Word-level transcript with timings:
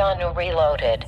Keanu 0.00 0.30
Reloaded. 0.34 1.04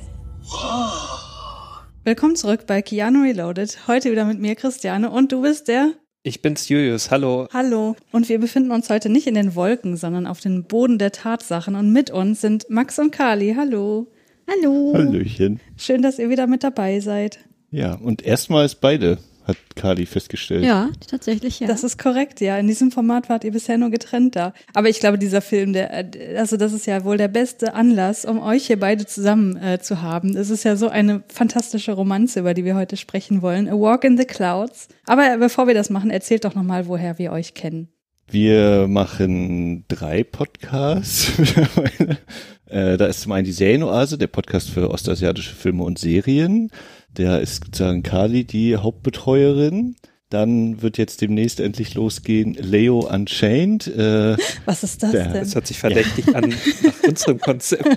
Willkommen 2.03 2.35
zurück 2.35 2.67
bei 2.67 2.83
Keanu 2.83 3.23
Reloaded. 3.23 3.87
Heute 3.87 4.11
wieder 4.11 4.23
mit 4.23 4.37
mir, 4.37 4.53
Christiane, 4.53 5.09
und 5.09 5.31
du 5.31 5.41
bist 5.41 5.67
der. 5.67 5.93
Ich 6.21 6.43
bin's 6.43 6.69
Julius, 6.69 7.09
hallo. 7.09 7.47
Hallo. 7.51 7.95
Und 8.11 8.29
wir 8.29 8.39
befinden 8.39 8.69
uns 8.69 8.91
heute 8.91 9.09
nicht 9.09 9.25
in 9.25 9.33
den 9.33 9.55
Wolken, 9.55 9.97
sondern 9.97 10.27
auf 10.27 10.41
dem 10.41 10.65
Boden 10.65 10.99
der 10.99 11.11
Tatsachen. 11.11 11.73
Und 11.73 11.91
mit 11.91 12.11
uns 12.11 12.41
sind 12.41 12.69
Max 12.69 12.99
und 12.99 13.09
Kali. 13.09 13.55
Hallo. 13.57 14.11
Hallo. 14.47 14.93
Hallöchen. 14.93 15.59
Schön, 15.75 16.03
dass 16.03 16.19
ihr 16.19 16.29
wieder 16.29 16.45
mit 16.45 16.63
dabei 16.63 16.99
seid. 16.99 17.39
Ja, 17.71 17.95
und 17.95 18.21
erstmals 18.21 18.75
beide, 18.75 19.17
hat 19.45 19.57
Kali 19.75 20.05
festgestellt. 20.05 20.63
Ja, 20.63 20.89
tatsächlich, 21.09 21.59
ja. 21.59 21.67
Das 21.67 21.83
ist 21.83 21.97
korrekt, 21.97 22.41
ja. 22.41 22.57
In 22.57 22.67
diesem 22.67 22.91
Format 22.91 23.29
wart 23.29 23.43
ihr 23.43 23.51
bisher 23.51 23.77
nur 23.77 23.89
getrennt 23.89 24.35
da. 24.35 24.53
Aber 24.73 24.89
ich 24.89 24.99
glaube, 24.99 25.17
dieser 25.17 25.41
Film, 25.41 25.73
der, 25.73 26.15
äh, 26.15 26.37
also 26.37 26.57
das 26.57 26.73
ist 26.73 26.85
ja 26.85 27.03
wohl 27.03 27.17
der 27.17 27.27
beste 27.27 27.73
Anlass, 27.73 28.25
um 28.25 28.39
euch 28.39 28.67
hier 28.67 28.79
beide 28.79 29.05
zusammen 29.05 29.57
äh, 29.57 29.79
zu 29.79 30.01
haben. 30.01 30.35
Es 30.37 30.49
ist 30.49 30.63
ja 30.63 30.75
so 30.75 30.87
eine 30.87 31.23
fantastische 31.27 31.93
Romanze, 31.93 32.39
über 32.39 32.53
die 32.53 32.65
wir 32.65 32.75
heute 32.75 32.97
sprechen 32.97 33.41
wollen. 33.41 33.67
A 33.67 33.73
Walk 33.73 34.03
in 34.03 34.17
the 34.17 34.25
Clouds. 34.25 34.87
Aber 35.05 35.37
bevor 35.37 35.67
wir 35.67 35.73
das 35.73 35.89
machen, 35.89 36.09
erzählt 36.09 36.45
doch 36.45 36.55
nochmal, 36.55 36.87
woher 36.87 37.17
wir 37.17 37.31
euch 37.31 37.53
kennen. 37.53 37.89
Wir 38.29 38.87
machen 38.87 39.85
drei 39.87 40.23
Podcasts. 40.23 41.37
mittlerweile. 41.37 42.17
äh, 42.65 42.97
da 42.97 43.05
ist 43.05 43.21
zum 43.21 43.31
einen 43.33 43.45
die 43.45 43.51
Serienoase, 43.51 44.17
der 44.17 44.27
Podcast 44.27 44.69
für 44.69 44.89
ostasiatische 44.89 45.53
Filme 45.53 45.83
und 45.83 45.99
Serien. 45.99 46.71
Da 47.15 47.37
ist 47.37 47.65
sozusagen 47.65 48.03
Kali 48.03 48.43
die 48.43 48.75
Hauptbetreuerin. 48.77 49.95
Dann 50.29 50.81
wird 50.81 50.97
jetzt 50.97 51.21
demnächst 51.21 51.59
endlich 51.59 51.93
losgehen 51.93 52.55
Leo 52.55 53.01
Unchained. 53.07 53.85
Äh, 53.85 54.35
Was 54.65 54.81
ist 54.83 55.03
das 55.03 55.11
Der- 55.11 55.25
denn? 55.25 55.33
Das 55.41 55.53
hört 55.53 55.67
sich 55.67 55.77
verdächtig 55.77 56.35
an 56.35 56.49
nach 56.49 57.03
unserem 57.07 57.39
Konzept. 57.41 57.85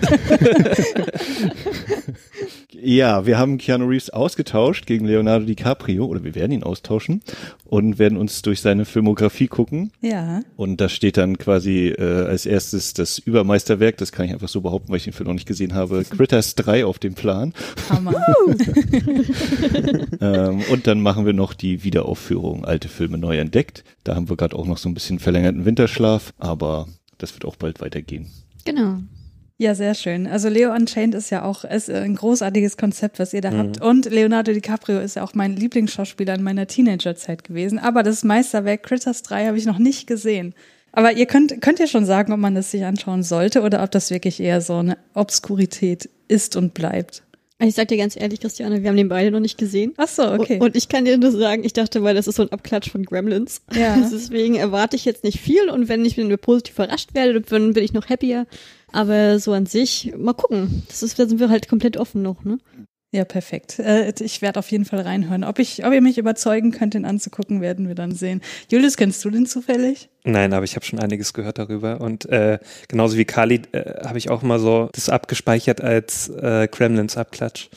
Ja, 2.79 3.25
wir 3.25 3.39
haben 3.39 3.57
Keanu 3.57 3.87
Reeves 3.87 4.09
ausgetauscht 4.11 4.85
gegen 4.85 5.05
Leonardo 5.05 5.45
DiCaprio 5.45 6.05
oder 6.05 6.23
wir 6.23 6.35
werden 6.35 6.51
ihn 6.51 6.63
austauschen 6.63 7.21
und 7.65 7.97
werden 7.97 8.17
uns 8.17 8.41
durch 8.43 8.61
seine 8.61 8.85
Filmografie 8.85 9.47
gucken. 9.47 9.91
Ja. 10.01 10.41
Und 10.55 10.79
da 10.79 10.87
steht 10.87 11.17
dann 11.17 11.37
quasi 11.37 11.87
äh, 11.87 12.25
als 12.27 12.45
erstes 12.45 12.93
das 12.93 13.17
Übermeisterwerk, 13.17 13.97
das 13.97 14.11
kann 14.11 14.25
ich 14.25 14.33
einfach 14.33 14.47
so 14.47 14.61
behaupten, 14.61 14.89
weil 14.89 14.97
ich 14.97 15.05
den 15.05 15.13
Film 15.13 15.27
noch 15.27 15.33
nicht 15.33 15.47
gesehen 15.47 15.73
habe, 15.73 16.03
Critters 16.09 16.55
3 16.55 16.85
auf 16.85 16.99
dem 16.99 17.15
Plan. 17.15 17.53
Hammer. 17.89 18.13
ähm, 20.21 20.61
und 20.71 20.87
dann 20.87 21.01
machen 21.01 21.25
wir 21.25 21.33
noch 21.33 21.53
die 21.53 21.83
Wiederaufführung 21.83 22.63
Alte 22.63 22.89
Filme 22.89 23.17
neu 23.17 23.37
entdeckt. 23.37 23.83
Da 24.03 24.15
haben 24.15 24.29
wir 24.29 24.37
gerade 24.37 24.55
auch 24.55 24.67
noch 24.67 24.77
so 24.77 24.87
ein 24.87 24.93
bisschen 24.93 25.19
verlängerten 25.19 25.65
Winterschlaf, 25.65 26.33
aber 26.37 26.87
das 27.17 27.33
wird 27.33 27.45
auch 27.45 27.55
bald 27.55 27.81
weitergehen. 27.81 28.27
Genau. 28.65 28.99
Ja, 29.59 29.73
sehr 29.73 29.95
schön. 29.95 30.27
Also 30.27 30.49
Leo 30.49 30.71
Unchained 30.71 31.15
ist 31.15 31.31
ja 31.31 31.43
auch 31.43 31.63
ist 31.63 31.89
ein 31.89 32.15
großartiges 32.15 32.77
Konzept, 32.77 33.17
was 33.17 33.33
ihr 33.33 33.41
da 33.41 33.51
habt. 33.51 33.81
Und 33.81 34.05
Leonardo 34.05 34.53
DiCaprio 34.53 34.99
ist 34.99 35.15
ja 35.15 35.23
auch 35.23 35.33
mein 35.33 35.55
Lieblingsschauspieler 35.55 36.35
in 36.35 36.43
meiner 36.43 36.67
Teenagerzeit 36.67 37.43
gewesen. 37.43 37.79
Aber 37.79 38.03
das 38.03 38.23
Meisterwerk 38.23 38.83
Critters 38.83 39.23
3 39.23 39.47
habe 39.47 39.57
ich 39.57 39.65
noch 39.65 39.79
nicht 39.79 40.05
gesehen. 40.05 40.53
Aber 40.91 41.13
ihr 41.13 41.25
könnt, 41.25 41.59
könnt 41.61 41.79
ihr 41.79 41.87
schon 41.87 42.05
sagen, 42.05 42.33
ob 42.33 42.39
man 42.39 42.53
das 42.53 42.69
sich 42.69 42.85
anschauen 42.85 43.23
sollte 43.23 43.61
oder 43.61 43.83
ob 43.83 43.89
das 43.89 44.11
wirklich 44.11 44.39
eher 44.39 44.61
so 44.61 44.75
eine 44.75 44.97
Obskurität 45.15 46.07
ist 46.27 46.55
und 46.55 46.75
bleibt. 46.75 47.23
Ich 47.59 47.73
sag 47.73 47.87
dir 47.87 47.97
ganz 47.97 48.15
ehrlich, 48.15 48.39
Christiane, 48.39 48.83
wir 48.83 48.89
haben 48.89 48.97
den 48.97 49.09
beide 49.09 49.31
noch 49.31 49.39
nicht 49.39 49.57
gesehen. 49.57 49.93
Ach 49.97 50.07
so, 50.07 50.31
okay. 50.31 50.59
Und 50.59 50.75
ich 50.75 50.89
kann 50.89 51.05
dir 51.05 51.17
nur 51.17 51.31
sagen, 51.31 51.63
ich 51.63 51.73
dachte, 51.73 52.03
weil 52.03 52.13
das 52.13 52.27
ist 52.27 52.35
so 52.35 52.43
ein 52.43 52.51
Abklatsch 52.51 52.91
von 52.91 53.03
Gremlins. 53.03 53.61
Ja. 53.73 53.97
Deswegen 54.11 54.55
erwarte 54.55 54.95
ich 54.95 55.05
jetzt 55.05 55.23
nicht 55.23 55.39
viel 55.39 55.67
und 55.69 55.89
wenn 55.89 56.05
ich 56.05 56.15
bin 56.15 56.35
positiv 56.37 56.75
überrascht 56.75 57.15
werde, 57.15 57.41
dann 57.41 57.73
bin 57.73 57.83
ich 57.83 57.93
noch 57.93 58.07
happier. 58.09 58.45
Aber 58.91 59.39
so 59.39 59.53
an 59.53 59.65
sich, 59.65 60.13
mal 60.17 60.33
gucken. 60.33 60.83
Das 60.87 61.03
ist, 61.03 61.19
da 61.19 61.27
sind 61.27 61.39
wir 61.39 61.49
halt 61.49 61.67
komplett 61.67 61.97
offen 61.97 62.21
noch, 62.21 62.43
ne? 62.43 62.57
Ja, 63.13 63.23
perfekt. 63.23 63.79
Äh, 63.79 64.13
Ich 64.19 64.41
werde 64.41 64.59
auf 64.59 64.69
jeden 64.69 64.83
Fall 64.83 64.99
reinhören. 64.99 65.45
Ob, 65.45 65.59
ich, 65.59 65.85
ob 65.85 65.93
ihr 65.93 66.01
mich 66.01 66.17
überzeugen 66.17 66.71
könnt, 66.71 66.93
den 66.93 67.05
anzugucken, 67.05 67.61
werden 67.61 67.87
wir 67.87 67.95
dann 67.95 68.11
sehen. 68.11 68.41
Julius, 68.69 68.97
kennst 68.97 69.23
du 69.23 69.29
den 69.29 69.45
zufällig? 69.45 70.09
Nein, 70.25 70.51
aber 70.51 70.65
ich 70.65 70.75
habe 70.75 70.85
schon 70.85 70.99
einiges 70.99 71.33
gehört 71.33 71.57
darüber. 71.57 72.01
Und 72.01 72.25
äh, 72.25 72.59
genauso 72.89 73.15
wie 73.17 73.23
Kali 73.23 73.61
äh, 73.71 74.05
habe 74.05 74.17
ich 74.17 74.29
auch 74.29 74.41
mal 74.41 74.59
so 74.59 74.89
das 74.91 75.07
abgespeichert 75.07 75.79
als 75.79 76.27
äh, 76.29 76.67
Gremlins-Abklatsch. 76.69 77.69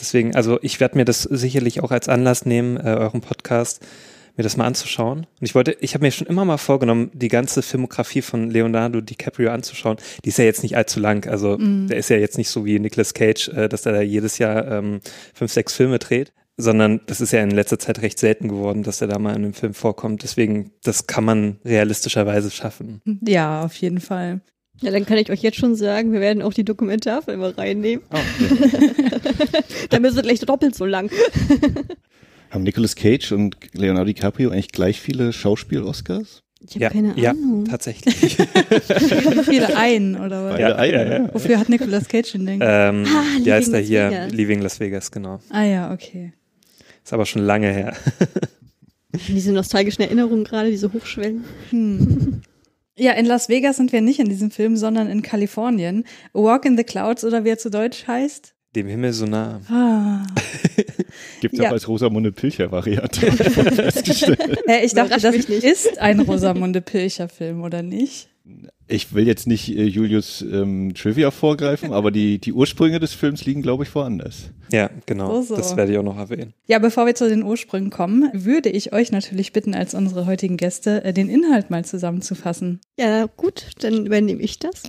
Deswegen, 0.00 0.34
also 0.34 0.58
ich 0.62 0.80
werde 0.80 0.98
mir 0.98 1.04
das 1.04 1.22
sicherlich 1.22 1.80
auch 1.82 1.92
als 1.92 2.08
Anlass 2.08 2.44
nehmen, 2.44 2.76
äh, 2.76 2.96
euren 2.98 3.20
Podcast 3.20 3.86
mir 4.36 4.42
das 4.42 4.56
mal 4.56 4.66
anzuschauen. 4.66 5.20
Und 5.20 5.42
ich 5.42 5.54
wollte, 5.54 5.76
ich 5.80 5.94
habe 5.94 6.04
mir 6.04 6.10
schon 6.10 6.26
immer 6.26 6.44
mal 6.44 6.58
vorgenommen, 6.58 7.10
die 7.14 7.28
ganze 7.28 7.62
Filmografie 7.62 8.22
von 8.22 8.50
Leonardo 8.50 9.00
DiCaprio 9.00 9.50
anzuschauen. 9.50 9.96
Die 10.24 10.28
ist 10.28 10.38
ja 10.38 10.44
jetzt 10.44 10.62
nicht 10.62 10.76
allzu 10.76 11.00
lang. 11.00 11.26
Also 11.28 11.56
der 11.56 11.96
ist 11.96 12.10
ja 12.10 12.16
jetzt 12.16 12.38
nicht 12.38 12.50
so 12.50 12.64
wie 12.64 12.78
Nicolas 12.78 13.14
Cage, 13.14 13.48
äh, 13.48 13.68
dass 13.68 13.86
er 13.86 13.92
da 13.92 14.00
jedes 14.00 14.38
Jahr 14.38 14.66
ähm, 14.70 15.00
fünf, 15.34 15.52
sechs 15.52 15.74
Filme 15.74 15.98
dreht. 15.98 16.32
Sondern 16.58 17.02
das 17.06 17.20
ist 17.20 17.32
ja 17.32 17.42
in 17.42 17.50
letzter 17.50 17.78
Zeit 17.78 18.00
recht 18.00 18.18
selten 18.18 18.48
geworden, 18.48 18.82
dass 18.82 19.02
er 19.02 19.08
da 19.08 19.18
mal 19.18 19.36
in 19.36 19.44
einem 19.44 19.52
Film 19.52 19.74
vorkommt. 19.74 20.22
Deswegen, 20.22 20.72
das 20.82 21.06
kann 21.06 21.22
man 21.22 21.58
realistischerweise 21.66 22.50
schaffen. 22.50 23.02
Ja, 23.26 23.62
auf 23.62 23.74
jeden 23.76 24.00
Fall. 24.00 24.40
Ja, 24.80 24.90
dann 24.90 25.06
kann 25.06 25.18
ich 25.18 25.30
euch 25.30 25.40
jetzt 25.40 25.58
schon 25.58 25.74
sagen, 25.74 26.12
wir 26.12 26.20
werden 26.20 26.42
auch 26.42 26.52
die 26.52 26.64
Dokumentarfilme 26.64 27.56
reinnehmen. 27.56 28.04
dann 29.90 30.04
ist 30.04 30.16
es 30.16 30.22
gleich 30.22 30.40
doppelt 30.40 30.74
so 30.74 30.84
lang. 30.84 31.10
Haben 32.50 32.62
Nicolas 32.64 32.94
Cage 32.96 33.32
und 33.32 33.56
Leonardo 33.74 34.06
DiCaprio 34.06 34.50
eigentlich 34.50 34.68
gleich 34.72 35.00
viele 35.00 35.32
Schauspiel-Oscars? 35.32 36.42
Ich 36.68 36.74
habe 36.76 36.84
Ja, 36.84 36.90
keine 36.90 37.14
ja, 37.20 37.30
Ahnung. 37.32 37.64
tatsächlich. 37.66 38.38
Wie 38.38 39.44
viele 39.44 39.76
ein, 39.76 40.16
oder 40.18 40.44
was? 40.50 40.58
Ja, 40.60 40.84
ja, 40.84 41.04
ja. 41.04 41.34
Wofür 41.34 41.58
hat 41.58 41.68
Nicolas 41.68 42.08
Cage 42.08 42.32
den 42.32 42.46
Ding? 42.46 42.60
ähm, 42.62 43.04
Ah, 43.06 43.22
er 43.44 43.60
Leaving 43.60 43.72
Las 43.72 43.86
hier? 43.86 44.10
Vegas. 44.10 44.32
Leaving 44.32 44.60
Las 44.62 44.80
Vegas, 44.80 45.10
genau. 45.10 45.40
Ah 45.50 45.62
ja, 45.64 45.92
okay. 45.92 46.32
Ist 47.04 47.12
aber 47.12 47.26
schon 47.26 47.42
lange 47.42 47.70
her. 47.72 47.94
Diese 49.28 49.52
nostalgischen 49.52 50.02
Erinnerungen 50.04 50.44
gerade, 50.44 50.70
diese 50.70 50.92
Hochschwellen. 50.92 51.44
Ja, 52.98 53.12
in 53.12 53.26
Las 53.26 53.50
Vegas 53.50 53.76
sind 53.76 53.92
wir 53.92 54.00
nicht 54.00 54.20
in 54.20 54.30
diesem 54.30 54.50
Film, 54.50 54.78
sondern 54.78 55.10
in 55.10 55.20
Kalifornien. 55.20 56.04
A 56.32 56.38
Walk 56.38 56.64
in 56.64 56.78
the 56.78 56.82
Clouds 56.82 57.24
oder 57.26 57.44
wie 57.44 57.50
er 57.50 57.58
zu 57.58 57.68
Deutsch 57.70 58.06
heißt. 58.06 58.54
Dem 58.76 58.86
Himmel 58.88 59.12
so 59.14 59.24
nah. 59.24 59.60
Ah. 59.70 60.26
Gibt 61.40 61.54
es 61.54 61.60
Ja. 61.60 61.68
auch 61.68 61.72
als 61.72 61.88
Rosamunde 61.88 62.30
Pilcher-Variante. 62.30 63.26
ich 64.84 64.92
dachte, 64.92 65.18
das 65.18 65.34
ist 65.34 65.98
ein 65.98 66.20
Rosamunde 66.20 66.82
Pilcher-Film, 66.82 67.62
oder 67.62 67.82
nicht? 67.82 68.28
Ich 68.88 69.14
will 69.14 69.26
jetzt 69.26 69.48
nicht 69.48 69.68
äh, 69.68 69.84
Julius 69.84 70.42
ähm, 70.42 70.94
Trivia 70.94 71.32
vorgreifen, 71.32 71.92
aber 71.92 72.12
die, 72.12 72.38
die 72.38 72.52
Ursprünge 72.52 73.00
des 73.00 73.14
Films 73.14 73.44
liegen, 73.44 73.62
glaube 73.62 73.82
ich, 73.82 73.92
woanders. 73.94 74.50
Ja, 74.72 74.90
genau. 75.06 75.42
So, 75.42 75.42
so. 75.42 75.56
Das 75.56 75.76
werde 75.76 75.92
ich 75.92 75.98
auch 75.98 76.02
noch 76.02 76.18
erwähnen. 76.18 76.52
Ja, 76.66 76.78
bevor 76.78 77.06
wir 77.06 77.14
zu 77.14 77.28
den 77.28 77.42
Ursprüngen 77.42 77.90
kommen, 77.90 78.30
würde 78.32 78.68
ich 78.68 78.92
euch 78.92 79.12
natürlich 79.12 79.52
bitten, 79.52 79.74
als 79.74 79.94
unsere 79.94 80.26
heutigen 80.26 80.56
Gäste, 80.56 81.04
äh, 81.04 81.12
den 81.12 81.28
Inhalt 81.28 81.70
mal 81.70 81.84
zusammenzufassen. 81.84 82.80
Ja, 82.98 83.26
gut, 83.36 83.66
dann 83.80 84.06
übernehme 84.06 84.40
ich 84.40 84.58
das. 84.58 84.82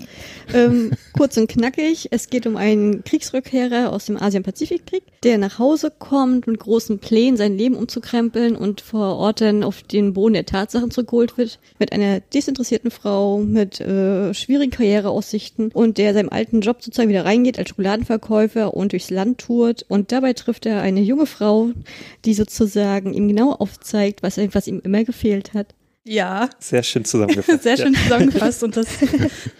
Ähm, 0.53 0.91
kurz 1.13 1.38
und 1.38 1.47
knackig. 1.47 2.09
Es 2.11 2.29
geht 2.29 2.47
um 2.47 2.57
einen 2.57 3.03
Kriegsrückkehrer 3.03 3.91
aus 3.91 4.05
dem 4.05 4.17
Asien-Pazifik-Krieg, 4.17 5.03
der 5.23 5.38
nach 5.38 5.59
Hause 5.59 5.91
kommt 5.97 6.47
mit 6.47 6.59
großen 6.59 7.00
Plänen, 7.00 7.38
sein 7.38 7.57
Leben 7.57 7.75
umzukrempeln 7.75 8.55
und 8.55 8.81
vor 8.81 9.17
Ort 9.17 9.41
dann 9.41 9.63
auf 9.63 9.83
den 9.83 10.13
Boden 10.13 10.33
der 10.33 10.45
Tatsachen 10.45 10.91
zurückgeholt 10.91 11.38
wird, 11.38 11.59
mit 11.79 11.91
einer 11.91 12.19
desinteressierten 12.19 12.91
Frau, 12.91 13.39
mit 13.39 13.79
äh, 13.88 14.34
schwierigen 14.34 14.72
Karriereaussichten 14.72 15.72
und 15.72 15.98
der 15.98 16.13
seinem 16.13 16.30
alten 16.30 16.62
Job 16.62 16.81
sozusagen 16.81 17.10
wieder 17.10 17.25
reingeht 17.25 17.57
als 17.57 17.69
Schokoladenverkäufer 17.69 18.74
und 18.74 18.92
durchs 18.92 19.10
Land 19.10 19.39
tourt 19.39 19.86
und 19.88 20.12
dabei 20.12 20.34
trifft 20.34 20.66
er 20.66 20.81
eine 20.81 21.01
junge 21.01 21.25
Frau, 21.25 21.69
die 22.25 22.34
sozusagen 22.34 23.13
ihm 23.13 23.28
genau 23.28 23.54
aufzeigt, 23.54 24.24
was, 24.24 24.38
was 24.54 24.68
ihm 24.68 24.81
immer 24.84 25.04
gefehlt 25.04 25.54
hat. 25.54 25.68
Ja, 26.10 26.50
Sehr 26.60 26.84
schön 26.84 27.04
zusammengefasst. 27.04 27.63
sehr 27.63 27.75
schön 27.75 27.94
Ja. 27.94 28.00
zusammengefasst 28.04 28.63
und 28.63 28.78
das, 28.78 28.88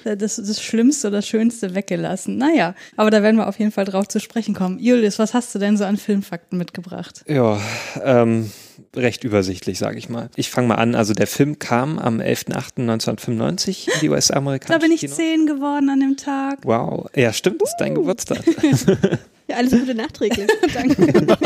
das, 0.06 0.36
das 0.38 0.62
Schlimmste 0.64 1.10
oder 1.10 1.22
Schönste 1.22 1.76
weggelassen. 1.76 2.38
Naja, 2.38 2.74
aber 2.96 3.12
da 3.12 3.22
werden 3.22 3.36
wir 3.36 3.48
auf 3.50 3.60
jeden 3.60 3.72
Fall 3.72 3.84
drauf 3.84 4.08
zu 4.08 4.22
sprechen 4.22 4.54
kommen. 4.56 4.80
Julius, 4.80 5.20
was 5.20 5.34
hast 5.34 5.54
du 5.54 5.60
denn 5.60 5.76
so 5.76 5.84
an 5.84 5.98
Filmfakten 5.98 6.58
mitgebracht? 6.58 7.26
Ja, 7.28 7.60
ähm, 8.02 8.50
recht 8.96 9.24
übersichtlich, 9.24 9.78
sage 9.80 9.98
ich 9.98 10.10
mal. 10.10 10.30
Ich 10.36 10.50
fange 10.50 10.68
mal 10.70 10.76
an. 10.76 10.96
Also 10.96 11.14
der 11.14 11.28
Film 11.28 11.60
kam 11.60 12.00
am 12.00 12.20
11.08.1995 12.20 13.88
in 13.94 14.00
die 14.02 14.08
Da 14.08 14.14
US-amerikanische 14.14 14.80
bin 14.80 14.92
ich 14.92 15.02
Kino. 15.02 15.14
zehn 15.14 15.46
geworden 15.46 15.90
an 15.90 16.00
dem 16.00 16.18
Tag. 16.18 16.60
Wow, 16.64 17.08
ja 17.16 17.34
stimmt, 17.34 17.62
das 17.62 17.70
ist 17.70 17.76
Uh. 17.76 17.84
dein 17.84 17.96
Geburtstag. 17.96 18.40
Ja, 19.50 19.56
alles 19.56 19.72
Gute 19.72 19.96
nachträglich. 19.96 20.46
Danke. 20.74 21.08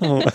Oh 0.00 0.20
Mann. 0.20 0.32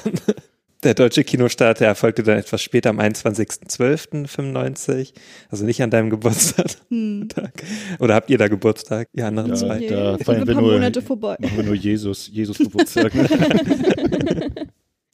Der 0.83 0.93
deutsche 0.93 1.23
Kinostart, 1.23 1.79
der 1.79 1.87
erfolgte 1.87 2.21
dann 2.21 2.37
etwas 2.37 2.61
später 2.61 2.91
am 2.91 2.99
21.12.95, 2.99 5.13
also 5.49 5.65
nicht 5.65 5.81
an 5.81 5.89
deinem 5.89 6.11
Geburtstag. 6.11 6.67
Hm. 6.89 7.27
Oder 7.99 8.15
habt 8.15 8.29
ihr 8.29 8.37
da 8.37 8.47
Geburtstag? 8.47 9.09
Ihr 9.11 9.25
anderen 9.27 9.49
Ja, 9.49 9.55
zwei? 9.55 9.79
Da 9.87 10.17
feiern 10.19 10.41
ein 10.41 10.47
wir 10.47 10.53
paar 10.53 10.61
nur, 10.61 10.73
Monate 10.73 11.01
vorbei. 11.01 11.35
machen 11.39 11.57
wir 11.57 11.63
nur 11.63 11.73
Jesus, 11.75 12.27
Jesus 12.31 12.57
Geburtstag. 12.59 13.11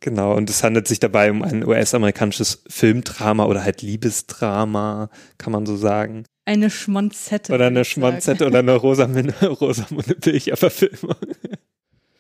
Genau, 0.01 0.35
und 0.35 0.49
es 0.49 0.63
handelt 0.63 0.87
sich 0.87 0.99
dabei 0.99 1.31
um 1.31 1.41
ein 1.41 1.65
US-amerikanisches 1.65 2.63
Filmdrama 2.67 3.45
oder 3.45 3.63
halt 3.63 3.81
Liebesdrama, 3.81 5.09
kann 5.37 5.53
man 5.53 5.65
so 5.65 5.77
sagen. 5.77 6.25
Eine 6.45 6.69
Schmonzette. 6.69 7.53
Oder 7.53 7.67
eine 7.67 7.77
sagen. 7.77 7.85
Schmonzette 7.85 8.45
oder 8.45 8.59
eine 8.59 8.75
Rosamunde, 8.75 9.33
Rosamunde 9.47 10.15
Pilcher-Verfilmung. 10.15 11.15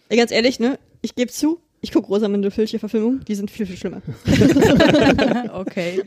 Ja, 0.09 0.15
ganz 0.15 0.31
ehrlich, 0.31 0.59
ne? 0.59 0.79
Ich 1.01 1.15
gebe 1.15 1.31
zu, 1.31 1.59
ich 1.83 1.91
gucke 1.91 2.07
Rosamunde 2.07 2.49
Pilcher 2.49 2.79
Verfilmung, 2.79 3.19
die 3.27 3.35
sind 3.35 3.51
viel, 3.51 3.65
viel 3.65 3.75
schlimmer. 3.75 4.01
okay. 5.53 6.01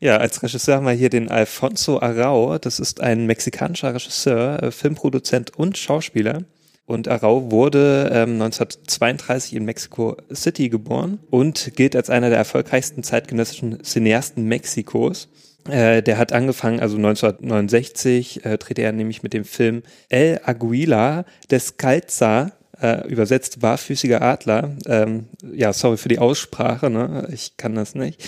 Ja, 0.00 0.16
als 0.16 0.42
Regisseur 0.42 0.76
haben 0.76 0.86
wir 0.86 0.92
hier 0.92 1.08
den 1.08 1.30
Alfonso 1.30 2.00
Arau. 2.00 2.58
Das 2.58 2.80
ist 2.80 3.00
ein 3.00 3.26
mexikanischer 3.26 3.94
Regisseur, 3.94 4.60
äh, 4.60 4.70
Filmproduzent 4.72 5.56
und 5.56 5.78
Schauspieler. 5.78 6.42
Und 6.84 7.06
Arau 7.06 7.52
wurde 7.52 8.10
ähm, 8.12 8.42
1932 8.42 9.54
in 9.54 9.64
Mexico 9.64 10.16
City 10.34 10.68
geboren 10.68 11.20
und 11.30 11.76
gilt 11.76 11.94
als 11.94 12.10
einer 12.10 12.28
der 12.28 12.38
erfolgreichsten 12.38 13.04
zeitgenössischen 13.04 13.84
Cineasten 13.84 14.46
Mexikos. 14.46 15.28
Äh, 15.68 16.02
der 16.02 16.18
hat 16.18 16.32
angefangen, 16.32 16.80
also 16.80 16.96
1969 16.96 18.44
äh, 18.44 18.58
drehte 18.58 18.82
er 18.82 18.90
nämlich 18.90 19.22
mit 19.22 19.32
dem 19.32 19.44
Film 19.44 19.84
El 20.08 20.40
Aguila 20.44 21.24
Descalza, 21.52 22.50
äh, 22.82 23.06
übersetzt 23.08 23.60
barfüßiger 23.60 24.20
Adler. 24.20 24.76
Ähm, 24.86 25.28
ja, 25.52 25.72
sorry 25.72 25.96
für 25.96 26.08
die 26.08 26.18
Aussprache, 26.18 26.90
ne? 26.90 27.28
ich 27.32 27.56
kann 27.56 27.74
das 27.74 27.94
nicht. 27.94 28.22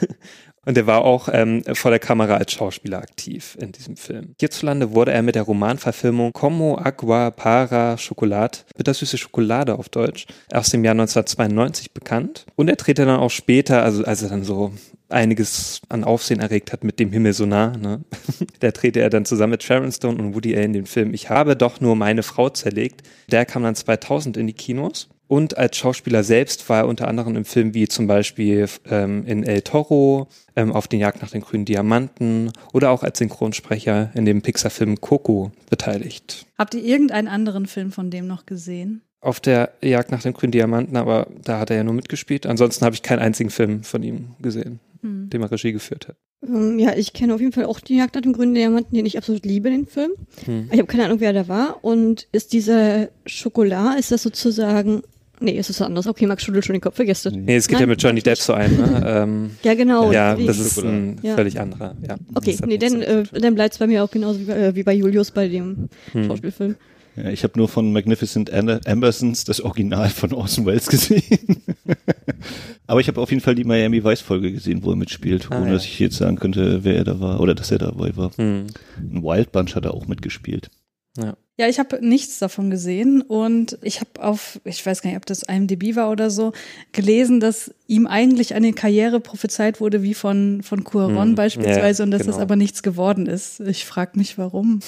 Und 0.66 0.76
er 0.76 0.86
war 0.86 1.04
auch 1.04 1.28
ähm, 1.32 1.62
vor 1.72 1.90
der 1.90 2.00
Kamera 2.00 2.36
als 2.36 2.52
Schauspieler 2.52 2.98
aktiv 2.98 3.56
in 3.60 3.72
diesem 3.72 3.96
Film. 3.96 4.34
Hierzulande 4.38 4.92
wurde 4.92 5.12
er 5.12 5.22
mit 5.22 5.34
der 5.34 5.42
Romanverfilmung 5.42 6.32
Como 6.32 6.76
Agua 6.76 7.30
para 7.30 7.96
Chocolate, 7.96 8.60
bittersüße 8.76 9.16
Schokolade 9.16 9.78
auf 9.78 9.88
Deutsch, 9.88 10.26
aus 10.52 10.68
dem 10.68 10.84
Jahr 10.84 10.92
1992 10.92 11.92
bekannt. 11.92 12.44
Und 12.56 12.68
er 12.68 12.76
drehte 12.76 13.06
dann 13.06 13.20
auch 13.20 13.30
später, 13.30 13.82
also 13.82 14.04
als 14.04 14.22
er 14.22 14.28
dann 14.28 14.44
so 14.44 14.72
einiges 15.08 15.80
an 15.88 16.04
Aufsehen 16.04 16.40
erregt 16.40 16.72
hat 16.72 16.84
mit 16.84 17.00
dem 17.00 17.10
Himmel 17.10 17.32
so 17.32 17.46
nah, 17.46 17.76
ne? 17.76 18.00
da 18.60 18.70
drehte 18.70 19.00
er 19.00 19.10
dann 19.10 19.24
zusammen 19.24 19.52
mit 19.52 19.62
Sharon 19.62 19.90
Stone 19.90 20.22
und 20.22 20.34
Woody 20.34 20.56
Allen 20.56 20.72
den 20.72 20.86
Film 20.86 21.14
Ich 21.14 21.30
habe 21.30 21.56
doch 21.56 21.80
nur 21.80 21.96
meine 21.96 22.22
Frau 22.22 22.50
zerlegt. 22.50 23.02
Der 23.30 23.46
kam 23.46 23.62
dann 23.62 23.74
2000 23.74 24.36
in 24.36 24.46
die 24.46 24.52
Kinos. 24.52 25.08
Und 25.30 25.56
als 25.56 25.76
Schauspieler 25.76 26.24
selbst 26.24 26.68
war 26.68 26.78
er 26.78 26.88
unter 26.88 27.06
anderem 27.06 27.36
im 27.36 27.44
Film 27.44 27.72
wie 27.72 27.86
zum 27.86 28.08
Beispiel 28.08 28.66
ähm, 28.90 29.24
in 29.26 29.44
El 29.44 29.62
Toro, 29.62 30.26
ähm, 30.56 30.72
auf 30.72 30.88
den 30.88 30.98
Jagd 30.98 31.22
nach 31.22 31.30
den 31.30 31.42
grünen 31.42 31.64
Diamanten 31.64 32.50
oder 32.72 32.90
auch 32.90 33.04
als 33.04 33.18
Synchronsprecher 33.18 34.10
in 34.14 34.24
dem 34.24 34.42
Pixar-Film 34.42 35.00
Coco 35.00 35.52
beteiligt. 35.70 36.46
Habt 36.58 36.74
ihr 36.74 36.82
irgendeinen 36.82 37.28
anderen 37.28 37.66
Film 37.66 37.92
von 37.92 38.10
dem 38.10 38.26
noch 38.26 38.44
gesehen? 38.44 39.02
Auf 39.20 39.38
der 39.38 39.70
Jagd 39.82 40.10
nach 40.10 40.20
den 40.20 40.32
grünen 40.32 40.50
Diamanten, 40.50 40.96
aber 40.96 41.28
da 41.44 41.60
hat 41.60 41.70
er 41.70 41.76
ja 41.76 41.84
nur 41.84 41.94
mitgespielt. 41.94 42.44
Ansonsten 42.44 42.84
habe 42.84 42.96
ich 42.96 43.02
keinen 43.02 43.20
einzigen 43.20 43.50
Film 43.50 43.84
von 43.84 44.02
ihm 44.02 44.30
gesehen, 44.42 44.80
Hm. 45.02 45.30
dem 45.30 45.42
er 45.42 45.52
Regie 45.52 45.70
geführt 45.70 46.08
hat. 46.08 46.16
Ähm, 46.44 46.80
ja, 46.80 46.96
ich 46.96 47.12
kenne 47.12 47.34
auf 47.36 47.40
jeden 47.40 47.52
Fall 47.52 47.66
auch 47.66 47.78
die 47.78 47.98
Jagd 47.98 48.16
nach 48.16 48.22
dem 48.22 48.32
grünen 48.32 48.54
Diamanten, 48.54 48.96
den 48.96 49.06
ich 49.06 49.16
absolut 49.16 49.46
liebe, 49.46 49.70
den 49.70 49.86
Film. 49.86 50.10
Hm. 50.44 50.70
Ich 50.72 50.78
habe 50.78 50.88
keine 50.88 51.04
Ahnung, 51.04 51.20
wer 51.20 51.32
da 51.32 51.46
war. 51.46 51.84
Und 51.84 52.26
ist 52.32 52.52
dieser 52.52 53.10
Schokolade, 53.26 54.00
ist 54.00 54.10
das 54.10 54.24
sozusagen. 54.24 55.02
Nee, 55.40 55.52
ist 55.58 55.70
das 55.70 55.80
anders. 55.80 56.06
Okay, 56.06 56.26
Max 56.26 56.42
schüttelt 56.44 56.64
schon 56.66 56.74
den 56.74 56.82
Kopf, 56.82 56.96
vergesst 56.96 57.24
das. 57.26 57.32
Nee, 57.32 57.56
es 57.56 57.66
geht 57.66 57.76
Nein, 57.76 57.82
ja 57.82 57.86
mit 57.86 58.02
Johnny 58.02 58.20
Depp 58.20 58.36
so 58.38 58.52
ein, 58.52 58.76
ne? 58.76 59.02
ähm, 59.06 59.50
Ja, 59.62 59.74
genau. 59.74 60.12
ja, 60.12 60.34
das 60.36 60.58
ist 60.58 60.78
ein 60.84 61.18
Ja. 61.22 61.34
völlig 61.34 61.58
anderer. 61.58 61.96
Ja, 62.06 62.16
Okay, 62.34 62.56
nee, 62.66 62.76
dann, 62.78 63.00
äh, 63.02 63.24
dann 63.32 63.54
bleibt 63.54 63.72
es 63.72 63.78
bei 63.78 63.86
mir 63.86 64.04
auch 64.04 64.10
genauso 64.10 64.40
wie 64.40 64.44
bei, 64.44 64.56
äh, 64.58 64.74
wie 64.74 64.82
bei 64.82 64.92
Julius 64.92 65.30
bei 65.30 65.48
dem 65.48 65.88
Hm. 66.12 66.24
Schauspielfilm. 66.26 66.76
Ja, 67.16 67.28
ich 67.30 67.42
habe 67.42 67.54
nur 67.58 67.68
von 67.68 67.92
Magnificent 67.92 68.52
Ambersons 68.52 69.44
das 69.44 69.60
Original 69.60 70.08
von 70.10 70.32
Orson 70.32 70.64
Welles 70.66 70.86
gesehen. 70.86 71.22
Aber 72.86 73.00
ich 73.00 73.08
habe 73.08 73.20
auf 73.20 73.30
jeden 73.30 73.42
Fall 73.42 73.54
die 73.54 73.64
Miami 73.64 74.02
Vice 74.04 74.20
Folge 74.20 74.52
gesehen, 74.52 74.80
wo 74.84 74.90
er 74.90 74.96
mitspielt, 74.96 75.48
Ah, 75.50 75.56
ohne 75.58 75.66
ja. 75.68 75.72
dass 75.74 75.84
ich 75.84 75.98
jetzt 75.98 76.16
sagen 76.16 76.36
könnte, 76.36 76.84
wer 76.84 76.96
er 76.96 77.04
da 77.04 77.20
war 77.20 77.40
oder 77.40 77.54
dass 77.54 77.70
er 77.70 77.78
dabei 77.78 78.16
war. 78.16 78.30
Hm. 78.36 78.66
In 79.10 79.22
Wild 79.22 79.52
Bunch 79.52 79.74
hat 79.74 79.84
er 79.84 79.94
auch 79.94 80.06
mitgespielt. 80.06 80.70
Ja, 81.16 81.68
ich 81.68 81.78
habe 81.78 81.98
nichts 82.00 82.38
davon 82.38 82.70
gesehen 82.70 83.20
und 83.20 83.76
ich 83.82 84.00
habe 84.00 84.22
auf, 84.22 84.60
ich 84.64 84.84
weiß 84.84 85.02
gar 85.02 85.10
nicht, 85.10 85.18
ob 85.18 85.26
das 85.26 85.42
IMDb 85.42 85.94
war 85.94 86.10
oder 86.10 86.30
so, 86.30 86.54
gelesen, 86.92 87.38
dass 87.38 87.74
ihm 87.86 88.06
eigentlich 88.06 88.54
eine 88.54 88.72
Karriere 88.72 89.20
prophezeit 89.20 89.78
wurde, 89.78 90.02
wie 90.02 90.14
von, 90.14 90.62
von 90.62 90.84
Cuaron 90.84 91.28
Hm, 91.30 91.34
beispielsweise, 91.34 92.02
ja, 92.02 92.04
und 92.04 92.12
dass 92.12 92.22
genau. 92.22 92.32
das 92.32 92.40
aber 92.40 92.56
nichts 92.56 92.82
geworden 92.82 93.26
ist. 93.26 93.60
Ich 93.60 93.84
frage 93.84 94.12
mich, 94.18 94.38
warum. 94.38 94.80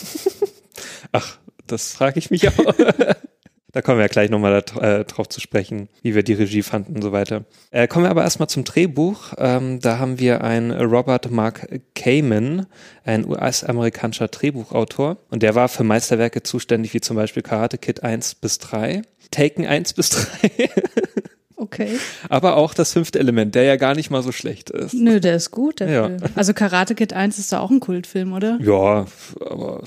Ach, 1.12 1.38
das 1.66 1.92
frage 1.92 2.18
ich 2.18 2.30
mich 2.30 2.48
auch. 2.48 2.74
Da 3.72 3.80
kommen 3.80 3.98
wir 3.98 4.04
ja 4.04 4.08
gleich 4.08 4.28
nochmal 4.28 4.62
da, 4.62 5.00
äh, 5.00 5.04
drauf 5.04 5.28
zu 5.28 5.40
sprechen, 5.40 5.88
wie 6.02 6.14
wir 6.14 6.22
die 6.22 6.34
Regie 6.34 6.62
fanden 6.62 6.94
und 6.94 7.02
so 7.02 7.10
weiter. 7.10 7.44
Äh, 7.70 7.88
kommen 7.88 8.04
wir 8.04 8.10
aber 8.10 8.22
erstmal 8.22 8.48
zum 8.48 8.64
Drehbuch. 8.64 9.32
Ähm, 9.38 9.80
da 9.80 9.98
haben 9.98 10.18
wir 10.18 10.44
einen 10.44 10.72
Robert 10.72 11.30
Mark 11.30 11.66
Kamen, 11.94 12.66
ein 13.04 13.26
US-amerikanischer 13.26 14.28
Drehbuchautor. 14.28 15.16
Und 15.30 15.42
der 15.42 15.54
war 15.54 15.68
für 15.68 15.84
Meisterwerke 15.84 16.42
zuständig, 16.42 16.92
wie 16.92 17.00
zum 17.00 17.16
Beispiel 17.16 17.42
Karate 17.42 17.78
Kid 17.78 18.02
1 18.02 18.34
bis 18.36 18.58
3, 18.58 19.02
Taken 19.30 19.66
1 19.66 19.94
bis 19.94 20.10
3, 20.10 20.50
Okay. 21.72 21.98
aber 22.28 22.56
auch 22.56 22.74
das 22.74 22.92
fünfte 22.92 23.18
Element, 23.18 23.54
der 23.54 23.62
ja 23.62 23.76
gar 23.76 23.94
nicht 23.94 24.10
mal 24.10 24.22
so 24.22 24.30
schlecht 24.32 24.70
ist. 24.70 24.92
Nö, 24.94 25.20
der 25.20 25.36
ist 25.36 25.50
gut, 25.50 25.80
der 25.80 25.88
Ja. 25.90 26.06
Film. 26.06 26.20
Also 26.34 26.52
Karate 26.52 26.94
Kid 26.94 27.12
1 27.12 27.38
ist 27.38 27.52
da 27.52 27.60
auch 27.60 27.70
ein 27.70 27.80
Kultfilm, 27.80 28.32
oder? 28.32 28.58
Ja, 28.62 29.06
aber 29.40 29.82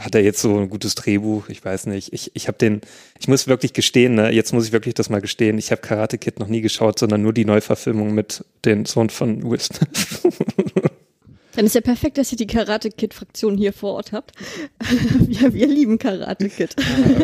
hat 0.00 0.14
er 0.14 0.22
jetzt 0.22 0.40
so 0.42 0.58
ein 0.58 0.68
gutes 0.68 0.94
Drehbuch? 0.94 1.48
Ich 1.48 1.64
weiß 1.64 1.86
nicht. 1.86 2.12
Ich, 2.12 2.30
ich 2.34 2.46
habe 2.48 2.58
den, 2.58 2.82
ich 3.18 3.28
muss 3.28 3.46
wirklich 3.46 3.72
gestehen, 3.72 4.14
ne, 4.16 4.30
jetzt 4.32 4.52
muss 4.52 4.66
ich 4.66 4.72
wirklich 4.72 4.94
das 4.94 5.08
mal 5.08 5.20
gestehen, 5.20 5.56
ich 5.58 5.70
habe 5.70 5.80
Karate 5.80 6.18
Kid 6.18 6.38
noch 6.38 6.48
nie 6.48 6.60
geschaut, 6.60 6.98
sondern 6.98 7.22
nur 7.22 7.32
die 7.32 7.44
Neuverfilmung 7.44 8.12
mit 8.14 8.44
dem 8.64 8.84
Sohn 8.84 9.08
von 9.10 9.48
Will 9.50 9.60
Smith. 9.60 10.20
Dann 11.56 11.66
ist 11.66 11.76
ja 11.76 11.80
perfekt, 11.82 12.18
dass 12.18 12.32
ihr 12.32 12.38
die 12.38 12.48
Karate 12.48 12.90
Kid-Fraktion 12.90 13.56
hier 13.56 13.72
vor 13.72 13.92
Ort 13.94 14.10
habt. 14.10 14.32
ja, 15.28 15.54
wir 15.54 15.68
lieben 15.68 15.98
Karate 15.98 16.48
Kid. 16.48 16.74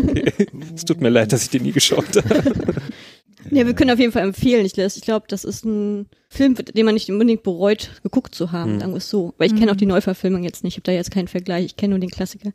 okay. 0.08 0.32
Es 0.74 0.84
tut 0.84 1.00
mir 1.00 1.08
leid, 1.08 1.32
dass 1.32 1.42
ich 1.42 1.50
den 1.50 1.64
nie 1.64 1.72
geschaut 1.72 2.14
habe. 2.16 2.52
Ja, 3.50 3.66
wir 3.66 3.74
können 3.74 3.90
auf 3.90 3.98
jeden 3.98 4.12
Fall 4.12 4.22
empfehlen. 4.22 4.66
Ich, 4.66 4.76
ich 4.76 5.00
glaube, 5.02 5.26
das 5.28 5.44
ist 5.44 5.64
ein 5.64 6.06
Film, 6.28 6.54
den 6.54 6.84
man 6.84 6.94
nicht 6.94 7.10
unbedingt 7.10 7.42
bereut, 7.42 7.90
geguckt 8.02 8.34
zu 8.34 8.52
haben, 8.52 8.72
Hm. 8.74 8.80
sagen 8.80 8.92
wir 8.92 8.98
es 8.98 9.08
so. 9.08 9.34
Weil 9.38 9.48
ich 9.52 9.56
kenne 9.56 9.72
auch 9.72 9.76
die 9.76 9.86
Neuverfilmung 9.86 10.42
jetzt 10.44 10.64
nicht. 10.64 10.74
Ich 10.74 10.78
habe 10.78 10.84
da 10.84 10.92
jetzt 10.92 11.10
keinen 11.10 11.28
Vergleich. 11.28 11.64
Ich 11.64 11.76
kenne 11.76 11.92
nur 11.92 12.00
den 12.00 12.10
Klassiker. 12.10 12.50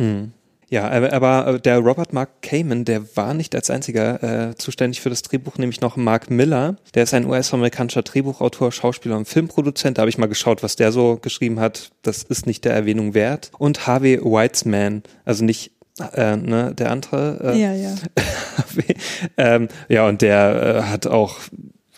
Hm. 0.00 0.32
Ja, 0.68 0.88
aber, 0.88 1.12
aber 1.12 1.58
der 1.58 1.80
Robert 1.80 2.14
Mark 2.14 2.40
Kamen, 2.40 2.86
der 2.86 3.14
war 3.14 3.34
nicht 3.34 3.54
als 3.54 3.68
einziger 3.68 4.48
äh, 4.50 4.54
zuständig 4.54 5.02
für 5.02 5.10
das 5.10 5.20
Drehbuch, 5.20 5.58
nämlich 5.58 5.82
noch 5.82 5.96
Mark 5.98 6.30
Miller. 6.30 6.76
Der 6.94 7.02
ist 7.02 7.12
ein 7.12 7.26
US-amerikanischer 7.26 8.00
Drehbuchautor, 8.00 8.72
Schauspieler 8.72 9.18
und 9.18 9.28
Filmproduzent. 9.28 9.98
Da 9.98 10.02
habe 10.02 10.08
ich 10.08 10.16
mal 10.16 10.28
geschaut, 10.28 10.62
was 10.62 10.76
der 10.76 10.90
so 10.90 11.18
geschrieben 11.20 11.60
hat. 11.60 11.90
Das 12.00 12.22
ist 12.22 12.46
nicht 12.46 12.64
der 12.64 12.72
Erwähnung 12.72 13.12
wert. 13.12 13.50
Und 13.58 13.86
Harvey 13.86 14.18
Weitzman, 14.22 15.02
also 15.26 15.44
nicht 15.44 15.72
äh, 16.14 16.36
ne, 16.36 16.74
der 16.74 16.90
andere. 16.90 17.52
Äh, 17.54 17.60
Ja, 17.60 17.72
ja. 17.72 17.94
ähm, 19.36 19.68
ja, 19.88 20.06
und 20.08 20.22
der 20.22 20.76
äh, 20.76 20.82
hat 20.90 21.06
auch, 21.06 21.38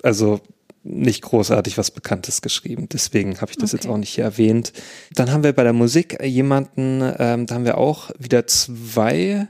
also 0.02 0.40
nicht 0.82 1.22
großartig 1.22 1.78
was 1.78 1.90
Bekanntes 1.90 2.42
geschrieben. 2.42 2.88
Deswegen 2.92 3.40
habe 3.40 3.50
ich 3.50 3.56
das 3.56 3.72
jetzt 3.72 3.86
Okay. 3.86 3.94
auch 3.94 3.98
nicht 3.98 4.10
hier 4.10 4.24
erwähnt. 4.24 4.72
Dann 5.14 5.32
haben 5.32 5.42
wir 5.42 5.54
bei 5.54 5.62
der 5.64 5.72
Musik 5.72 6.22
jemanden, 6.22 7.00
ähm, 7.18 7.46
da 7.46 7.54
haben 7.54 7.64
wir 7.64 7.78
auch 7.78 8.10
wieder 8.18 8.46
zwei 8.46 9.48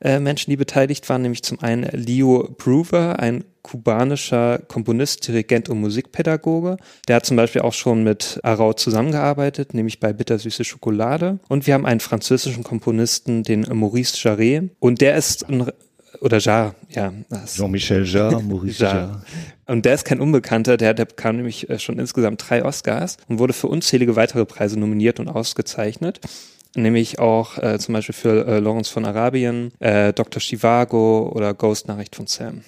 äh, 0.00 0.18
Menschen, 0.18 0.50
die 0.50 0.56
beteiligt 0.56 1.08
waren, 1.08 1.22
nämlich 1.22 1.42
zum 1.42 1.60
einen 1.60 1.84
Leo 1.92 2.48
Prover, 2.56 3.18
ein 3.18 3.44
kubanischer 3.62 4.58
Komponist, 4.58 5.26
Dirigent 5.28 5.68
und 5.68 5.80
Musikpädagoge. 5.80 6.78
Der 7.08 7.16
hat 7.16 7.26
zum 7.26 7.36
Beispiel 7.36 7.62
auch 7.62 7.74
schon 7.74 8.02
mit 8.02 8.40
Arau 8.42 8.72
zusammengearbeitet, 8.72 9.74
nämlich 9.74 10.00
bei 10.00 10.12
Bittersüße 10.12 10.64
Schokolade. 10.64 11.38
Und 11.48 11.66
wir 11.66 11.74
haben 11.74 11.86
einen 11.86 12.00
französischen 12.00 12.64
Komponisten, 12.64 13.42
den 13.42 13.66
Maurice 13.72 14.16
Jarret. 14.16 14.70
Und 14.78 15.00
der 15.02 15.16
ist 15.16 15.48
ein, 15.48 15.70
oder 16.20 16.38
Jarre, 16.38 16.74
ja. 16.88 17.12
Jean-Michel 17.46 18.06
Jarre, 18.06 18.42
Maurice 18.42 18.82
Jarre. 18.82 18.98
Jarre. 18.98 19.22
Und 19.66 19.84
der 19.84 19.94
ist 19.94 20.04
kein 20.04 20.20
Unbekannter, 20.20 20.76
der, 20.76 20.94
der 20.94 21.04
bekam 21.04 21.36
nämlich 21.36 21.68
äh, 21.70 21.78
schon 21.78 21.98
insgesamt 21.98 22.42
drei 22.48 22.64
Oscars 22.64 23.18
und 23.28 23.38
wurde 23.38 23.52
für 23.52 23.68
unzählige 23.68 24.16
weitere 24.16 24.44
Preise 24.44 24.78
nominiert 24.78 25.20
und 25.20 25.28
ausgezeichnet. 25.28 26.20
Nämlich 26.76 27.18
auch 27.18 27.58
äh, 27.58 27.78
zum 27.78 27.94
Beispiel 27.94 28.14
für 28.14 28.46
äh, 28.46 28.58
Lawrence 28.60 28.90
von 28.90 29.04
Arabien, 29.04 29.72
äh, 29.80 30.12
Dr. 30.12 30.40
Chivago 30.40 31.30
oder 31.34 31.54
Ghost 31.54 31.88
Nachricht 31.88 32.16
von 32.16 32.26
Sam. 32.26 32.62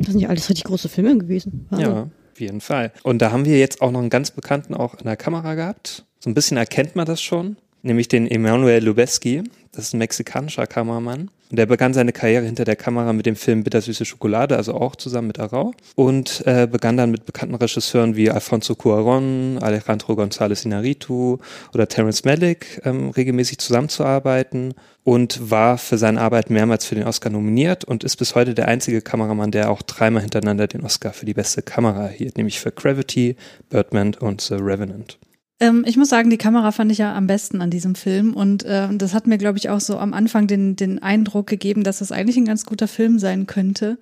Das 0.00 0.12
sind 0.12 0.20
ja 0.20 0.28
alles 0.28 0.48
richtig 0.48 0.64
große 0.64 0.88
Filme 0.88 1.18
gewesen. 1.18 1.66
Wahnsinn. 1.70 1.88
Ja, 1.88 2.02
auf 2.32 2.40
jeden 2.40 2.60
Fall. 2.60 2.92
Und 3.02 3.22
da 3.22 3.32
haben 3.32 3.44
wir 3.44 3.58
jetzt 3.58 3.80
auch 3.80 3.90
noch 3.90 4.00
einen 4.00 4.10
ganz 4.10 4.30
bekannten 4.30 4.74
auch 4.74 4.94
in 4.94 5.04
der 5.04 5.16
Kamera 5.16 5.54
gehabt. 5.54 6.04
So 6.20 6.30
ein 6.30 6.34
bisschen 6.34 6.56
erkennt 6.56 6.96
man 6.96 7.06
das 7.06 7.20
schon, 7.20 7.56
nämlich 7.86 8.08
den 8.08 8.30
Emanuel 8.30 8.84
Lubezki. 8.84 9.42
Das 9.72 9.86
ist 9.86 9.94
ein 9.94 9.98
mexikanischer 9.98 10.66
Kameramann. 10.66 11.30
Und 11.50 11.58
der 11.58 11.66
begann 11.66 11.94
seine 11.94 12.12
Karriere 12.12 12.44
hinter 12.44 12.64
der 12.64 12.76
Kamera 12.76 13.12
mit 13.12 13.26
dem 13.26 13.36
Film 13.36 13.62
Bittersüße 13.62 14.04
Schokolade, 14.04 14.56
also 14.56 14.74
auch 14.74 14.96
zusammen 14.96 15.28
mit 15.28 15.38
Arau. 15.38 15.72
Und 15.94 16.42
äh, 16.46 16.66
begann 16.66 16.96
dann 16.96 17.10
mit 17.10 17.24
bekannten 17.24 17.54
Regisseuren 17.54 18.16
wie 18.16 18.30
Alfonso 18.30 18.74
Cuarón, 18.74 19.58
Alejandro 19.60 20.14
González 20.14 20.64
Inarritu 20.64 21.38
oder 21.72 21.86
Terence 21.86 22.24
Malick 22.24 22.80
ähm, 22.84 23.10
regelmäßig 23.10 23.58
zusammenzuarbeiten 23.58 24.74
und 25.04 25.50
war 25.50 25.78
für 25.78 25.98
seine 25.98 26.20
Arbeit 26.20 26.50
mehrmals 26.50 26.84
für 26.84 26.96
den 26.96 27.06
Oscar 27.06 27.30
nominiert 27.30 27.84
und 27.84 28.02
ist 28.02 28.16
bis 28.16 28.34
heute 28.34 28.54
der 28.54 28.66
einzige 28.66 29.02
Kameramann, 29.02 29.52
der 29.52 29.70
auch 29.70 29.82
dreimal 29.82 30.22
hintereinander 30.22 30.66
den 30.66 30.82
Oscar 30.82 31.12
für 31.12 31.26
die 31.26 31.34
beste 31.34 31.62
Kamera 31.62 32.06
erhielt, 32.06 32.36
nämlich 32.38 32.58
für 32.58 32.72
Gravity, 32.72 33.36
Birdman 33.70 34.14
und 34.14 34.40
The 34.40 34.54
Revenant. 34.54 35.18
Ähm, 35.58 35.84
ich 35.86 35.96
muss 35.96 36.08
sagen, 36.08 36.30
die 36.30 36.38
Kamera 36.38 36.70
fand 36.70 36.92
ich 36.92 36.98
ja 36.98 37.14
am 37.14 37.26
besten 37.26 37.62
an 37.62 37.70
diesem 37.70 37.94
Film 37.94 38.34
und 38.34 38.64
äh, 38.64 38.88
das 38.92 39.14
hat 39.14 39.26
mir, 39.26 39.38
glaube 39.38 39.58
ich, 39.58 39.70
auch 39.70 39.80
so 39.80 39.98
am 39.98 40.12
Anfang 40.12 40.46
den, 40.46 40.76
den 40.76 41.02
Eindruck 41.02 41.46
gegeben, 41.46 41.82
dass 41.82 41.98
das 41.98 42.12
eigentlich 42.12 42.36
ein 42.36 42.44
ganz 42.44 42.66
guter 42.66 42.88
Film 42.88 43.18
sein 43.18 43.46
könnte. 43.46 43.98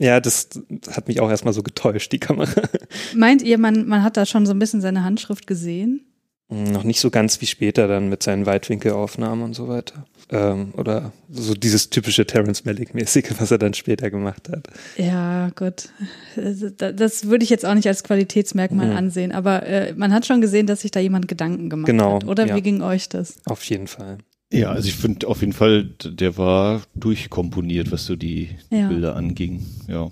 Ja, 0.00 0.20
das 0.20 0.50
hat 0.90 1.08
mich 1.08 1.20
auch 1.20 1.28
erstmal 1.28 1.54
so 1.54 1.62
getäuscht, 1.62 2.12
die 2.12 2.20
Kamera. 2.20 2.62
Meint 3.16 3.42
ihr, 3.42 3.58
man, 3.58 3.86
man 3.86 4.02
hat 4.02 4.16
da 4.16 4.26
schon 4.26 4.46
so 4.46 4.52
ein 4.52 4.58
bisschen 4.58 4.80
seine 4.80 5.02
Handschrift 5.02 5.46
gesehen? 5.46 6.07
Noch 6.50 6.82
nicht 6.84 7.00
so 7.00 7.10
ganz 7.10 7.42
wie 7.42 7.46
später 7.46 7.88
dann 7.88 8.08
mit 8.08 8.22
seinen 8.22 8.46
Weitwinkelaufnahmen 8.46 9.44
und 9.44 9.52
so 9.54 9.68
weiter. 9.68 10.06
Ähm, 10.30 10.72
oder 10.76 11.12
so 11.30 11.54
dieses 11.54 11.90
typische 11.90 12.26
Terence 12.26 12.64
Malick-mäßige, 12.64 13.32
was 13.38 13.50
er 13.50 13.58
dann 13.58 13.74
später 13.74 14.10
gemacht 14.10 14.48
hat. 14.48 14.66
Ja, 14.96 15.50
gut. 15.56 15.90
Also, 16.36 16.70
da- 16.70 16.92
Das 16.92 17.26
würde 17.26 17.44
ich 17.44 17.50
jetzt 17.50 17.66
auch 17.66 17.74
nicht 17.74 17.86
als 17.86 18.02
Qualitätsmerkmal 18.02 18.88
Mhm. 18.90 18.96
ansehen, 18.96 19.32
aber 19.32 19.64
äh, 19.66 19.92
man 19.94 20.12
hat 20.14 20.24
schon 20.26 20.40
gesehen, 20.40 20.66
dass 20.66 20.80
sich 20.82 20.90
da 20.90 21.00
jemand 21.00 21.28
Gedanken 21.28 21.68
gemacht 21.68 21.86
Genau, 21.86 22.14
hat. 22.16 22.24
Oder 22.26 22.46
ja. 22.46 22.56
wie 22.56 22.62
ging 22.62 22.80
euch 22.82 23.08
das? 23.10 23.36
Auf 23.44 23.62
jeden 23.64 23.86
Fall. 23.86 24.18
Ja, 24.50 24.70
also 24.70 24.88
ich 24.88 24.94
finde 24.96 25.26
auf 25.28 25.40
jeden 25.40 25.52
Fall, 25.52 25.84
der 26.02 26.38
war 26.38 26.80
durchkomponiert, 26.94 27.92
was 27.92 28.06
so 28.06 28.16
die 28.16 28.48
Ja. 28.70 28.88
Bilder 28.88 29.16
anging. 29.16 29.66
Ja. 29.86 30.10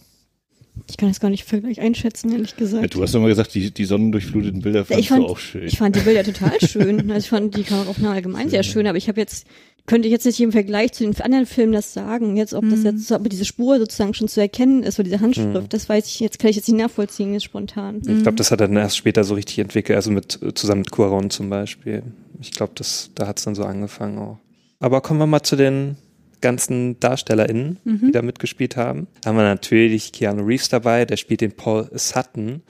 Ich 0.89 0.97
kann 0.97 1.09
das 1.09 1.21
gar 1.21 1.31
nicht 1.31 1.45
völlig 1.45 1.81
einschätzen, 1.81 2.31
ehrlich 2.33 2.57
gesagt. 2.57 2.83
ja 2.83 2.89
du 2.89 3.03
hast 3.03 3.15
doch 3.15 3.21
mal 3.21 3.29
gesagt, 3.29 3.55
die, 3.55 3.71
die 3.73 3.85
sonnendurchfluteten 3.85 4.61
Bilder 4.63 4.85
fandst 4.85 5.01
ich 5.01 5.09
fand, 5.09 5.23
du 5.25 5.29
auch 5.29 5.39
schön. 5.39 5.67
ich 5.67 5.79
fand 5.79 5.97
die 5.97 6.01
Bilder 6.01 6.23
total 6.33 6.61
schön. 6.61 7.11
Also 7.11 7.25
ich 7.25 7.29
fand 7.29 7.57
die 7.57 7.63
Kameraaufnahmen 7.63 8.15
allgemein 8.17 8.51
sehr 8.51 8.63
schön, 8.63 8.87
aber 8.87 8.99
ich 8.99 9.09
habe 9.09 9.21
jetzt, 9.21 9.47
könnte 9.87 10.07
ich 10.09 10.13
jetzt 10.13 10.27
nicht 10.27 10.41
im 10.41 10.53
Vergleich 10.53 10.93
zu 10.93 11.05
den 11.05 11.19
anderen 11.21 11.47
Filmen 11.47 11.73
das 11.73 11.93
sagen, 11.93 12.37
jetzt, 12.37 12.55
ob 12.55 12.65
Mhm. 12.65 12.71
das 12.71 12.83
jetzt, 12.85 13.13
ob 13.13 13.29
diese 13.31 13.45
Spur 13.45 13.79
sozusagen 13.79 14.15
schon 14.15 14.29
zu 14.29 14.41
erkennen 14.41 14.83
ist, 14.83 14.99
oder 14.99 15.05
diese 15.05 15.21
Handschrift, 15.21 15.49
Mhm. 15.55 15.69
das 15.69 15.89
weiß 15.89 16.07
ich 16.07 16.21
jetzt, 16.21 16.39
kann 16.39 16.51
ich 16.51 16.57
jetzt 16.57 16.69
nicht 16.69 16.79
nachvollziehen, 16.79 17.33
jetzt 17.33 17.45
spontan. 17.45 18.03
Ich 18.07 18.23
glaube, 18.23 18.37
das 18.37 18.51
hat 18.51 18.61
er 18.61 18.69
dann 18.69 18.77
erst 18.77 18.97
später 18.97 19.25
so 19.25 19.35
richtig 19.35 19.59
entwickelt, 19.59 19.97
also 19.97 20.11
mit 20.11 20.39
zusammen 20.55 20.81
mit 20.81 20.91
Cuaron 20.91 21.31
zum 21.31 21.49
Beispiel. 21.51 22.03
Ich 22.41 22.51
glaube, 22.53 22.73
das 22.75 23.11
da 23.15 23.27
hat 23.27 23.39
es 23.39 23.45
dann 23.45 23.55
so 23.55 23.65
angefangen 23.65 24.19
auch. 24.19 24.39
Aber 24.79 25.01
kommen 25.01 25.19
wir 25.21 25.27
mal 25.27 25.43
zu 25.43 25.57
den 25.57 25.97
ganzen 26.41 26.99
DarstellerInnen, 27.01 27.79
die 27.85 28.13
da 28.13 28.23
mitgespielt 28.23 28.77
haben. 28.77 29.07
Da 29.23 29.31
haben 29.31 29.37
wir 29.37 29.45
natürlich 29.45 30.13
Keanu 30.13 30.43
Reeves 30.45 30.69
dabei, 30.69 31.05
der 31.05 31.17
spielt 31.17 31.41
den 31.41 31.53
Paul 31.53 31.89
Sutton. 31.95 32.63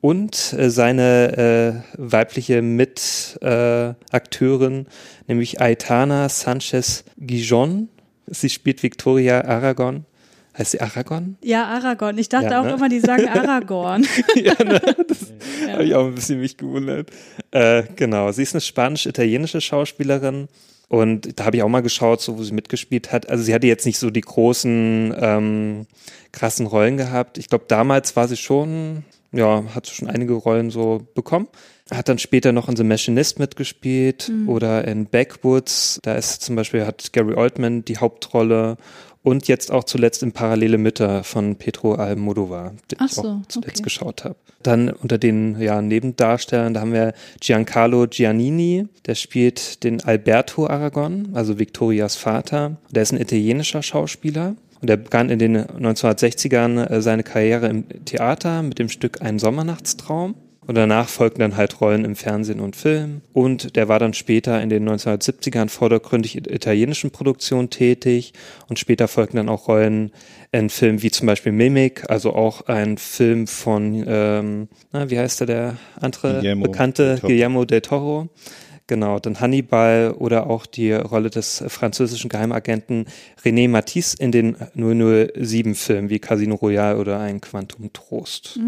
Und 0.00 0.52
äh, 0.52 0.70
seine 0.70 1.82
äh, 1.96 2.00
weibliche 2.00 2.62
Mitakteurin, 2.62 3.96
Akteurin, 4.12 4.86
nämlich 5.26 5.60
Aitana 5.60 6.28
Sanchez 6.28 7.04
Gijon. 7.16 7.88
Sie 8.26 8.48
spielt 8.48 8.82
Victoria 8.82 9.44
Aragon. 9.44 10.04
Heißt 10.56 10.72
sie 10.72 10.80
Aragon? 10.80 11.36
Ja, 11.42 11.66
Aragorn. 11.66 12.18
Ich 12.18 12.28
dachte 12.28 12.50
Ja, 12.50 12.60
auch 12.60 12.64
ne? 12.64 12.72
immer, 12.74 12.88
die 12.88 13.00
sagen 13.00 13.28
Aragorn. 13.32 14.06
ja, 14.36 14.54
ne? 14.62 14.80
Das 15.06 15.32
habe 15.72 15.84
ich 15.84 15.94
auch 15.94 16.06
ein 16.06 16.14
bisschen 16.14 16.40
mich 16.40 16.56
gewundert. 16.56 17.10
Äh, 17.52 17.84
genau, 17.94 18.30
sie 18.32 18.42
ist 18.42 18.54
eine 18.54 18.60
spanisch-italienische 18.60 19.60
Schauspielerin 19.60 20.48
und 20.88 21.38
da 21.38 21.44
habe 21.44 21.56
ich 21.56 21.62
auch 21.62 21.68
mal 21.68 21.82
geschaut, 21.82 22.20
so 22.22 22.38
wo 22.38 22.42
sie 22.42 22.54
mitgespielt 22.54 23.12
hat. 23.12 23.28
Also 23.28 23.44
sie 23.44 23.52
hatte 23.54 23.66
jetzt 23.66 23.84
nicht 23.84 23.98
so 23.98 24.10
die 24.10 24.22
großen, 24.22 25.14
ähm, 25.18 25.86
krassen 26.32 26.66
Rollen 26.66 26.96
gehabt. 26.96 27.36
Ich 27.36 27.48
glaube, 27.48 27.66
damals 27.68 28.16
war 28.16 28.26
sie 28.26 28.38
schon, 28.38 29.04
ja, 29.30 29.64
hat 29.74 29.86
sie 29.86 29.94
schon 29.94 30.08
einige 30.08 30.32
Rollen 30.32 30.70
so 30.70 31.06
bekommen. 31.14 31.48
Hat 31.90 32.08
dann 32.08 32.18
später 32.18 32.52
noch 32.52 32.68
in 32.68 32.76
The 32.76 32.84
Machinist 32.84 33.38
mitgespielt 33.38 34.30
oder 34.46 34.86
in 34.86 35.06
Backwoods. 35.06 36.00
Da 36.02 36.14
ist 36.14 36.42
zum 36.42 36.56
Beispiel, 36.56 36.84
hat 36.86 37.12
Gary 37.12 37.34
Oldman 37.34 37.84
die 37.84 37.96
Hauptrolle 37.96 38.76
und 39.28 39.46
jetzt 39.46 39.70
auch 39.70 39.84
zuletzt 39.84 40.22
in 40.22 40.32
Parallele 40.32 40.78
Mütter 40.78 41.22
von 41.22 41.56
Pedro 41.56 41.94
Almodovar, 41.94 42.72
den 42.90 42.98
Ach 43.00 43.10
ich 43.10 43.18
auch 43.18 43.24
so, 43.24 43.42
zuletzt 43.48 43.80
okay. 43.80 43.82
geschaut 43.82 44.24
habe. 44.24 44.36
Dann 44.62 44.88
unter 44.88 45.18
den 45.18 45.60
ja, 45.60 45.82
Nebendarstellern, 45.82 46.72
da 46.72 46.80
haben 46.80 46.94
wir 46.94 47.12
Giancarlo 47.40 48.06
Giannini, 48.06 48.86
der 49.04 49.14
spielt 49.14 49.84
den 49.84 50.02
Alberto 50.02 50.66
Aragon, 50.66 51.28
also 51.34 51.58
Victorias 51.58 52.16
Vater. 52.16 52.78
Der 52.90 53.02
ist 53.02 53.12
ein 53.12 53.20
italienischer 53.20 53.82
Schauspieler. 53.82 54.56
Und 54.80 54.88
er 54.88 54.96
begann 54.96 55.28
in 55.28 55.38
den 55.38 55.58
1960ern 55.58 56.88
äh, 56.88 57.02
seine 57.02 57.24
Karriere 57.24 57.66
im 57.66 57.84
Theater 58.04 58.62
mit 58.62 58.78
dem 58.78 58.88
Stück 58.88 59.20
Ein 59.20 59.38
Sommernachtstraum. 59.38 60.36
Und 60.68 60.74
danach 60.74 61.08
folgten 61.08 61.40
dann 61.40 61.56
halt 61.56 61.80
Rollen 61.80 62.04
im 62.04 62.14
Fernsehen 62.14 62.60
und 62.60 62.76
Film. 62.76 63.22
Und 63.32 63.74
der 63.74 63.88
war 63.88 63.98
dann 63.98 64.12
später 64.12 64.60
in 64.60 64.68
den 64.68 64.86
1970ern 64.86 65.70
vordergründig 65.70 66.36
in 66.36 66.44
italienischen 66.44 67.10
Produktionen 67.10 67.70
tätig. 67.70 68.34
Und 68.68 68.78
später 68.78 69.08
folgten 69.08 69.38
dann 69.38 69.48
auch 69.48 69.66
Rollen 69.66 70.12
in 70.52 70.68
Filmen 70.68 71.00
wie 71.02 71.10
zum 71.10 71.26
Beispiel 71.26 71.52
Mimic, 71.52 72.10
also 72.10 72.34
auch 72.34 72.66
ein 72.66 72.98
Film 72.98 73.46
von, 73.46 74.04
ähm, 74.06 74.68
na, 74.92 75.08
wie 75.08 75.18
heißt 75.18 75.40
der, 75.40 75.46
der 75.46 75.76
andere 76.02 76.34
Guillermo 76.34 76.66
bekannte 76.66 77.14
del. 77.14 77.20
Guillermo 77.20 77.64
del 77.64 77.80
Toro. 77.80 78.28
Genau, 78.88 79.18
dann 79.18 79.40
Hannibal 79.40 80.12
oder 80.18 80.48
auch 80.48 80.66
die 80.66 80.92
Rolle 80.92 81.30
des 81.30 81.64
französischen 81.68 82.28
Geheimagenten 82.28 83.06
René 83.42 83.68
Matisse 83.68 84.16
in 84.18 84.32
den 84.32 84.56
007-Filmen 84.56 86.10
wie 86.10 86.18
Casino 86.18 86.56
Royale 86.56 86.98
oder 86.98 87.20
ein 87.20 87.40
Quantum 87.40 87.90
Trost. 87.92 88.58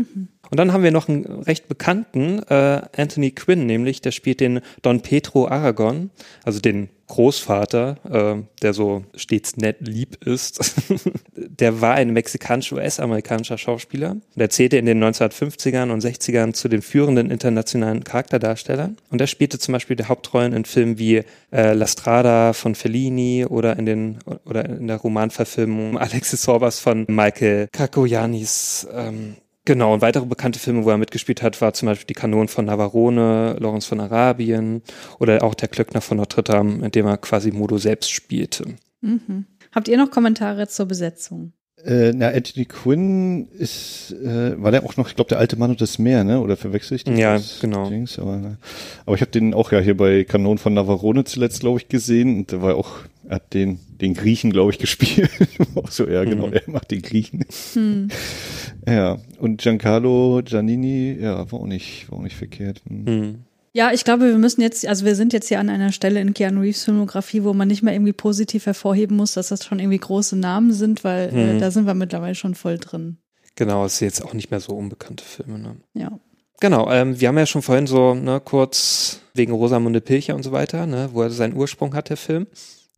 Und 0.50 0.58
dann 0.58 0.72
haben 0.72 0.82
wir 0.82 0.90
noch 0.90 1.08
einen 1.08 1.24
recht 1.24 1.68
bekannten, 1.68 2.40
äh, 2.48 2.82
Anthony 2.96 3.30
Quinn, 3.30 3.66
nämlich, 3.66 4.00
der 4.00 4.10
spielt 4.10 4.40
den 4.40 4.60
Don 4.82 5.00
Pedro 5.00 5.46
Aragon, 5.46 6.10
also 6.44 6.60
den 6.60 6.88
Großvater, 7.10 7.96
äh, 8.08 8.42
der 8.62 8.72
so 8.72 9.04
stets 9.16 9.56
nett 9.56 9.78
lieb 9.80 10.24
ist. 10.24 10.74
der 11.34 11.80
war 11.80 11.94
ein 11.94 12.12
mexikanisch-US-amerikanischer 12.12 13.58
Schauspieler. 13.58 14.16
Der 14.36 14.48
zählte 14.48 14.76
in 14.76 14.86
den 14.86 15.02
1950ern 15.02 15.90
und 15.90 16.04
60ern 16.04 16.52
zu 16.52 16.68
den 16.68 16.82
führenden 16.82 17.32
internationalen 17.32 18.04
Charakterdarstellern. 18.04 18.96
Und 19.10 19.20
er 19.20 19.26
spielte 19.26 19.58
zum 19.58 19.72
Beispiel 19.72 19.96
die 19.96 20.04
Hauptrollen 20.04 20.52
in 20.52 20.64
Filmen 20.64 20.98
wie 20.98 21.22
äh, 21.52 21.72
La 21.72 21.88
Strada 21.88 22.52
von 22.52 22.76
Fellini 22.76 23.44
oder 23.44 23.76
in 23.76 23.86
den 23.86 24.18
oder 24.44 24.64
in 24.64 24.86
der 24.86 24.98
Romanverfilmung 24.98 25.98
Alexis 25.98 26.42
Sorbas 26.42 26.78
von 26.78 27.06
Michael 27.08 27.68
Kakoyanis. 27.72 28.86
Ähm, 28.92 29.34
Genau, 29.70 29.94
und 29.94 30.02
weitere 30.02 30.26
bekannte 30.26 30.58
Filme, 30.58 30.84
wo 30.84 30.90
er 30.90 30.98
mitgespielt 30.98 31.42
hat, 31.42 31.60
war 31.60 31.72
zum 31.74 31.86
Beispiel 31.86 32.08
Die 32.08 32.14
Kanonen 32.14 32.48
von 32.48 32.64
Navarone, 32.64 33.56
Lawrence 33.60 33.86
von 33.86 34.00
Arabien 34.00 34.82
oder 35.20 35.44
auch 35.44 35.54
Der 35.54 35.68
Klöckner 35.68 36.00
von 36.00 36.16
Notre 36.16 36.42
Dame, 36.42 36.84
in 36.84 36.90
dem 36.90 37.06
er 37.06 37.16
Quasimodo 37.18 37.78
selbst 37.78 38.10
spielte. 38.10 38.64
Mhm. 39.00 39.46
Habt 39.70 39.86
ihr 39.86 39.96
noch 39.96 40.10
Kommentare 40.10 40.66
zur 40.66 40.86
Besetzung? 40.86 41.52
Äh, 41.84 42.12
na, 42.12 42.30
Anthony 42.30 42.64
Quinn 42.64 43.46
ist, 43.52 44.10
äh, 44.10 44.60
war 44.60 44.72
der 44.72 44.84
auch 44.84 44.96
noch, 44.96 45.06
ich 45.06 45.14
glaube, 45.14 45.28
der 45.28 45.38
alte 45.38 45.56
Mann 45.56 45.70
und 45.70 45.80
das 45.80 46.00
Meer, 46.00 46.24
ne? 46.24 46.40
Oder 46.40 46.56
verwechsel 46.56 46.96
ich 46.96 47.04
den? 47.04 47.16
Ja, 47.16 47.38
genau. 47.60 47.88
Dings, 47.88 48.18
aber, 48.18 48.38
ne. 48.38 48.58
aber 49.06 49.14
ich 49.14 49.20
habe 49.20 49.30
den 49.30 49.54
auch 49.54 49.70
ja 49.70 49.78
hier 49.78 49.96
bei 49.96 50.24
Kanon 50.24 50.58
von 50.58 50.74
Navarone 50.74 51.22
zuletzt, 51.22 51.60
glaube 51.60 51.78
ich, 51.78 51.86
gesehen. 51.86 52.38
Und 52.38 52.50
der 52.50 52.60
war 52.60 52.74
auch, 52.74 52.96
hat 53.30 53.54
den, 53.54 53.78
den 54.00 54.14
Griechen, 54.14 54.50
glaube 54.52 54.72
ich, 54.72 54.78
gespielt. 54.80 55.30
so, 55.88 56.06
ja, 56.08 56.24
genau, 56.24 56.48
Mhm. 56.48 56.52
er 56.54 56.62
macht 56.70 56.90
den 56.90 57.02
Griechen. 57.02 57.44
Hm. 57.74 58.08
Ja, 58.88 59.18
und 59.38 59.60
Giancarlo 59.60 60.40
Giannini, 60.42 61.16
ja, 61.20 61.50
war 61.52 61.60
auch 61.60 61.66
nicht, 61.66 62.10
war 62.10 62.18
auch 62.18 62.22
nicht 62.22 62.36
verkehrt. 62.36 62.80
Hm. 62.88 63.06
Hm. 63.06 63.38
Ja, 63.72 63.92
ich 63.92 64.04
glaube, 64.04 64.24
wir 64.26 64.38
müssen 64.38 64.62
jetzt, 64.62 64.86
also 64.86 65.04
wir 65.04 65.14
sind 65.14 65.32
jetzt 65.32 65.48
hier 65.48 65.60
an 65.60 65.68
einer 65.68 65.92
Stelle 65.92 66.20
in 66.20 66.32
Keanu 66.34 66.60
Reeves 66.62 66.84
Filmografie, 66.84 67.44
wo 67.44 67.52
man 67.52 67.68
nicht 67.68 67.82
mehr 67.82 67.92
irgendwie 67.94 68.12
positiv 68.14 68.66
hervorheben 68.66 69.16
muss, 69.16 69.34
dass 69.34 69.48
das 69.48 69.64
schon 69.64 69.78
irgendwie 69.78 69.98
große 69.98 70.34
Namen 70.36 70.72
sind, 70.72 71.04
weil 71.04 71.28
äh, 71.28 71.54
Mhm. 71.54 71.58
da 71.60 71.70
sind 71.70 71.86
wir 71.86 71.94
mittlerweile 71.94 72.34
schon 72.34 72.54
voll 72.54 72.78
drin. 72.78 73.18
Genau, 73.54 73.84
es 73.84 73.98
sind 73.98 74.06
jetzt 74.08 74.24
auch 74.24 74.32
nicht 74.34 74.50
mehr 74.50 74.60
so 74.60 74.72
unbekannte 74.72 75.22
Filme. 75.24 75.58
Ne? 75.58 75.76
Ja. 75.94 76.18
Genau, 76.60 76.90
ähm, 76.90 77.20
wir 77.20 77.28
haben 77.28 77.38
ja 77.38 77.46
schon 77.46 77.62
vorhin 77.62 77.86
so 77.86 78.14
ne, 78.14 78.40
kurz 78.44 79.20
wegen 79.34 79.52
Rosamunde 79.52 80.00
Pilcher 80.00 80.34
und 80.34 80.42
so 80.42 80.52
weiter, 80.52 80.86
ne, 80.86 81.10
wo 81.12 81.22
er 81.22 81.30
seinen 81.30 81.54
Ursprung 81.54 81.94
hat, 81.94 82.08
der 82.08 82.16
Film. 82.16 82.46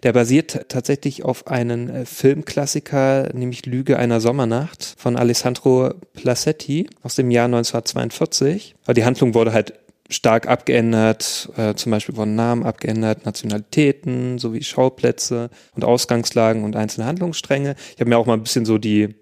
Der 0.03 0.13
basiert 0.13 0.69
tatsächlich 0.69 1.25
auf 1.25 1.47
einen 1.47 1.89
äh, 1.89 2.07
Filmklassiker, 2.07 3.31
nämlich 3.35 3.67
Lüge 3.67 3.99
einer 3.99 4.21
Sommernacht 4.21 4.95
von 4.99 5.17
Alessandro 5.17 5.95
Placetti 6.13 6.89
aus 7.03 7.15
dem 7.15 7.31
Jahr 7.31 7.47
1942. 7.47 8.75
Aber 8.85 8.95
die 8.95 9.05
Handlung 9.05 9.35
wurde 9.35 9.53
halt 9.53 9.75
stark 10.11 10.49
abgeändert. 10.49 11.51
Äh, 11.57 11.75
zum 11.75 11.93
Beispiel 11.93 12.17
wurden 12.17 12.35
Namen 12.35 12.65
abgeändert, 12.65 13.25
Nationalitäten 13.25 14.39
sowie 14.39 14.63
Schauplätze 14.63 15.51
und 15.75 15.85
Ausgangslagen 15.85 16.65
und 16.65 16.77
einzelne 16.77 17.07
Handlungsstränge. 17.07 17.77
Ich 17.95 18.01
habe 18.01 18.11
mir 18.11 18.19
auch 18.19 18.27
mal 18.27 18.35
ein 18.35 18.43
bisschen 18.43 18.67
so 18.67 18.79
die 18.79 19.15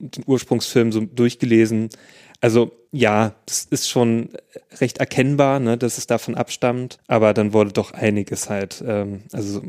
den 0.00 0.24
Ursprungsfilm 0.26 0.92
so 0.92 1.00
durchgelesen. 1.00 1.90
Also 2.40 2.72
ja, 2.90 3.34
das 3.46 3.66
ist 3.70 3.88
schon 3.88 4.30
recht 4.80 4.98
erkennbar, 4.98 5.60
ne, 5.60 5.76
dass 5.76 5.98
es 5.98 6.06
davon 6.06 6.34
abstammt, 6.34 6.98
aber 7.06 7.34
dann 7.34 7.52
wurde 7.52 7.72
doch 7.72 7.92
einiges 7.92 8.48
halt, 8.48 8.82
ähm, 8.86 9.24
also 9.32 9.62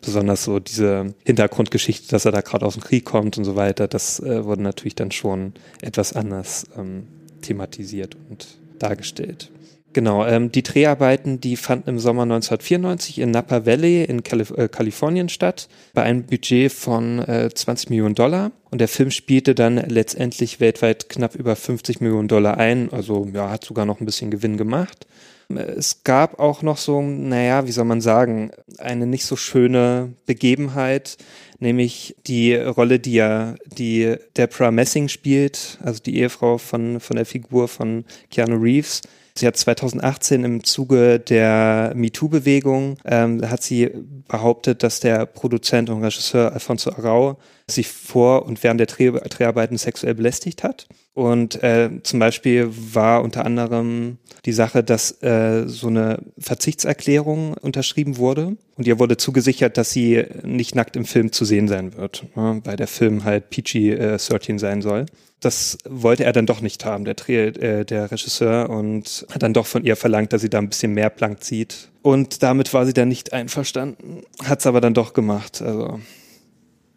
besonders 0.00 0.44
so 0.44 0.58
diese 0.58 1.14
Hintergrundgeschichte, 1.24 2.08
dass 2.08 2.24
er 2.24 2.32
da 2.32 2.40
gerade 2.40 2.66
aus 2.66 2.74
dem 2.74 2.82
Krieg 2.82 3.04
kommt 3.04 3.38
und 3.38 3.44
so 3.44 3.56
weiter, 3.56 3.88
das 3.88 4.20
äh, 4.20 4.44
wurde 4.44 4.62
natürlich 4.62 4.94
dann 4.94 5.10
schon 5.10 5.54
etwas 5.82 6.14
anders 6.14 6.66
ähm, 6.76 7.08
thematisiert 7.42 8.16
und 8.28 8.46
dargestellt. 8.78 9.50
Genau, 9.96 10.26
ähm, 10.26 10.52
die 10.52 10.62
Dreharbeiten, 10.62 11.40
die 11.40 11.56
fanden 11.56 11.88
im 11.88 11.98
Sommer 11.98 12.24
1994 12.24 13.18
in 13.18 13.30
Napa 13.30 13.64
Valley 13.64 14.04
in 14.04 14.22
Kalif 14.22 14.50
äh, 14.50 14.68
Kalifornien 14.68 15.30
statt, 15.30 15.68
bei 15.94 16.02
einem 16.02 16.24
Budget 16.24 16.70
von 16.70 17.20
äh, 17.20 17.48
20 17.48 17.88
Millionen 17.88 18.14
Dollar. 18.14 18.52
Und 18.70 18.82
der 18.82 18.88
Film 18.88 19.10
spielte 19.10 19.54
dann 19.54 19.76
letztendlich 19.76 20.60
weltweit 20.60 21.08
knapp 21.08 21.34
über 21.34 21.56
50 21.56 22.02
Millionen 22.02 22.28
Dollar 22.28 22.58
ein, 22.58 22.92
also 22.92 23.26
ja, 23.32 23.48
hat 23.48 23.64
sogar 23.64 23.86
noch 23.86 23.98
ein 23.98 24.04
bisschen 24.04 24.30
Gewinn 24.30 24.58
gemacht. 24.58 25.06
Es 25.48 26.02
gab 26.02 26.40
auch 26.40 26.62
noch 26.62 26.76
so, 26.76 27.00
naja, 27.00 27.66
wie 27.66 27.72
soll 27.72 27.84
man 27.84 28.00
sagen, 28.00 28.50
eine 28.78 29.06
nicht 29.06 29.24
so 29.24 29.36
schöne 29.36 30.12
Begebenheit, 30.26 31.18
nämlich 31.60 32.16
die 32.26 32.54
Rolle, 32.54 32.98
die 32.98 33.14
ja 33.14 33.54
die 33.66 34.16
Deborah 34.36 34.72
Messing 34.72 35.08
spielt, 35.08 35.78
also 35.82 36.02
die 36.02 36.18
Ehefrau 36.18 36.58
von, 36.58 36.98
von 37.00 37.16
der 37.16 37.26
Figur 37.26 37.68
von 37.68 38.04
Keanu 38.30 38.56
Reeves. 38.56 39.02
Sie 39.38 39.46
hat 39.46 39.56
2018 39.56 40.44
im 40.44 40.64
Zuge 40.64 41.20
der 41.20 41.92
MeToo-Bewegung, 41.94 42.96
ähm, 43.04 43.48
hat 43.48 43.62
sie 43.62 43.90
behauptet, 44.28 44.82
dass 44.82 45.00
der 45.00 45.26
Produzent 45.26 45.90
und 45.90 46.02
Regisseur 46.02 46.52
Alfonso 46.52 46.90
Arau 46.90 47.38
sich 47.68 47.88
vor 47.88 48.46
und 48.46 48.62
während 48.62 48.78
der 48.78 48.86
Dreh 48.86 49.10
Dreharbeiten 49.10 49.76
sexuell 49.76 50.14
belästigt 50.14 50.62
hat. 50.62 50.86
Und 51.14 51.62
äh, 51.62 51.90
zum 52.02 52.20
Beispiel 52.20 52.68
war 52.70 53.22
unter 53.22 53.44
anderem 53.44 54.18
die 54.44 54.52
Sache, 54.52 54.84
dass 54.84 55.22
äh, 55.22 55.64
so 55.66 55.88
eine 55.88 56.22
Verzichtserklärung 56.38 57.54
unterschrieben 57.54 58.18
wurde 58.18 58.56
und 58.76 58.86
ihr 58.86 58.98
wurde 58.98 59.16
zugesichert, 59.16 59.76
dass 59.78 59.90
sie 59.90 60.24
nicht 60.44 60.74
nackt 60.74 60.94
im 60.94 61.04
Film 61.06 61.32
zu 61.32 61.44
sehen 61.44 61.66
sein 61.66 61.96
wird, 61.96 62.24
ne, 62.36 62.60
weil 62.64 62.76
der 62.76 62.86
Film 62.86 63.24
halt 63.24 63.50
PG-13 63.50 64.54
äh, 64.54 64.58
sein 64.58 64.82
soll. 64.82 65.06
Das 65.40 65.78
wollte 65.88 66.24
er 66.24 66.32
dann 66.32 66.46
doch 66.46 66.60
nicht 66.60 66.84
haben, 66.84 67.04
der, 67.04 67.16
äh, 67.28 67.84
der 67.84 68.10
Regisseur, 68.10 68.70
und 68.70 69.26
hat 69.30 69.42
dann 69.42 69.54
doch 69.54 69.66
von 69.66 69.84
ihr 69.84 69.96
verlangt, 69.96 70.32
dass 70.32 70.42
sie 70.42 70.50
da 70.50 70.58
ein 70.58 70.68
bisschen 70.68 70.92
mehr 70.92 71.10
Plank 71.10 71.42
zieht. 71.42 71.88
Und 72.02 72.42
damit 72.42 72.72
war 72.72 72.86
sie 72.86 72.94
dann 72.94 73.08
nicht 73.08 73.32
einverstanden, 73.32 74.22
hat 74.44 74.60
es 74.60 74.66
aber 74.66 74.80
dann 74.80 74.94
doch 74.94 75.12
gemacht. 75.12 75.60
Also 75.60 75.98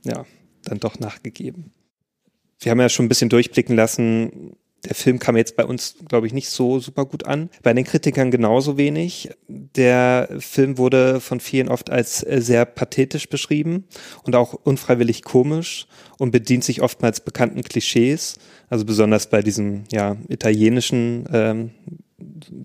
ja, 0.06 0.26
dann 0.64 0.80
doch 0.80 1.00
nachgegeben. 1.00 1.72
Wir 2.60 2.72
haben 2.72 2.80
ja 2.80 2.90
schon 2.90 3.06
ein 3.06 3.10
bisschen 3.10 3.30
durchblicken 3.30 3.76
lassen, 3.76 4.56
der 4.86 4.96
Film 4.96 5.20
kam 5.20 5.36
jetzt 5.36 5.56
bei 5.56 5.66
uns, 5.66 5.96
glaube 6.08 6.28
ich, 6.28 6.34
nicht 6.34 6.50
so 6.50 6.80
super 6.80 7.06
gut 7.06 7.26
an. 7.26 7.50
Bei 7.64 7.74
den 7.74 7.84
Kritikern 7.84 8.32
genauso 8.32 8.78
wenig. 8.78 9.30
Der 9.48 10.30
Film 10.40 10.78
wurde 10.78 11.20
von 11.20 11.40
vielen 11.40 11.68
oft 11.68 11.90
als 11.90 12.20
sehr 12.20 12.66
pathetisch 12.66 13.28
beschrieben 13.28 13.86
und 14.24 14.36
auch 14.36 14.54
unfreiwillig 14.54 15.24
komisch 15.24 15.88
und 16.18 16.32
bedient 16.32 16.64
sich 16.64 16.82
oftmals 16.82 17.20
bekannten 17.20 17.64
Klischees. 17.64 18.36
Also 18.70 18.86
besonders 18.86 19.30
bei 19.30 19.42
diesen 19.42 19.84
ja, 19.92 20.16
italienischen 20.30 21.28
ähm, 21.34 21.72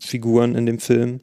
Figuren 0.00 0.54
in 0.54 0.66
dem 0.66 0.78
Film. 0.78 1.20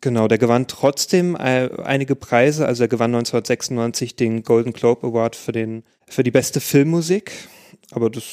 Genau, 0.00 0.28
der 0.28 0.38
gewann 0.38 0.68
trotzdem 0.68 1.34
äh, 1.34 1.68
einige 1.82 2.14
Preise. 2.14 2.66
Also 2.66 2.84
er 2.84 2.88
gewann 2.88 3.14
1996 3.14 4.14
den 4.14 4.42
Golden 4.44 4.72
Globe 4.72 5.06
Award 5.06 5.34
für 5.34 5.52
den 5.52 5.82
für 6.06 6.22
die 6.22 6.30
beste 6.30 6.60
Filmmusik. 6.60 7.32
Aber 7.90 8.08
das 8.10 8.24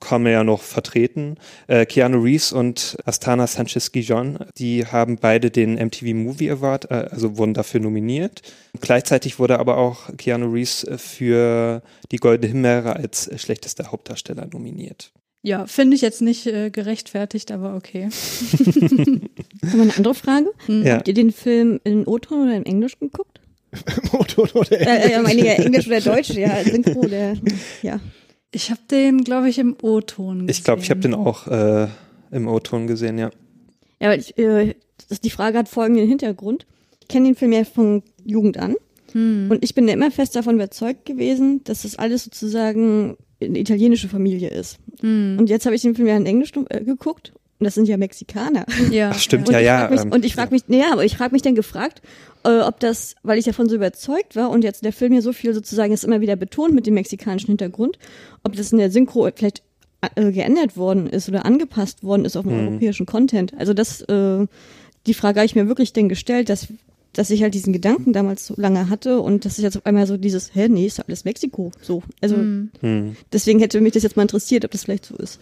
kann 0.00 0.22
man 0.22 0.32
ja 0.32 0.44
noch 0.44 0.62
vertreten. 0.62 1.36
Äh, 1.66 1.84
Keanu 1.84 2.22
Reeves 2.22 2.52
und 2.52 2.96
Astana 3.04 3.46
Sanchez 3.46 3.92
Gijon, 3.92 4.38
die 4.56 4.86
haben 4.86 5.16
beide 5.16 5.50
den 5.50 5.74
MTV 5.74 6.14
Movie 6.14 6.50
Award, 6.50 6.90
äh, 6.90 7.08
also 7.10 7.36
wurden 7.36 7.52
dafür 7.52 7.80
nominiert. 7.80 8.40
Gleichzeitig 8.80 9.38
wurde 9.38 9.58
aber 9.58 9.76
auch 9.76 10.08
Keanu 10.16 10.50
Reeves 10.50 10.86
für 10.96 11.82
die 12.10 12.16
Goldene 12.16 12.50
Himbeere 12.50 12.96
als 12.96 13.30
schlechtester 13.36 13.92
Hauptdarsteller 13.92 14.46
nominiert. 14.46 15.12
Ja, 15.42 15.66
finde 15.66 15.96
ich 15.96 16.02
jetzt 16.02 16.20
nicht 16.20 16.46
äh, 16.46 16.70
gerechtfertigt, 16.70 17.50
aber 17.50 17.74
okay. 17.74 18.08
Haben 19.62 19.80
eine 19.80 19.96
andere 19.96 20.14
Frage? 20.14 20.52
Hm. 20.66 20.84
Ja. 20.84 20.96
Habt 20.96 21.08
ihr 21.08 21.14
den 21.14 21.32
Film 21.32 21.80
in 21.84 22.06
O-Ton 22.06 22.42
oder 22.42 22.56
in 22.56 22.66
Englisch 22.66 22.98
geguckt? 22.98 23.40
O-Ton 24.12 24.50
oder 24.52 24.72
Englisch? 24.72 25.12
Äh, 25.12 25.12
äh, 25.14 25.22
meine 25.22 25.44
ja, 25.44 25.52
Englisch 25.52 25.86
oder 25.86 26.00
Deutsch, 26.00 26.30
ja, 26.30 26.62
Synchro, 26.62 27.06
der, 27.06 27.36
ja. 27.82 28.00
Ich 28.52 28.70
habe 28.70 28.80
den, 28.90 29.24
glaube 29.24 29.48
ich, 29.48 29.58
im 29.58 29.76
O-Ton 29.80 30.46
gesehen. 30.46 30.50
Ich 30.50 30.64
glaube, 30.64 30.82
ich 30.82 30.90
habe 30.90 31.00
den 31.00 31.14
auch 31.14 31.46
äh, 31.46 31.86
im 32.32 32.46
O-Ton 32.46 32.86
gesehen, 32.86 33.16
ja. 33.16 33.30
Ja, 34.00 34.08
aber 34.08 34.18
ich, 34.18 34.36
äh, 34.36 34.74
die 35.22 35.30
Frage 35.30 35.56
hat 35.56 35.68
folgenden 35.68 36.06
Hintergrund. 36.06 36.66
Ich 37.00 37.08
kenne 37.08 37.28
den 37.28 37.34
Film 37.34 37.52
ja 37.52 37.64
von 37.64 38.02
Jugend 38.24 38.58
an. 38.58 38.74
Hm. 39.12 39.48
Und 39.50 39.64
ich 39.64 39.74
bin 39.74 39.88
ja 39.88 39.94
immer 39.94 40.10
fest 40.10 40.36
davon 40.36 40.56
überzeugt 40.56 41.06
gewesen, 41.06 41.64
dass 41.64 41.82
das 41.82 41.96
alles 41.96 42.24
sozusagen 42.24 43.16
eine 43.40 43.58
italienische 43.58 44.08
Familie 44.08 44.50
ist. 44.50 44.78
Hm. 45.00 45.36
Und 45.38 45.48
jetzt 45.50 45.66
habe 45.66 45.74
ich 45.74 45.82
den 45.82 45.94
Film 45.94 46.08
ja 46.08 46.16
in 46.16 46.26
Englisch 46.26 46.52
äh, 46.68 46.84
geguckt 46.84 47.32
und 47.58 47.64
das 47.64 47.74
sind 47.74 47.86
ja 47.88 47.96
Mexikaner. 47.98 48.64
Ja. 48.90 49.10
Ach, 49.12 49.18
stimmt, 49.18 49.48
Und 49.48 49.52
ja, 49.54 49.60
ich 49.60 49.66
ja. 49.66 49.78
frag 49.78 49.90
mich, 49.90 50.00
ähm, 50.02 50.12
und 50.12 50.24
ich 50.24 50.34
frage 50.34 50.50
mich, 50.52 50.68
naja, 50.68 50.92
aber 50.92 51.04
ich 51.04 51.16
frage 51.16 51.32
mich 51.32 51.42
dann 51.42 51.54
gefragt, 51.54 52.00
äh, 52.44 52.60
ob 52.60 52.80
das, 52.80 53.14
weil 53.22 53.38
ich 53.38 53.44
davon 53.44 53.68
so 53.68 53.74
überzeugt 53.76 54.34
war 54.34 54.50
und 54.50 54.64
jetzt 54.64 54.84
der 54.84 54.92
Film 54.94 55.12
hier 55.12 55.22
so 55.22 55.32
viel 55.34 55.52
sozusagen 55.52 55.92
ist 55.92 56.04
immer 56.04 56.22
wieder 56.22 56.36
betont 56.36 56.74
mit 56.74 56.86
dem 56.86 56.94
mexikanischen 56.94 57.48
Hintergrund, 57.48 57.98
ob 58.44 58.56
das 58.56 58.72
in 58.72 58.78
der 58.78 58.90
Synchro 58.90 59.28
vielleicht 59.34 59.62
äh, 60.14 60.32
geändert 60.32 60.78
worden 60.78 61.06
ist 61.06 61.28
oder 61.28 61.44
angepasst 61.44 62.02
worden 62.02 62.24
ist 62.24 62.36
auf 62.36 62.46
den 62.46 62.58
Mhm. 62.58 62.68
europäischen 62.68 63.04
Content. 63.04 63.52
Also 63.58 63.74
das, 63.74 64.00
äh, 64.02 64.46
die 65.06 65.14
Frage 65.14 65.40
habe 65.40 65.46
ich 65.46 65.54
mir 65.54 65.68
wirklich 65.68 65.92
denn 65.92 66.08
gestellt, 66.08 66.48
dass 66.48 66.68
dass 67.12 67.30
ich 67.30 67.42
halt 67.42 67.54
diesen 67.54 67.72
Gedanken 67.72 68.12
damals 68.12 68.46
so 68.46 68.54
lange 68.56 68.88
hatte 68.88 69.20
und 69.20 69.44
dass 69.44 69.58
ich 69.58 69.64
jetzt 69.64 69.76
auf 69.76 69.86
einmal 69.86 70.06
so 70.06 70.16
dieses, 70.16 70.54
hä, 70.54 70.68
nee, 70.68 70.86
ist 70.86 71.00
alles 71.00 71.24
Mexiko. 71.24 71.72
So. 71.82 72.02
Also 72.20 72.36
Hm. 72.36 72.70
hm. 72.80 73.16
deswegen 73.32 73.58
hätte 73.60 73.80
mich 73.80 73.92
das 73.92 74.02
jetzt 74.02 74.16
mal 74.16 74.22
interessiert, 74.22 74.64
ob 74.64 74.70
das 74.70 74.84
vielleicht 74.84 75.06
so 75.06 75.16
ist. 75.16 75.40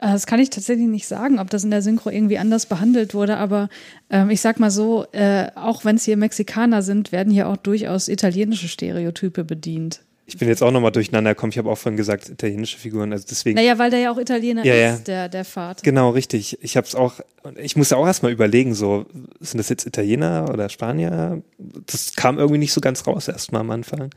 Äh, 0.00 0.12
Das 0.12 0.26
kann 0.26 0.38
ich 0.40 0.50
tatsächlich 0.50 0.86
nicht 0.86 1.08
sagen, 1.08 1.38
ob 1.38 1.50
das 1.50 1.64
in 1.64 1.70
der 1.70 1.82
Synchro 1.82 2.10
irgendwie 2.10 2.38
anders 2.38 2.66
behandelt 2.66 3.14
wurde, 3.14 3.36
aber 3.36 3.68
ähm, 4.10 4.30
ich 4.30 4.40
sag 4.40 4.60
mal 4.60 4.70
so, 4.70 5.06
äh, 5.12 5.48
auch 5.56 5.84
wenn 5.84 5.96
es 5.96 6.04
hier 6.04 6.16
Mexikaner 6.16 6.82
sind, 6.82 7.10
werden 7.10 7.32
hier 7.32 7.48
auch 7.48 7.56
durchaus 7.56 8.08
italienische 8.08 8.68
Stereotype 8.68 9.44
bedient. 9.44 10.02
Ich 10.30 10.36
bin 10.36 10.46
jetzt 10.46 10.62
auch 10.62 10.70
nochmal 10.70 10.92
durcheinander 10.92 11.34
gekommen. 11.34 11.52
Ich 11.52 11.56
habe 11.58 11.70
auch 11.70 11.78
vorhin 11.78 11.96
gesagt, 11.96 12.28
italienische 12.28 12.76
Figuren, 12.76 13.12
also 13.12 13.24
deswegen. 13.30 13.56
Naja, 13.56 13.78
weil 13.78 13.90
der 13.90 14.00
ja 14.00 14.10
auch 14.12 14.18
Italiener 14.18 14.62
Ja, 14.62 14.74
ja. 14.74 14.94
ist, 14.94 15.08
der, 15.08 15.30
der 15.30 15.46
Vater. 15.46 15.80
Genau, 15.82 16.10
richtig. 16.10 16.58
Ich 16.60 16.76
habe 16.76 16.86
es 16.86 16.94
auch, 16.94 17.14
ich 17.56 17.76
musste 17.76 17.96
auch 17.96 18.06
erstmal 18.06 18.30
überlegen, 18.30 18.74
so, 18.74 19.06
sind 19.40 19.56
das 19.56 19.70
jetzt 19.70 19.86
Italiener 19.86 20.50
oder 20.52 20.68
Spanier? 20.68 21.42
Das 21.86 22.14
kam 22.14 22.38
irgendwie 22.38 22.58
nicht 22.58 22.74
so 22.74 22.82
ganz 22.82 23.06
raus 23.06 23.26
erstmal 23.28 23.62
am 23.62 23.70
Anfang. 23.70 24.10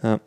Ja. 0.00 0.20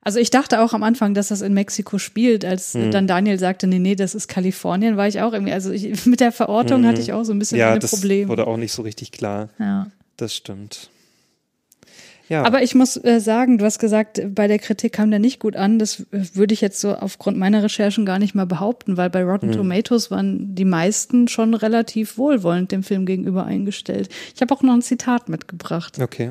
Also 0.00 0.18
ich 0.18 0.30
dachte 0.30 0.62
auch 0.62 0.72
am 0.72 0.82
Anfang, 0.82 1.12
dass 1.12 1.28
das 1.28 1.42
in 1.42 1.52
Mexiko 1.52 1.98
spielt, 1.98 2.46
als 2.46 2.72
Mhm. 2.72 2.90
dann 2.90 3.06
Daniel 3.06 3.38
sagte, 3.38 3.66
nee, 3.66 3.78
nee, 3.78 3.96
das 3.96 4.14
ist 4.14 4.28
Kalifornien, 4.28 4.96
war 4.96 5.06
ich 5.06 5.20
auch 5.20 5.34
irgendwie, 5.34 5.52
also 5.52 5.70
ich, 5.72 5.92
mit 6.06 6.20
der 6.20 6.32
Verortung 6.32 6.80
Mhm. 6.80 6.86
hatte 6.86 7.02
ich 7.02 7.12
auch 7.12 7.24
so 7.24 7.32
ein 7.34 7.38
bisschen 7.38 7.58
ja, 7.58 7.74
ein 7.74 7.80
das 7.80 7.90
Problem. 7.90 8.28
wurde 8.30 8.46
auch 8.46 8.56
nicht 8.56 8.72
so 8.72 8.80
richtig 8.80 9.12
klar. 9.12 9.50
Ja. 9.58 9.88
Das 10.16 10.34
stimmt. 10.34 10.88
Ja. 12.30 12.44
Aber 12.44 12.62
ich 12.62 12.74
muss 12.76 12.96
äh, 12.96 13.18
sagen, 13.20 13.58
du 13.58 13.64
hast 13.64 13.80
gesagt, 13.80 14.22
bei 14.34 14.46
der 14.46 14.60
Kritik 14.60 14.92
kam 14.92 15.10
der 15.10 15.18
nicht 15.18 15.40
gut 15.40 15.56
an. 15.56 15.78
Das 15.80 16.00
äh, 16.12 16.22
würde 16.34 16.54
ich 16.54 16.60
jetzt 16.60 16.80
so 16.80 16.94
aufgrund 16.94 17.36
meiner 17.36 17.62
Recherchen 17.62 18.06
gar 18.06 18.20
nicht 18.20 18.34
mal 18.36 18.46
behaupten, 18.46 18.96
weil 18.96 19.10
bei 19.10 19.22
Rotten 19.24 19.48
Hm. 19.48 19.56
Tomatoes 19.56 20.10
waren 20.12 20.54
die 20.54 20.64
meisten 20.64 21.26
schon 21.26 21.54
relativ 21.54 22.16
wohlwollend 22.16 22.70
dem 22.70 22.84
Film 22.84 23.04
gegenüber 23.04 23.44
eingestellt. 23.44 24.08
Ich 24.34 24.40
habe 24.40 24.54
auch 24.54 24.62
noch 24.62 24.72
ein 24.74 24.80
Zitat 24.82 25.28
mitgebracht. 25.28 25.98
okay. 26.00 26.30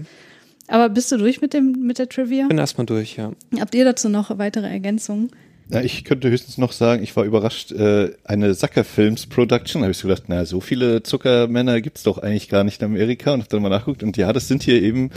Aber 0.71 0.87
bist 0.89 1.11
du 1.11 1.17
durch 1.17 1.41
mit 1.41 1.53
dem 1.53 1.71
mit 1.81 1.97
der 1.97 2.07
Trivia? 2.07 2.47
Bin 2.47 2.59
erstmal 2.59 2.85
durch, 2.85 3.17
ja. 3.17 3.31
Habt 3.59 3.73
ihr 3.75 3.83
dazu 3.83 4.07
noch 4.07 4.37
weitere 4.37 4.67
Ergänzungen? 4.69 5.31
Na, 5.71 5.83
ich 5.83 6.03
könnte 6.03 6.31
höchstens 6.31 6.57
noch 6.57 6.71
sagen, 6.71 7.03
ich 7.03 7.15
war 7.15 7.25
überrascht, 7.25 7.71
äh, 7.71 8.09
eine 8.23 8.55
Sacker 8.55 8.83
Films 8.83 9.27
Production, 9.27 9.83
habe 9.83 9.91
ich 9.91 9.99
so 9.99 10.07
gedacht, 10.07 10.23
na, 10.27 10.43
so 10.43 10.61
viele 10.61 11.03
Zuckermänner 11.03 11.79
gibt's 11.79 12.01
doch 12.01 12.17
eigentlich 12.17 12.49
gar 12.49 12.63
nicht 12.63 12.81
in 12.81 12.87
Amerika 12.87 13.33
und 13.33 13.41
habe 13.41 13.49
dann 13.49 13.61
mal 13.61 13.69
nachgeguckt 13.69 14.01
und 14.01 14.17
ja, 14.17 14.33
das 14.33 14.47
sind 14.47 14.63
hier 14.63 14.81
eben, 14.81 15.11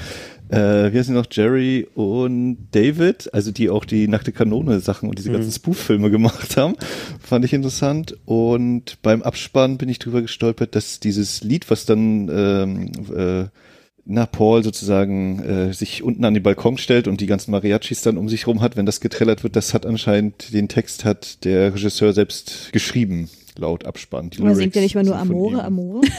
äh, 0.50 0.92
wie 0.92 0.98
heißen 0.98 1.14
noch, 1.14 1.24
Jerry 1.30 1.88
und 1.94 2.68
David, 2.72 3.32
also 3.32 3.50
die 3.50 3.70
auch 3.70 3.86
die 3.86 4.08
Nackte 4.08 4.32
Kanone 4.32 4.80
Sachen 4.80 5.08
und 5.08 5.18
diese 5.18 5.30
Mhm. 5.30 5.34
ganzen 5.34 5.52
Spoof-Filme 5.52 6.10
gemacht 6.10 6.54
haben, 6.58 6.74
fand 7.18 7.46
ich 7.46 7.54
interessant 7.54 8.18
und 8.26 9.00
beim 9.00 9.22
Abspann 9.22 9.78
bin 9.78 9.88
ich 9.88 10.00
drüber 10.00 10.20
gestolpert, 10.20 10.74
dass 10.74 11.00
dieses 11.00 11.42
Lied, 11.42 11.70
was 11.70 11.86
dann 11.86 12.28
ähm, 12.30 12.92
äh, 13.16 13.44
na, 14.04 14.26
Paul 14.26 14.64
sozusagen 14.64 15.38
äh, 15.42 15.72
sich 15.72 16.02
unten 16.02 16.24
an 16.24 16.34
den 16.34 16.42
Balkon 16.42 16.76
stellt 16.76 17.06
und 17.06 17.20
die 17.20 17.26
ganzen 17.26 17.52
Mariachis 17.52 18.02
dann 18.02 18.18
um 18.18 18.28
sich 18.28 18.46
rum 18.46 18.60
hat, 18.60 18.76
wenn 18.76 18.86
das 18.86 19.00
getrellert 19.00 19.44
wird, 19.44 19.54
das 19.54 19.74
hat 19.74 19.86
anscheinend, 19.86 20.52
den 20.52 20.68
Text 20.68 21.04
hat 21.04 21.44
der 21.44 21.74
Regisseur 21.74 22.12
selbst 22.12 22.70
geschrieben. 22.72 23.30
laut 23.58 23.84
abspannt. 23.84 24.38
Die 24.38 24.42
Oder 24.42 24.54
singt 24.54 24.74
er 24.74 24.82
nicht 24.82 24.94
mal 24.94 25.04
nur 25.04 25.16
Amore. 25.16 25.62
Amore? 25.62 26.00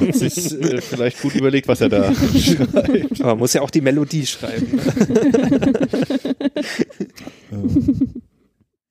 Hat 0.00 0.14
sich 0.14 0.52
äh, 0.52 0.80
vielleicht 0.80 1.20
gut 1.20 1.34
überlegt, 1.34 1.66
was 1.68 1.80
er 1.80 1.88
da 1.88 2.14
schreibt. 2.38 3.20
Aber 3.20 3.30
man 3.30 3.38
muss 3.38 3.52
ja 3.52 3.60
auch 3.60 3.70
die 3.70 3.80
Melodie 3.80 4.24
schreiben. 4.24 4.80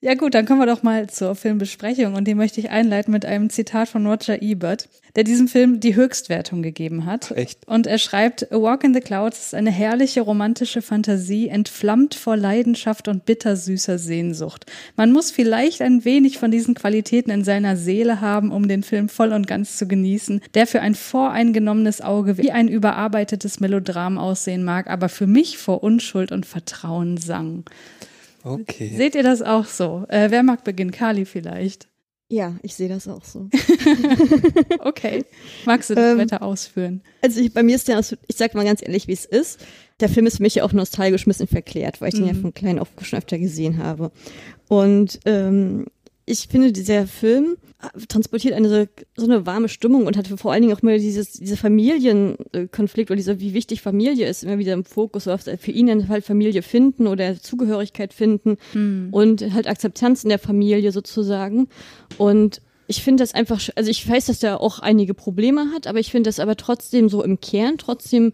Ja 0.07 0.15
gut, 0.15 0.35
dann 0.35 0.45
kommen 0.45 0.61
wir 0.61 0.65
doch 0.67 0.83
mal 0.83 1.09
zur 1.09 1.35
Filmbesprechung 1.35 2.13
und 2.13 2.29
die 2.29 2.33
möchte 2.33 2.61
ich 2.61 2.69
einleiten 2.69 3.11
mit 3.11 3.25
einem 3.25 3.49
Zitat 3.49 3.89
von 3.89 4.07
Roger 4.07 4.41
Ebert, 4.41 4.87
der 5.17 5.25
diesem 5.25 5.49
Film 5.49 5.81
die 5.81 5.97
Höchstwertung 5.97 6.61
gegeben 6.61 7.05
hat. 7.05 7.31
Echt? 7.31 7.67
Und 7.67 7.87
er 7.87 7.97
schreibt, 7.97 8.49
A 8.53 8.55
Walk 8.55 8.85
in 8.85 8.93
the 8.93 9.01
Clouds 9.01 9.47
ist 9.47 9.53
eine 9.53 9.69
herrliche 9.69 10.21
romantische 10.21 10.81
Fantasie, 10.81 11.49
entflammt 11.49 12.15
vor 12.15 12.37
Leidenschaft 12.37 13.09
und 13.09 13.25
bittersüßer 13.25 13.99
Sehnsucht. 13.99 14.65
Man 14.95 15.11
muss 15.11 15.29
vielleicht 15.29 15.81
ein 15.81 16.05
wenig 16.05 16.37
von 16.37 16.51
diesen 16.51 16.73
Qualitäten 16.73 17.29
in 17.29 17.43
seiner 17.43 17.75
Seele 17.75 18.21
haben, 18.21 18.51
um 18.51 18.69
den 18.69 18.83
Film 18.83 19.09
voll 19.09 19.33
und 19.33 19.45
ganz 19.45 19.75
zu 19.75 19.89
genießen, 19.89 20.39
der 20.53 20.67
für 20.67 20.79
ein 20.79 20.95
voreingenommenes 20.95 21.99
Auge 21.99 22.37
wie 22.37 22.53
ein 22.53 22.69
überarbeitetes 22.69 23.59
Melodram 23.59 24.17
aussehen 24.17 24.63
mag, 24.63 24.89
aber 24.89 25.09
für 25.09 25.27
mich 25.27 25.57
vor 25.57 25.83
Unschuld 25.83 26.31
und 26.31 26.45
Vertrauen 26.45 27.17
sang. 27.17 27.65
Okay. 28.53 28.93
Seht 28.95 29.15
ihr 29.15 29.23
das 29.23 29.41
auch 29.41 29.65
so? 29.65 30.05
Äh, 30.09 30.31
wer 30.31 30.43
mag 30.43 30.63
beginnen? 30.63 30.91
Kali 30.91 31.25
vielleicht. 31.25 31.87
Ja, 32.29 32.55
ich 32.61 32.75
sehe 32.75 32.89
das 32.89 33.07
auch 33.07 33.23
so. 33.23 33.47
Okay. 34.79 35.23
Magst 35.65 35.89
du 35.89 35.95
das 35.95 36.13
Ähm, 36.13 36.17
weiter 36.19 36.41
ausführen? 36.41 37.01
Also 37.21 37.39
ich, 37.39 37.53
bei 37.53 37.63
mir 37.63 37.75
ist 37.75 37.87
der, 37.87 37.99
ich 37.99 38.35
sag 38.35 38.53
mal 38.53 38.65
ganz 38.65 38.81
ehrlich, 38.81 39.07
wie 39.07 39.13
es 39.13 39.25
ist. 39.25 39.59
Der 39.99 40.09
Film 40.09 40.27
ist 40.27 40.37
für 40.37 40.43
mich 40.43 40.55
ja 40.55 40.63
auch 40.63 40.73
nostalgisch 40.73 41.25
ein 41.25 41.29
bisschen 41.29 41.47
verklärt, 41.47 42.01
weil 42.01 42.09
ich 42.09 42.15
den 42.15 42.27
ja 42.27 42.33
von 42.33 42.53
klein 42.53 42.79
auf 42.79 42.89
schon 43.01 43.17
öfter 43.17 43.37
gesehen 43.39 43.77
habe. 43.77 44.11
Und 44.67 45.19
ähm, 45.25 45.85
ich 46.29 46.47
finde, 46.49 46.73
dieser 46.73 47.07
Film 47.07 47.55
äh, 47.81 48.05
transportiert 48.07 48.53
eine 48.53 48.67
so, 48.69 48.85
so 49.15 49.23
eine 49.25 49.45
warme 49.45 49.69
Stimmung 49.69 50.05
und 50.05 50.17
hat 50.17 50.27
vor 50.27 50.51
allen 50.51 50.61
Dingen 50.61 50.75
auch 50.75 50.81
immer 50.81 50.97
dieses, 50.97 51.31
diese 51.31 51.55
Familienkonflikt 51.55 53.09
oder 53.09 53.15
dieser, 53.15 53.39
wie 53.39 53.53
wichtig 53.53 53.81
Familie 53.81 54.27
ist, 54.27 54.43
immer 54.43 54.57
wieder 54.57 54.73
im 54.73 54.83
Fokus, 54.83 55.23
so 55.25 55.31
auf- 55.31 55.43
für 55.43 55.71
ihn 55.71 55.87
dann 55.87 56.09
halt 56.09 56.25
Familie 56.25 56.61
finden 56.61 57.07
oder 57.07 57.39
Zugehörigkeit 57.41 58.13
finden 58.13 58.57
und 59.13 59.53
halt 59.53 59.67
Akzeptanz 59.67 60.23
in 60.23 60.29
der 60.29 60.39
Familie 60.39 60.91
sozusagen. 60.91 61.69
Und 62.17 62.61
ich 62.87 63.03
finde 63.03 63.23
das 63.23 63.33
einfach, 63.33 63.61
also 63.75 63.89
ich 63.89 64.07
weiß, 64.07 64.25
dass 64.25 64.39
der 64.39 64.61
auch 64.61 64.79
einige 64.79 65.13
Probleme 65.13 65.71
hat, 65.73 65.87
aber 65.87 65.99
ich 65.99 66.11
finde 66.11 66.27
das 66.29 66.39
aber 66.39 66.55
trotzdem 66.57 67.09
so 67.09 67.23
im 67.23 67.39
Kern 67.39 67.77
trotzdem 67.77 68.33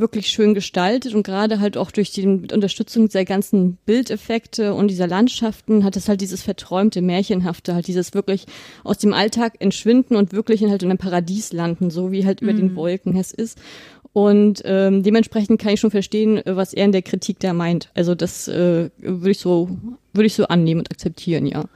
wirklich 0.00 0.28
schön 0.28 0.54
gestaltet 0.54 1.14
und 1.14 1.22
gerade 1.22 1.60
halt 1.60 1.76
auch 1.76 1.90
durch 1.90 2.10
die 2.10 2.26
mit 2.26 2.52
Unterstützung 2.52 3.08
der 3.08 3.24
ganzen 3.24 3.76
Bildeffekte 3.86 4.74
und 4.74 4.88
dieser 4.88 5.06
Landschaften 5.06 5.84
hat 5.84 5.96
es 5.96 6.08
halt 6.08 6.20
dieses 6.20 6.42
verträumte, 6.42 7.02
märchenhafte, 7.02 7.74
halt 7.74 7.86
dieses 7.86 8.14
wirklich 8.14 8.46
aus 8.82 8.98
dem 8.98 9.12
Alltag 9.12 9.54
entschwinden 9.60 10.16
und 10.16 10.32
wirklich 10.32 10.62
in 10.62 10.70
halt 10.70 10.82
in 10.82 10.90
einem 10.90 10.98
Paradies 10.98 11.52
landen, 11.52 11.90
so 11.90 12.10
wie 12.10 12.26
halt 12.26 12.40
über 12.40 12.52
den 12.52 12.74
Wolken 12.74 13.16
es 13.16 13.32
ist. 13.32 13.58
Und 14.12 14.62
ähm, 14.64 15.02
dementsprechend 15.04 15.60
kann 15.60 15.74
ich 15.74 15.80
schon 15.80 15.92
verstehen, 15.92 16.40
was 16.44 16.74
er 16.74 16.84
in 16.84 16.92
der 16.92 17.02
Kritik 17.02 17.38
da 17.38 17.52
meint. 17.52 17.90
Also 17.94 18.16
das 18.16 18.48
äh, 18.48 18.90
würde 18.98 19.30
ich 19.30 19.38
so 19.38 19.78
würde 20.12 20.26
ich 20.26 20.34
so 20.34 20.46
annehmen 20.46 20.80
und 20.80 20.90
akzeptieren, 20.90 21.46
ja. 21.46 21.66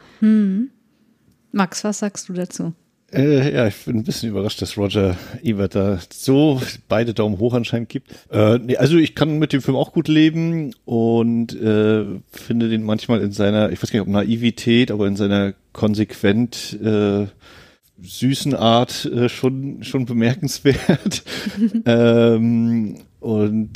Max, 1.52 1.84
was 1.84 2.00
sagst 2.00 2.28
du 2.28 2.32
dazu? 2.32 2.72
Äh, 3.14 3.55
ja, 3.55 3.66
ich 3.68 3.85
bin 3.85 3.98
ein 3.98 4.05
bisschen 4.05 4.31
überrascht, 4.31 4.61
dass 4.61 4.77
Roger 4.77 5.16
Ebert 5.42 5.74
da 5.74 5.98
so 6.12 6.61
beide 6.88 7.14
Daumen 7.14 7.38
hoch 7.38 7.55
anscheinend 7.55 7.88
gibt. 7.88 8.12
Äh, 8.31 8.59
nee, 8.59 8.77
also 8.77 8.96
ich 8.96 9.14
kann 9.14 9.38
mit 9.38 9.53
dem 9.53 9.62
Film 9.62 9.77
auch 9.77 9.92
gut 9.92 10.09
leben 10.09 10.74
und 10.85 11.55
äh, 11.55 12.05
finde 12.33 12.68
den 12.68 12.83
manchmal 12.83 13.20
in 13.20 13.31
seiner, 13.31 13.70
ich 13.70 13.83
weiß 13.83 13.92
gar 13.92 14.00
nicht 14.00 14.09
ob 14.09 14.12
Naivität, 14.12 14.90
aber 14.90 15.07
in 15.07 15.16
seiner 15.16 15.55
konsequent 15.72 16.79
äh, 16.83 17.27
süßen 18.03 18.55
Art 18.55 19.05
äh, 19.05 19.29
schon 19.29 19.85
schon 19.85 20.07
bemerkenswert. 20.07 21.22
ähm, 21.87 22.98
und 23.20 23.70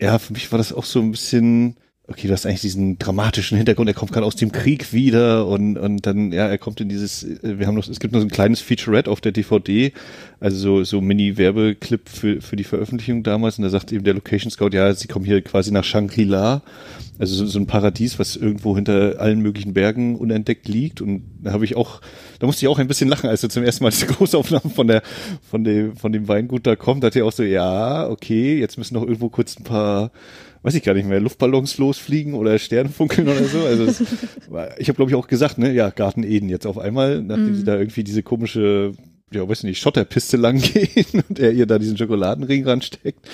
ja, 0.00 0.18
für 0.18 0.32
mich 0.32 0.50
war 0.50 0.58
das 0.58 0.72
auch 0.72 0.84
so 0.84 1.00
ein 1.00 1.12
bisschen 1.12 1.76
okay, 2.06 2.26
du 2.26 2.34
hast 2.34 2.44
eigentlich 2.44 2.60
diesen 2.60 2.98
dramatischen 2.98 3.56
Hintergrund, 3.56 3.88
er 3.88 3.94
kommt 3.94 4.12
gerade 4.12 4.26
aus 4.26 4.36
dem 4.36 4.52
Krieg 4.52 4.92
wieder 4.92 5.46
und, 5.46 5.78
und 5.78 6.04
dann, 6.04 6.32
ja, 6.32 6.46
er 6.48 6.58
kommt 6.58 6.78
in 6.82 6.90
dieses, 6.90 7.22
äh, 7.22 7.58
wir 7.58 7.66
haben 7.66 7.76
noch, 7.76 7.88
es 7.88 7.98
gibt 7.98 8.12
noch 8.12 8.20
so 8.20 8.26
ein 8.26 8.30
kleines 8.30 8.60
Featurette 8.60 9.10
auf 9.10 9.22
der 9.22 9.32
DVD, 9.32 9.90
also 10.38 10.56
so, 10.58 10.84
so 10.84 11.00
Mini-Werbeclip 11.00 12.10
für, 12.10 12.42
für 12.42 12.56
die 12.56 12.64
Veröffentlichung 12.64 13.22
damals 13.22 13.56
und 13.56 13.64
da 13.64 13.70
sagt 13.70 13.90
eben 13.90 14.04
der 14.04 14.12
Location 14.12 14.50
Scout, 14.50 14.70
ja, 14.72 14.92
sie 14.92 15.08
kommen 15.08 15.24
hier 15.24 15.40
quasi 15.40 15.70
nach 15.70 15.84
Shangri-La, 15.84 16.62
also 17.18 17.34
so, 17.36 17.46
so 17.46 17.58
ein 17.58 17.66
Paradies, 17.66 18.18
was 18.18 18.36
irgendwo 18.36 18.74
hinter 18.74 19.18
allen 19.18 19.40
möglichen 19.40 19.72
Bergen 19.72 20.16
unentdeckt 20.16 20.68
liegt 20.68 21.00
und 21.00 21.22
da 21.42 21.52
habe 21.52 21.64
ich 21.64 21.74
auch, 21.74 22.02
da 22.38 22.46
musste 22.46 22.66
ich 22.66 22.68
auch 22.68 22.78
ein 22.78 22.88
bisschen 22.88 23.08
lachen, 23.08 23.30
als 23.30 23.42
er 23.42 23.48
zum 23.48 23.64
ersten 23.64 23.82
Mal 23.82 23.90
diese 23.90 24.06
Großaufnahme 24.08 24.68
von 24.74 24.88
der, 24.88 25.02
von 25.48 25.64
dem, 25.64 25.96
von 25.96 26.12
dem 26.12 26.28
Weingut 26.28 26.66
da 26.66 26.76
kommt, 26.76 27.02
da 27.02 27.06
hat 27.06 27.16
er 27.16 27.24
auch 27.24 27.32
so, 27.32 27.44
ja, 27.44 28.10
okay, 28.10 28.60
jetzt 28.60 28.76
müssen 28.76 28.92
noch 28.92 29.04
irgendwo 29.04 29.30
kurz 29.30 29.58
ein 29.58 29.64
paar 29.64 30.10
weiß 30.64 30.74
ich 30.74 30.82
gar 30.82 30.94
nicht 30.94 31.06
mehr, 31.06 31.20
Luftballons 31.20 31.76
losfliegen 31.76 32.32
oder 32.32 32.58
Sterne 32.58 32.88
funkeln 32.88 33.28
oder 33.28 33.44
so. 33.44 33.60
Also 33.64 33.84
es 33.84 34.00
ich 34.78 34.88
habe 34.88 34.96
glaube 34.96 35.10
ich 35.10 35.14
auch 35.14 35.28
gesagt, 35.28 35.58
ne, 35.58 35.70
ja, 35.72 35.90
Garten 35.90 36.24
Eden 36.24 36.48
jetzt 36.48 36.66
auf 36.66 36.78
einmal, 36.78 37.22
nachdem 37.22 37.54
sie 37.54 37.64
da 37.64 37.76
irgendwie 37.76 38.02
diese 38.02 38.22
komische, 38.22 38.92
ja, 39.30 39.46
weiß 39.46 39.64
nicht, 39.64 39.78
Schotterpiste 39.78 40.36
lang 40.38 40.58
gehen 40.60 41.22
und 41.28 41.38
er 41.38 41.52
ihr 41.52 41.66
da 41.66 41.78
diesen 41.78 41.98
Schokoladenring 41.98 42.66
ransteckt. 42.66 43.28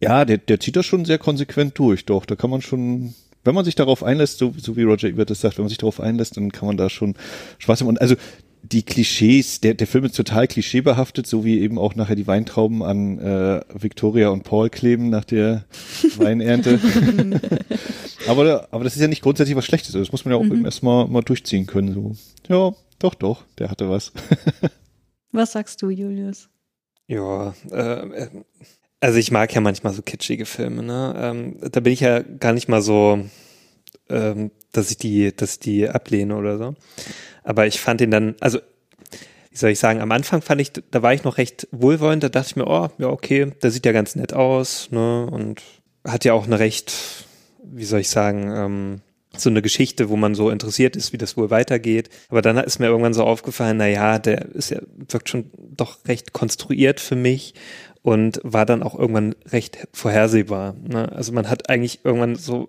Ja, 0.00 0.24
der, 0.24 0.38
der 0.38 0.58
zieht 0.58 0.74
das 0.74 0.86
schon 0.86 1.04
sehr 1.04 1.18
konsequent 1.18 1.78
durch, 1.78 2.04
doch. 2.04 2.26
Da 2.26 2.34
kann 2.34 2.50
man 2.50 2.62
schon, 2.62 3.14
wenn 3.44 3.54
man 3.54 3.64
sich 3.64 3.76
darauf 3.76 4.02
einlässt, 4.02 4.38
so, 4.38 4.52
so 4.56 4.76
wie 4.76 4.82
Roger 4.82 5.08
Ebert 5.08 5.30
das 5.30 5.42
sagt, 5.42 5.56
wenn 5.56 5.64
man 5.64 5.68
sich 5.68 5.78
darauf 5.78 6.00
einlässt, 6.00 6.36
dann 6.36 6.50
kann 6.50 6.66
man 6.66 6.76
da 6.76 6.90
schon 6.90 7.14
Spaß 7.58 7.80
haben. 7.80 7.88
Und 7.88 8.00
also 8.00 8.16
die 8.62 8.82
Klischees, 8.82 9.60
der, 9.60 9.74
der 9.74 9.86
Film 9.86 10.04
ist 10.04 10.16
total 10.16 10.46
klischeebehaftet, 10.46 11.26
so 11.26 11.44
wie 11.44 11.60
eben 11.60 11.78
auch 11.78 11.94
nachher 11.94 12.16
die 12.16 12.26
Weintrauben 12.26 12.82
an 12.82 13.18
äh, 13.18 13.62
Victoria 13.72 14.28
und 14.28 14.44
Paul 14.44 14.70
kleben 14.70 15.10
nach 15.10 15.24
der 15.24 15.64
Weinernte. 16.16 16.78
aber, 18.28 18.68
aber 18.70 18.84
das 18.84 18.96
ist 18.96 19.02
ja 19.02 19.08
nicht 19.08 19.22
grundsätzlich 19.22 19.56
was 19.56 19.64
Schlechtes. 19.64 19.94
Also 19.94 20.04
Das 20.04 20.12
muss 20.12 20.24
man 20.24 20.32
ja 20.32 20.38
auch 20.38 20.44
eben 20.44 20.64
erstmal 20.64 21.06
mal 21.08 21.22
durchziehen 21.22 21.66
können. 21.66 21.94
So. 21.94 22.16
Ja, 22.48 22.76
doch, 22.98 23.14
doch, 23.14 23.44
der 23.58 23.70
hatte 23.70 23.88
was. 23.88 24.12
Was 25.32 25.52
sagst 25.52 25.80
du, 25.80 25.90
Julius? 25.90 26.48
Ja, 27.06 27.54
äh, 27.70 28.26
also 28.98 29.18
ich 29.18 29.30
mag 29.30 29.54
ja 29.54 29.60
manchmal 29.60 29.92
so 29.92 30.02
kitschige 30.02 30.44
Filme, 30.44 30.82
ne? 30.82 31.14
Ähm, 31.16 31.70
da 31.70 31.78
bin 31.78 31.92
ich 31.92 32.00
ja 32.00 32.18
gar 32.20 32.52
nicht 32.52 32.68
mal 32.68 32.82
so, 32.82 33.20
ähm, 34.08 34.50
dass 34.72 34.90
ich 34.90 34.96
die, 34.96 35.34
dass 35.34 35.52
ich 35.52 35.58
die 35.60 35.88
ablehne 35.88 36.36
oder 36.36 36.58
so. 36.58 36.74
Aber 37.50 37.66
ich 37.66 37.80
fand 37.80 38.00
ihn 38.00 38.12
dann, 38.12 38.36
also 38.38 38.60
wie 39.50 39.56
soll 39.56 39.70
ich 39.70 39.80
sagen, 39.80 40.00
am 40.00 40.12
Anfang 40.12 40.40
fand 40.40 40.60
ich, 40.60 40.70
da 40.72 41.02
war 41.02 41.12
ich 41.12 41.24
noch 41.24 41.36
recht 41.36 41.66
wohlwollend, 41.72 42.22
da 42.22 42.28
dachte 42.28 42.50
ich 42.50 42.54
mir, 42.54 42.68
oh, 42.68 42.90
ja, 42.98 43.08
okay, 43.08 43.50
der 43.60 43.72
sieht 43.72 43.84
ja 43.84 43.90
ganz 43.90 44.14
nett 44.14 44.32
aus, 44.32 44.88
ne? 44.92 45.26
Und 45.26 45.60
hat 46.06 46.24
ja 46.24 46.32
auch 46.32 46.46
eine 46.46 46.60
recht, 46.60 46.92
wie 47.64 47.84
soll 47.84 47.98
ich 47.98 48.08
sagen, 48.08 48.52
ähm, 48.54 49.00
so 49.36 49.50
eine 49.50 49.62
Geschichte, 49.62 50.08
wo 50.10 50.14
man 50.14 50.36
so 50.36 50.48
interessiert 50.48 50.94
ist, 50.94 51.12
wie 51.12 51.18
das 51.18 51.36
wohl 51.36 51.50
weitergeht. 51.50 52.08
Aber 52.28 52.40
dann 52.40 52.56
ist 52.58 52.78
mir 52.78 52.86
irgendwann 52.86 53.14
so 53.14 53.24
aufgefallen, 53.24 53.78
na 53.78 53.88
ja, 53.88 54.20
der 54.20 54.46
ist 54.54 54.70
ja, 54.70 54.78
wirkt 55.08 55.28
schon 55.28 55.50
doch 55.56 55.98
recht 56.06 56.32
konstruiert 56.32 57.00
für 57.00 57.16
mich 57.16 57.54
und 58.02 58.40
war 58.44 58.64
dann 58.64 58.84
auch 58.84 58.96
irgendwann 58.96 59.34
recht 59.48 59.88
vorhersehbar. 59.92 60.76
Ne? 60.86 61.10
Also 61.10 61.32
man 61.32 61.50
hat 61.50 61.68
eigentlich 61.68 62.04
irgendwann 62.04 62.36
so 62.36 62.68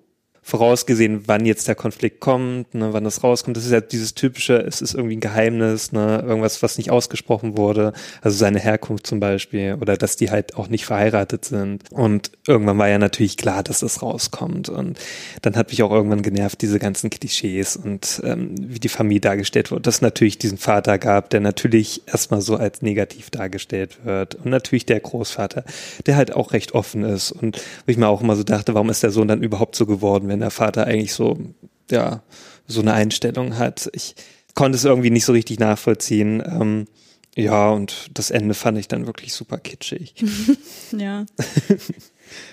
vorausgesehen, 0.52 1.22
wann 1.28 1.46
jetzt 1.46 1.70
der 1.70 1.76
Konflikt 1.76 2.20
kommt, 2.20 2.76
ne, 2.76 2.92
wann 2.92 3.06
das 3.06 3.24
rauskommt. 3.24 3.56
Das 3.56 3.66
ist 3.66 3.72
ja 3.72 3.80
dieses 3.80 4.16
typische, 4.16 4.58
es 4.58 4.82
ist 4.82 4.94
irgendwie 4.94 5.16
ein 5.16 5.22
Geheimnis, 5.22 5.94
ne, 5.94 6.22
irgendwas, 6.28 6.62
was 6.62 6.78
nicht 6.78 6.92
ausgesprochen 6.92 7.56
wurde. 7.56 7.94
Also 8.22 8.38
seine 8.38 8.60
Herkunft 8.60 9.08
zum 9.08 9.22
Beispiel 9.22 9.78
oder 9.80 9.96
dass 9.96 10.18
die 10.18 10.30
halt 10.30 10.56
auch 10.56 10.68
nicht 10.68 10.86
verheiratet 10.86 11.46
sind. 11.46 11.84
Und 11.90 12.32
irgendwann 12.46 12.78
war 12.78 12.90
ja 12.90 12.98
natürlich 12.98 13.38
klar, 13.38 13.64
dass 13.64 13.80
das 13.80 14.02
rauskommt. 14.02 14.68
Und 14.68 15.00
dann 15.42 15.56
hat 15.56 15.70
mich 15.70 15.84
auch 15.84 15.92
irgendwann 15.92 16.22
genervt, 16.22 16.62
diese 16.62 16.80
ganzen 16.80 17.10
Klischees 17.10 17.78
und 17.78 18.22
ähm, 18.26 18.54
wie 18.58 18.80
die 18.82 18.90
Familie 18.90 19.22
dargestellt 19.22 19.72
wird. 19.72 19.88
Dass 19.88 19.96
es 19.96 20.02
natürlich 20.02 20.38
diesen 20.38 20.58
Vater 20.58 20.98
gab, 20.98 21.30
der 21.30 21.40
natürlich 21.40 22.02
erstmal 22.08 22.42
so 22.42 22.58
als 22.58 22.82
negativ 22.82 23.30
dargestellt 23.30 24.00
wird. 24.04 24.36
Und 24.36 24.48
natürlich 24.48 24.86
der 24.86 25.00
Großvater, 25.00 25.64
der 26.06 26.18
halt 26.18 26.36
auch 26.36 26.52
recht 26.52 26.74
offen 26.74 27.06
ist. 27.06 27.32
Und 27.32 27.56
wo 27.86 27.92
ich 27.92 27.98
mir 27.98 28.10
auch 28.10 28.20
immer 28.20 28.36
so 28.36 28.44
dachte, 28.44 28.74
warum 28.74 28.90
ist 28.90 29.02
der 29.02 29.12
Sohn 29.12 29.30
dann 29.30 29.42
überhaupt 29.42 29.78
so 29.78 29.86
geworden, 29.86 30.28
wenn 30.28 30.41
der 30.42 30.52
Vater 30.52 30.86
eigentlich 30.86 31.14
so, 31.14 31.38
ja, 31.90 32.24
so 32.68 32.82
eine 32.82 32.94
Einstellung 32.94 33.58
hat. 33.58 33.90
Ich 33.94 34.16
konnte 34.56 34.78
es 34.78 34.86
irgendwie 34.86 35.10
nicht 35.10 35.26
so 35.26 35.34
richtig 35.34 35.60
nachvollziehen. 35.60 36.44
Ähm, 36.46 36.88
ja, 37.36 37.70
und 37.70 38.10
das 38.14 38.32
Ende 38.32 38.54
fand 38.54 38.78
ich 38.78 38.88
dann 38.88 39.08
wirklich 39.08 39.34
super 39.34 39.58
kitschig. 39.58 40.16
Ja. 40.98 41.26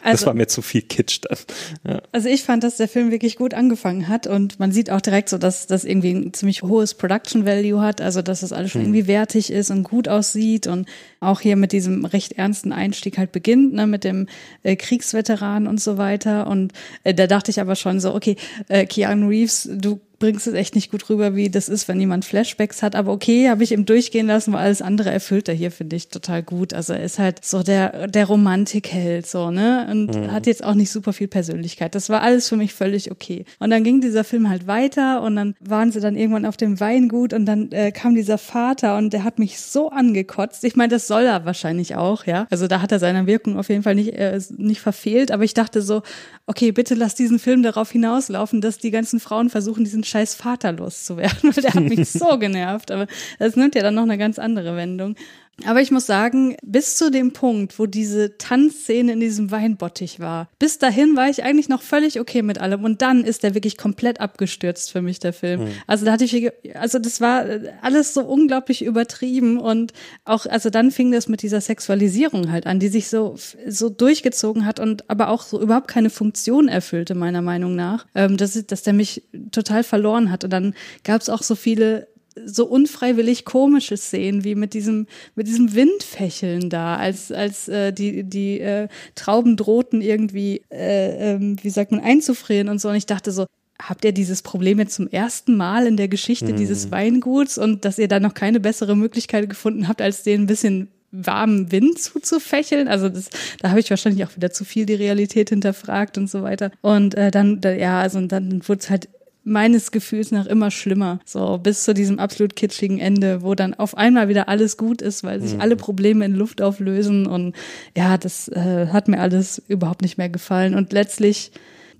das 0.02 0.12
Also- 0.12 0.26
war 0.26 0.34
mir 0.34 0.46
zu 0.48 0.62
viel 0.62 0.82
Kitsch 0.82 1.20
dann. 1.22 1.38
Ja. 1.86 2.02
Also 2.12 2.28
ich 2.28 2.42
fand, 2.42 2.64
dass 2.64 2.76
der 2.76 2.88
Film 2.88 3.10
wirklich 3.10 3.36
gut 3.36 3.54
angefangen 3.54 4.08
hat 4.08 4.26
und 4.26 4.58
man 4.58 4.72
sieht 4.72 4.90
auch 4.90 5.00
direkt 5.00 5.28
so, 5.28 5.38
dass 5.38 5.66
das 5.66 5.84
irgendwie 5.84 6.12
ein 6.12 6.32
ziemlich 6.32 6.62
hohes 6.62 6.94
Production 6.94 7.46
Value 7.46 7.80
hat, 7.80 8.00
also 8.00 8.22
dass 8.22 8.40
das 8.40 8.52
alles 8.52 8.70
schon 8.70 8.82
irgendwie 8.82 9.06
wertig 9.06 9.52
ist 9.52 9.70
und 9.70 9.82
gut 9.82 10.08
aussieht 10.08 10.66
und 10.66 10.88
auch 11.20 11.40
hier 11.40 11.56
mit 11.56 11.72
diesem 11.72 12.04
recht 12.04 12.32
ernsten 12.32 12.72
Einstieg 12.72 13.18
halt 13.18 13.32
beginnt, 13.32 13.74
ne, 13.74 13.86
mit 13.86 14.04
dem 14.04 14.26
äh, 14.62 14.76
Kriegsveteran 14.76 15.66
und 15.66 15.80
so 15.80 15.98
weiter 15.98 16.46
und 16.46 16.72
äh, 17.04 17.14
da 17.14 17.26
dachte 17.26 17.50
ich 17.50 17.60
aber 17.60 17.76
schon 17.76 18.00
so, 18.00 18.14
okay, 18.14 18.36
äh, 18.68 18.86
Keanu 18.86 19.28
Reeves, 19.28 19.68
du 19.72 20.00
bringst 20.20 20.48
es 20.48 20.54
echt 20.54 20.74
nicht 20.74 20.90
gut 20.90 21.08
rüber, 21.10 21.36
wie 21.36 21.48
das 21.48 21.68
ist, 21.68 21.86
wenn 21.86 22.00
jemand 22.00 22.24
Flashbacks 22.24 22.82
hat. 22.82 22.96
Aber 22.96 23.12
okay, 23.12 23.48
habe 23.48 23.62
ich 23.62 23.70
ihm 23.70 23.86
durchgehen 23.86 24.26
lassen, 24.26 24.52
weil 24.52 24.64
alles 24.64 24.82
andere 24.82 25.10
erfüllt 25.12 25.48
er 25.48 25.54
hier, 25.54 25.70
finde 25.70 25.94
ich, 25.94 26.08
total 26.08 26.42
gut. 26.42 26.74
Also 26.74 26.92
er 26.92 27.04
ist 27.04 27.20
halt 27.20 27.44
so 27.44 27.62
der, 27.62 28.08
der 28.08 28.26
Romantikheld, 28.26 29.28
so, 29.28 29.52
ne? 29.52 29.67
Und 29.90 30.30
hat 30.30 30.46
jetzt 30.46 30.64
auch 30.64 30.74
nicht 30.74 30.90
super 30.90 31.12
viel 31.12 31.28
Persönlichkeit. 31.28 31.94
Das 31.94 32.08
war 32.10 32.22
alles 32.22 32.48
für 32.48 32.56
mich 32.56 32.74
völlig 32.74 33.10
okay. 33.10 33.44
Und 33.58 33.70
dann 33.70 33.84
ging 33.84 34.00
dieser 34.00 34.24
Film 34.24 34.48
halt 34.48 34.66
weiter 34.66 35.22
und 35.22 35.36
dann 35.36 35.54
waren 35.60 35.92
sie 35.92 36.00
dann 36.00 36.16
irgendwann 36.16 36.46
auf 36.46 36.56
dem 36.56 36.80
Weingut 36.80 37.32
und 37.32 37.46
dann 37.46 37.72
äh, 37.72 37.92
kam 37.92 38.14
dieser 38.14 38.38
Vater 38.38 38.96
und 38.96 39.12
der 39.12 39.24
hat 39.24 39.38
mich 39.38 39.60
so 39.60 39.90
angekotzt. 39.90 40.64
Ich 40.64 40.76
meine, 40.76 40.90
das 40.90 41.06
soll 41.06 41.22
er 41.22 41.44
wahrscheinlich 41.44 41.96
auch, 41.96 42.26
ja. 42.26 42.46
Also 42.50 42.66
da 42.66 42.82
hat 42.82 42.92
er 42.92 42.98
seine 42.98 43.26
Wirkung 43.26 43.58
auf 43.58 43.68
jeden 43.68 43.82
Fall 43.82 43.94
nicht, 43.94 44.14
äh, 44.14 44.40
nicht 44.56 44.80
verfehlt. 44.80 45.30
Aber 45.30 45.44
ich 45.44 45.54
dachte 45.54 45.82
so, 45.82 46.02
okay, 46.46 46.72
bitte 46.72 46.94
lass 46.94 47.14
diesen 47.14 47.38
Film 47.38 47.62
darauf 47.62 47.90
hinauslaufen, 47.90 48.60
dass 48.60 48.78
die 48.78 48.90
ganzen 48.90 49.20
Frauen 49.20 49.50
versuchen, 49.50 49.84
diesen 49.84 50.04
scheiß 50.04 50.34
Vater 50.34 50.72
loszuwerden, 50.72 51.38
weil 51.54 51.62
der 51.62 51.74
hat 51.74 51.84
mich 51.84 52.08
so 52.10 52.38
genervt. 52.38 52.90
Aber 52.90 53.06
das 53.38 53.56
nimmt 53.56 53.74
ja 53.74 53.82
dann 53.82 53.94
noch 53.94 54.02
eine 54.02 54.18
ganz 54.18 54.38
andere 54.38 54.76
Wendung. 54.76 55.16
Aber 55.64 55.80
ich 55.80 55.90
muss 55.90 56.06
sagen, 56.06 56.56
bis 56.62 56.96
zu 56.96 57.10
dem 57.10 57.32
Punkt, 57.32 57.78
wo 57.78 57.86
diese 57.86 58.38
Tanzszene 58.38 59.12
in 59.12 59.20
diesem 59.20 59.50
Weinbottich 59.50 60.20
war, 60.20 60.48
bis 60.58 60.78
dahin 60.78 61.16
war 61.16 61.28
ich 61.28 61.42
eigentlich 61.42 61.68
noch 61.68 61.82
völlig 61.82 62.20
okay 62.20 62.42
mit 62.42 62.58
allem. 62.58 62.84
Und 62.84 63.02
dann 63.02 63.24
ist 63.24 63.42
der 63.42 63.54
wirklich 63.54 63.76
komplett 63.76 64.20
abgestürzt 64.20 64.92
für 64.92 65.02
mich, 65.02 65.18
der 65.18 65.32
Film. 65.32 65.68
Also 65.86 66.04
da 66.04 66.12
hatte 66.12 66.24
ich, 66.24 66.50
also 66.76 66.98
das 66.98 67.20
war 67.20 67.44
alles 67.82 68.14
so 68.14 68.22
unglaublich 68.22 68.84
übertrieben 68.84 69.58
und 69.58 69.92
auch, 70.24 70.46
also 70.46 70.70
dann 70.70 70.92
fing 70.92 71.10
das 71.10 71.28
mit 71.28 71.42
dieser 71.42 71.60
Sexualisierung 71.60 72.52
halt 72.52 72.66
an, 72.66 72.78
die 72.78 72.88
sich 72.88 73.08
so, 73.08 73.34
so 73.66 73.88
durchgezogen 73.88 74.64
hat 74.64 74.78
und 74.78 75.10
aber 75.10 75.28
auch 75.28 75.42
so 75.42 75.60
überhaupt 75.60 75.88
keine 75.88 76.10
Funktion 76.10 76.68
erfüllte, 76.68 77.16
meiner 77.16 77.42
Meinung 77.42 77.74
nach, 77.74 78.06
ähm, 78.14 78.36
dass, 78.36 78.52
dass 78.66 78.82
der 78.84 78.92
mich 78.92 79.24
total 79.50 79.82
verloren 79.82 80.30
hat. 80.30 80.44
Und 80.44 80.50
dann 80.50 80.74
gab 81.02 81.20
es 81.20 81.28
auch 81.28 81.42
so 81.42 81.56
viele 81.56 82.06
so 82.46 82.66
unfreiwillig 82.66 83.44
komische 83.44 83.96
Szenen 83.96 84.44
wie 84.44 84.54
mit 84.54 84.74
diesem 84.74 85.06
mit 85.34 85.46
diesem 85.46 85.74
Windfächeln 85.74 86.70
da 86.70 86.96
als 86.96 87.32
als 87.32 87.68
äh, 87.68 87.92
die 87.92 88.24
die 88.24 88.60
äh, 88.60 88.88
Trauben 89.14 89.56
drohten 89.56 90.00
irgendwie 90.00 90.62
äh, 90.70 91.34
ähm, 91.34 91.56
wie 91.62 91.70
sagt 91.70 91.92
man 91.92 92.00
einzufrieren 92.00 92.68
und 92.68 92.80
so 92.80 92.88
und 92.88 92.96
ich 92.96 93.06
dachte 93.06 93.32
so 93.32 93.46
habt 93.80 94.04
ihr 94.04 94.12
dieses 94.12 94.42
Problem 94.42 94.78
jetzt 94.78 94.94
zum 94.94 95.08
ersten 95.08 95.56
Mal 95.56 95.86
in 95.86 95.96
der 95.96 96.08
Geschichte 96.08 96.52
dieses 96.52 96.90
Weinguts 96.90 97.58
und 97.58 97.84
dass 97.84 97.98
ihr 97.98 98.08
da 98.08 98.18
noch 98.18 98.34
keine 98.34 98.58
bessere 98.58 98.96
Möglichkeit 98.96 99.48
gefunden 99.48 99.86
habt 99.86 100.02
als 100.02 100.24
den 100.24 100.42
ein 100.42 100.46
bisschen 100.46 100.88
warmen 101.10 101.72
Wind 101.72 101.98
zuzufächeln. 101.98 102.88
Also 102.88 103.08
das, 103.08 103.30
da 103.60 103.70
habe 103.70 103.80
ich 103.80 103.90
wahrscheinlich 103.90 104.24
auch 104.24 104.36
wieder 104.36 104.50
zu 104.50 104.64
viel 104.64 104.86
die 104.86 104.94
Realität 104.94 105.50
hinterfragt 105.50 106.18
und 106.18 106.28
so 106.28 106.42
weiter. 106.42 106.70
Und 106.80 107.14
äh, 107.14 107.30
dann, 107.30 107.60
da, 107.60 107.72
ja, 107.72 108.00
also 108.00 108.18
und 108.18 108.32
dann 108.32 108.66
wurde 108.68 108.80
es 108.80 108.90
halt 108.90 109.08
meines 109.48 109.90
Gefühls 109.90 110.30
nach 110.30 110.46
immer 110.46 110.70
schlimmer. 110.70 111.20
So 111.24 111.58
bis 111.58 111.84
zu 111.84 111.94
diesem 111.94 112.18
absolut 112.18 112.56
kitschigen 112.56 112.98
Ende, 112.98 113.42
wo 113.42 113.54
dann 113.54 113.74
auf 113.74 113.96
einmal 113.96 114.28
wieder 114.28 114.48
alles 114.48 114.76
gut 114.76 115.02
ist, 115.02 115.24
weil 115.24 115.40
sich 115.40 115.60
alle 115.60 115.76
Probleme 115.76 116.24
in 116.24 116.34
Luft 116.34 116.62
auflösen. 116.62 117.26
Und 117.26 117.54
ja, 117.96 118.18
das 118.18 118.48
äh, 118.48 118.88
hat 118.92 119.08
mir 119.08 119.20
alles 119.20 119.62
überhaupt 119.68 120.02
nicht 120.02 120.18
mehr 120.18 120.28
gefallen. 120.28 120.74
Und 120.74 120.92
letztlich, 120.92 121.50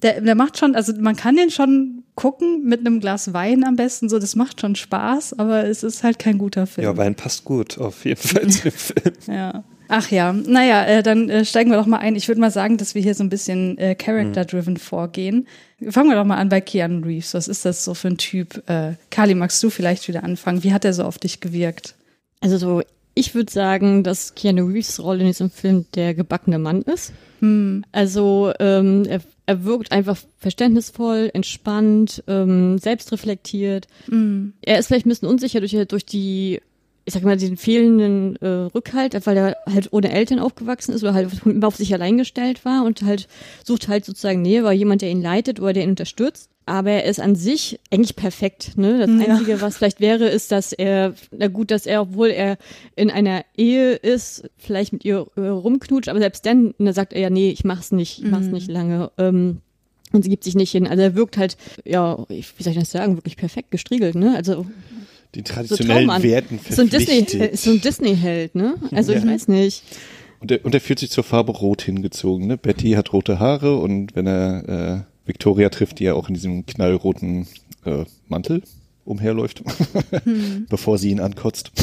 der, 0.02 0.20
der 0.20 0.34
macht 0.34 0.58
schon, 0.58 0.74
also 0.74 0.92
man 1.00 1.16
kann 1.16 1.36
den 1.36 1.50
schon 1.50 2.04
gucken 2.14 2.64
mit 2.64 2.80
einem 2.80 3.00
Glas 3.00 3.32
Wein 3.32 3.64
am 3.64 3.76
besten, 3.76 4.08
so 4.08 4.18
das 4.18 4.34
macht 4.34 4.60
schon 4.60 4.74
Spaß, 4.74 5.38
aber 5.38 5.64
es 5.66 5.82
ist 5.84 6.02
halt 6.02 6.18
kein 6.18 6.36
guter 6.36 6.66
Film. 6.66 6.84
ja, 6.84 6.96
Wein 6.96 7.14
passt 7.14 7.44
gut 7.44 7.78
auf 7.78 8.04
jeden 8.04 8.20
Fall 8.20 8.48
zu 8.48 8.62
dem 8.62 8.72
Film. 8.76 9.14
Ja. 9.28 9.64
Ach 9.88 10.10
ja, 10.10 10.32
naja, 10.32 10.84
äh, 10.84 11.02
dann 11.02 11.30
äh, 11.30 11.44
steigen 11.44 11.70
wir 11.70 11.78
doch 11.78 11.86
mal 11.86 11.98
ein. 11.98 12.14
Ich 12.14 12.28
würde 12.28 12.40
mal 12.40 12.50
sagen, 12.50 12.76
dass 12.76 12.94
wir 12.94 13.02
hier 13.02 13.14
so 13.14 13.24
ein 13.24 13.30
bisschen 13.30 13.78
äh, 13.78 13.94
character-driven 13.94 14.76
vorgehen. 14.76 15.48
Fangen 15.88 16.10
wir 16.10 16.16
doch 16.16 16.24
mal 16.24 16.36
an 16.36 16.50
bei 16.50 16.60
Keanu 16.60 17.04
Reeves. 17.06 17.34
Was 17.34 17.48
ist 17.48 17.64
das 17.64 17.84
so 17.84 17.94
für 17.94 18.08
ein 18.08 18.18
Typ? 18.18 18.62
Äh, 18.68 18.92
Kali, 19.10 19.34
magst 19.34 19.62
du 19.62 19.70
vielleicht 19.70 20.06
wieder 20.06 20.24
anfangen? 20.24 20.62
Wie 20.62 20.72
hat 20.74 20.84
er 20.84 20.92
so 20.92 21.04
auf 21.04 21.18
dich 21.18 21.40
gewirkt? 21.40 21.94
Also 22.40 22.58
so, 22.58 22.82
ich 23.14 23.34
würde 23.34 23.50
sagen, 23.50 24.04
dass 24.04 24.34
Keanu 24.34 24.66
Reeves 24.66 25.02
Rolle 25.02 25.20
in 25.20 25.26
diesem 25.28 25.50
Film 25.50 25.86
der 25.94 26.14
gebackene 26.14 26.58
Mann 26.58 26.82
ist. 26.82 27.12
Also 27.92 28.52
ähm, 28.58 29.04
er, 29.08 29.20
er 29.46 29.64
wirkt 29.64 29.92
einfach 29.92 30.18
verständnisvoll, 30.38 31.30
entspannt, 31.32 32.22
ähm, 32.26 32.78
selbstreflektiert. 32.78 33.86
Er 34.62 34.78
ist 34.78 34.88
vielleicht 34.88 35.06
ein 35.06 35.10
bisschen 35.10 35.28
unsicher 35.28 35.60
durch, 35.60 35.76
durch 35.88 36.04
die, 36.04 36.60
ich 37.08 37.14
sag 37.14 37.24
mal, 37.24 37.36
den 37.36 37.56
fehlenden 37.56 38.36
äh, 38.36 38.46
Rückhalt, 38.74 39.14
weil 39.26 39.36
er 39.36 39.56
halt 39.66 39.92
ohne 39.92 40.12
Eltern 40.12 40.38
aufgewachsen 40.38 40.92
ist 40.94 41.02
oder 41.02 41.14
halt 41.14 41.30
immer 41.44 41.66
auf 41.66 41.76
sich 41.76 41.92
allein 41.92 42.18
gestellt 42.18 42.64
war 42.64 42.84
und 42.84 43.02
halt 43.02 43.26
sucht 43.64 43.88
halt 43.88 44.04
sozusagen 44.04 44.42
Nähe, 44.42 44.62
weil 44.62 44.76
jemand, 44.78 45.02
der 45.02 45.10
ihn 45.10 45.22
leitet 45.22 45.58
oder 45.58 45.72
der 45.72 45.82
ihn 45.84 45.90
unterstützt. 45.90 46.50
Aber 46.66 46.90
er 46.90 47.04
ist 47.06 47.18
an 47.18 47.34
sich 47.34 47.80
eigentlich 47.90 48.14
perfekt. 48.14 48.76
Ne? 48.76 48.98
Das 48.98 49.08
Ja. 49.08 49.32
Einzige, 49.32 49.62
was 49.62 49.78
vielleicht 49.78 50.00
wäre, 50.00 50.28
ist, 50.28 50.52
dass 50.52 50.74
er, 50.74 51.14
na 51.36 51.48
gut, 51.48 51.70
dass 51.70 51.86
er, 51.86 52.02
obwohl 52.02 52.28
er 52.28 52.58
in 52.94 53.10
einer 53.10 53.42
Ehe 53.56 53.94
ist, 53.94 54.50
vielleicht 54.58 54.92
mit 54.92 55.02
ihr 55.06 55.26
äh, 55.36 55.40
rumknutscht, 55.40 56.10
aber 56.10 56.18
selbst 56.18 56.44
dann 56.44 56.74
ne, 56.76 56.92
sagt 56.92 57.14
er 57.14 57.22
ja, 57.22 57.30
nee, 57.30 57.48
ich 57.50 57.64
mach's 57.64 57.90
nicht, 57.90 58.18
ich 58.22 58.30
mach's 58.30 58.48
nicht 58.48 58.70
lange. 58.70 59.10
Ähm, 59.16 59.62
und 60.12 60.24
sie 60.24 60.28
gibt 60.30 60.44
sich 60.44 60.54
nicht 60.56 60.70
hin. 60.72 60.86
Also 60.86 61.02
er 61.02 61.14
wirkt 61.14 61.38
halt, 61.38 61.56
ja, 61.86 62.18
ich- 62.28 62.52
wie 62.58 62.62
soll 62.62 62.72
ich 62.74 62.78
das 62.78 62.90
sagen, 62.90 63.16
wirklich 63.16 63.38
perfekt 63.38 63.70
gestriegelt, 63.70 64.14
ne? 64.14 64.34
Also 64.36 64.66
Den 65.34 65.44
so 65.44 65.54
traditionellen 65.54 66.06
Traummann. 66.08 66.22
Werten 66.22 66.60
so 66.68 66.82
ein 66.82 66.88
Disney, 66.88 67.18
verpflichtet. 67.20 67.58
so 67.58 67.70
ein 67.70 67.80
Disney-Held, 67.80 68.54
ne? 68.54 68.76
Also 68.92 69.12
ich 69.12 69.26
weiß 69.26 69.48
nicht. 69.48 69.82
Und 70.40 70.50
er, 70.52 70.64
und 70.64 70.74
er 70.74 70.80
fühlt 70.80 70.98
sich 70.98 71.10
zur 71.10 71.24
Farbe 71.24 71.52
Rot 71.52 71.82
hingezogen. 71.82 72.46
Ne? 72.46 72.56
Betty 72.56 72.92
hat 72.92 73.12
rote 73.12 73.38
Haare 73.38 73.76
und 73.76 74.14
wenn 74.14 74.26
er 74.26 74.68
äh, 74.68 75.00
Victoria 75.26 75.68
trifft, 75.68 75.98
die 75.98 76.04
ja 76.04 76.14
auch 76.14 76.28
in 76.28 76.34
diesem 76.34 76.64
knallroten 76.64 77.48
äh, 77.84 78.04
Mantel 78.28 78.62
umherläuft, 79.04 79.62
bevor 80.68 80.98
sie 80.98 81.10
ihn 81.10 81.20
ankotzt. 81.20 81.72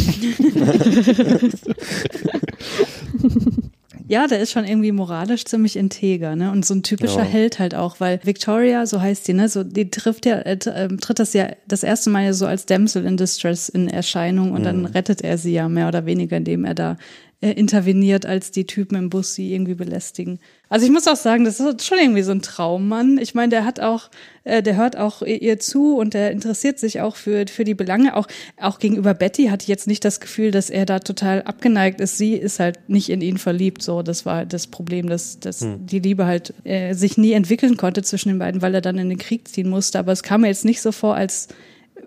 Ja, 4.07 4.27
der 4.27 4.39
ist 4.39 4.51
schon 4.51 4.65
irgendwie 4.65 4.91
moralisch 4.91 5.45
ziemlich 5.45 5.75
integer, 5.75 6.35
ne? 6.35 6.51
Und 6.51 6.65
so 6.65 6.73
ein 6.73 6.83
typischer 6.83 7.23
Ja. 7.23 7.23
Held 7.23 7.59
halt 7.59 7.75
auch, 7.75 7.99
weil 7.99 8.19
Victoria, 8.23 8.85
so 8.85 9.01
heißt 9.01 9.27
die, 9.27 9.33
ne? 9.33 9.49
So, 9.49 9.63
die 9.63 9.89
trifft 9.89 10.25
ja, 10.25 10.37
äh, 10.37 10.57
ähm, 10.67 10.99
tritt 10.99 11.19
das 11.19 11.33
ja 11.33 11.49
das 11.67 11.83
erste 11.83 12.09
Mal 12.09 12.25
ja 12.25 12.33
so 12.33 12.45
als 12.45 12.65
Damsel 12.65 13.05
in 13.05 13.17
Distress 13.17 13.69
in 13.69 13.87
Erscheinung 13.87 14.51
und 14.51 14.63
dann 14.63 14.85
rettet 14.85 15.21
er 15.21 15.37
sie 15.37 15.53
ja 15.53 15.67
mehr 15.67 15.87
oder 15.87 16.05
weniger, 16.05 16.37
indem 16.37 16.65
er 16.65 16.75
da 16.75 16.97
äh, 17.41 17.51
interveniert, 17.51 18.25
als 18.25 18.51
die 18.51 18.65
Typen 18.65 18.95
im 18.95 19.09
Bus 19.09 19.35
sie 19.35 19.53
irgendwie 19.53 19.75
belästigen. 19.75 20.39
Also 20.69 20.85
ich 20.85 20.91
muss 20.91 21.07
auch 21.07 21.15
sagen, 21.15 21.45
das 21.45 21.59
ist 21.59 21.85
schon 21.85 21.99
irgendwie 21.99 22.21
so 22.21 22.31
ein 22.31 22.41
Traummann. 22.41 23.17
Ich 23.17 23.35
meine, 23.35 23.49
der 23.49 23.65
hat 23.65 23.79
auch, 23.79 24.09
äh, 24.45 24.63
der 24.63 24.77
hört 24.77 24.97
auch 24.97 25.21
ihr 25.21 25.59
zu 25.59 25.97
und 25.97 26.13
der 26.13 26.31
interessiert 26.31 26.79
sich 26.79 27.01
auch 27.01 27.15
für, 27.15 27.45
für 27.47 27.63
die 27.63 27.73
Belange. 27.73 28.15
Auch, 28.15 28.27
auch 28.59 28.79
gegenüber 28.79 29.13
Betty 29.13 29.47
hatte 29.47 29.63
ich 29.63 29.67
jetzt 29.67 29.85
nicht 29.85 30.05
das 30.05 30.19
Gefühl, 30.19 30.51
dass 30.51 30.69
er 30.69 30.85
da 30.85 30.99
total 30.99 31.43
abgeneigt 31.43 32.01
ist. 32.01 32.17
Sie 32.17 32.33
ist 32.33 32.59
halt 32.59 32.79
nicht 32.87 33.09
in 33.09 33.21
ihn 33.21 33.37
verliebt. 33.37 33.81
So, 33.81 34.01
das 34.01 34.25
war 34.25 34.45
das 34.45 34.67
Problem, 34.67 35.07
dass, 35.07 35.39
dass 35.39 35.65
die 35.77 35.99
Liebe 35.99 36.25
halt 36.25 36.53
äh, 36.63 36.93
sich 36.93 37.17
nie 37.17 37.33
entwickeln 37.33 37.77
konnte 37.77 38.01
zwischen 38.01 38.29
den 38.29 38.39
beiden, 38.39 38.61
weil 38.61 38.73
er 38.73 38.81
dann 38.81 38.97
in 38.97 39.09
den 39.09 39.19
Krieg 39.19 39.47
ziehen 39.47 39.69
musste. 39.69 39.99
Aber 39.99 40.11
es 40.11 40.23
kam 40.23 40.41
mir 40.41 40.47
jetzt 40.47 40.65
nicht 40.65 40.81
so 40.81 40.91
vor, 40.91 41.15
als 41.15 41.49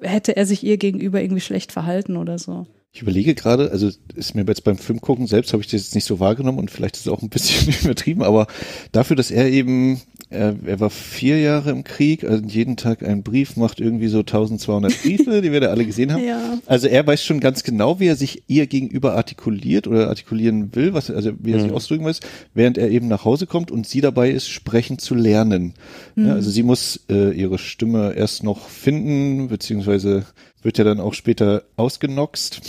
hätte 0.01 0.37
er 0.37 0.47
sich 0.47 0.65
ihr 0.65 0.79
gegenüber 0.79 1.21
irgendwie 1.21 1.41
schlecht 1.41 1.73
verhalten 1.73 2.17
oder 2.17 2.39
so. 2.39 2.67
Ich 2.91 3.03
überlege 3.03 3.35
gerade, 3.35 3.71
also 3.71 3.91
ist 4.15 4.35
mir 4.35 4.45
jetzt 4.47 4.65
beim 4.65 4.79
Film 4.79 5.01
gucken 5.01 5.27
selbst 5.27 5.53
habe 5.53 5.63
ich 5.63 5.69
das 5.69 5.83
jetzt 5.83 5.95
nicht 5.95 6.07
so 6.07 6.21
wahrgenommen 6.21 6.59
und 6.59 6.71
vielleicht 6.71 6.97
ist 6.97 7.03
es 7.03 7.13
auch 7.13 7.21
ein 7.23 7.29
bisschen 7.29 7.75
übertrieben, 7.83 8.23
aber 8.23 8.47
dafür, 8.93 9.15
dass 9.15 9.31
er 9.31 9.51
eben, 9.51 10.01
er, 10.31 10.57
er 10.65 10.81
war 10.81 10.89
vier 10.89 11.39
Jahre 11.39 11.71
im 11.71 11.85
Krieg, 11.85 12.25
also 12.25 12.43
jeden 12.47 12.77
Tag 12.77 13.03
einen 13.03 13.23
Brief 13.23 13.57
macht 13.57 13.79
irgendwie 13.79 14.09
so 14.09 14.21
1200 14.21 15.03
Briefe, 15.03 15.43
die 15.43 15.53
wir 15.53 15.61
da 15.61 15.69
alle 15.69 15.85
gesehen 15.85 16.13
haben. 16.13 16.19
Ja. 16.29 16.59
Also 16.67 16.89
er 16.89 17.07
weiß 17.07 17.25
schon 17.25 17.41
ganz 17.41 17.63
genau, 17.63 18.01
wie 18.01 18.07
er 18.07 18.17
sich 18.17 18.43
ihr 18.49 18.67
gegenüber 18.67 19.15
artikuliert 19.15 19.87
oder 19.87 20.09
artikulieren 20.09 20.75
will, 20.75 20.93
was, 20.93 21.11
also 21.11 21.33
wie 21.39 21.53
er 21.53 21.61
sich 21.61 21.73
ausdrücken 21.73 22.05
weiß, 22.05 22.21
während 22.55 22.77
er 22.77 22.91
eben 22.91 23.09
nach 23.09 23.25
Hause 23.25 23.47
kommt 23.47 23.71
und 23.71 23.87
sie 23.87 24.01
dabei 24.01 24.31
ist, 24.31 24.49
sprechen 24.49 24.99
zu 24.99 25.15
lernen. 25.15 25.75
Ja, 26.17 26.35
also 26.35 26.51
sie 26.51 26.63
muss 26.63 27.01
äh, 27.09 27.31
ihre 27.31 27.59
Stimme 27.59 28.13
erst 28.15 28.43
noch 28.43 28.69
finden, 28.69 29.49
beziehungsweise 29.49 30.27
wird 30.63 30.79
ja 30.79 30.85
dann 30.85 31.01
auch 31.01 31.15
später 31.15 31.65
ausgenoxt 31.77 32.61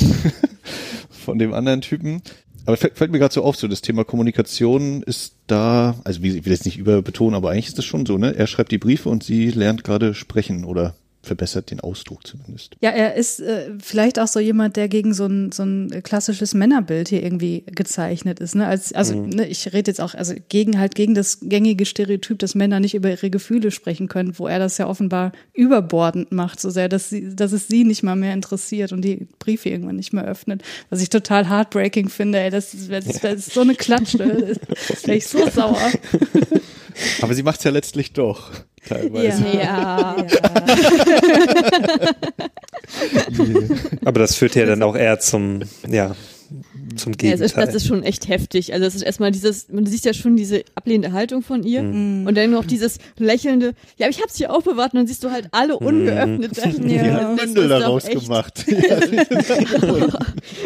von 1.10 1.40
dem 1.40 1.54
anderen 1.54 1.82
Typen. 1.82 2.22
Aber 2.66 2.78
fällt, 2.78 2.98
fällt 2.98 3.12
mir 3.12 3.20
gerade 3.20 3.34
so 3.34 3.44
auf, 3.44 3.56
so 3.56 3.68
das 3.68 3.82
Thema 3.82 4.04
Kommunikation 4.04 5.02
ist 5.02 5.36
da, 5.48 5.96
also 6.04 6.22
ich 6.22 6.46
will 6.46 6.52
jetzt 6.52 6.66
nicht 6.66 6.78
überbetonen, 6.78 7.36
aber 7.36 7.52
eigentlich 7.52 7.68
ist 7.68 7.78
das 7.78 7.86
schon 7.86 8.06
so, 8.06 8.18
ne? 8.18 8.36
Er 8.36 8.48
schreibt 8.48 8.72
die 8.72 8.78
Briefe 8.78 9.10
und 9.10 9.24
sie 9.24 9.50
lernt 9.50 9.84
gerade 9.84 10.14
sprechen 10.14 10.66
oder 10.66 10.94
verbessert 11.22 11.70
den 11.70 11.82
Ausdruck 11.82 12.26
zumindest. 12.26 12.76
Ja, 12.80 12.92
er 12.92 13.16
ist 13.16 13.42
äh, 13.42 13.72
vielleicht 13.82 14.20
auch 14.20 14.28
so 14.28 14.40
jemand, 14.40 14.78
der 14.78 14.88
gegen 14.88 15.14
so 15.14 15.26
ein, 15.26 15.52
so 15.52 15.64
ein 15.64 16.02
klassisches 16.02 16.54
Männerbild 16.54 17.10
hier 17.10 17.22
irgendwie 17.22 17.64
gezeichnet 17.68 18.40
ist. 18.40 18.56
Ne? 18.56 18.66
Als, 18.66 18.94
also 18.94 19.16
Mhm. 19.16 19.30
ne, 19.30 19.48
ich 19.48 19.74
rede 19.74 19.92
jetzt 19.92 20.00
auch 20.00 20.14
also 20.16 20.34
gegen 20.48 20.80
halt 20.80 20.96
gegen 20.96 21.16
das 21.16 21.40
gängige 21.42 21.86
Stereotyp, 21.86 22.40
dass 22.40 22.56
Männer 22.56 22.80
nicht 22.80 22.96
über 22.96 23.10
ihre 23.10 23.30
Gefühle 23.30 23.72
sprechen 23.72 24.08
können, 24.08 24.40
wo 24.40 24.48
er 24.48 24.60
das 24.60 24.78
ja 24.78 24.88
offenbar 24.88 25.34
überbordend 25.54 26.32
macht, 26.32 26.62
so 26.62 26.70
sehr, 26.70 26.88
dass, 26.88 27.10
sie, 27.10 27.36
dass 27.36 27.52
es 27.52 27.68
sie 27.68 27.84
nicht 27.84 28.02
mal 28.02 28.16
mehr 28.16 28.34
interessiert 28.34 28.94
und 28.94 29.02
die 29.02 29.28
Briefe 29.40 29.68
irgendwann 29.70 29.98
nicht 29.98 30.14
mehr 30.14 30.24
öffnet. 30.26 30.64
Was 30.90 31.02
ich 31.02 31.10
total 31.10 31.50
heartbreaking 31.50 32.08
finde, 32.10 32.40
ey, 32.40 32.50
das, 32.50 32.74
ist- 32.74 32.90
das, 32.90 33.06
ist- 33.06 33.24
das 33.24 33.34
ist 33.48 33.54
so 33.54 33.62
eine 33.62 33.76
Klatsche. 33.76 34.58
Das 34.88 35.06
wäre 35.06 35.18
ich 35.18 35.28
so 35.28 35.48
sauer. 35.50 35.78
Aber 37.22 37.34
sie 37.34 37.44
macht 37.44 37.60
es 37.60 37.64
ja 37.64 37.72
letztlich 37.72 38.14
doch. 38.14 38.52
Teilweise. 38.88 39.46
Ja. 39.58 40.16
Aber 44.06 44.20
das 44.20 44.36
führt 44.36 44.56
ja 44.56 44.66
dann 44.66 44.84
auch 44.84 44.96
eher 44.96 45.20
zum, 45.20 45.62
ja, 45.88 46.16
zum 47.00 47.14
Ja, 47.22 47.30
es 47.34 47.40
ist, 47.40 47.54
Gegenteil. 47.54 47.66
das 47.66 47.76
ist 47.76 47.88
schon 47.88 48.04
echt 48.04 48.28
heftig. 48.28 48.74
Also 48.74 48.86
es 48.86 48.96
ist 48.96 49.02
erstmal 49.02 49.32
dieses, 49.32 49.70
man 49.70 49.86
sieht 49.86 50.06
ja 50.06 50.14
schon 50.14 50.36
diese 50.36 50.64
ablehnende 50.76 51.12
Haltung 51.12 51.42
von 51.42 51.64
ihr 51.64 51.82
Mhm. 51.84 52.28
und 52.28 52.36
dann 52.38 52.52
noch 52.52 52.66
dieses 52.66 52.98
lächelnde, 53.18 53.74
ja, 53.98 54.06
aber 54.06 54.12
ich 54.12 54.22
hab's 54.22 54.38
hier 54.38 54.54
aufbewahrt 54.54 54.94
und 54.94 55.00
dann 55.00 55.08
siehst 55.08 55.24
du 55.24 55.32
halt 55.32 55.48
alle 55.52 55.78
ungeöffnet. 55.78 56.52
Die 56.90 57.00
hat 57.00 57.38
Bündel 57.38 57.68
daraus 57.70 58.06
gemacht. 58.06 58.66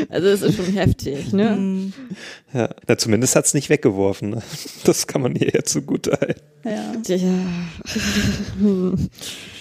also 0.09 0.27
es 0.27 0.41
ist 0.41 0.55
schon 0.55 0.73
heftig, 0.73 1.33
ne? 1.33 1.91
ja. 2.53 2.69
Na, 2.87 2.97
zumindest 2.97 3.35
hat's 3.35 3.53
nicht 3.53 3.69
weggeworfen. 3.69 4.31
Ne? 4.31 4.41
Das 4.85 5.07
kann 5.07 5.21
man 5.21 5.35
ihr 5.35 5.49
ja 5.53 5.63
zugute 5.63 6.11
halten. 6.19 6.41
Ja. 6.65 6.93
Ja. 7.15 7.17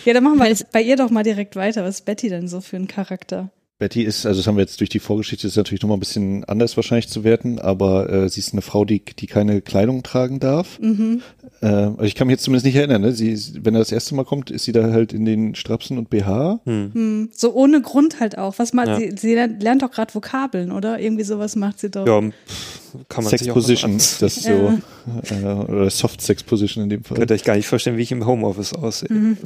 ja, 0.05 0.13
dann 0.15 0.23
machen 0.25 0.39
wir 0.39 0.49
jetzt 0.49 0.71
bei 0.73 0.83
ihr 0.83 0.97
doch 0.97 1.11
mal 1.11 1.23
direkt 1.25 1.57
weiter. 1.57 1.83
Was 1.85 1.97
ist 1.97 2.05
Betty 2.05 2.29
denn 2.29 2.49
so 2.49 2.61
für 2.61 2.77
ein 2.77 2.87
Charakter? 2.87 3.51
Betty 3.83 4.03
ist, 4.05 4.27
also 4.27 4.39
das 4.39 4.47
haben 4.47 4.55
wir 4.57 4.61
jetzt 4.63 4.79
durch 4.79 4.91
die 4.91 5.01
Vorgeschichte, 5.01 5.49
ist 5.49 5.57
natürlich 5.57 5.83
nochmal 5.83 5.97
ein 5.97 6.01
bisschen 6.01 6.45
anders 6.45 6.77
wahrscheinlich 6.77 7.09
zu 7.09 7.25
werten, 7.25 7.59
aber 7.59 8.09
äh, 8.09 8.29
sie 8.29 8.39
ist 8.39 8.53
eine 8.53 8.63
Frau, 8.63 8.85
die, 8.85 9.01
die 9.05 9.27
keine 9.27 9.61
Kleidung 9.61 10.05
tragen 10.05 10.39
darf. 10.39 10.79
Mhm. 10.79 11.21
Äh, 11.61 11.67
also 11.67 12.03
ich 12.05 12.15
kann 12.15 12.29
mich 12.29 12.35
jetzt 12.35 12.45
zumindest 12.45 12.65
nicht 12.67 12.77
erinnern, 12.77 13.03
ne? 13.03 13.11
Sie, 13.13 13.37
wenn 13.65 13.75
er 13.75 13.81
das 13.81 13.91
erste 13.91 14.15
Mal 14.15 14.25
kommt, 14.25 14.53
ist 14.53 14.67
sie 14.67 14.71
da 14.73 14.93
halt 14.93 15.13
in 15.13 15.25
den 15.25 15.57
Strapsen 15.57 15.99
und 15.99 16.11
BH. 16.11 16.61
Hm, 16.65 17.31
so 17.33 17.53
ohne 17.55 17.81
Grund 17.83 18.21
halt 18.21 18.39
auch. 18.39 18.55
Was 18.61 18.73
macht 18.73 18.87
Ja. 18.87 18.99
sie? 18.99 19.15
Sie 19.17 19.35
lernt, 19.35 19.61
lernt 19.65 19.83
doch 19.83 19.91
gerade 19.91 20.15
Vokabeln, 20.15 20.71
oder? 20.71 21.01
Irgendwie 21.01 21.25
sowas 21.25 21.57
macht 21.57 21.81
sie 21.81 21.91
doch. 21.91 22.07
Ja, 22.07 22.21
pff, 22.21 22.82
kann 23.09 23.25
man 23.25 23.31
Sex 23.31 23.43
sich 23.43 23.51
auch 23.51 23.55
Position, 23.55 23.99
das 24.21 24.35
so, 24.37 24.51
äh, 24.51 25.45
oder 25.45 25.91
Soft 25.91 26.21
Sex 26.21 26.43
Position 26.43 26.85
in 26.85 26.91
dem 26.91 27.05
Fall. 27.05 27.17
Könnt 27.19 27.31
ihr 27.31 27.35
euch 27.35 27.45
gar 27.45 27.57
nicht 27.57 27.67
vorstellen, 27.67 27.97
wie 27.97 28.03
ich 28.03 28.13
im 28.13 28.27
Homeoffice 28.27 28.73
aussehe. 28.75 29.13
Mhm. 29.13 29.37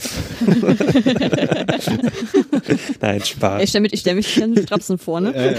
Nein, 3.00 3.18
Ich 3.18 3.26
Spaß. 3.26 3.68
stelle 3.68 3.88
ich 3.90 4.00
stell 4.00 4.14
mich 4.14 4.34
ganz 4.36 4.62
Strapsen 4.62 4.98
vor, 4.98 5.20
ne? 5.20 5.32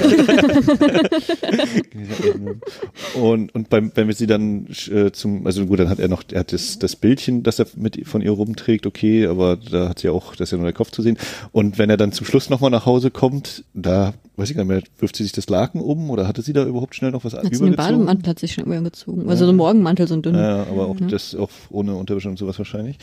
Und, 3.16 3.54
und 3.56 3.70
beim, 3.70 3.92
wenn 3.96 4.08
wir 4.08 4.16
sie 4.16 4.28
dann 4.28 4.68
äh, 4.92 5.12
zum, 5.12 5.46
also 5.46 5.66
gut, 5.66 5.80
dann 5.80 5.90
hat 5.90 6.00
er 6.00 6.08
noch, 6.08 6.24
er 6.32 6.42
hat 6.42 6.54
das, 6.54 6.80
das 6.80 6.96
Bildchen, 6.96 7.44
das 7.44 7.60
er 7.60 7.68
mit 7.76 8.08
von 8.08 8.22
ihr 8.22 8.32
rumträgt, 8.32 8.86
okay, 8.86 9.28
aber 9.28 9.58
da 9.58 9.90
hat 9.90 10.00
sie 10.00 10.10
auch, 10.10 10.36
da 10.36 10.44
ist 10.44 10.52
ja 10.52 10.58
nur 10.58 10.66
der 10.66 10.74
Kopf 10.74 10.92
zu 10.92 11.02
sehen. 11.02 11.18
Und 11.52 11.78
wenn 11.78 11.90
er 11.90 11.98
dann 11.98 12.12
zum 12.12 12.26
Schluss 12.26 12.50
nochmal 12.50 12.72
nach 12.72 12.86
Hause 12.86 13.12
kommt, 13.12 13.64
da, 13.74 14.14
weiß 14.38 14.50
ich 14.52 14.56
gar 14.56 14.64
nicht 14.64 14.70
mehr, 14.70 14.82
wirft 15.00 15.16
sie 15.16 15.24
sich 15.24 15.32
das 15.32 15.50
Laken 15.50 15.82
um 15.82 16.10
oder 16.10 16.28
hatte 16.28 16.42
sie 16.42 16.54
da 16.54 16.64
überhaupt 16.64 16.96
schnell 16.96 17.12
noch 17.12 17.26
was 17.26 17.34
Hat 17.34 17.44
sie 17.44 17.50
den 17.50 17.58
übergezogen? 17.58 17.98
Bademantel 17.98 18.30
hat 18.30 18.40
sich 18.40 18.54
schon 18.54 18.66
übergezogen. 18.66 19.30
Also 19.30 19.46
so 19.46 19.52
ein 19.52 19.58
Morgenmantel, 19.58 20.08
so 20.08 20.14
ein 20.14 20.22
dünner. 20.22 20.40
Ja, 20.40 20.64
aber 20.72 20.88
auch 20.88 20.98
das 21.10 21.36
auch 21.36 21.50
ohne 21.70 21.96
Unterwäsche 21.96 22.30
und 22.30 22.38
sowas 22.38 22.58
wahrscheinlich. 22.58 22.98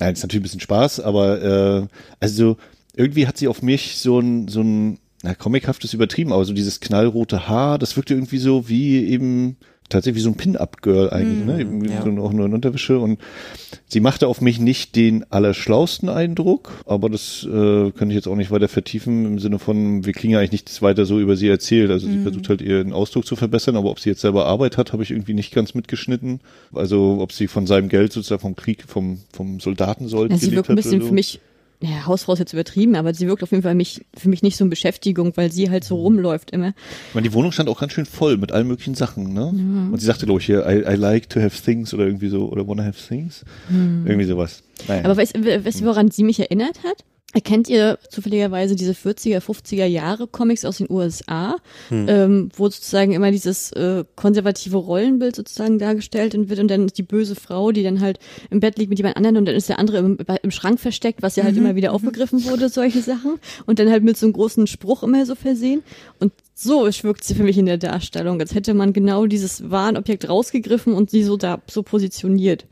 Nein, 0.00 0.14
ist 0.14 0.22
natürlich 0.22 0.40
ein 0.40 0.42
bisschen 0.42 0.60
Spaß, 0.60 1.00
aber 1.00 1.42
äh, 1.42 1.86
also 2.18 2.56
irgendwie 2.96 3.26
hat 3.28 3.38
sie 3.38 3.48
auf 3.48 3.62
mich 3.62 3.98
so 3.98 4.18
ein 4.18 4.48
so 4.48 4.60
ein 4.62 4.98
na, 5.22 5.34
comichaftes 5.34 5.94
übertrieben, 5.94 6.32
aber 6.32 6.44
so 6.44 6.52
dieses 6.52 6.80
knallrote 6.80 7.48
Haar, 7.48 7.78
das 7.78 7.96
wirkte 7.96 8.14
irgendwie 8.14 8.38
so 8.38 8.68
wie 8.68 9.06
eben 9.06 9.56
tatsächlich 9.88 10.20
wie 10.20 10.24
so 10.24 10.30
ein 10.30 10.36
Pin-Up-Girl 10.36 11.10
eigentlich, 11.10 11.44
ne? 11.44 11.58
Irgendwie 11.58 11.90
ja. 11.90 12.02
so 12.02 12.10
auch 12.22 12.32
nur 12.32 12.46
in 12.46 12.54
Unterwäsche 12.54 12.98
und 12.98 13.18
sie 13.86 14.00
machte 14.00 14.28
auf 14.28 14.40
mich 14.40 14.58
nicht 14.58 14.96
den 14.96 15.30
allerschlausten 15.30 16.08
Eindruck, 16.08 16.84
aber 16.86 17.10
das 17.10 17.44
äh, 17.44 17.90
könnte 17.90 18.08
ich 18.08 18.14
jetzt 18.14 18.26
auch 18.26 18.36
nicht 18.36 18.50
weiter 18.50 18.68
vertiefen 18.68 19.24
im 19.24 19.38
Sinne 19.38 19.58
von, 19.58 20.04
wir 20.04 20.12
kriegen 20.12 20.32
ja 20.32 20.38
eigentlich 20.38 20.52
nichts 20.52 20.82
weiter 20.82 21.04
so 21.06 21.20
über 21.20 21.36
sie 21.36 21.48
erzählt. 21.48 21.90
Also 21.90 22.06
sie 22.06 22.22
versucht 22.22 22.48
halt 22.48 22.62
ihren 22.62 22.92
Ausdruck 22.92 23.26
zu 23.26 23.36
verbessern, 23.36 23.76
aber 23.76 23.90
ob 23.90 24.00
sie 24.00 24.10
jetzt 24.10 24.20
selber 24.20 24.46
Arbeit 24.46 24.78
hat, 24.78 24.92
habe 24.92 25.02
ich 25.02 25.10
irgendwie 25.10 25.34
nicht 25.34 25.54
ganz 25.54 25.74
mitgeschnitten. 25.74 26.40
Also 26.72 27.18
ob 27.20 27.32
sie 27.32 27.46
von 27.46 27.66
seinem 27.66 27.88
Geld 27.88 28.12
sozusagen 28.12 28.40
vom 28.40 28.56
Krieg, 28.56 28.84
vom, 28.86 29.18
vom 29.32 29.60
Soldatensold 29.60 30.32
Ja, 30.32 30.38
sie 30.38 30.52
wirkt 30.52 30.70
ein 30.70 30.76
bisschen 30.76 31.00
so. 31.00 31.08
für 31.08 31.14
mich, 31.14 31.40
ja, 31.84 32.06
Hausfrau 32.06 32.32
ist 32.32 32.38
jetzt 32.38 32.52
übertrieben, 32.52 32.96
aber 32.96 33.12
sie 33.14 33.26
wirkt 33.26 33.42
auf 33.42 33.50
jeden 33.50 33.62
Fall 33.62 33.74
mich, 33.74 34.04
für 34.16 34.28
mich 34.28 34.42
nicht 34.42 34.56
so 34.56 34.64
eine 34.64 34.70
Beschäftigung, 34.70 35.32
weil 35.36 35.52
sie 35.52 35.70
halt 35.70 35.84
so 35.84 35.96
rumläuft 35.96 36.50
immer. 36.50 36.74
Ich 37.08 37.14
meine, 37.14 37.28
die 37.28 37.34
Wohnung 37.34 37.52
stand 37.52 37.68
auch 37.68 37.80
ganz 37.80 37.92
schön 37.92 38.06
voll 38.06 38.36
mit 38.36 38.52
allen 38.52 38.66
möglichen 38.66 38.94
Sachen, 38.94 39.32
ne? 39.32 39.48
Und 39.48 39.98
sie 40.00 40.06
sagte, 40.06 40.26
glaube 40.26 40.40
ich, 40.40 40.46
hier, 40.46 40.66
I, 40.66 40.92
I 40.92 40.96
like 40.96 41.28
to 41.30 41.40
have 41.40 41.62
things 41.62 41.92
oder 41.92 42.06
irgendwie 42.06 42.28
so, 42.28 42.48
oder 42.48 42.66
wanna 42.66 42.84
have 42.84 42.98
things. 43.06 43.44
Irgendwie 43.70 44.24
sowas. 44.24 44.62
Naja. 44.88 45.04
Aber 45.04 45.16
weißt, 45.16 45.34
weißt 45.34 45.80
du, 45.80 45.84
woran 45.84 46.10
sie 46.10 46.24
mich 46.24 46.40
erinnert 46.40 46.82
hat? 46.84 47.04
Erkennt 47.34 47.68
ihr 47.68 47.98
zufälligerweise 48.08 48.76
diese 48.76 48.92
40er, 48.92 49.40
50er 49.40 49.86
Jahre 49.86 50.28
Comics 50.28 50.64
aus 50.64 50.78
den 50.78 50.86
USA, 50.88 51.56
ähm, 51.90 52.48
wo 52.56 52.68
sozusagen 52.68 53.12
immer 53.12 53.32
dieses 53.32 53.72
äh, 53.72 54.04
konservative 54.14 54.76
Rollenbild 54.76 55.34
sozusagen 55.34 55.78
dargestellt 55.78 56.34
wird 56.48 56.60
und 56.60 56.68
dann 56.68 56.86
ist 56.86 56.96
die 56.96 57.02
böse 57.02 57.34
Frau, 57.34 57.72
die 57.72 57.82
dann 57.82 58.00
halt 58.00 58.20
im 58.50 58.60
Bett 58.60 58.78
liegt 58.78 58.90
mit 58.90 58.98
jemand 58.98 59.16
anderem 59.16 59.38
und 59.38 59.46
dann 59.46 59.56
ist 59.56 59.68
der 59.68 59.80
andere 59.80 59.98
im, 59.98 60.18
im 60.42 60.50
Schrank 60.50 60.78
versteckt, 60.78 61.22
was 61.22 61.36
ja 61.36 61.44
halt 61.44 61.56
immer 61.56 61.74
wieder 61.74 61.92
aufgegriffen 61.92 62.44
wurde, 62.44 62.68
solche 62.68 63.02
Sachen. 63.02 63.40
Und 63.66 63.78
dann 63.78 63.90
halt 63.90 64.04
mit 64.04 64.16
so 64.16 64.26
einem 64.26 64.32
großen 64.32 64.66
Spruch 64.66 65.02
immer 65.02 65.26
so 65.26 65.34
versehen. 65.34 65.82
Und 66.20 66.32
so 66.54 66.86
wirkt 66.86 67.24
sie 67.24 67.34
für 67.34 67.42
mich 67.42 67.58
in 67.58 67.66
der 67.66 67.78
Darstellung, 67.78 68.40
als 68.40 68.54
hätte 68.54 68.74
man 68.74 68.92
genau 68.92 69.26
dieses 69.26 69.70
Warenobjekt 69.70 70.28
rausgegriffen 70.28 70.94
und 70.94 71.10
sie 71.10 71.24
so 71.24 71.36
da 71.36 71.60
so 71.68 71.82
positioniert. 71.82 72.66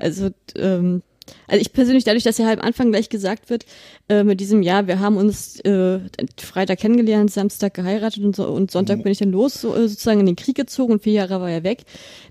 Also 0.00 0.30
ähm, 0.56 1.02
also 1.46 1.60
ich 1.60 1.72
persönlich, 1.72 2.04
dadurch, 2.04 2.24
dass 2.24 2.38
ja 2.38 2.46
halt 2.46 2.60
am 2.60 2.66
Anfang 2.66 2.90
gleich 2.90 3.08
gesagt 3.08 3.50
wird, 3.50 3.66
äh, 4.08 4.24
mit 4.24 4.40
diesem 4.40 4.62
Jahr, 4.62 4.86
wir 4.86 5.00
haben 5.00 5.16
uns 5.16 5.60
äh, 5.60 6.00
Freitag 6.36 6.78
kennengelernt, 6.78 7.30
Samstag 7.30 7.74
geheiratet 7.74 8.24
und, 8.24 8.36
so, 8.36 8.46
und 8.46 8.70
Sonntag 8.70 9.02
bin 9.02 9.12
ich 9.12 9.18
dann 9.18 9.32
los, 9.32 9.60
so, 9.60 9.74
äh, 9.74 9.88
sozusagen 9.88 10.20
in 10.20 10.26
den 10.26 10.36
Krieg 10.36 10.56
gezogen 10.56 10.92
und 10.92 11.02
vier 11.02 11.14
Jahre 11.14 11.40
war 11.40 11.50
er 11.50 11.64
weg. 11.64 11.82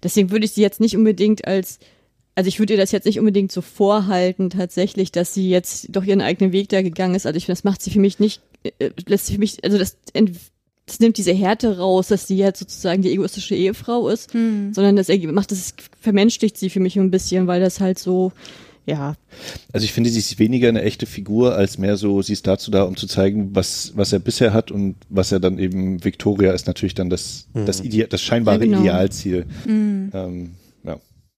Deswegen 0.04 0.32
würde 0.32 0.45
ich 0.45 0.52
sie 0.52 0.62
jetzt 0.62 0.80
nicht 0.80 0.95
unbedingt 0.95 1.47
als, 1.47 1.80
also 2.36 2.47
ich 2.47 2.60
würde 2.60 2.73
ihr 2.73 2.80
das 2.80 2.91
jetzt 2.91 3.06
nicht 3.06 3.19
unbedingt 3.19 3.52
so 3.52 3.62
vorhalten, 3.62 4.49
tatsächlich, 4.49 5.12
dass 5.12 5.34
sie 5.34 5.49
jetzt 5.49 5.88
doch 5.89 6.04
ihren 6.04 6.21
eigenen 6.21 6.52
Weg 6.52 6.69
da 6.69 6.82
gegangen 6.82 7.15
ist. 7.15 7.25
Also 7.25 7.38
ich 7.38 7.45
finde, 7.45 7.58
das 7.58 7.63
macht 7.63 7.82
sie 7.82 7.91
für 7.91 7.99
mich 7.99 8.19
nicht, 8.19 8.41
äh, 8.63 8.89
lässt 9.08 9.28
sie 9.28 9.34
für 9.34 9.39
mich, 9.39 9.63
also 9.63 9.78
das, 9.78 9.97
das 10.86 10.99
nimmt 10.99 11.17
diese 11.17 11.34
Härte 11.34 11.78
raus, 11.78 12.08
dass 12.08 12.28
sie 12.28 12.38
jetzt 12.38 12.60
sozusagen 12.60 13.02
die 13.02 13.12
egoistische 13.12 13.56
Ehefrau 13.56 14.10
ist, 14.10 14.32
sondern 14.73 14.95
das 14.95 15.10
macht 15.10 15.52
das, 15.52 15.73
vermenschlicht 15.99 16.58
sie 16.58 16.69
für 16.69 16.80
mich 16.80 16.97
ein 16.97 17.12
bisschen, 17.12 17.45
weil 17.45 17.62
das 17.62 17.80
halt 17.80 17.99
so, 17.99 18.32
ja, 18.89 19.15
Also 19.71 19.86
ich 19.86 19.93
finde, 19.93 20.10
sie 20.10 20.19
ist 20.19 20.39
weniger 20.39 20.67
eine 20.69 20.82
echte 20.82 21.06
Figur, 21.06 21.56
als 21.56 21.78
mehr 21.78 21.97
so, 21.97 22.21
sie 22.21 22.34
ist 22.34 22.47
dazu 22.47 22.71
da, 22.71 22.84
um 22.84 22.95
zu 22.95 23.08
zeigen, 23.08 23.56
was, 23.56 23.93
was 23.95 24.12
er 24.13 24.19
bisher 24.19 24.54
hat 24.54 24.71
und 24.71 24.95
was 25.10 25.32
er 25.32 25.39
dann 25.39 25.60
eben, 25.60 26.04
Victoria 26.04 26.54
ist 26.54 26.67
natürlich 26.67 26.95
dann 26.95 27.10
das, 27.10 27.47
das, 27.54 27.82
Ide 27.82 28.08
das 28.08 28.21
scheinbare 28.21 28.60
Ja, 28.60 28.65
genau. 28.65 28.82
Idealziel. 28.82 29.45
Ähm, 30.13 30.52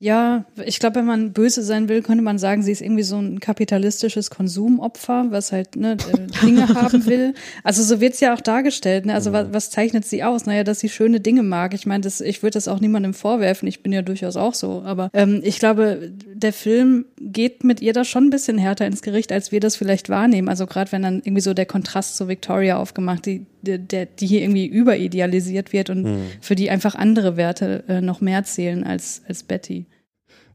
ja. 0.02 0.46
Ich 0.66 0.80
glaube, 0.80 0.96
wenn 0.96 1.06
man 1.06 1.32
böse 1.32 1.62
sein 1.62 1.88
will, 1.88 2.02
könnte 2.02 2.24
man 2.24 2.40
sagen, 2.40 2.64
sie 2.64 2.72
ist 2.72 2.82
irgendwie 2.82 3.04
so 3.04 3.20
ein 3.20 3.40
kapitalistisches 3.40 4.32
Konsumopfer, 4.32 5.28
was 5.30 5.52
halt 5.52 5.76
ne, 5.76 5.92
äh, 5.92 6.28
Dinge 6.46 6.68
haben 6.70 7.06
will. 7.06 7.36
Also 7.64 7.84
so 7.84 8.02
wird's 8.02 8.20
ja 8.20 8.34
auch 8.34 8.42
dargestellt. 8.42 9.06
Ne? 9.06 9.14
Also 9.14 9.32
was, 9.32 9.54
was 9.54 9.70
zeichnet 9.70 10.04
sie 10.04 10.24
aus? 10.24 10.48
Naja, 10.48 10.64
dass 10.64 10.80
sie 10.80 10.90
schöne 10.90 11.20
Dinge 11.20 11.44
mag. 11.44 11.76
Ich 11.76 11.86
meine, 11.86 12.02
das, 12.02 12.20
ich 12.20 12.42
würde 12.42 12.56
das 12.56 12.68
auch 12.68 12.80
niemandem 12.80 13.14
vorwerfen. 13.14 13.68
Ich 13.68 13.84
bin 13.84 13.94
ja 13.94 14.02
durchaus 14.02 14.38
auch 14.38 14.56
so. 14.56 14.82
Aber 14.84 15.12
ähm, 15.14 15.40
ich 15.44 15.60
glaube, 15.60 16.12
der 16.34 16.52
Film 16.52 17.06
geht 17.20 17.64
mit 17.64 17.80
ihr 17.80 17.94
da 17.94 18.04
schon 18.04 18.26
ein 18.26 18.32
bisschen 18.32 18.58
härter 18.58 18.88
ins 18.88 19.04
Gericht, 19.04 19.32
als 19.32 19.52
wir 19.52 19.60
das 19.60 19.76
vielleicht 19.76 20.10
wahrnehmen. 20.10 20.50
Also 20.50 20.66
gerade 20.66 20.92
wenn 20.94 21.04
dann 21.04 21.18
irgendwie 21.20 21.42
so 21.42 21.54
der 21.54 21.68
Kontrast 21.68 22.18
zu 22.18 22.28
Victoria 22.28 22.78
aufgemacht, 22.78 23.28
die, 23.28 23.46
der, 23.62 24.08
die 24.08 24.26
hier 24.26 24.42
irgendwie 24.42 24.66
überidealisiert 24.66 25.74
wird 25.74 25.92
und 25.92 26.32
für 26.42 26.56
die 26.56 26.72
einfach 26.72 26.96
andere 26.96 27.38
Werte 27.38 27.84
äh, 27.88 28.02
noch 28.02 28.20
mehr 28.20 28.44
zählen 28.44 28.84
als, 28.84 29.22
als 29.28 29.44
Betty. 29.44 29.86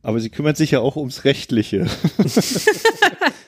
Aber 0.06 0.20
sie 0.20 0.30
kümmert 0.30 0.56
sich 0.56 0.70
ja 0.70 0.78
auch 0.80 0.94
ums 0.96 1.24
Rechtliche. 1.24 1.86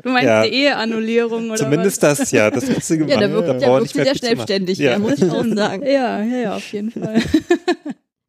Du 0.02 0.10
meinst 0.10 0.26
Ja. 0.28 0.42
die 0.44 0.50
Eheannullierung 0.50 1.48
oder 1.50 1.56
Zumindest 1.58 2.02
das, 2.04 2.30
ja. 2.30 2.50
Das 2.50 2.70
hat 2.70 2.84
sie 2.84 2.98
gemacht. 2.98 3.14
ja, 3.14 3.20
da 3.20 3.30
wirkt, 3.32 3.48
Da 3.48 3.52
da 3.54 3.58
braucht 3.66 3.70
wirkt 3.70 3.82
nicht 3.82 3.94
sie 3.94 4.02
sehr 4.04 4.14
selbstständig, 4.14 4.78
Ja. 4.78 4.90
ja. 4.92 4.98
muss 4.98 5.14
ich 5.20 5.24
auch 5.30 5.44
sagen. 5.54 5.82
was? 5.82 5.88
Ja, 5.90 6.22
ja, 6.22 6.36
ja, 6.38 6.56
auf 6.56 6.72
jeden 6.72 6.90
Fall. 6.90 7.20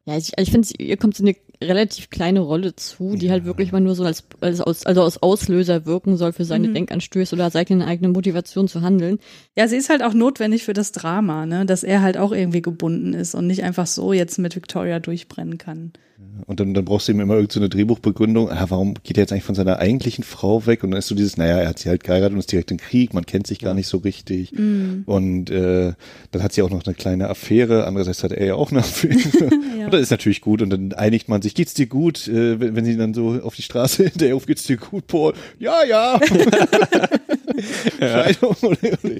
Ja, 0.06 0.16
ich, 0.16 0.32
ich 0.38 0.50
finde, 0.50 0.66
ihr 0.78 0.96
kommt 0.96 1.14
so 1.14 1.22
eine 1.22 1.36
relativ 1.62 2.08
kleine 2.10 2.40
Rolle 2.40 2.74
zu, 2.74 3.16
die 3.16 3.30
halt 3.30 3.44
wirklich 3.44 3.70
mal 3.70 3.80
nur 3.80 3.94
so 3.94 4.02
als, 4.02 4.24
als, 4.40 4.60
aus, 4.62 4.84
also 4.86 5.02
als 5.04 5.22
Auslöser 5.22 5.84
wirken 5.86 6.16
soll 6.16 6.32
für 6.32 6.44
seine 6.46 6.68
Mhm. 6.68 6.74
Denkanstöße 6.74 7.34
oder 7.36 7.50
seine 7.50 7.86
eigene 7.86 8.08
Motivation 8.08 8.66
zu 8.66 8.80
handeln. 8.80 9.18
Ja, 9.56 9.68
sie 9.68 9.76
ist 9.76 9.90
halt 9.90 10.02
auch 10.02 10.14
notwendig 10.14 10.64
für 10.64 10.72
das 10.72 10.90
Drama, 10.92 11.44
ne? 11.46 11.66
dass 11.66 11.84
er 11.84 12.00
halt 12.02 12.16
auch 12.16 12.32
irgendwie 12.32 12.62
gebunden 12.62 13.12
ist 13.12 13.34
und 13.34 13.46
nicht 13.46 13.62
einfach 13.62 13.86
so 13.86 14.12
jetzt 14.14 14.38
mit 14.38 14.56
Victoria 14.56 14.98
durchbrennen 15.00 15.58
kann. 15.58 15.92
Und 16.46 16.58
dann, 16.58 16.74
dann 16.74 16.84
brauchst 16.84 17.06
du 17.06 17.12
ihm 17.12 17.20
immer 17.20 17.34
irgendeine 17.34 17.54
so 17.54 17.60
eine 17.60 17.68
Drehbuchbegründung. 17.68 18.50
Ah, 18.50 18.66
warum 18.68 18.94
geht 19.04 19.16
er 19.16 19.22
jetzt 19.22 19.32
eigentlich 19.32 19.44
von 19.44 19.54
seiner 19.54 19.78
eigentlichen 19.78 20.24
Frau 20.24 20.66
weg? 20.66 20.82
Und 20.82 20.90
dann 20.90 20.98
ist 20.98 21.06
so 21.06 21.14
dieses, 21.14 21.36
naja, 21.36 21.58
er 21.58 21.68
hat 21.68 21.78
sie 21.78 21.88
halt 21.88 22.02
geheiratet 22.02 22.32
und 22.32 22.40
ist 22.40 22.50
direkt 22.50 22.70
im 22.70 22.78
Krieg, 22.78 23.14
man 23.14 23.24
kennt 23.24 23.46
sich 23.46 23.60
gar 23.60 23.74
nicht 23.74 23.86
so 23.86 23.98
richtig. 23.98 24.52
Und 25.06 25.50
äh, 25.50 25.92
dann 26.32 26.42
hat 26.42 26.52
sie 26.52 26.62
auch 26.62 26.70
noch 26.70 26.84
eine 26.84 26.94
kleine 26.94 27.28
Affäre. 27.28 27.86
Andererseits 27.86 28.24
hat 28.24 28.32
er 28.32 28.46
ja 28.46 28.54
auch 28.54 28.70
eine 28.70 28.80
Affäre. 28.80 29.14
Und 29.84 29.92
das 29.92 30.02
ist 30.02 30.10
natürlich 30.10 30.40
gut. 30.40 30.62
Und 30.62 30.70
dann 30.70 30.92
einigt 30.92 31.28
man 31.28 31.42
sich, 31.42 31.54
geht's 31.54 31.74
dir 31.74 31.86
gut? 31.86 32.26
Äh, 32.26 32.58
wenn, 32.60 32.76
wenn 32.76 32.84
sie 32.84 32.96
dann 32.96 33.14
so 33.14 33.40
auf 33.42 33.54
die 33.54 33.62
Straße 33.62 34.04
hinterher 34.08 34.34
auf, 34.36 34.46
geht's 34.46 34.64
dir 34.64 34.76
gut, 34.76 35.06
Paul? 35.06 35.34
Ja, 35.58 35.84
ja. 35.84 36.18
Scheidung, 37.98 38.56
ole, 38.62 38.98
ole. 39.02 39.18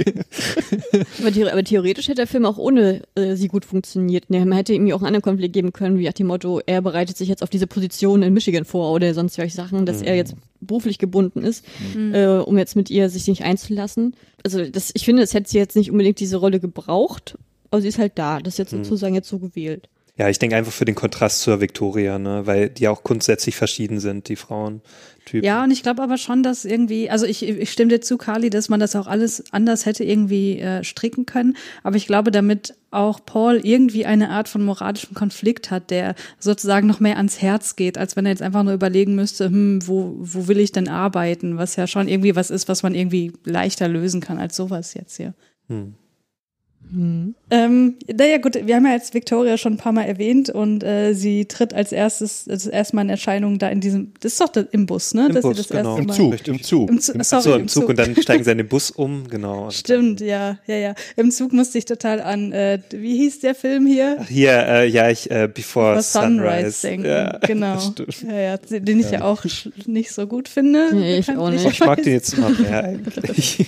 Aber, 1.20 1.32
the 1.32 1.45
aber 1.45 1.64
theoretisch 1.64 2.09
hätte 2.09 2.16
der 2.16 2.26
Film 2.26 2.45
auch 2.45 2.59
ohne 2.59 3.03
äh, 3.14 3.34
sie 3.36 3.49
gut 3.49 3.64
funktioniert. 3.64 4.30
Ne, 4.30 4.41
Man 4.41 4.53
hätte 4.53 4.72
ihm 4.72 4.86
ja 4.86 4.95
auch 4.95 5.01
einen 5.01 5.09
anderen 5.09 5.22
Konflikt 5.22 5.55
geben 5.55 5.72
können, 5.72 5.99
wie 5.99 6.07
nach 6.07 6.12
dem 6.12 6.26
Motto, 6.26 6.61
er 6.66 6.82
bereitet 6.82 7.16
sich 7.16 7.28
jetzt 7.28 7.43
auf 7.43 7.51
diese 7.51 7.66
Position 7.66 8.22
in 8.22 8.32
Michigan 8.32 8.64
vor 8.64 8.93
oder 8.93 9.12
sonst 9.14 9.34
solche 9.34 9.55
Sachen, 9.55 9.86
dass 9.86 10.03
er 10.03 10.16
jetzt 10.16 10.34
beruflich 10.61 10.99
gebunden 10.99 11.43
ist, 11.43 11.64
äh, 12.12 12.26
um 12.26 12.59
jetzt 12.59 12.76
mit 12.76 12.91
ihr 12.91 13.09
sich 13.09 13.26
nicht 13.26 13.43
einzulassen. 13.43 14.14
Also 14.45 14.64
das, 14.64 14.91
ich 14.95 15.05
finde, 15.05 15.22
es 15.22 15.34
hätte 15.34 15.51
sie 15.51 15.59
jetzt 15.59 15.76
nicht 15.76 15.91
unbedingt 15.91 16.20
diese 16.20 16.36
Rolle 16.36 16.61
gebraucht, 16.61 17.36
aber 17.70 17.80
sie 17.80 17.88
ist 17.88 17.99
halt 17.99 18.12
da. 18.16 18.41
Das 18.41 18.55
ist 18.55 18.59
jetzt 18.59 18.70
sozusagen 18.70 19.14
jetzt 19.14 19.28
so 19.28 19.38
gewählt. 19.38 19.88
Ja, 20.20 20.28
ich 20.28 20.38
denke 20.38 20.54
einfach 20.54 20.70
für 20.70 20.84
den 20.84 20.96
Kontrast 20.96 21.40
zur 21.40 21.62
Victoria, 21.62 22.18
ne, 22.18 22.42
weil 22.44 22.68
die 22.68 22.88
auch 22.88 23.04
grundsätzlich 23.04 23.56
verschieden 23.56 24.00
sind, 24.00 24.28
die 24.28 24.36
Frauentypen. 24.36 25.42
Ja, 25.42 25.64
und 25.64 25.70
ich 25.70 25.82
glaube 25.82 26.02
aber 26.02 26.18
schon, 26.18 26.42
dass 26.42 26.66
irgendwie, 26.66 27.08
also 27.08 27.24
ich, 27.24 27.42
ich 27.42 27.72
stimme 27.72 27.88
dir 27.88 28.02
zu, 28.02 28.18
Carly, 28.18 28.50
dass 28.50 28.68
man 28.68 28.80
das 28.80 28.94
auch 28.96 29.06
alles 29.06 29.50
anders 29.50 29.86
hätte 29.86 30.04
irgendwie 30.04 30.58
äh, 30.58 30.84
stricken 30.84 31.24
können. 31.24 31.56
Aber 31.82 31.96
ich 31.96 32.06
glaube, 32.06 32.32
damit 32.32 32.74
auch 32.90 33.24
Paul 33.24 33.62
irgendwie 33.62 34.04
eine 34.04 34.28
Art 34.28 34.50
von 34.50 34.62
moralischem 34.62 35.14
Konflikt 35.14 35.70
hat, 35.70 35.90
der 35.90 36.14
sozusagen 36.38 36.86
noch 36.86 37.00
mehr 37.00 37.16
ans 37.16 37.40
Herz 37.40 37.74
geht, 37.74 37.96
als 37.96 38.14
wenn 38.14 38.26
er 38.26 38.32
jetzt 38.32 38.42
einfach 38.42 38.62
nur 38.62 38.74
überlegen 38.74 39.14
müsste, 39.14 39.46
hm, 39.46 39.88
wo, 39.88 40.16
wo 40.18 40.48
will 40.48 40.60
ich 40.60 40.72
denn 40.72 40.88
arbeiten? 40.88 41.56
Was 41.56 41.76
ja 41.76 41.86
schon 41.86 42.08
irgendwie 42.08 42.36
was 42.36 42.50
ist, 42.50 42.68
was 42.68 42.82
man 42.82 42.94
irgendwie 42.94 43.32
leichter 43.44 43.88
lösen 43.88 44.20
kann 44.20 44.36
als 44.36 44.54
sowas 44.54 44.92
jetzt 44.92 45.16
hier. 45.16 45.32
Ähm, 46.93 47.95
naja, 48.12 48.39
gut, 48.39 48.59
wir 48.66 48.74
haben 48.74 48.85
ja 48.85 48.93
jetzt 48.95 49.14
Victoria 49.14 49.57
schon 49.57 49.74
ein 49.74 49.76
paar 49.76 49.93
Mal 49.93 50.07
erwähnt 50.07 50.51
und 50.51 50.83
äh, 50.83 51.14
sie 51.14 51.45
tritt 51.45 51.72
als 51.72 51.93
erstes, 51.93 52.47
das 52.47 52.66
erstmal 52.66 53.05
in 53.05 53.11
Erscheinung 53.11 53.59
da 53.61 53.68
in 53.68 53.81
diesem, 53.81 54.12
das 54.20 54.33
ist 54.33 54.41
doch 54.41 54.49
da- 54.49 54.64
im 54.72 54.87
Bus, 54.87 55.14
ne? 55.14 55.26
Im 55.28 55.35
dass 55.35 55.43
Bus, 55.43 55.57
sie 55.57 55.62
das 55.62 55.68
genau. 55.68 55.91
erste 55.99 56.01
Im 56.01 56.07
Mal. 56.09 56.14
Zug, 56.16 56.49
im 56.49 56.62
Zug. 56.64 56.91
Im 56.91 57.01
Zug, 57.01 57.16
Ach 57.20 57.24
sorry, 57.24 57.43
so, 57.43 57.55
im 57.55 57.68
Zug 57.68 57.89
und 57.91 57.97
dann 57.97 58.16
steigen 58.20 58.43
sie 58.43 58.51
in 58.51 58.59
den 58.59 58.66
Bus 58.66 58.91
um, 58.91 59.28
genau. 59.28 59.70
Stimmt, 59.70 60.20
ja, 60.20 60.59
ja, 60.66 60.76
ja. 60.76 60.95
Im 61.14 61.31
Zug 61.31 61.53
musste 61.53 61.78
ich 61.78 61.85
total 61.85 62.20
an, 62.20 62.51
äh, 62.53 62.81
wie 62.91 63.16
hieß 63.18 63.39
der 63.39 63.55
Film 63.55 63.87
hier? 63.87 64.24
Hier, 64.28 64.53
äh, 64.66 64.89
ja, 64.89 65.11
ich, 65.11 65.31
äh, 65.31 65.49
Before 65.53 65.93
Über 65.93 66.03
Sunrise, 66.03 66.70
Sunrise. 66.72 66.87
denken. 66.89 67.07
Ja, 67.07 67.39
genau. 67.39 67.78
Ja, 68.26 68.35
ja, 68.41 68.57
den 68.59 68.99
ich 68.99 69.11
ja, 69.12 69.22
auch 69.22 69.45
nicht 69.87 70.11
so 70.12 70.26
gut 70.26 70.49
finde. 70.49 70.89
Nee, 70.93 71.18
ich 71.18 71.28
auch 71.31 71.51
nicht. 71.51 71.64
Oh, 71.64 71.68
ich 71.70 71.81
mag 71.81 72.03
den 72.03 72.14
jetzt 72.14 72.35
immer 72.35 72.51
mehr 72.51 72.83
eigentlich. 72.85 73.64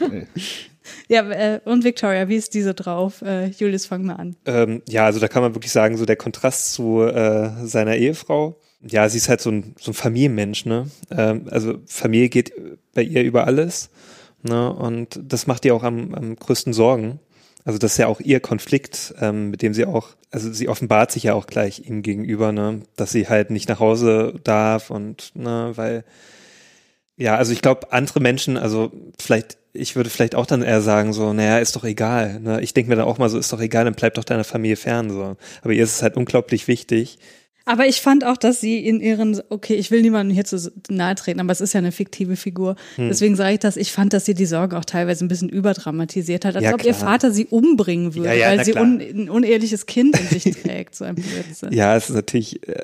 Ja, 1.08 1.28
äh, 1.30 1.60
und 1.64 1.84
Victoria, 1.84 2.28
wie 2.28 2.36
ist 2.36 2.54
diese 2.54 2.74
drauf? 2.74 3.22
Äh, 3.22 3.46
Julius, 3.48 3.86
fang 3.86 4.04
mal 4.04 4.14
an. 4.14 4.36
ähm, 4.46 4.82
ja, 4.88 5.06
also 5.06 5.20
da 5.20 5.28
kann 5.28 5.42
man 5.42 5.54
wirklich 5.54 5.72
sagen, 5.72 5.96
so 5.96 6.04
der 6.04 6.16
Kontrast 6.16 6.74
zu 6.74 7.02
äh, 7.02 7.50
seiner 7.66 7.96
Ehefrau. 7.96 8.58
Ja, 8.80 9.08
sie 9.08 9.18
ist 9.18 9.28
halt 9.28 9.40
so 9.40 9.50
ein, 9.50 9.74
so 9.78 9.92
ein 9.92 9.94
Familienmensch, 9.94 10.66
ne? 10.66 10.90
Ähm, 11.10 11.46
also 11.50 11.74
Familie 11.86 12.28
geht 12.28 12.52
bei 12.94 13.02
ihr 13.02 13.22
über 13.22 13.46
alles, 13.46 13.90
ne? 14.42 14.72
Und 14.72 15.20
das 15.22 15.46
macht 15.46 15.64
ihr 15.64 15.74
auch 15.74 15.84
am, 15.84 16.14
am 16.14 16.36
größten 16.36 16.72
Sorgen. 16.72 17.20
Also 17.64 17.78
das 17.78 17.92
ist 17.92 17.98
ja 17.98 18.08
auch 18.08 18.20
ihr 18.20 18.40
Konflikt, 18.40 19.14
ähm, 19.20 19.50
mit 19.50 19.62
dem 19.62 19.72
sie 19.72 19.84
auch, 19.84 20.08
also 20.30 20.52
sie 20.52 20.68
offenbart 20.68 21.12
sich 21.12 21.24
ja 21.24 21.34
auch 21.34 21.46
gleich 21.46 21.86
ihm 21.86 22.02
gegenüber, 22.02 22.50
ne, 22.50 22.80
dass 22.96 23.12
sie 23.12 23.28
halt 23.28 23.50
nicht 23.50 23.68
nach 23.68 23.78
Hause 23.78 24.34
darf 24.42 24.90
und 24.90 25.30
ne, 25.36 25.70
weil 25.76 26.04
ja, 27.16 27.36
also 27.36 27.52
ich 27.52 27.62
glaube, 27.62 27.92
andere 27.92 28.20
Menschen, 28.20 28.56
also 28.56 28.90
vielleicht, 29.18 29.58
ich 29.72 29.96
würde 29.96 30.10
vielleicht 30.10 30.34
auch 30.34 30.46
dann 30.46 30.62
eher 30.62 30.82
sagen, 30.82 31.12
so, 31.12 31.32
naja, 31.32 31.58
ist 31.58 31.76
doch 31.76 31.84
egal. 31.84 32.40
Ne? 32.40 32.60
Ich 32.60 32.74
denke 32.74 32.90
mir 32.90 32.96
dann 32.96 33.06
auch 33.06 33.18
mal 33.18 33.28
so, 33.28 33.38
ist 33.38 33.52
doch 33.52 33.60
egal, 33.60 33.84
dann 33.84 33.94
bleib 33.94 34.14
doch 34.14 34.24
deiner 34.24 34.44
Familie 34.44 34.76
fern. 34.76 35.10
So. 35.10 35.36
Aber 35.62 35.72
ihr 35.72 35.84
ist 35.84 35.96
es 35.96 36.02
halt 36.02 36.16
unglaublich 36.16 36.68
wichtig. 36.68 37.18
Aber 37.64 37.86
ich 37.86 38.00
fand 38.00 38.24
auch, 38.24 38.36
dass 38.36 38.60
sie 38.60 38.84
in 38.84 39.00
ihren, 39.00 39.40
okay, 39.48 39.74
ich 39.74 39.90
will 39.90 40.02
niemandem 40.02 40.34
hier 40.34 40.44
zu 40.44 40.72
nahe 40.90 41.14
treten, 41.14 41.38
aber 41.38 41.52
es 41.52 41.60
ist 41.60 41.74
ja 41.74 41.78
eine 41.78 41.92
fiktive 41.92 42.34
Figur. 42.36 42.74
Hm. 42.96 43.08
Deswegen 43.08 43.36
sage 43.36 43.54
ich 43.54 43.60
das, 43.60 43.76
ich 43.76 43.92
fand, 43.92 44.12
dass 44.12 44.24
sie 44.24 44.34
die 44.34 44.46
Sorge 44.46 44.76
auch 44.76 44.84
teilweise 44.84 45.24
ein 45.24 45.28
bisschen 45.28 45.48
überdramatisiert 45.48 46.44
hat, 46.44 46.56
als 46.56 46.64
Ja, 46.64 46.74
ob 46.74 46.84
ihr 46.84 46.92
klar. 46.92 47.10
Vater 47.10 47.30
sie 47.30 47.46
umbringen 47.46 48.14
würde, 48.14 48.30
Ja, 48.30 48.34
ja, 48.34 48.48
weil 48.48 48.64
sie 48.64 48.74
un, 48.74 49.00
ein 49.00 49.30
uneheliches 49.30 49.86
Kind 49.86 50.18
in 50.18 50.26
sich 50.26 50.54
trägt, 50.62 50.96
so 50.96 51.04
ein 51.04 51.14
Blödsinn. 51.14 51.72
Ja, 51.72 51.96
es 51.96 52.10
ist 52.10 52.16
natürlich, 52.16 52.66
äh, 52.68 52.82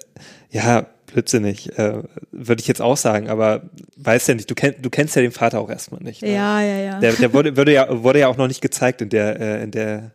ja, 0.50 0.86
blödsinnig, 1.12 1.78
äh, 1.78 2.02
würde 2.30 2.60
ich 2.60 2.68
jetzt 2.68 2.80
auch 2.80 2.96
sagen, 2.96 3.28
aber 3.28 3.62
weißt 3.96 4.28
ja 4.28 4.34
nicht, 4.34 4.50
du, 4.50 4.54
kenn, 4.54 4.74
du 4.80 4.90
kennst 4.90 5.16
ja 5.16 5.22
den 5.22 5.32
Vater 5.32 5.60
auch 5.60 5.70
erstmal 5.70 6.02
nicht. 6.02 6.22
Ne? 6.22 6.32
Ja, 6.32 6.60
ja, 6.60 6.78
ja. 6.78 7.00
Der, 7.00 7.12
der 7.12 7.32
wurde, 7.32 7.56
wurde, 7.56 7.72
ja, 7.72 8.02
wurde 8.02 8.20
ja 8.20 8.28
auch 8.28 8.36
noch 8.36 8.48
nicht 8.48 8.60
gezeigt 8.60 9.02
in 9.02 9.08
der, 9.08 9.40
äh, 9.40 9.62
in 9.62 9.70
der 9.70 10.12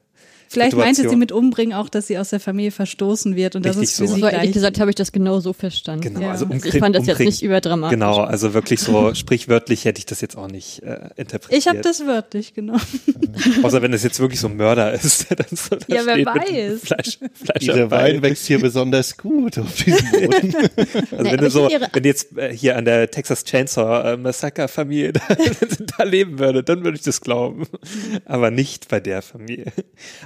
Vielleicht 0.53 0.75
meinte 0.77 0.95
sie 0.95 1.01
Situation. 1.01 1.19
mit 1.19 1.31
umbringen 1.31 1.73
auch, 1.75 1.89
dass 1.89 2.07
sie 2.07 2.17
aus 2.17 2.29
der 2.29 2.39
Familie 2.39 2.71
verstoßen 2.71 3.35
wird 3.35 3.55
und 3.55 3.65
das 3.65 3.77
Richtig 3.77 3.91
ist 3.91 3.97
für 3.99 4.07
so. 4.07 4.15
sie 4.15 4.23
Aber 4.23 4.31
ehrlich 4.33 4.53
gesagt 4.53 4.79
habe 4.79 4.89
ich 4.91 4.95
das 4.95 5.11
genau 5.11 5.39
so 5.39 5.53
verstanden. 5.53 6.01
Genau, 6.01 6.21
Ja. 6.21 6.31
also 6.31 6.45
Also 6.45 6.55
umkrieg- 6.55 6.73
ich 6.75 6.79
fand 6.79 6.95
das 6.95 7.05
jetzt 7.07 7.19
nicht 7.19 7.41
überdramatisch. 7.43 7.93
Genau, 7.93 8.17
also 8.21 8.53
wirklich 8.53 8.79
so 8.79 9.13
sprichwörtlich 9.15 9.85
hätte 9.85 9.99
ich 9.99 10.05
das 10.05 10.21
jetzt 10.21 10.37
auch 10.37 10.47
nicht 10.47 10.81
äh, 10.83 11.09
interpretiert. 11.15 11.59
Ich 11.59 11.67
habe 11.67 11.79
das 11.81 12.05
wörtlich 12.05 12.53
genommen. 12.53 12.81
Außer 13.63 13.81
wenn 13.81 13.93
es 13.93 14.03
jetzt 14.03 14.19
wirklich 14.19 14.39
so 14.39 14.47
ein 14.47 14.57
Mörder 14.57 14.93
ist, 14.93 15.29
der 15.29 15.37
dann 15.37 15.47
so 15.51 15.75
da 15.75 15.85
Ja, 15.95 16.01
wer 16.05 16.25
weiß. 16.25 16.81
Fleisch, 16.81 17.19
Fleisch 17.33 17.67
Bein. 17.67 17.91
Wein 17.91 18.21
wächst 18.21 18.45
hier 18.47 18.59
besonders 18.59 19.17
gut 19.17 19.57
auf 19.57 19.75
diesem 19.83 20.11
Boden. 20.11 20.55
Also 21.11 21.23
Nee, 21.23 21.31
wenn 21.31 21.37
du 21.39 21.49
so, 21.49 21.69
ihre- 21.69 21.87
wenn 21.91 22.03
du 22.03 22.09
jetzt 22.09 22.37
äh, 22.37 22.55
hier 22.55 22.77
an 22.77 22.85
der 22.85 23.09
Texas 23.09 23.43
Chainsaw 23.43 24.13
äh, 24.13 24.17
Massacre 24.17 24.67
Familie 24.67 25.13
da, 25.13 25.21
da 25.97 26.03
leben 26.03 26.39
würde, 26.39 26.63
dann 26.63 26.83
würde 26.83 26.97
ich 26.97 27.03
das 27.03 27.21
glauben. 27.21 27.65
Aber 28.25 28.51
nicht 28.51 28.87
bei 28.89 28.99
der 28.99 29.21
Familie. 29.21 29.65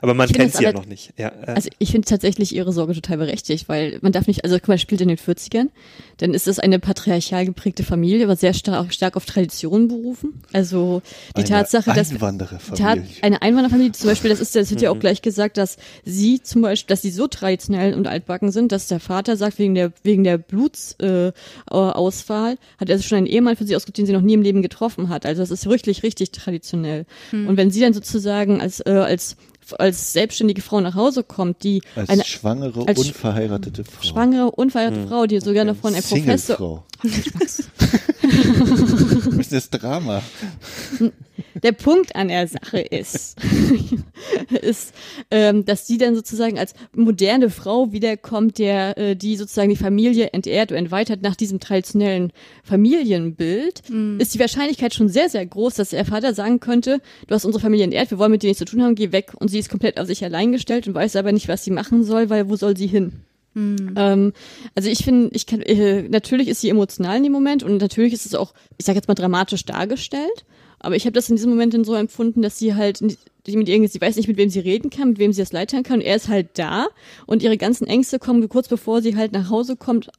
Aber 0.01 0.13
man 0.18 0.26
Ich 0.26 0.36
finde 0.36 0.49
kennt 0.49 0.57
sie 0.57 0.63
ja 0.63 0.74
noch 0.74 0.86
nicht. 0.86 1.13
Ja, 1.18 1.30
äh, 1.30 1.53
Also 1.53 1.70
ich 1.80 1.91
finde 1.91 2.07
tatsächlich 2.07 2.55
ihre 2.55 2.74
Sorge 2.74 2.93
total 2.93 3.18
berechtigt, 3.18 3.70
weil 3.70 3.99
man 4.01 4.11
darf 4.11 4.28
nicht, 4.28 4.43
also 4.43 4.57
guck 4.57 4.70
mal, 4.70 4.78
spielt 4.78 5.01
in 5.01 5.07
den 5.07 5.18
40ern, 5.18 5.70
dann 6.18 6.34
ist 6.34 6.47
es 6.47 6.59
eine 6.59 6.80
patriarchal 6.80 7.45
geprägte 7.45 7.84
Familie, 7.84 8.26
aber 8.26 8.36
sehr 8.36 8.53
stark, 8.53 8.93
stark 8.93 9.15
auf 9.15 9.26
Tradition 9.26 9.88
berufen. 9.88 10.41
Also 10.53 11.01
die 11.36 11.41
Eine 11.41 11.49
Tatsache, 11.49 11.93
dass 11.93 12.11
Einwandererfamilie. 12.11 12.86
Tat, 12.86 12.99
eine 13.22 13.41
Einwanderfamilie 13.41 13.91
zum 13.91 14.09
Beispiel, 14.09 14.30
das 14.30 14.39
ist, 14.39 14.55
das 14.55 14.70
wird 14.70 14.82
ja 14.82 14.91
auch 14.91 14.99
gleich 14.99 15.22
gesagt, 15.22 15.57
dass 15.57 15.78
sie 16.03 16.41
zum 16.41 16.61
Beispiel, 16.61 16.93
dass 16.93 17.01
sie 17.01 17.11
so 17.11 17.28
traditionell 17.28 17.93
und 17.93 18.07
altbacken 18.07 18.51
sind, 18.51 18.72
dass 18.72 18.88
der 18.88 18.99
Vater 18.99 19.38
sagt, 19.38 19.59
wegen 19.59 19.76
der, 19.76 19.91
wegen 20.03 20.24
der 20.24 20.38
Blutsauswahl, 20.38 21.34
äh, 21.70 21.72
Auswahl, 21.72 22.57
hat 22.78 22.89
er 22.89 22.99
schon 22.99 23.20
einen 23.20 23.28
Ehemann 23.28 23.55
für 23.55 23.65
sie 23.65 23.76
ausgesucht, 23.76 23.97
den 23.97 24.05
sie 24.05 24.13
noch 24.13 24.22
nie 24.22 24.34
im 24.34 24.41
Leben 24.41 24.61
getroffen 24.61 25.09
hat. 25.09 25.26
Also 25.26 25.41
das 25.41 25.51
ist 25.51 25.65
wirklich, 25.68 26.03
richtig 26.03 26.32
traditionell. 26.32 27.05
Und 27.32 27.57
wenn 27.57 27.72
sie 27.72 27.82
dann 27.82 27.93
sozusagen 27.93 28.61
als, 28.61 28.80
äh, 28.86 28.91
als, 28.91 29.36
als 29.74 30.13
selbstständige 30.13 30.61
Frau 30.61 30.80
nach 30.82 30.95
Hause 30.95 31.24
kommt, 31.24 31.63
die 31.63 31.82
Als 31.95 32.09
eine 32.09 32.24
schwangere, 32.24 32.88
als 32.88 32.99
unverheiratete 32.99 33.84
Frau. 33.84 34.03
schwangere, 34.03 34.51
unverheiratete 34.51 35.07
Frau, 35.07 35.26
die 35.26 35.39
sogar 35.39 35.65
noch 35.65 35.76
von 35.76 35.93
einem 35.93 36.03
Professor. 36.03 36.86
Das 39.38 39.51
ist 39.51 39.71
das 39.71 39.82
Drama. 39.82 40.21
der 41.63 41.71
Punkt 41.71 42.15
an 42.15 42.30
der 42.30 42.47
Sache 42.47 42.80
ist, 42.80 43.38
ist, 44.61 44.93
ähm, 45.32 45.65
dass 45.65 45.86
die 45.86 45.97
dann 45.97 46.15
sozusagen 46.15 46.57
als 46.57 46.73
moderne 46.95 47.49
Frau 47.49 47.91
wiederkommt, 47.91 48.57
der, 48.57 48.97
äh, 48.97 49.15
die 49.15 49.36
sozusagen 49.36 49.69
die 49.69 49.75
Familie 49.75 50.30
entehrt 50.34 50.71
und 50.71 50.78
entweitert 50.78 51.21
nach 51.21 51.36
diesem 51.36 51.59
traditionellen 51.59 52.32
Familienbild, 52.63 53.82
ist 54.17 54.34
die 54.34 54.39
Wahrscheinlichkeit 54.39 54.93
schon 54.93 55.09
sehr, 55.09 55.30
sehr 55.30 55.45
groß, 55.45 55.75
dass 55.75 55.89
der 55.89 56.05
Vater 56.05 56.34
sagen 56.34 56.59
könnte, 56.59 57.01
du 57.28 57.36
hast 57.36 57.45
unsere 57.45 57.61
Familie 57.61 57.86
entehrt, 57.86 58.11
wir 58.11 58.17
wollen 58.17 58.32
mit 58.32 58.43
dir 58.43 58.47
nichts 58.47 58.59
zu 58.59 58.65
tun 58.65 58.82
haben, 58.82 58.95
geh 58.95 59.11
weg. 59.11 59.34
Und 59.36 59.49
sie 59.49 59.59
ist 59.59 59.69
komplett 59.69 59.99
auf 59.99 60.07
sich 60.07 60.23
allein 60.23 60.51
gestellt 60.51 60.88
und 60.88 60.95
weiß 60.95 61.15
aber 61.15 61.32
nicht, 61.32 61.47
was 61.47 61.63
sie 61.63 61.71
machen 61.71 62.03
soll, 62.03 62.30
weil 62.30 62.49
wo 62.49 62.55
soll 62.55 62.75
sie 62.75 62.88
hin? 62.88 63.13
Ähm, 63.95 64.34
also 64.76 64.89
ich 64.89 65.03
finde, 65.03 65.30
ich 65.34 65.45
kann, 65.45 65.62
äh, 65.62 66.03
natürlich 66.03 66.47
ist 66.47 66.62
sie 66.62 66.70
emotional 66.70 67.18
in 67.18 67.24
dem 67.24 67.32
Moment 67.32 67.64
und 67.64 67.78
natürlich 67.78 68.14
ist 68.14 68.26
es 68.26 68.36
auch, 68.36 68.53
ich 68.78 68.86
sage 68.86 68.97
jetzt 68.97 69.08
mal 69.08 69.16
dramatisch 69.16 69.66
dargestellt. 69.66 70.45
Aber 70.80 70.95
ich 70.95 71.05
habe 71.05 71.14
das 71.14 71.30
in 71.30 71.38
diesem 71.38 71.49
Moment 71.49 71.74
dann 71.74 71.84
so 71.84 71.95
empfunden, 71.95 72.43
dass 72.43 72.60
sie 72.60 72.76
halt 72.76 73.01
mit 73.01 73.18
irgendwie, 73.47 73.88
sie 73.88 74.01
weiß 74.01 74.16
nicht, 74.18 74.28
mit 74.28 74.38
wem 74.38 74.49
sie 74.49 74.60
reden 74.60 74.89
kann, 74.89 75.10
mit 75.10 75.20
wem 75.20 75.34
sie 75.34 75.41
das 75.41 75.51
leitern 75.51 75.84
kann. 75.84 75.99
Und 75.99 76.05
er 76.05 76.16
ist 76.16 76.28
halt 76.28 76.49
da 76.53 76.88
und 77.26 77.41
ihre 77.41 77.58
ganzen 77.58 77.88
Ängste 77.88 78.20
kommen 78.20 78.47
kurz 78.47 78.68
bevor 78.68 79.01
sie 79.01 79.16
halt 79.16 79.32
nach 79.32 79.49
Hause 79.49 79.76
kommt, 79.76 80.10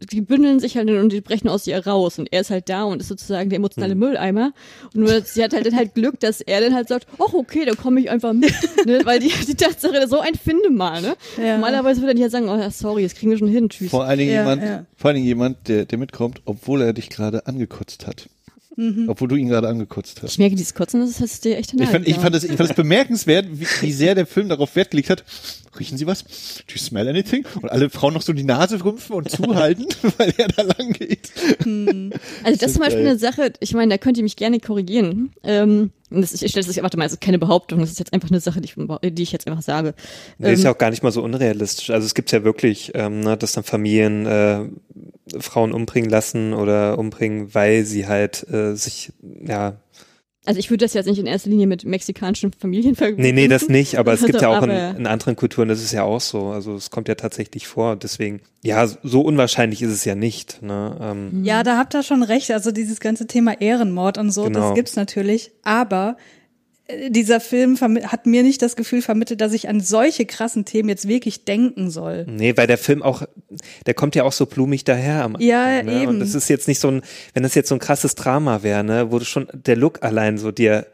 die 0.00 0.20
bündeln 0.20 0.60
sich 0.60 0.76
halt 0.76 0.90
und 0.90 1.10
die 1.10 1.20
brechen 1.22 1.48
aus 1.48 1.66
ihr 1.66 1.84
raus 1.86 2.18
und 2.18 2.30
er 2.30 2.42
ist 2.42 2.50
halt 2.50 2.68
da 2.68 2.84
und 2.84 3.00
ist 3.00 3.08
sozusagen 3.08 3.48
der 3.48 3.56
emotionale 3.56 3.92
Hm. 3.92 3.98
Mülleimer 4.00 4.52
und 4.94 5.00
nur 5.00 5.22
sie 5.22 5.42
hat 5.42 5.54
halt 5.54 5.66
dann 5.66 5.74
halt 5.76 5.94
Glück, 5.94 6.20
dass 6.20 6.40
er 6.42 6.60
dann 6.60 6.74
halt 6.74 6.88
sagt, 6.88 7.06
ach 7.14 7.32
okay, 7.32 7.64
dann 7.64 7.76
komme 7.76 8.00
ich 8.00 8.10
einfach 8.10 8.32
mit, 8.34 8.52
ne? 8.84 9.00
weil 9.04 9.20
die, 9.20 9.32
die 9.46 9.54
Tatsache, 9.54 10.06
so 10.06 10.20
ein 10.20 10.34
Finde 10.34 10.70
mal, 10.70 11.00
ne? 11.00 11.16
Ja. 11.38 11.54
Normalerweise 11.54 12.02
würde 12.02 12.12
er 12.12 12.14
nicht 12.14 12.30
sagen, 12.30 12.48
oh 12.48 12.56
ja, 12.56 12.70
sorry, 12.70 13.04
das 13.04 13.14
kriegen 13.14 13.30
wir 13.30 13.38
schon 13.38 13.48
hin, 13.48 13.68
tschüss. 13.70 13.90
Vor 13.90 14.04
allen 14.04 14.18
Dingen 14.18 14.32
Ja, 14.32 14.40
jemand, 14.40 14.62
ja. 14.62 14.86
vor 14.96 15.08
allen 15.08 15.16
Dingen 15.16 15.26
jemand, 15.26 15.68
der, 15.68 15.86
der 15.86 15.98
mitkommt, 15.98 16.42
obwohl 16.44 16.82
er 16.82 16.92
dich 16.92 17.08
gerade 17.08 17.46
angekotzt 17.46 18.06
hat. 18.06 18.28
Obwohl 19.08 19.28
du 19.28 19.36
ihn 19.36 19.48
gerade 19.48 19.68
angekotzt 19.68 20.22
hast. 20.22 20.32
Ich 20.32 20.38
merke, 20.38 20.54
dieses 20.54 20.74
Kotzen, 20.74 21.00
das 21.00 21.18
ist 21.18 21.44
dir 21.46 21.56
echt 21.56 21.72
Ich 21.72 21.88
fand, 21.88 22.06
ich, 22.06 22.16
fand 22.16 22.34
das, 22.34 22.44
ich 22.44 22.50
fand 22.52 22.68
das 22.68 22.76
bemerkenswert, 22.76 23.46
wie, 23.50 23.66
wie 23.80 23.92
sehr 23.92 24.14
der 24.14 24.26
Film 24.26 24.50
darauf 24.50 24.76
Wert 24.76 24.90
gelegt 24.90 25.08
hat. 25.08 25.24
Riechen 25.78 25.98
Sie 25.98 26.06
was? 26.06 26.24
Do 26.24 26.72
you 26.74 26.78
smell 26.78 27.08
anything? 27.08 27.46
Und 27.60 27.70
alle 27.70 27.90
Frauen 27.90 28.14
noch 28.14 28.22
so 28.22 28.32
die 28.32 28.44
Nase 28.44 28.82
rümpfen 28.84 29.14
und 29.16 29.30
zuhalten, 29.30 29.86
weil 30.18 30.32
er 30.36 30.48
da 30.48 30.62
lang 30.62 30.92
geht. 30.92 31.30
Also 32.44 32.58
das 32.58 32.68
ist 32.68 32.74
zum 32.74 32.82
Beispiel 32.82 33.02
geil. 33.02 33.10
eine 33.10 33.18
Sache, 33.18 33.52
ich 33.60 33.74
meine, 33.74 33.90
da 33.90 33.98
könnt 33.98 34.16
ihr 34.16 34.22
mich 34.22 34.36
gerne 34.36 34.60
korrigieren. 34.60 35.32
Ähm, 35.42 35.90
das, 36.10 36.32
ich 36.40 36.50
stelle 36.50 36.64
das, 36.66 36.76
warte 36.82 36.96
mal, 36.96 37.04
das 37.04 37.14
ist 37.14 37.20
keine 37.20 37.38
Behauptung, 37.38 37.80
das 37.80 37.90
ist 37.90 37.98
jetzt 37.98 38.12
einfach 38.12 38.30
eine 38.30 38.40
Sache, 38.40 38.60
die 38.60 38.68
ich, 38.68 39.12
die 39.12 39.22
ich 39.22 39.32
jetzt 39.32 39.46
einfach 39.46 39.62
sage. 39.62 39.94
Nee, 40.38 40.52
ist 40.52 40.60
Ähm, 40.60 40.64
ja 40.66 40.72
auch 40.72 40.78
gar 40.78 40.90
nicht 40.90 41.02
mal 41.02 41.10
so 41.12 41.22
unrealistisch. 41.22 41.90
Also 41.90 42.06
es 42.06 42.14
gibt 42.14 42.30
ja 42.32 42.44
wirklich, 42.44 42.92
ähm, 42.94 43.20
ne, 43.20 43.36
dass 43.36 43.52
dann 43.52 43.64
Familien 43.64 44.26
äh, 44.26 44.64
Frauen 45.40 45.72
umbringen 45.72 46.08
lassen 46.10 46.54
oder 46.54 46.98
umbringen, 46.98 47.54
weil 47.54 47.84
sie 47.84 48.06
halt 48.06 48.48
äh, 48.48 48.74
sich, 48.76 49.12
ja, 49.44 49.76
Also 50.46 50.58
ich 50.60 50.70
würde 50.70 50.84
das 50.84 50.94
jetzt 50.94 51.06
nicht 51.06 51.18
in 51.18 51.26
erster 51.26 51.50
Linie 51.50 51.66
mit 51.66 51.84
mexikanischen 51.84 52.52
Familien 52.52 52.94
vergleichen. 52.96 53.22
nee, 53.34 53.42
nee, 53.42 53.48
das 53.48 53.68
nicht, 53.68 53.98
aber 53.98 54.12
es 54.12 54.24
gibt 54.24 54.40
ja 54.40 54.48
auch 54.48 54.62
in, 54.62 54.70
in 54.70 55.06
anderen 55.06 55.36
Kulturen, 55.36 55.68
das 55.68 55.82
ist 55.82 55.92
ja 55.92 56.04
auch 56.04 56.20
so. 56.20 56.46
Also 56.46 56.74
es 56.74 56.90
kommt 56.90 57.08
ja 57.08 57.16
tatsächlich 57.16 57.66
vor. 57.66 57.96
Deswegen, 57.96 58.40
ja, 58.62 58.86
so 59.02 59.20
unwahrscheinlich 59.20 59.82
ist 59.82 59.90
es 59.92 60.04
ja 60.04 60.14
nicht. 60.14 60.62
Ne? 60.62 60.96
Ähm, 61.00 61.44
Ja, 61.44 61.62
da 61.62 61.76
habt 61.76 61.94
ihr 61.94 62.02
schon 62.02 62.22
recht. 62.22 62.50
Also 62.52 62.70
dieses 62.70 63.00
ganze 63.00 63.26
Thema 63.26 63.60
Ehrenmord 63.60 64.18
und 64.18 64.30
so, 64.30 64.44
Genau. 64.44 64.60
das 64.60 64.74
gibt's 64.74 64.96
natürlich. 64.96 65.50
Aber 65.64 66.16
dieser 67.08 67.40
Film 67.40 67.80
hat 67.80 68.26
mir 68.26 68.42
nicht 68.42 68.62
das 68.62 68.76
Gefühl 68.76 69.02
vermittelt, 69.02 69.40
dass 69.40 69.52
ich 69.52 69.68
an 69.68 69.80
solche 69.80 70.24
krassen 70.24 70.64
Themen 70.64 70.88
jetzt 70.88 71.08
wirklich 71.08 71.44
denken 71.44 71.90
soll. 71.90 72.26
Nee, 72.28 72.56
weil 72.56 72.66
der 72.66 72.78
Film 72.78 73.02
auch, 73.02 73.22
der 73.86 73.94
kommt 73.94 74.14
ja 74.14 74.22
auch 74.22 74.32
so 74.32 74.46
blumig 74.46 74.84
daher 74.84 75.24
am 75.24 75.36
Ja, 75.40 75.64
Anfang, 75.64 75.86
ne? 75.86 76.02
eben. 76.02 76.08
Und 76.12 76.20
das 76.20 76.34
ist 76.34 76.48
jetzt 76.48 76.68
nicht 76.68 76.78
so 76.80 76.88
ein, 76.88 77.02
wenn 77.34 77.42
das 77.42 77.54
jetzt 77.54 77.68
so 77.68 77.74
ein 77.74 77.80
krasses 77.80 78.14
Drama 78.14 78.62
wäre, 78.62 78.84
ne, 78.84 79.10
wo 79.10 79.18
du 79.18 79.24
schon 79.24 79.48
der 79.52 79.76
Look 79.76 80.02
allein 80.02 80.38
so 80.38 80.52
dir 80.52 80.78
äh, 80.78 80.84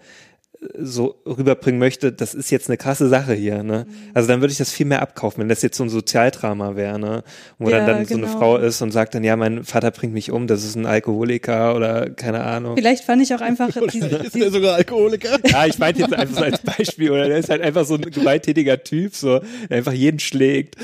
so 0.79 1.17
rüberbringen 1.27 1.79
möchte, 1.79 2.13
das 2.13 2.35
ist 2.35 2.51
jetzt 2.51 2.69
eine 2.69 2.77
krasse 2.77 3.09
Sache 3.09 3.35
hier, 3.35 3.63
ne? 3.63 3.87
Mhm. 3.89 3.95
Also 4.15 4.29
dann 4.29 4.41
würde 4.41 4.53
ich 4.53 4.59
das 4.59 4.71
viel 4.71 4.87
mehr 4.87 5.03
abkaufen, 5.03 5.41
wenn 5.41 5.49
das 5.49 5.63
jetzt 5.63 5.77
so 5.77 5.83
ein 5.83 5.89
Sozialdrama 5.89 6.77
wäre, 6.77 6.99
ne? 6.99 7.25
Wo 7.59 7.69
Ja, 7.69 7.79
dann, 7.79 7.99
dann 7.99 8.07
so 8.07 8.15
eine 8.15 8.27
genau. 8.27 8.39
Frau 8.39 8.57
ist 8.59 8.81
und 8.81 8.93
sagt 8.93 9.15
dann, 9.15 9.25
ja, 9.25 9.37
mein 9.37 9.65
Vater 9.65 9.91
bringt 9.91 10.13
mich 10.13 10.31
um, 10.31 10.47
das 10.47 10.65
ist 10.65 10.77
ein 10.77 10.87
Alkoholiker 10.87 11.75
oder 11.75 12.11
keine 12.11 12.45
Ahnung. 12.45 12.77
Vielleicht 12.77 13.05
fand 13.05 13.23
ich 13.23 13.35
auch 13.35 13.41
einfach 13.41 13.71
diese, 13.93 14.07
Ist 14.07 14.35
der 14.35 14.51
sogar 14.51 14.77
Alkoholiker? 14.77 15.39
Ja, 15.45 15.67
ich 15.67 15.79
meinte 15.79 16.01
jetzt 16.01 16.15
einfach 16.15 16.39
so 16.39 16.45
als 16.45 16.61
Beispiel, 16.61 17.11
oder 17.11 17.29
der 17.29 17.39
ist 17.39 17.49
halt 17.49 17.63
einfach 17.63 17.85
so 17.85 17.95
ein 17.95 18.03
gewalttätiger 18.03 18.83
Typ, 18.83 19.17
so, 19.17 19.41
der 19.69 19.79
einfach 19.79 19.93
jeden 19.93 20.21
schlägt. 20.21 20.77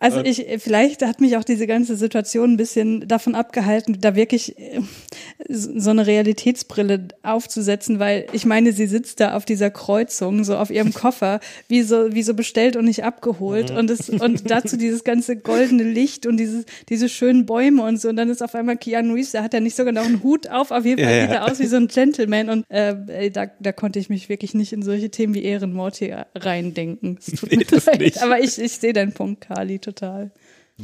Also 0.00 0.20
ich, 0.20 0.44
vielleicht 0.58 1.02
hat 1.02 1.20
mich 1.20 1.36
auch 1.36 1.44
diese 1.44 1.66
ganze 1.66 1.96
Situation 1.96 2.54
ein 2.54 2.56
bisschen 2.56 3.06
davon 3.06 3.34
abgehalten, 3.34 3.98
da 4.00 4.16
wirklich 4.16 4.58
äh, 4.58 4.80
so 5.48 5.90
eine 5.90 6.06
Realitätsbrille 6.06 7.08
aufzusetzen, 7.22 7.98
weil 7.98 8.26
ich 8.32 8.44
meine, 8.44 8.55
sie 8.64 8.86
sitzt 8.86 9.20
da 9.20 9.34
auf 9.34 9.44
dieser 9.44 9.70
Kreuzung, 9.70 10.44
so 10.44 10.56
auf 10.56 10.70
ihrem 10.70 10.94
Koffer, 10.94 11.40
wie 11.68 11.82
so, 11.82 12.14
wie 12.14 12.22
so 12.22 12.34
bestellt 12.34 12.76
und 12.76 12.84
nicht 12.86 13.04
abgeholt 13.04 13.70
und 13.70 13.90
es, 13.90 14.08
und 14.08 14.50
dazu 14.50 14.76
dieses 14.76 15.04
ganze 15.04 15.36
goldene 15.36 15.82
Licht 15.82 16.26
und 16.26 16.36
dieses, 16.38 16.64
diese 16.88 17.08
schönen 17.08 17.44
Bäume 17.44 17.82
und 17.82 18.00
so 18.00 18.08
und 18.08 18.16
dann 18.16 18.30
ist 18.30 18.42
auf 18.42 18.54
einmal 18.54 18.76
Keanu 18.76 19.14
Reeves, 19.14 19.32
der 19.32 19.42
hat 19.42 19.52
ja 19.52 19.60
nicht 19.60 19.76
sogar 19.76 19.92
noch 19.92 20.04
einen 20.06 20.22
Hut 20.22 20.48
auf, 20.48 20.70
auf 20.70 20.84
jeden 20.84 21.02
Fall 21.04 21.12
Ja, 21.14 21.20
sieht 21.22 21.30
ja. 21.30 21.36
er 21.36 21.50
aus 21.52 21.58
wie 21.58 21.66
so 21.66 21.76
ein 21.76 21.88
Gentleman 21.88 22.48
und 22.48 22.64
äh, 22.70 23.30
da, 23.30 23.46
da 23.60 23.72
konnte 23.72 23.98
ich 23.98 24.08
mich 24.08 24.28
wirklich 24.28 24.54
nicht 24.54 24.72
in 24.72 24.82
solche 24.82 25.10
Themen 25.10 25.34
wie 25.34 25.42
Ehrenmord 25.44 25.96
hier 25.96 26.26
reindenken. 26.34 27.18
Es 27.18 27.26
tut 27.38 27.50
Nee, 27.50 27.58
mir 27.58 27.80
leid, 27.86 28.00
nicht. 28.00 28.22
aber 28.22 28.38
ich, 28.40 28.58
ich 28.58 28.72
sehe 28.78 28.92
deinen 28.92 29.12
Punkt, 29.12 29.42
Kali, 29.48 29.78
total. 29.78 30.30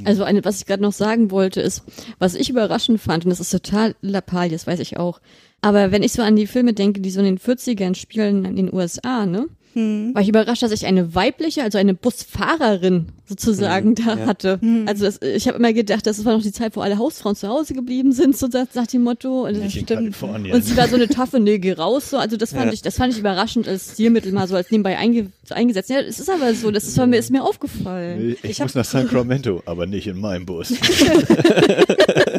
Also 0.05 0.24
eine, 0.24 0.45
was 0.45 0.59
ich 0.59 0.66
gerade 0.66 0.82
noch 0.82 0.93
sagen 0.93 1.30
wollte, 1.30 1.61
ist, 1.61 1.84
was 2.18 2.34
ich 2.34 2.49
überraschend 2.49 3.01
fand, 3.01 3.24
und 3.24 3.30
das 3.30 3.40
ist 3.40 3.51
total 3.51 3.95
Lappalie, 4.01 4.53
das 4.53 4.66
weiß 4.66 4.80
ich 4.80 4.97
auch. 4.97 5.20
Aber 5.61 5.93
wenn 5.93 6.03
ich 6.03 6.12
so 6.12 6.22
an 6.22 6.34
die 6.34 6.47
Filme 6.47 6.72
denke, 6.72 7.01
die 7.01 7.11
so 7.11 7.20
in 7.20 7.26
den 7.26 7.38
40ern 7.38 7.95
spielen 7.95 8.45
in 8.45 8.57
den 8.57 8.72
USA, 8.72 9.26
ne? 9.26 9.49
War 9.75 10.20
ich 10.23 10.29
überrascht, 10.29 10.62
dass 10.62 10.73
ich 10.73 10.87
eine 10.87 11.14
weibliche, 11.14 11.62
also 11.62 11.79
eine 11.79 11.95
Busfahrerin 11.95 13.07
sozusagen 13.27 13.95
da 13.95 14.18
hatte. 14.27 14.61
Also 14.87 15.05
das, 15.07 15.20
ich 15.23 15.49
habe 15.49 15.57
immer 15.59 15.73
gedacht, 15.73 16.07
das 16.07 16.23
war 16.25 16.35
noch 16.35 16.43
die 16.43 16.53
Zeit, 16.53 16.77
wo 16.77 16.81
alle 16.83 16.99
Hausfrauen 16.99 17.35
zu 17.35 17.49
Hause 17.49 17.73
geblieben 17.73 18.12
sind, 18.12 18.37
so 18.37 18.51
sagt, 18.51 18.75
sagt 18.75 18.93
die 18.93 18.99
Motto. 18.99 19.47
Und, 19.47 19.55
in 19.55 19.87
Kalifornien. 19.87 20.55
und 20.55 20.62
sie 20.64 20.77
war 20.77 20.89
so 20.89 20.97
eine 20.97 21.09
taffe, 21.09 21.41
nee, 21.41 21.59
geh 21.59 21.73
raus, 21.73 22.11
so. 22.11 22.18
Also 22.18 22.37
das 22.37 22.51
fand 22.53 22.66
Ja. 22.66 22.73
ich, 22.73 22.83
das 22.83 22.97
fand 22.97 23.12
ich 23.14 23.18
überraschend 23.18 23.66
als 23.68 23.93
Stilmittel 23.93 24.33
mal 24.33 24.47
so 24.49 24.57
als 24.57 24.70
nebenbei 24.70 24.99
einge, 24.99 25.29
eingesetzt. 25.49 25.89
Ja, 25.89 26.01
es 26.01 26.20
ist 26.20 26.29
aber 26.29 26.55
so, 26.55 26.70
das 26.70 26.85
ist, 26.85 26.99
mir, 26.99 27.16
ist 27.16 27.31
mir 27.31 27.43
aufgefallen. 27.43 28.37
Ich, 28.43 28.59
muss 28.59 28.75
nach 28.75 28.85
Sacramento, 28.85 29.62
aber 29.64 29.87
nicht 29.87 30.07
in 30.07 30.20
meinem 30.20 30.45
Bus. 30.45 30.73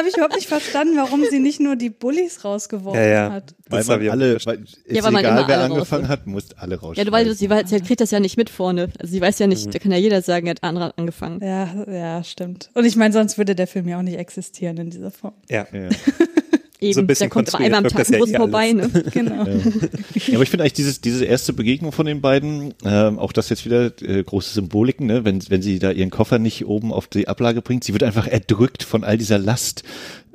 Habe 0.00 0.08
ich 0.08 0.14
überhaupt 0.16 0.34
nicht 0.34 0.48
verstanden, 0.48 0.96
warum 0.96 1.22
sie 1.30 1.38
nicht 1.38 1.60
nur 1.60 1.76
die 1.76 1.90
Bullies 1.90 2.42
rausgeworfen 2.44 2.98
Ja, 2.98 3.06
ja. 3.06 3.32
hat. 3.32 3.54
Weil 3.68 3.84
man 3.84 4.08
alle, 4.08 4.38
weil, 4.46 4.62
ist 4.64 4.78
Ja, 4.88 5.04
weil 5.04 5.10
man 5.12 5.20
egal, 5.24 5.38
immer 5.38 5.48
wer 5.48 5.58
alle 5.58 5.74
angefangen 5.74 6.08
hat, 6.08 6.26
muss 6.26 6.46
alle 6.56 6.76
raus. 6.80 6.96
Ja, 6.96 7.04
du 7.04 7.12
weißt, 7.12 7.38
sie, 7.38 7.50
weiß, 7.50 7.68
sie 7.68 7.80
kriegt 7.82 8.00
das 8.00 8.10
ja 8.10 8.18
nicht 8.18 8.38
mit 8.38 8.48
vorne. 8.48 8.88
Also 8.98 9.12
sie 9.12 9.20
weiß 9.20 9.38
ja 9.40 9.46
nicht, 9.46 9.66
Mhm. 9.66 9.70
da 9.72 9.78
kann 9.78 9.92
ja 9.92 9.98
jeder 9.98 10.22
sagen, 10.22 10.46
er 10.46 10.52
hat 10.52 10.62
andere 10.64 10.96
angefangen. 10.96 11.40
Ja, 11.44 11.68
ja, 11.86 12.24
stimmt. 12.24 12.70
Und 12.74 12.86
ich 12.86 12.96
meine, 12.96 13.12
sonst 13.12 13.36
würde 13.36 13.54
der 13.54 13.66
Film 13.66 13.86
ja 13.88 13.98
auch 13.98 14.02
nicht 14.02 14.18
existieren 14.18 14.78
in 14.78 14.88
dieser 14.90 15.10
Form. 15.10 15.34
Ja. 15.50 15.66
Ja. 15.72 15.90
Eben, 16.80 16.94
So 16.94 17.00
ein 17.00 17.06
bisschen 17.06 17.28
da 17.28 17.32
kommt 17.34 17.54
einmal 17.54 17.84
am 17.84 17.84
Tag 17.88 18.08
ja 18.08 18.14
ein 18.14 18.20
Bus 18.20 18.30
eh 18.30 18.36
vorbei, 18.36 18.72
ne? 18.72 18.88
Genau. 19.12 19.44
Ja, 19.44 20.34
aber 20.34 20.42
ich 20.42 20.50
finde 20.50 20.62
eigentlich 20.62 20.72
dieses, 20.72 21.00
diese 21.00 21.24
erste 21.24 21.52
Begegnung 21.52 21.92
von 21.92 22.06
den 22.06 22.20
beiden, 22.20 22.74
ähm, 22.84 23.18
auch 23.18 23.32
das 23.32 23.48
jetzt 23.50 23.64
wieder 23.66 23.92
äh, 24.02 24.22
große 24.22 24.54
Symboliken, 24.54 25.06
ne? 25.06 25.24
wenn, 25.24 25.40
wenn 25.50 25.62
sie 25.62 25.78
da 25.78 25.90
ihren 25.90 26.10
Koffer 26.10 26.38
nicht 26.38 26.64
oben 26.66 26.92
auf 26.92 27.06
die 27.06 27.28
Ablage 27.28 27.60
bringt, 27.62 27.84
sie 27.84 27.92
wird 27.92 28.02
einfach 28.02 28.26
erdrückt 28.26 28.82
von 28.82 29.04
all 29.04 29.18
dieser 29.18 29.38
Last, 29.38 29.82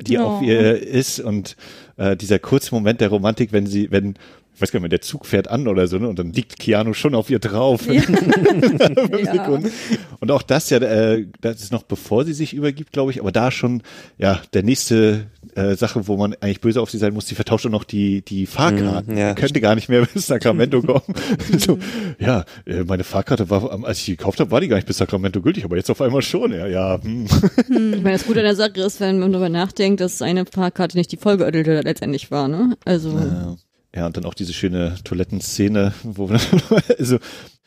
die 0.02 0.18
Oh. 0.20 0.24
auf 0.24 0.42
ihr 0.44 0.82
ist 0.82 1.20
und 1.20 1.56
äh, 1.98 2.16
dieser 2.16 2.38
kurze 2.40 2.76
Moment 2.76 3.02
der 3.02 3.10
Romantik, 3.10 3.52
wenn 3.52 3.66
sie, 3.66 3.90
wenn 3.92 4.16
ich 4.56 4.62
weiß 4.62 4.72
gar 4.72 4.80
nicht 4.80 4.84
mehr, 4.84 4.90
der 4.90 5.02
Zug 5.02 5.26
fährt 5.26 5.50
an 5.50 5.68
oder 5.68 5.88
so, 5.88 5.98
ne? 5.98 6.08
Und 6.08 6.18
dann 6.18 6.32
liegt 6.32 6.60
Keanu 6.60 6.94
schon 6.94 7.14
auf 7.14 7.30
ihr 7.30 7.40
drauf. 7.40 7.82
Ja. 7.96 9.34
Sekunden. 9.34 9.72
Und 10.20 10.32
auch 10.32 10.42
das 10.42 10.70
ja, 10.70 10.78
äh, 10.78 11.26
das 11.42 11.62
ist 11.62 11.72
noch 11.72 11.84
bevor 11.84 12.26
sie 12.26 12.34
sich 12.34 12.54
übergibt, 12.54 12.92
glaube 12.92 13.12
ich, 13.12 13.20
aber 13.20 13.32
da 13.32 13.52
schon, 13.52 13.82
ja, 14.18 14.42
der 14.54 14.64
nächste 14.64 15.28
äh, 15.56 15.76
Sache, 15.76 16.08
wo 16.08 16.18
man 16.18 16.34
eigentlich 16.42 16.62
böse 16.62 16.82
auf 16.82 16.90
sie 16.90 16.98
sein 16.98 17.14
muss, 17.14 17.26
die 17.26 17.36
vertauscht 17.36 17.66
auch 17.66 17.72
noch 17.72 17.84
die, 17.84 18.22
die 18.22 18.46
Fahrkarten. 18.46 19.14
Mhm, 19.14 19.20
ja, 19.20 19.34
könnte 19.34 19.62
gar 19.62 19.76
nicht 19.76 19.90
mehr 19.90 20.06
bis 20.14 20.28
Sacramento 20.28 20.82
kommen. 20.82 21.16
so, 21.58 21.80
ja, 22.20 22.46
äh, 22.66 22.84
meine 22.84 23.04
Fahrkarte 23.04 23.50
war, 23.50 23.84
als 23.86 24.00
ich 24.00 24.06
die 24.06 24.18
gekauft 24.18 24.40
habe, 24.40 24.52
war 24.52 24.62
die 24.62 24.68
gar 24.68 24.78
nicht 24.78 24.88
bis 24.88 24.98
Sacramento 24.98 25.42
gültig, 25.42 25.66
aber 25.66 25.78
jetzt 25.78 25.90
auf 25.90 26.02
einmal 26.02 26.22
schon. 26.22 26.52
Ja, 26.52 26.68
ja. 26.68 27.00
Hm. 27.02 27.26
Ich 27.26 27.70
meine, 28.04 28.14
das 28.14 28.26
Gute 28.26 28.40
an 28.40 28.46
der 28.46 28.56
Sache 28.56 28.80
ist, 28.82 29.00
wenn 29.00 29.20
man 29.20 29.32
darüber 29.32 29.50
nachdenkt, 29.50 30.02
dass 30.02 30.22
eine 30.22 30.46
Fahrkarte 30.46 30.98
nicht 30.98 31.12
die 31.12 31.18
Vollgeödelte 31.18 31.82
letztendlich 31.82 32.32
war, 32.32 32.48
ne? 32.48 32.78
Also, 32.86 33.10
Ja. 33.10 33.56
Ja, 33.96 34.06
und 34.06 34.18
dann 34.18 34.26
auch 34.26 34.34
diese 34.34 34.54
schöne 34.54 34.96
Toilettenszene, 35.04 35.94
wo 36.04 36.30
wir 36.30 36.40
also 37.00 37.20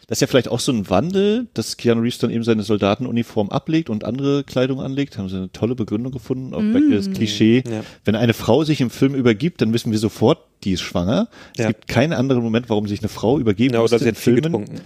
das 0.08 0.16
ist 0.16 0.20
ja 0.22 0.26
vielleicht 0.26 0.48
auch 0.48 0.60
so 0.60 0.72
ein 0.72 0.88
Wandel, 0.88 1.48
dass 1.52 1.76
Keanu 1.76 2.00
Reeves 2.00 2.16
dann 2.16 2.30
eben 2.30 2.42
seine 2.42 2.62
Soldatenuniform 2.62 3.50
ablegt 3.50 3.90
und 3.90 4.04
andere 4.04 4.42
Kleidung 4.42 4.80
anlegt. 4.80 5.18
Haben 5.18 5.28
sie 5.28 5.36
eine 5.36 5.52
tolle 5.52 5.74
Begründung 5.74 6.12
gefunden. 6.12 6.54
Auch 6.54 6.62
mm. 6.62 6.90
das 6.90 7.10
Klischee. 7.10 7.62
Ja. 7.70 7.82
Wenn 8.06 8.14
eine 8.14 8.32
Frau 8.32 8.64
sich 8.64 8.80
im 8.80 8.88
Film 8.88 9.14
übergibt, 9.14 9.60
dann 9.60 9.74
wissen 9.74 9.92
wir 9.92 9.98
sofort, 9.98 10.38
die 10.64 10.72
ist 10.72 10.80
schwanger. 10.80 11.28
Es 11.52 11.64
Ja. 11.64 11.68
gibt 11.68 11.88
keinen 11.88 12.14
anderen 12.14 12.42
Moment, 12.42 12.70
warum 12.70 12.88
sich 12.88 13.00
eine 13.00 13.10
Frau 13.10 13.38
übergeben 13.38 13.74
Ja, 13.74 13.82
oder 13.82 13.98
sie 13.98 14.08
in 14.08 14.14
Filmen. 14.14 14.42
getrunken. 14.44 14.80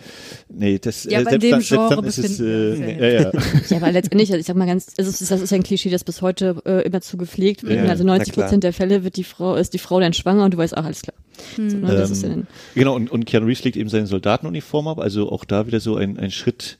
Nee, 0.48 0.80
das, 0.80 1.04
Ja, 1.04 1.20
äh, 1.20 1.22
bei 1.24 1.30
selbst 1.30 1.44
dem 1.44 1.50
dann, 1.52 1.60
selbst 1.60 1.68
Genre 1.70 1.96
dann 1.96 2.04
ist 2.04 2.18
es, 2.18 2.40
äh, 2.40 3.14
ja, 3.14 3.20
ja. 3.22 3.32
ja, 3.70 3.76
aber 3.76 3.92
letztendlich, 3.92 4.32
ich 4.32 4.44
sag 4.44 4.56
mal 4.56 4.66
ganz, 4.66 4.88
es 4.96 5.06
ist, 5.06 5.30
das 5.30 5.40
ist 5.40 5.50
ja 5.50 5.56
ein 5.56 5.62
Klischee, 5.62 5.90
das 5.90 6.02
bis 6.02 6.20
heute 6.20 6.60
äh, 6.66 6.84
immer 6.84 7.00
zu 7.00 7.16
gepflegt 7.16 7.62
wird. 7.62 7.76
Ja, 7.84 7.90
also 7.90 8.02
na 8.02 8.16
90 8.16 8.32
klar. 8.32 8.46
Prozent 8.46 8.64
der 8.64 8.72
Fälle 8.72 9.04
wird 9.04 9.16
die 9.16 9.24
Frau, 9.24 9.54
ist 9.54 9.72
die 9.72 9.78
Frau 9.78 10.00
dann 10.00 10.14
schwanger 10.14 10.44
und 10.44 10.54
du 10.54 10.58
weißt, 10.58 10.76
ach, 10.76 10.84
alles 10.84 11.02
klar. 11.02 11.14
Ja 11.56 12.04
Ähm, 12.32 12.46
Genau, 12.74 12.94
und, 12.94 13.10
und 13.10 13.24
Keanu 13.26 13.46
Reeves 13.46 13.64
legt 13.64 13.76
eben 13.76 13.88
seine 13.88 14.06
Soldatenuniform 14.06 14.88
ab, 14.88 14.98
also 14.98 15.30
auch 15.30 15.44
da 15.44 15.66
wieder 15.66 15.80
so 15.80 15.96
ein, 15.96 16.18
ein 16.18 16.30
Schritt 16.30 16.78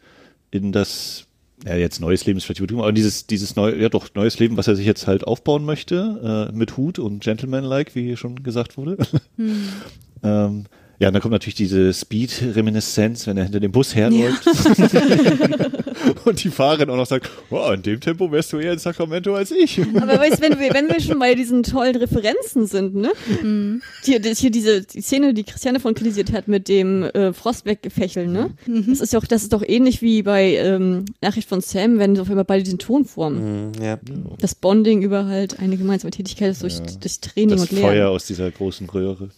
in 0.51 0.73
das, 0.73 1.27
ja 1.65 1.77
jetzt 1.77 2.01
neues 2.01 2.27
Leben 2.27 2.39
ist 2.39 2.45
vielleicht 2.45 2.61
übertrieben, 2.61 2.83
aber 2.83 2.93
dieses, 2.93 3.27
dieses 3.27 3.57
neue, 3.57 3.81
ja 3.81 3.89
doch, 3.89 4.09
neues 4.15 4.39
Leben, 4.39 4.57
was 4.57 4.69
er 4.69 4.77
sich 4.77 4.87
jetzt 4.87 5.07
halt 5.07 5.27
aufbauen 5.27 5.65
möchte, 5.65 6.49
äh, 6.51 6.57
mit 6.57 6.77
Hut 6.77 6.99
und 6.99 7.23
Gentleman-like, 7.23 7.95
wie 7.95 8.03
hier 8.03 8.17
schon 8.17 8.43
gesagt 8.43 8.77
wurde. 8.77 8.99
ähm, 10.23 10.65
Ja, 11.03 11.09
und 11.09 11.15
dann 11.15 11.21
kommt 11.21 11.33
natürlich 11.33 11.57
diese 11.57 11.93
Speed-Reminiszenz, 11.93 13.27
wenn 13.27 13.37
er 13.37 13.43
hinter 13.43 13.59
dem 13.59 13.73
Bus 13.73 13.93
herläuft. 13.97 14.47
und 16.25 16.45
die 16.45 16.49
Fahrerin 16.49 16.91
auch 16.91 16.97
noch 16.97 17.09
sagt, 17.09 17.29
wow, 17.51 17.75
in 17.75 17.83
dem 17.83 17.99
Tempo 17.99 18.31
wärst 18.31 18.53
du 18.53 18.59
eher 18.59 18.75
in 18.75 18.79
Sacramento 18.79 19.35
als 19.35 19.51
ich. 19.51 19.81
Aber 19.81 20.17
weißt, 20.17 20.41
wenn 20.41 20.61
wir, 20.61 20.73
wenn 20.73 20.89
wir 20.89 21.01
schon 21.01 21.19
bei 21.19 21.35
diesen 21.35 21.65
tollen 21.65 21.97
Referenzen 21.97 22.69
sind, 22.69 22.95
ne? 22.95 23.11
Mhm. 23.43 23.83
Hier, 24.05 24.21
das, 24.21 24.39
hier 24.39 24.53
diese 24.53 24.83
die 24.83 25.01
Szene, 25.01 25.35
die 25.35 25.43
Christiane 25.43 25.81
von 25.81 25.95
kritisiert 25.95 26.31
hat 26.31 26.47
mit 26.47 26.69
dem 26.69 27.03
äh, 27.03 27.33
Frost 27.33 27.67
weggefächeln, 27.67 28.31
ne? 28.31 28.51
Mhm. 28.69 28.87
Das 28.87 29.01
ist 29.01 29.13
ja 29.13 29.19
auch, 29.19 29.27
das 29.27 29.43
ist 29.43 29.53
doch 29.53 29.65
ähnlich 29.67 30.03
wie 30.03 30.23
bei 30.23 30.55
ähm, 30.55 31.07
Nachricht 31.21 31.49
von 31.49 31.63
Sam, 31.63 31.99
wenn 31.99 32.17
auf 32.21 32.31
einmal 32.31 32.45
beide 32.45 32.63
diesen 32.63 32.79
Ton 32.79 33.07
formen. 33.07 33.73
Mhm, 33.73 33.83
ja. 33.83 33.99
Das 34.39 34.55
Bonding 34.55 35.03
über 35.03 35.27
halt 35.27 35.59
eine 35.59 35.77
gemeinsame 35.77 36.13
Tätigkeit 36.13 36.53
ist 36.53 36.63
durch, 36.63 36.81
durch 36.81 37.19
Training 37.19 37.57
Das 37.57 37.63
und 37.63 37.73
Lernen. 37.73 37.89
Feuer 37.89 38.09
aus 38.11 38.25
dieser 38.25 38.49
großen 38.53 38.89
Röhre. 38.89 39.31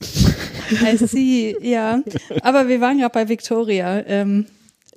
I 0.00 0.96
see, 0.96 1.56
ja. 1.60 2.02
Aber 2.42 2.68
wir 2.68 2.80
waren 2.80 2.98
gerade 2.98 3.12
bei 3.12 3.28
Victoria. 3.28 4.04
Ähm, 4.06 4.46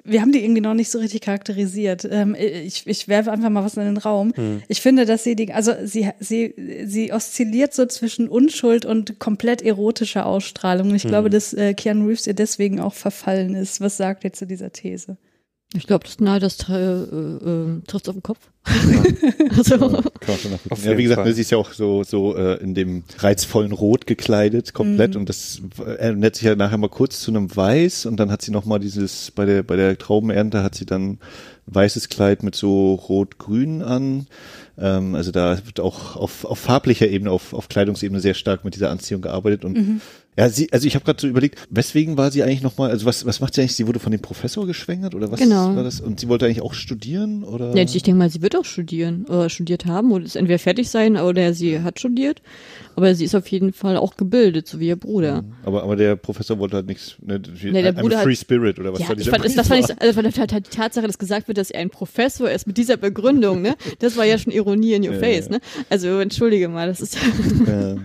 wir 0.03 0.21
haben 0.21 0.31
die 0.31 0.43
irgendwie 0.43 0.61
noch 0.61 0.73
nicht 0.73 0.89
so 0.89 0.99
richtig 0.99 1.21
charakterisiert. 1.21 2.07
Ähm, 2.09 2.35
ich, 2.35 2.87
ich 2.87 3.07
werfe 3.07 3.31
einfach 3.31 3.49
mal 3.49 3.63
was 3.63 3.77
in 3.77 3.83
den 3.83 3.97
Raum. 3.97 4.33
Ich 4.67 4.81
finde, 4.81 5.05
dass 5.05 5.23
sie 5.23 5.35
die, 5.35 5.53
also 5.53 5.73
sie, 5.83 6.09
sie, 6.19 6.53
sie 6.85 7.13
oszilliert 7.13 7.73
so 7.73 7.85
zwischen 7.85 8.27
Unschuld 8.27 8.85
und 8.85 9.19
komplett 9.19 9.61
erotischer 9.61 10.25
Ausstrahlung. 10.25 10.89
Und 10.89 10.95
ich 10.95 11.03
glaube, 11.03 11.29
dass 11.29 11.53
äh, 11.53 11.73
Keanu 11.73 12.07
Reeves 12.07 12.27
ihr 12.27 12.33
deswegen 12.33 12.79
auch 12.79 12.93
verfallen 12.93 13.55
ist. 13.55 13.79
Was 13.79 13.97
sagt 13.97 14.23
ihr 14.23 14.33
zu 14.33 14.47
dieser 14.47 14.71
These? 14.71 15.17
Ich 15.73 15.87
glaube, 15.87 16.03
das, 16.03 16.17
na, 16.19 16.37
das 16.37 16.57
äh, 16.67 16.73
äh, 16.73 17.81
trifft 17.87 18.09
auf 18.09 18.15
den 18.15 18.23
Kopf. 18.23 18.39
also, 18.65 19.77
Kann 20.19 20.37
schon 20.37 20.51
nachvollziehen. 20.51 20.59
Auf 20.69 20.85
ja, 20.85 20.97
wie 20.97 21.03
gesagt, 21.03 21.19
Fall. 21.19 21.29
ne, 21.29 21.33
sie 21.33 21.41
ist 21.41 21.51
ja 21.51 21.57
auch 21.57 21.71
so, 21.71 22.03
so 22.03 22.35
äh, 22.35 22.61
in 22.61 22.75
dem 22.75 23.03
reizvollen 23.19 23.71
Rot 23.71 24.05
gekleidet, 24.05 24.73
komplett. 24.73 25.13
Mhm. 25.13 25.21
Und 25.21 25.29
das 25.29 25.61
ändert 25.97 26.35
sich 26.35 26.45
ja 26.45 26.55
nachher 26.55 26.77
mal 26.77 26.89
kurz 26.89 27.21
zu 27.21 27.31
einem 27.31 27.55
Weiß. 27.55 28.05
Und 28.05 28.17
dann 28.17 28.31
hat 28.31 28.41
sie 28.41 28.51
nochmal 28.51 28.79
dieses, 28.79 29.31
bei 29.31 29.45
der, 29.45 29.63
bei 29.63 29.77
der 29.77 29.97
Traubenernte 29.97 30.61
hat 30.61 30.75
sie 30.75 30.85
dann 30.85 31.19
weißes 31.67 32.09
Kleid 32.09 32.43
mit 32.43 32.55
so 32.55 32.95
rot-grün 32.95 33.81
an. 33.81 34.27
Ähm, 34.77 35.15
also 35.15 35.31
da 35.31 35.57
wird 35.65 35.79
auch 35.79 36.17
auf, 36.17 36.43
auf 36.43 36.59
farblicher 36.59 37.07
Ebene, 37.07 37.31
auf, 37.31 37.53
auf 37.53 37.69
Kleidungsebene 37.69 38.19
sehr 38.19 38.33
stark 38.33 38.65
mit 38.65 38.75
dieser 38.75 38.89
Anziehung 38.89 39.21
gearbeitet. 39.21 39.63
Und 39.63 39.77
Mhm. 39.77 40.01
Ja, 40.37 40.49
sie, 40.49 40.71
also 40.71 40.87
ich 40.87 40.95
habe 40.95 41.03
gerade 41.03 41.19
so 41.19 41.27
überlegt, 41.27 41.59
weswegen 41.69 42.17
war 42.17 42.31
sie 42.31 42.41
eigentlich 42.43 42.61
nochmal, 42.61 42.89
also 42.89 43.05
was, 43.05 43.25
was 43.25 43.39
macht 43.41 43.53
sie 43.53 43.61
eigentlich? 43.61 43.75
Sie 43.75 43.87
wurde 43.87 43.99
von 43.99 44.11
dem 44.11 44.21
Professor 44.21 44.65
geschwängert 44.65 45.13
oder 45.13 45.31
was 45.31 45.39
Genau. 45.39 45.75
war 45.75 45.83
das? 45.83 45.99
Und 45.99 46.19
sie 46.19 46.29
wollte 46.29 46.45
eigentlich 46.45 46.61
auch 46.61 46.73
studieren 46.73 47.43
oder? 47.43 47.75
ja, 47.75 47.83
ich 47.83 47.91
denke 48.03 48.17
mal, 48.17 48.29
sie 48.29 48.41
wird 48.41 48.55
auch 48.55 48.65
studieren, 48.65 49.25
oder 49.25 49.49
studiert 49.49 49.85
haben, 49.85 50.11
oder 50.11 50.23
ist 50.25 50.35
entweder 50.35 50.59
fertig 50.59 50.89
sein, 50.89 51.17
oder 51.17 51.53
sie 51.53 51.81
hat 51.81 51.99
studiert. 51.99 52.41
Aber 52.95 53.15
sie 53.15 53.23
ist 53.25 53.35
auf 53.35 53.47
jeden 53.47 53.73
Fall 53.73 53.95
auch 53.97 54.17
gebildet, 54.17 54.67
so 54.67 54.79
wie 54.79 54.87
ihr 54.87 54.95
Bruder. 54.95 55.43
Aber, 55.63 55.83
aber 55.83 55.95
der 55.95 56.15
Professor 56.15 56.59
wollte 56.59 56.75
halt 56.77 56.87
nichts, 56.87 57.15
ne, 57.21 57.41
Nee, 57.63 57.81
der 57.81 57.93
Bruder 57.93 58.17
hat- 58.17 58.23
Free 58.23 58.35
Spirit 58.35 58.79
oder 58.79 58.91
was 58.93 58.99
Ja, 58.99 59.07
ich 59.11 59.17
dieser 59.17 59.31
fand, 59.31 59.45
das, 59.45 59.55
das 59.55 59.67
fand 59.67 59.79
ich, 59.89 60.01
also 60.01 60.13
fand 60.21 60.37
halt 60.37 60.51
halt 60.53 60.67
die 60.67 60.75
Tatsache, 60.75 61.07
dass 61.07 61.17
gesagt 61.17 61.47
wird, 61.47 61.57
dass 61.57 61.71
er 61.71 61.79
ein 61.81 61.89
Professor 61.89 62.49
ist 62.51 62.67
mit 62.67 62.77
dieser 62.77 62.97
Begründung, 62.97 63.61
ne? 63.61 63.75
Das 63.99 64.17
war 64.17 64.25
ja 64.25 64.37
schon 64.37 64.51
Ironie 64.51 64.93
in 64.93 65.03
your 65.07 65.13
Ja, 65.13 65.19
face, 65.19 65.45
ja. 65.45 65.51
ne? 65.53 65.59
Also 65.89 66.19
entschuldige 66.19 66.67
mal, 66.69 66.87
das 66.87 67.01
ist 67.01 67.17
Ja. 67.67 67.95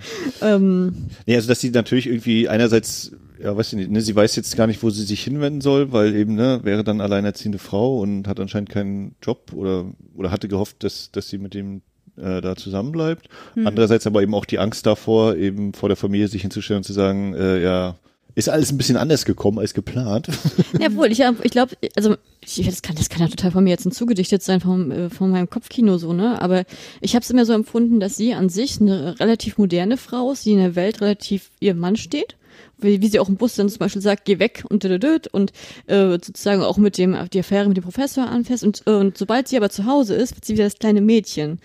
ähm, 0.43 0.95
Nee, 1.27 1.35
also 1.37 1.49
dass 1.49 1.61
sie 1.61 1.71
natürlich 1.71 2.07
irgendwie 2.07 2.49
einerseits, 2.49 3.13
ja, 3.43 3.57
weiß 3.57 3.73
ich 3.73 3.79
nicht, 3.79 3.91
ne, 3.91 4.01
sie 4.01 4.15
weiß 4.15 4.37
jetzt 4.37 4.57
gar 4.57 4.67
nicht, 4.67 4.83
wo 4.83 4.91
sie 4.91 5.05
sich 5.05 5.23
hinwenden 5.25 5.61
soll, 5.61 5.93
weil 5.93 6.15
eben, 6.15 6.35
ne, 6.35 6.61
wäre 6.63 6.85
dann 6.85 7.01
alleinerziehende 7.01 7.59
Frau 7.59 8.01
und 8.01 8.29
hat 8.29 8.41
anscheinend 8.41 8.71
keinen 8.71 9.15
Job 9.23 9.53
oder, 9.53 9.87
oder 10.15 10.31
hatte 10.31 10.49
gehofft, 10.49 10.83
dass, 10.85 11.11
dass 11.11 11.29
sie 11.29 11.39
mit 11.39 11.55
dem 11.55 11.83
äh, 12.17 12.41
da 12.41 12.57
zusammenbleibt. 12.57 13.29
Andererseits 13.57 14.07
aber 14.07 14.23
eben 14.23 14.35
auch 14.35 14.45
die 14.45 14.59
Angst 14.59 14.87
davor, 14.87 15.37
eben 15.37 15.73
vor 15.73 15.89
der 15.89 15.97
Familie 15.97 16.29
sich 16.29 16.43
hinzustellen 16.43 16.79
und 16.79 16.85
zu 16.85 16.93
sagen, 16.93 17.35
äh, 17.35 17.63
ja, 17.63 17.97
ist 18.37 18.51
alles 18.51 18.71
ein 18.71 18.77
bisschen 18.77 18.99
anders 18.99 19.25
gekommen 19.25 19.59
als 19.59 19.75
geplant. 19.75 20.29
Ja, 20.79 20.95
wohl, 20.95 21.11
ich, 21.11 21.21
ich 21.43 21.51
glaube, 21.51 21.75
also 21.97 22.17
ich, 22.45 22.67
das, 22.67 22.83
kann, 22.83 22.97
das 22.97 23.09
kann 23.09 23.23
ja 23.23 23.29
total 23.29 23.51
von 23.51 23.65
mir 23.65 23.71
jetzt 23.71 23.85
hinzugedichtet 23.85 24.43
sein, 24.43 24.61
vom, 24.61 24.91
äh, 24.91 25.09
von 25.09 25.31
meinem 25.31 25.49
Kopfkino 25.49 25.97
so, 25.97 26.13
ne? 26.13 26.41
Aber 26.43 26.65
ich 27.01 27.15
habe 27.15 27.23
es 27.23 27.31
immer 27.31 27.47
so 27.47 27.55
empfunden, 27.55 27.99
dass 27.99 28.17
sie 28.17 28.35
an 28.35 28.51
sich 28.51 28.79
eine 28.79 29.19
relativ 29.19 29.57
moderne 29.57 29.97
Frau 29.97 30.33
ist, 30.33 30.45
die 30.45 30.53
in 30.53 30.59
der 30.59 30.77
Welt 30.77 31.01
relativ 31.01 31.51
ihrem 31.61 31.79
Mann 31.79 31.97
steht. 31.97 32.37
Wie, 32.79 33.01
wie 33.01 33.09
sie 33.09 33.19
auch 33.21 33.29
im 33.29 33.37
Bus 33.37 33.55
dann 33.55 33.69
zum 33.69 33.79
Beispiel 33.79 34.03
sagt, 34.03 34.25
geh 34.27 34.39
weg 34.39 34.65
und 34.69 34.85
dödödöd 34.85 35.29
und 35.29 35.53
äh, 35.87 36.11
sozusagen 36.11 36.63
auch 36.63 36.77
mit 36.77 36.99
dem 36.99 37.17
die 37.33 37.41
Affäre 37.41 37.69
mit 37.69 37.77
dem 37.77 37.85
Professor 37.85 38.27
anfasst 38.27 38.65
und, 38.65 38.83
äh, 38.87 38.91
und 38.91 39.17
sobald 39.17 39.49
sie 39.49 39.57
aber 39.57 39.71
zu 39.71 39.87
Hause 39.87 40.15
ist, 40.15 40.35
wird 40.35 40.45
sie 40.45 40.55
wieder 40.55 40.65
das 40.65 40.79
kleine 40.79 41.01
Mädchen. 41.01 41.59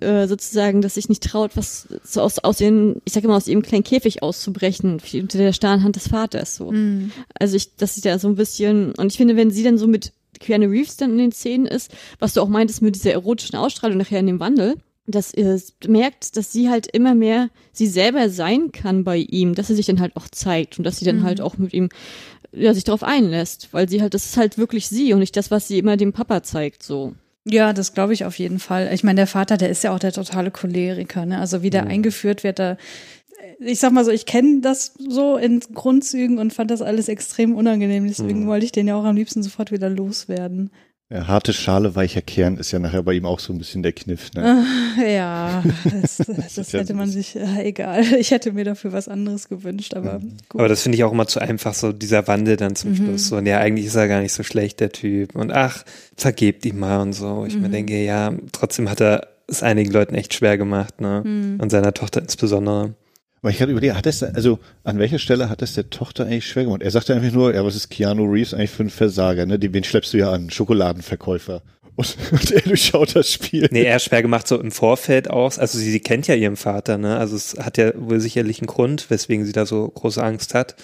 Äh, 0.00 0.28
sozusagen, 0.28 0.82
dass 0.82 0.94
sich 0.94 1.08
nicht 1.08 1.22
traut, 1.24 1.56
was 1.56 1.88
so 2.04 2.20
aus, 2.20 2.38
aus 2.38 2.60
ihren, 2.60 3.02
ich 3.04 3.12
sag 3.12 3.24
immer, 3.24 3.36
aus 3.36 3.48
ihrem 3.48 3.62
kleinen 3.62 3.84
Käfig 3.84 4.22
auszubrechen, 4.22 5.00
unter 5.12 5.38
der 5.38 5.52
starren 5.52 5.82
Hand 5.82 5.96
des 5.96 6.08
Vaters 6.08 6.56
so. 6.56 6.70
Also 7.38 7.56
ich, 7.56 7.74
dass 7.76 7.94
sie 7.94 8.00
da 8.00 8.18
so 8.18 8.28
ein 8.28 8.36
bisschen, 8.36 8.92
und 8.94 9.10
ich 9.12 9.16
finde, 9.16 9.36
wenn 9.36 9.50
sie 9.50 9.64
dann 9.64 9.78
so 9.78 9.86
mit 9.86 10.12
Keanu 10.38 10.68
Reeves 10.68 10.96
dann 10.96 11.12
in 11.12 11.18
den 11.18 11.32
Szenen 11.32 11.66
ist, 11.66 11.92
was 12.18 12.34
du 12.34 12.40
auch 12.40 12.48
meintest 12.48 12.82
mit 12.82 12.94
dieser 12.94 13.12
erotischen 13.12 13.56
Ausstrahlung 13.56 13.98
nachher 13.98 14.20
in 14.20 14.26
dem 14.26 14.40
Wandel, 14.40 14.76
dass 15.06 15.34
ihr 15.34 15.60
merkt, 15.86 16.36
dass 16.36 16.52
sie 16.52 16.70
halt 16.70 16.86
immer 16.86 17.14
mehr 17.14 17.50
sie 17.72 17.86
selber 17.86 18.28
sein 18.28 18.72
kann 18.72 19.04
bei 19.04 19.16
ihm, 19.16 19.54
dass 19.54 19.66
sie 19.66 19.74
sich 19.74 19.86
dann 19.86 20.00
halt 20.00 20.16
auch 20.16 20.28
zeigt 20.28 20.78
und 20.78 20.84
dass 20.84 20.98
sie 20.98 21.04
dann 21.04 21.22
halt 21.22 21.40
auch 21.40 21.58
mit 21.58 21.72
ihm 21.72 21.88
ja, 22.52 22.74
sich 22.74 22.84
darauf 22.84 23.02
einlässt, 23.02 23.68
weil 23.72 23.88
sie 23.88 24.02
halt, 24.02 24.14
das 24.14 24.26
ist 24.26 24.36
halt 24.36 24.58
wirklich 24.58 24.86
sie 24.88 25.12
und 25.12 25.20
nicht 25.20 25.36
das, 25.36 25.50
was 25.50 25.68
sie 25.68 25.78
immer 25.78 25.96
dem 25.96 26.12
Papa 26.12 26.42
zeigt, 26.42 26.82
so. 26.82 27.14
Ja, 27.44 27.72
das 27.72 27.94
glaube 27.94 28.12
ich 28.12 28.24
auf 28.24 28.38
jeden 28.38 28.60
Fall. 28.60 28.90
Ich 28.92 29.02
meine, 29.02 29.16
der 29.16 29.26
Vater, 29.26 29.56
der 29.56 29.70
ist 29.70 29.82
ja 29.82 29.92
auch 29.92 29.98
der 29.98 30.12
totale 30.12 30.52
Choleriker, 30.52 31.26
ne? 31.26 31.38
Also 31.40 31.62
wie 31.62 31.70
der 31.70 31.86
eingeführt 31.86 32.44
wird, 32.44 32.60
da 32.60 32.76
ich 33.58 33.80
sag 33.80 33.92
mal 33.92 34.04
so, 34.04 34.10
ich 34.10 34.26
kenne 34.26 34.60
das 34.60 34.94
so 35.08 35.36
in 35.36 35.60
Grundzügen 35.60 36.38
und 36.38 36.52
fand 36.52 36.70
das 36.70 36.82
alles 36.82 37.08
extrem 37.08 37.54
unangenehm. 37.54 38.06
Deswegen 38.06 38.46
wollte 38.46 38.64
ich 38.64 38.72
den 38.72 38.86
ja 38.86 38.96
auch 38.96 39.04
am 39.04 39.16
liebsten 39.16 39.42
sofort 39.42 39.72
wieder 39.72 39.88
loswerden. 39.88 40.70
Ja, 41.12 41.26
harte 41.26 41.52
Schale, 41.52 41.94
weicher 41.94 42.22
Kern 42.22 42.56
ist 42.56 42.70
ja 42.72 42.78
nachher 42.78 43.02
bei 43.02 43.12
ihm 43.12 43.26
auch 43.26 43.38
so 43.38 43.52
ein 43.52 43.58
bisschen 43.58 43.82
der 43.82 43.92
Kniff. 43.92 44.32
Ne? 44.32 44.64
Ja, 45.06 45.62
das, 45.84 46.16
das 46.56 46.72
ja 46.72 46.80
hätte 46.80 46.94
man 46.94 47.10
sich, 47.10 47.36
äh, 47.36 47.64
egal. 47.64 48.02
Ich 48.18 48.30
hätte 48.30 48.52
mir 48.52 48.64
dafür 48.64 48.92
was 48.92 49.08
anderes 49.08 49.48
gewünscht, 49.48 49.94
aber 49.94 50.20
gut. 50.48 50.60
Aber 50.60 50.68
das 50.68 50.82
finde 50.82 50.96
ich 50.96 51.04
auch 51.04 51.12
immer 51.12 51.26
zu 51.26 51.40
einfach, 51.40 51.74
so 51.74 51.92
dieser 51.92 52.26
Wandel 52.28 52.56
dann 52.56 52.76
zum 52.76 52.94
Schluss. 52.94 53.28
So, 53.28 53.36
und 53.36 53.46
ja, 53.46 53.58
eigentlich 53.58 53.86
ist 53.86 53.94
er 53.94 54.08
gar 54.08 54.20
nicht 54.20 54.32
so 54.32 54.42
schlecht, 54.42 54.80
der 54.80 54.92
Typ. 54.92 55.34
Und 55.34 55.52
ach, 55.52 55.84
vergebt 56.16 56.64
ihm 56.64 56.78
mal 56.78 57.00
und 57.00 57.12
so. 57.12 57.44
Ich 57.46 57.56
mir 57.56 57.68
denke, 57.68 58.02
ja, 58.02 58.32
trotzdem 58.52 58.88
hat 58.88 59.00
er 59.00 59.28
es 59.48 59.62
einigen 59.62 59.92
Leuten 59.92 60.14
echt 60.14 60.32
schwer 60.32 60.56
gemacht, 60.56 61.00
ne? 61.00 61.22
Und 61.60 61.70
seiner 61.70 61.92
Tochter 61.92 62.22
insbesondere. 62.22 62.94
Aber 63.42 63.50
ich 63.50 63.58
gerade 63.58 63.72
überlegt, 63.72 63.96
hat 63.96 64.06
es, 64.06 64.22
also 64.22 64.60
an 64.84 65.00
welcher 65.00 65.18
Stelle 65.18 65.48
hat 65.48 65.62
es 65.62 65.74
der 65.74 65.90
Tochter 65.90 66.26
eigentlich 66.26 66.46
schwer 66.46 66.64
gemacht? 66.64 66.82
Er 66.82 66.92
sagte 66.92 67.12
einfach 67.12 67.32
nur, 67.32 67.52
ja, 67.52 67.64
was 67.64 67.74
ist 67.74 67.90
Keanu 67.90 68.24
Reeves 68.24 68.54
eigentlich 68.54 68.70
für 68.70 68.84
ein 68.84 68.90
Versager, 68.90 69.46
ne? 69.46 69.58
Den, 69.58 69.74
wen 69.74 69.82
schleppst 69.82 70.12
du 70.12 70.18
ja 70.18 70.30
an? 70.30 70.48
Schokoladenverkäufer. 70.48 71.60
Und, 71.94 72.16
und 72.32 72.50
er 72.50 72.62
durchschaut 72.62 73.14
das 73.14 73.30
Spiel. 73.30 73.68
Nee, 73.70 73.82
eher 73.82 73.98
schwer 73.98 74.22
gemacht 74.22 74.48
so 74.48 74.58
im 74.58 74.72
Vorfeld 74.72 75.28
aus. 75.28 75.58
Also 75.58 75.76
sie, 75.76 75.90
sie 75.90 76.00
kennt 76.00 76.26
ja 76.26 76.34
ihren 76.34 76.56
Vater, 76.56 76.96
ne? 76.96 77.18
Also 77.18 77.36
es 77.36 77.54
hat 77.58 77.76
ja 77.76 77.92
wohl 77.94 78.18
sicherlich 78.18 78.60
einen 78.60 78.66
Grund, 78.66 79.10
weswegen 79.10 79.44
sie 79.44 79.52
da 79.52 79.66
so 79.66 79.88
große 79.88 80.22
Angst 80.22 80.54
hat. 80.54 80.74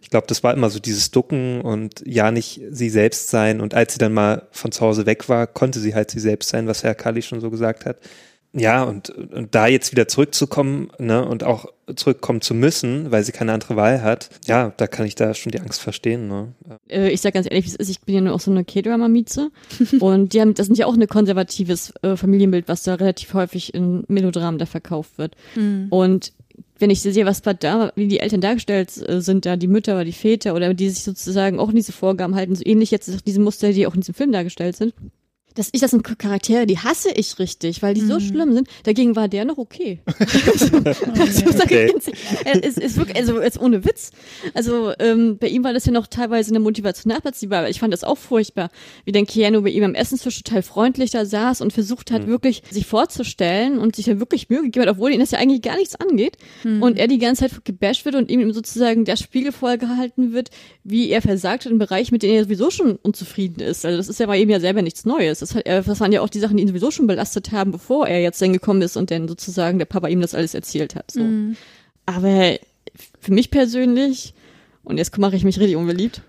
Ich 0.00 0.10
glaube, 0.10 0.28
das 0.28 0.44
war 0.44 0.54
immer 0.54 0.70
so 0.70 0.78
dieses 0.78 1.10
Ducken 1.10 1.60
und 1.60 2.04
ja 2.06 2.30
nicht 2.30 2.60
sie 2.70 2.88
selbst 2.88 3.30
sein. 3.30 3.60
Und 3.60 3.74
als 3.74 3.94
sie 3.94 3.98
dann 3.98 4.14
mal 4.14 4.46
von 4.52 4.70
zu 4.70 4.82
Hause 4.82 5.06
weg 5.06 5.28
war, 5.28 5.48
konnte 5.48 5.80
sie 5.80 5.96
halt 5.96 6.12
sie 6.12 6.20
selbst 6.20 6.50
sein, 6.50 6.68
was 6.68 6.84
Herr 6.84 6.94
Kali 6.94 7.22
schon 7.22 7.40
so 7.40 7.50
gesagt 7.50 7.84
hat. 7.84 7.96
Ja, 8.56 8.84
und, 8.84 9.10
und 9.10 9.54
da 9.54 9.66
jetzt 9.66 9.90
wieder 9.90 10.06
zurückzukommen, 10.06 10.90
ne, 10.98 11.26
und 11.26 11.42
auch 11.42 11.66
zurückkommen 11.96 12.40
zu 12.40 12.54
müssen, 12.54 13.10
weil 13.10 13.24
sie 13.24 13.32
keine 13.32 13.52
andere 13.52 13.76
Wahl 13.76 14.02
hat, 14.02 14.30
ja, 14.46 14.72
da 14.76 14.86
kann 14.86 15.06
ich 15.06 15.16
da 15.16 15.34
schon 15.34 15.52
die 15.52 15.60
Angst 15.60 15.80
verstehen, 15.80 16.28
ne. 16.28 16.54
Äh, 16.88 17.10
ich 17.10 17.20
sag 17.20 17.34
ganz 17.34 17.46
ehrlich, 17.46 17.64
wie 17.64 17.70
es 17.70 17.74
ist, 17.74 17.90
ich 17.90 18.00
bin 18.00 18.14
ja 18.14 18.20
nur 18.20 18.34
auch 18.34 18.40
so 18.40 18.52
eine 18.52 18.64
K-Drama-Mieze. 18.64 19.50
und 20.00 20.32
die 20.32 20.40
haben, 20.40 20.54
das 20.54 20.66
sind 20.66 20.78
ja 20.78 20.86
auch 20.86 20.94
ein 20.94 21.06
konservatives 21.08 21.92
äh, 22.02 22.16
Familienbild, 22.16 22.68
was 22.68 22.84
da 22.84 22.94
relativ 22.94 23.34
häufig 23.34 23.74
in 23.74 24.04
Melodramen 24.08 24.58
da 24.58 24.66
verkauft 24.66 25.18
wird. 25.18 25.36
Und 25.90 26.32
wenn 26.78 26.90
ich 26.90 27.00
sehe, 27.00 27.26
was 27.26 27.42
da, 27.42 27.92
wie 27.94 28.08
die 28.08 28.20
Eltern 28.20 28.40
dargestellt 28.40 28.90
äh, 29.08 29.20
sind, 29.20 29.46
da 29.46 29.56
die 29.56 29.68
Mütter 29.68 29.94
oder 29.94 30.04
die 30.04 30.12
Väter 30.12 30.54
oder 30.54 30.74
die 30.74 30.90
sich 30.90 31.02
sozusagen 31.02 31.58
auch 31.58 31.70
in 31.70 31.76
diese 31.76 31.92
Vorgaben 31.92 32.34
halten, 32.34 32.54
so 32.54 32.62
ähnlich 32.64 32.90
jetzt 32.90 33.26
diese 33.26 33.40
Muster, 33.40 33.72
die 33.72 33.86
auch 33.86 33.94
in 33.94 34.00
diesem 34.00 34.14
Film 34.14 34.32
dargestellt 34.32 34.76
sind, 34.76 34.94
dass 35.54 35.68
ich 35.72 35.80
das 35.80 35.90
sind 35.92 36.02
Charaktere, 36.02 36.66
die 36.66 36.78
hasse 36.78 37.10
ich 37.10 37.38
richtig, 37.38 37.82
weil 37.82 37.94
die 37.94 38.00
so 38.00 38.18
schlimm 38.20 38.52
sind. 38.52 38.68
Dagegen 38.84 39.16
war 39.16 39.28
der 39.28 39.44
noch 39.44 39.58
okay. 39.58 40.00
also, 40.08 41.54
Okay. 41.64 41.92
er 42.44 42.62
ist, 42.62 42.78
ist 42.78 42.96
wirklich, 42.96 43.16
also 43.16 43.40
jetzt 43.40 43.60
ohne 43.60 43.84
Witz. 43.84 44.10
Also 44.52 44.92
ähm, 44.98 45.38
bei 45.38 45.48
ihm 45.48 45.64
war 45.64 45.72
das 45.72 45.86
ja 45.86 45.92
noch 45.92 46.06
teilweise 46.06 46.50
eine 46.50 46.60
Motivation 46.60 47.12
nachvollziehbar. 47.12 47.60
aber 47.60 47.70
Ich 47.70 47.80
fand 47.80 47.92
das 47.92 48.04
auch 48.04 48.18
furchtbar, 48.18 48.70
wie 49.04 49.12
dann 49.12 49.26
Keanu 49.26 49.62
bei 49.62 49.70
ihm 49.70 49.84
am 49.84 49.94
Essenstisch 49.94 50.42
total 50.42 50.62
freundlich 50.62 51.10
da 51.10 51.24
saß 51.24 51.60
und 51.60 51.72
versucht 51.72 52.10
hat, 52.10 52.26
wirklich 52.26 52.62
sich 52.70 52.86
vorzustellen 52.86 53.78
und 53.78 53.96
sich 53.96 54.06
ja 54.06 54.18
wirklich 54.18 54.48
Mühe 54.48 54.62
gegeben 54.62 54.86
hat, 54.86 54.94
obwohl 54.94 55.12
ihn 55.12 55.20
das 55.20 55.30
ja 55.30 55.38
eigentlich 55.38 55.62
gar 55.62 55.76
nichts 55.76 55.94
angeht. 55.96 56.36
Und 56.82 56.98
er 56.98 57.06
die 57.06 57.18
ganze 57.18 57.48
Zeit 57.48 57.64
gebasht 57.64 58.04
wird 58.04 58.14
und 58.14 58.30
ihm 58.30 58.52
sozusagen 58.52 59.04
der 59.04 59.16
Spiegel 59.16 59.52
vorgehalten 59.52 60.32
wird, 60.32 60.50
wie 60.82 61.10
er 61.10 61.22
versagt 61.22 61.64
hat 61.64 61.72
im 61.72 61.78
Bereich, 61.78 62.10
mit 62.12 62.22
dem 62.22 62.34
er 62.34 62.44
sowieso 62.44 62.70
schon 62.70 62.96
unzufrieden 62.96 63.60
ist. 63.60 63.84
Also 63.84 63.96
das 63.96 64.08
ist 64.08 64.20
ja 64.20 64.26
bei 64.26 64.38
ihm 64.38 64.50
ja 64.50 64.60
selber 64.60 64.82
nichts 64.82 65.04
Neues. 65.04 65.40
Das, 65.44 65.54
hat, 65.54 65.66
er- 65.66 65.82
das 65.82 66.00
waren 66.00 66.12
ja 66.12 66.20
auch 66.20 66.28
die 66.28 66.40
Sachen, 66.40 66.56
die 66.56 66.62
ihn 66.62 66.68
sowieso 66.68 66.90
schon 66.90 67.06
belastet 67.06 67.52
haben, 67.52 67.70
bevor 67.72 68.06
er 68.08 68.20
jetzt 68.20 68.40
dann 68.42 68.52
gekommen 68.52 68.82
ist 68.82 68.96
und 68.96 69.10
dann 69.10 69.28
sozusagen 69.28 69.78
der 69.78 69.84
Papa 69.86 70.08
ihm 70.08 70.20
das 70.20 70.34
alles 70.34 70.54
erzählt 70.54 70.94
hat. 70.94 71.10
So. 71.10 71.20
Aber 72.06 72.56
für 73.20 73.32
mich 73.32 73.50
persönlich, 73.50 74.34
und 74.82 74.98
jetzt 74.98 75.16
mache 75.18 75.36
ich 75.36 75.44
mich 75.44 75.58
richtig 75.58 75.76
unbeliebt, 75.76 76.22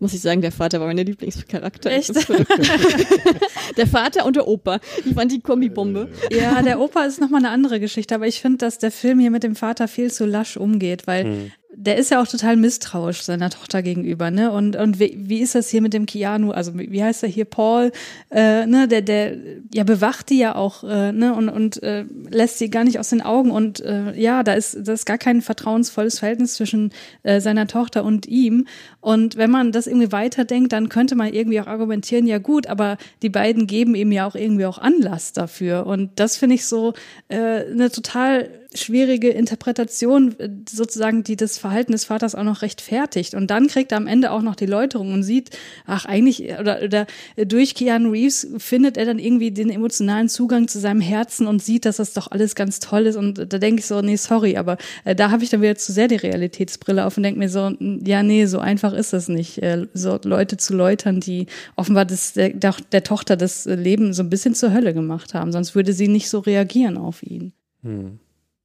muss 0.00 0.12
ich 0.12 0.20
sagen, 0.20 0.42
der 0.42 0.52
Vater 0.52 0.80
war 0.80 0.86
mein 0.88 0.96
Lieblingscharakter. 0.98 1.90
Echt? 1.90 2.12
der 3.76 3.86
Vater 3.86 4.26
und 4.26 4.36
der 4.36 4.46
Opa. 4.48 4.80
Ich 5.04 5.14
fand 5.14 5.32
die 5.32 5.40
Kombibombe. 5.40 6.10
Ja, 6.30 6.60
der 6.62 6.80
Opa 6.80 7.04
ist 7.04 7.20
nochmal 7.20 7.40
eine 7.40 7.50
andere 7.50 7.80
Geschichte, 7.80 8.14
aber 8.14 8.26
ich 8.26 8.40
finde, 8.40 8.58
dass 8.58 8.78
der 8.78 8.90
Film 8.90 9.18
hier 9.20 9.30
mit 9.30 9.42
dem 9.42 9.56
Vater 9.56 9.88
viel 9.88 10.10
zu 10.12 10.26
lasch 10.26 10.56
umgeht, 10.56 11.06
weil 11.06 11.24
Hm. 11.24 11.52
Der 11.76 11.96
ist 11.96 12.10
ja 12.10 12.22
auch 12.22 12.26
total 12.26 12.56
misstrauisch 12.56 13.22
seiner 13.22 13.50
Tochter 13.50 13.82
gegenüber, 13.82 14.30
ne? 14.30 14.50
Und, 14.50 14.76
und 14.76 14.98
wie, 14.98 15.16
wie 15.16 15.40
ist 15.40 15.54
das 15.54 15.68
hier 15.68 15.82
mit 15.82 15.92
dem 15.92 16.06
Keanu? 16.06 16.50
Also 16.52 16.72
wie 16.76 17.02
heißt 17.02 17.22
er 17.22 17.28
hier? 17.28 17.44
Paul, 17.44 17.92
äh, 18.30 18.66
ne? 18.66 18.88
Der, 18.88 19.02
der 19.02 19.36
ja 19.72 19.84
bewacht 19.84 20.30
die 20.30 20.38
ja 20.38 20.54
auch, 20.54 20.84
äh, 20.84 21.12
ne? 21.12 21.34
Und, 21.34 21.48
und 21.48 21.82
äh, 21.82 22.04
lässt 22.30 22.58
sie 22.58 22.70
gar 22.70 22.84
nicht 22.84 22.98
aus 22.98 23.10
den 23.10 23.22
Augen. 23.22 23.50
Und 23.50 23.80
äh, 23.80 24.18
ja, 24.18 24.42
da 24.42 24.54
ist, 24.54 24.76
da 24.82 24.92
ist 24.92 25.06
gar 25.06 25.18
kein 25.18 25.42
vertrauensvolles 25.42 26.18
Verhältnis 26.18 26.54
zwischen 26.54 26.92
äh, 27.22 27.40
seiner 27.40 27.66
Tochter 27.66 28.04
und 28.04 28.26
ihm. 28.26 28.66
Und 29.00 29.36
wenn 29.36 29.50
man 29.50 29.72
das 29.72 29.86
irgendwie 29.86 30.12
weiterdenkt, 30.12 30.72
dann 30.72 30.88
könnte 30.88 31.14
man 31.14 31.32
irgendwie 31.32 31.60
auch 31.60 31.66
argumentieren, 31.66 32.26
ja 32.26 32.38
gut, 32.38 32.66
aber 32.66 32.96
die 33.22 33.28
beiden 33.28 33.66
geben 33.66 33.94
ihm 33.94 34.12
ja 34.12 34.26
auch 34.26 34.34
irgendwie 34.34 34.66
auch 34.66 34.78
Anlass 34.78 35.32
dafür. 35.32 35.86
Und 35.86 36.10
das 36.16 36.36
finde 36.36 36.54
ich 36.54 36.66
so 36.66 36.94
äh, 37.28 37.64
eine 37.70 37.90
total 37.90 38.48
schwierige 38.74 39.30
Interpretation 39.30 40.38
äh, 40.38 40.48
sozusagen, 40.68 41.22
die 41.22 41.36
das 41.36 41.58
Verhalten 41.58 41.92
des 41.92 42.04
Vaters 42.04 42.34
auch 42.34 42.42
noch 42.42 42.62
rechtfertigt. 42.62 43.34
Und 43.34 43.50
dann 43.50 43.68
kriegt 43.68 43.92
er 43.92 43.98
am 43.98 44.06
Ende 44.06 44.30
auch 44.30 44.42
noch 44.42 44.56
die 44.56 44.66
Läuterung 44.66 45.12
und 45.12 45.22
sieht, 45.22 45.50
ach 45.86 46.04
eigentlich, 46.04 46.58
oder, 46.58 46.82
oder 46.82 47.06
durch 47.36 47.74
Keanu 47.74 48.10
Reeves 48.10 48.46
findet 48.58 48.96
er 48.96 49.06
dann 49.06 49.18
irgendwie 49.18 49.50
den 49.50 49.70
emotionalen 49.70 50.28
Zugang 50.28 50.68
zu 50.68 50.78
seinem 50.78 51.00
Herzen 51.00 51.46
und 51.46 51.62
sieht, 51.62 51.84
dass 51.84 51.96
das 51.96 52.12
doch 52.12 52.30
alles 52.30 52.54
ganz 52.54 52.80
toll 52.80 53.06
ist. 53.06 53.16
Und 53.16 53.38
da 53.38 53.58
denke 53.58 53.80
ich 53.80 53.86
so, 53.86 54.00
nee, 54.00 54.16
sorry, 54.16 54.56
aber 54.56 54.76
äh, 55.04 55.14
da 55.14 55.30
habe 55.30 55.44
ich 55.44 55.50
dann 55.50 55.62
wieder 55.62 55.76
zu 55.76 55.92
sehr 55.92 56.08
die 56.08 56.16
Realitätsbrille 56.16 57.04
auf 57.04 57.16
und 57.16 57.22
denke 57.22 57.38
mir 57.38 57.48
so, 57.48 57.72
ja, 57.80 58.22
nee, 58.22 58.46
so 58.46 58.58
einfach 58.58 58.92
ist 58.92 59.12
es 59.12 59.28
nicht, 59.28 59.62
äh, 59.62 59.86
so 59.94 60.18
Leute 60.24 60.56
zu 60.56 60.74
läutern, 60.74 61.20
die 61.20 61.46
offenbar 61.76 62.04
das, 62.04 62.32
der, 62.32 62.50
der, 62.50 62.74
der 62.92 63.04
Tochter 63.04 63.36
das 63.36 63.64
Leben 63.64 64.12
so 64.12 64.22
ein 64.22 64.30
bisschen 64.30 64.54
zur 64.54 64.72
Hölle 64.72 64.94
gemacht 64.94 65.34
haben. 65.34 65.52
Sonst 65.52 65.74
würde 65.74 65.92
sie 65.92 66.08
nicht 66.08 66.28
so 66.28 66.40
reagieren 66.40 66.96
auf 66.96 67.22
ihn. 67.22 67.52
Hm. 67.82 68.18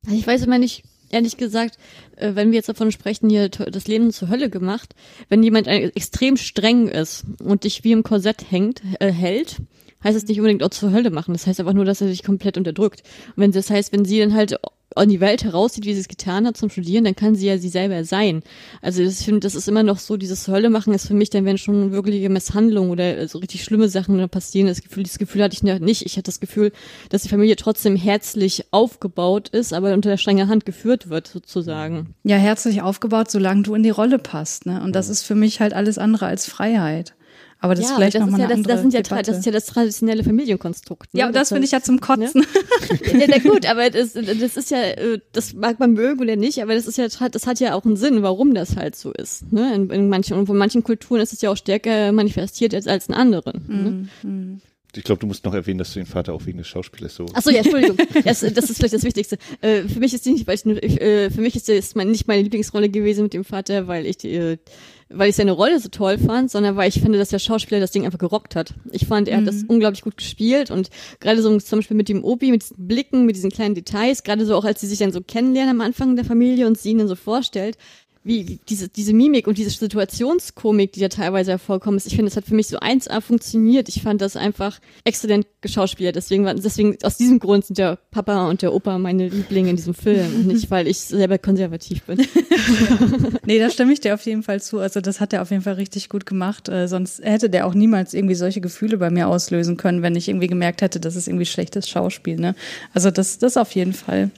Ich 0.07 0.25
weiß 0.25 0.43
immer 0.43 0.57
nicht, 0.57 0.83
ehrlich 1.09 1.37
gesagt, 1.37 1.77
äh, 2.15 2.35
wenn 2.35 2.51
wir 2.51 2.57
jetzt 2.57 2.69
davon 2.69 2.91
sprechen, 2.91 3.29
hier 3.29 3.49
das 3.49 3.87
Leben 3.87 4.11
zur 4.11 4.29
Hölle 4.29 4.49
gemacht, 4.49 4.95
wenn 5.27 5.43
jemand 5.43 5.67
extrem 5.67 6.37
streng 6.37 6.87
ist 6.87 7.25
und 7.43 7.63
dich 7.63 7.83
wie 7.83 7.91
im 7.91 8.03
Korsett 8.03 8.49
hängt, 8.49 8.81
äh, 8.99 9.11
hält, 9.11 9.57
heißt 10.03 10.17
es 10.17 10.27
nicht 10.27 10.39
unbedingt 10.39 10.63
auch 10.63 10.69
zur 10.69 10.91
Hölle 10.91 11.11
machen. 11.11 11.33
Das 11.33 11.47
heißt 11.47 11.59
einfach 11.59 11.73
nur, 11.73 11.85
dass 11.85 12.01
er 12.01 12.07
dich 12.07 12.23
komplett 12.23 12.57
unterdrückt. 12.57 13.03
Und 13.35 13.43
wenn 13.43 13.51
das 13.51 13.69
heißt, 13.69 13.91
wenn 13.91 14.05
sie 14.05 14.19
dann 14.19 14.33
halt 14.33 14.57
an 14.95 15.09
die 15.09 15.19
Welt 15.19 15.43
heraussieht, 15.43 15.85
wie 15.85 15.93
sie 15.93 15.99
es 15.99 16.07
getan 16.07 16.47
hat 16.47 16.57
zum 16.57 16.69
Studieren, 16.69 17.03
dann 17.03 17.15
kann 17.15 17.35
sie 17.35 17.47
ja 17.47 17.57
sie 17.57 17.69
selber 17.69 18.03
sein. 18.03 18.41
Also 18.81 19.01
ich 19.03 19.17
finde, 19.17 19.41
das 19.41 19.55
ist 19.55 19.67
immer 19.67 19.83
noch 19.83 19.99
so, 19.99 20.17
dieses 20.17 20.47
Hölle 20.47 20.69
machen 20.69 20.93
ist 20.93 21.07
für 21.07 21.13
mich 21.13 21.29
dann, 21.29 21.45
wenn 21.45 21.57
schon 21.57 21.91
wirkliche 21.91 22.29
Misshandlungen 22.29 22.91
oder 22.91 23.27
so 23.27 23.37
richtig 23.37 23.63
schlimme 23.63 23.87
Sachen 23.87 24.27
passieren, 24.29 24.67
das 24.67 24.81
Gefühl, 24.81 25.03
dieses 25.03 25.19
Gefühl 25.19 25.43
hatte 25.43 25.53
ich 25.53 25.63
nicht. 25.63 26.05
Ich 26.05 26.13
hatte 26.13 26.23
das 26.23 26.39
Gefühl, 26.39 26.71
dass 27.09 27.23
die 27.23 27.29
Familie 27.29 27.55
trotzdem 27.55 27.95
herzlich 27.95 28.65
aufgebaut 28.71 29.49
ist, 29.49 29.73
aber 29.73 29.93
unter 29.93 30.09
der 30.09 30.17
strengen 30.17 30.49
Hand 30.49 30.65
geführt 30.65 31.09
wird, 31.09 31.27
sozusagen. 31.27 32.15
Ja, 32.23 32.37
herzlich 32.37 32.81
aufgebaut, 32.81 33.29
solange 33.29 33.63
du 33.63 33.75
in 33.75 33.83
die 33.83 33.89
Rolle 33.89 34.17
passt. 34.17 34.65
Ne? 34.65 34.81
Und 34.81 34.95
das 34.95 35.09
ist 35.09 35.23
für 35.23 35.35
mich 35.35 35.59
halt 35.59 35.73
alles 35.73 35.97
andere 35.97 36.25
als 36.25 36.47
Freiheit. 36.47 37.13
Aber 37.62 37.76
das 37.76 37.86
ist 37.86 37.91
vielleicht 37.93 38.16
das, 38.16 38.22
nochmal 38.22 38.39
ist 38.39 38.43
ja, 38.43 38.45
eine 38.45 38.53
das, 38.53 38.57
andere 38.57 38.74
das, 38.74 38.82
sind 38.82 38.93
ja, 38.93 39.01
Debatte. 39.01 39.32
das 39.32 39.39
ist 39.39 39.45
ja 39.45 39.51
das 39.51 39.66
traditionelle 39.66 40.24
Familienkonstrukt. 40.24 41.14
Ne? 41.14 41.20
ja, 41.20 41.28
und 41.28 41.36
das 41.36 41.49
finde 41.49 41.66
ich 41.66 41.72
ja 41.72 41.82
zum 41.82 41.99
Kotzen. 41.99 42.45
ja, 43.20 43.26
na 43.28 43.38
gut, 43.39 43.66
aber 43.66 43.89
das, 43.89 44.14
das 44.14 44.55
ist 44.55 44.72
ja, 44.72 44.82
äh, 44.82 45.20
das 45.34 45.53
mag 45.53 45.78
man 45.80 45.93
mögen 45.93 46.22
oder 46.22 46.38
nicht, 46.38 46.62
aber 46.62 46.74
das 46.74 46.88
ist 46.88 46.97
ja, 46.97 47.07
das 47.07 47.47
hat 47.47 47.60
ja 47.60 47.76
auch 47.76 47.84
einen 47.84 47.97
Sinn, 47.97 48.24
warum 48.24 48.53
das 48.53 48.78
halt 48.78 48.95
so 48.95 49.12
ist. 49.12 49.51
Ne? 49.51 49.76
In, 49.76 49.89
in 49.89 50.10
manchen, 50.10 50.38
und 50.38 50.47
in 50.47 50.55
manchen 50.55 50.84
Kulturen 50.84 51.20
ist 51.20 51.34
es 51.34 51.41
ja 51.41 51.51
auch 51.51 51.57
stärker 51.57 52.14
manifestiert 52.14 52.74
als, 52.74 52.88
als 52.88 53.07
in 53.07 53.14
anderen. 53.14 54.10
Ne? 54.24 54.60
Ich 54.95 55.03
glaube, 55.03 55.20
du 55.20 55.28
musst 55.28 55.45
noch 55.45 55.53
erwähnen, 55.53 55.78
dass 55.78 55.93
du 55.93 55.99
den 55.99 56.07
Vater 56.07 56.34
auch 56.34 56.45
wegen 56.45 56.57
des 56.57 56.68
Schauspielers 56.68 57.14
so. 57.14 57.26
Ach 57.34 57.43
so, 57.43 57.51
ja, 57.51 57.57
Entschuldigung. 57.60 57.97
Das, 58.24 58.39
das 58.39 58.70
ist 58.70 58.78
vielleicht 58.78 58.93
das 58.93 59.03
Wichtigste. 59.03 59.38
Äh, 59.62 59.84
für 59.84 59.99
mich 59.99 60.14
ist 60.14 60.26
die 60.26 60.32
nicht, 60.32 60.47
weil 60.47 60.55
ich, 60.55 61.01
äh, 61.01 61.30
für 61.30 61.41
mich 61.41 61.55
ist 61.55 61.70
das 61.70 61.93
mein, 61.93 62.10
nicht 62.10 62.28
meine 62.28 62.41
Lieblingsrolle 62.41 62.89
gewesen 62.89 63.24
mit 63.24 63.34
dem 63.34 63.43
Vater, 63.43 63.88
weil 63.88 64.05
ich 64.07 64.18
die, 64.18 64.34
äh, 64.34 64.57
weil 65.12 65.30
ich 65.30 65.36
seine 65.36 65.51
Rolle 65.51 65.80
so 65.80 65.89
toll 65.89 66.18
fand, 66.18 66.51
sondern 66.51 66.76
weil 66.76 66.88
ich 66.88 67.01
finde, 67.01 67.18
dass 67.18 67.30
der 67.30 67.39
Schauspieler 67.39 67.80
das 67.80 67.91
Ding 67.91 68.05
einfach 68.05 68.20
gerockt 68.20 68.55
hat. 68.55 68.74
Ich 68.91 69.07
fand, 69.07 69.28
er 69.28 69.38
hat 69.38 69.47
das 69.47 69.64
unglaublich 69.68 70.03
gut 70.03 70.18
gespielt 70.18 70.70
und 70.70 70.89
gerade 71.20 71.41
so 71.41 71.57
zum 71.57 71.80
Beispiel 71.80 71.97
mit 71.97 72.10
dem 72.10 72.24
Obi, 72.24 72.51
mit 72.51 72.62
diesen 72.62 72.88
Blicken, 72.88 73.26
mit 73.26 73.36
diesen 73.36 73.49
kleinen 73.49 73.74
Details, 73.74 74.24
gerade 74.24 74.45
so 74.45 74.55
auch 74.55 74.66
als 74.66 74.82
sie 74.82 74.88
sich 74.88 74.99
dann 74.99 75.12
so 75.12 75.22
kennenlernen 75.22 75.76
am 75.76 75.82
Anfang 75.82 76.16
der 76.16 76.26
Familie 76.26 76.68
und 76.68 76.78
sie 76.78 76.91
ihn 76.91 76.99
dann 76.99 77.07
so 77.07 77.16
vorstellt, 77.16 77.78
wie, 78.30 78.59
diese, 78.69 78.89
diese 78.89 79.11
Mimik 79.11 79.47
und 79.47 79.57
diese 79.57 79.71
Situationskomik, 79.71 80.93
die 80.93 80.99
da 80.99 81.09
teilweise 81.09 81.49
hervorkommen 81.49 81.97
ist, 81.97 82.05
ich 82.05 82.15
finde, 82.15 82.30
das 82.30 82.38
hat 82.38 82.45
für 82.45 82.53
mich 82.53 82.67
so 82.67 82.77
1A 82.77 83.21
funktioniert. 83.21 83.89
Ich 83.89 84.03
fand 84.03 84.21
das 84.21 84.36
einfach 84.36 84.80
exzellent 85.03 85.47
geschauspielert. 85.61 86.15
Deswegen, 86.15 86.45
deswegen, 86.45 86.95
aus 87.01 87.17
diesem 87.17 87.39
Grund 87.39 87.65
sind 87.65 87.80
der 87.80 87.97
Papa 88.11 88.47
und 88.47 88.61
der 88.61 88.71
Opa 88.71 88.99
meine 88.99 89.30
Lieblinge 89.30 89.71
in 89.71 89.77
diesem 89.77 89.95
Film. 89.95 90.45
Nicht, 90.45 90.69
weil 90.69 90.88
ich 90.88 90.99
selber 90.99 91.39
konservativ 91.39 92.03
bin. 92.03 92.21
Nee, 93.45 93.57
da 93.57 93.71
stimme 93.71 93.93
ich 93.93 93.99
dir 93.99 94.13
auf 94.13 94.23
jeden 94.25 94.43
Fall 94.43 94.61
zu. 94.61 94.77
Also 94.77 95.01
das 95.01 95.19
hat 95.19 95.34
er 95.34 95.41
auf 95.41 95.49
jeden 95.49 95.63
Fall 95.63 95.73
richtig 95.73 96.07
gut 96.07 96.27
gemacht. 96.27 96.69
Äh, 96.69 96.88
sonst 96.88 97.23
hätte 97.23 97.49
der 97.49 97.65
auch 97.65 97.73
niemals 97.73 98.13
irgendwie 98.13 98.36
solche 98.36 98.61
Gefühle 98.61 98.97
bei 98.97 99.09
mir 99.09 99.27
auslösen 99.27 99.75
können, 99.75 100.03
wenn 100.03 100.15
ich 100.15 100.30
irgendwie 100.30 100.45
gemerkt 100.45 100.84
hätte, 100.84 100.99
das 100.99 101.15
ist 101.15 101.27
irgendwie 101.27 101.47
schlechtes 101.47 101.89
Schauspiel. 101.89 102.36
Ne? 102.36 102.53
Also 102.93 103.09
das, 103.09 103.39
das 103.39 103.57
auf 103.57 103.73
jeden 103.73 103.93
Fall. 103.93 104.30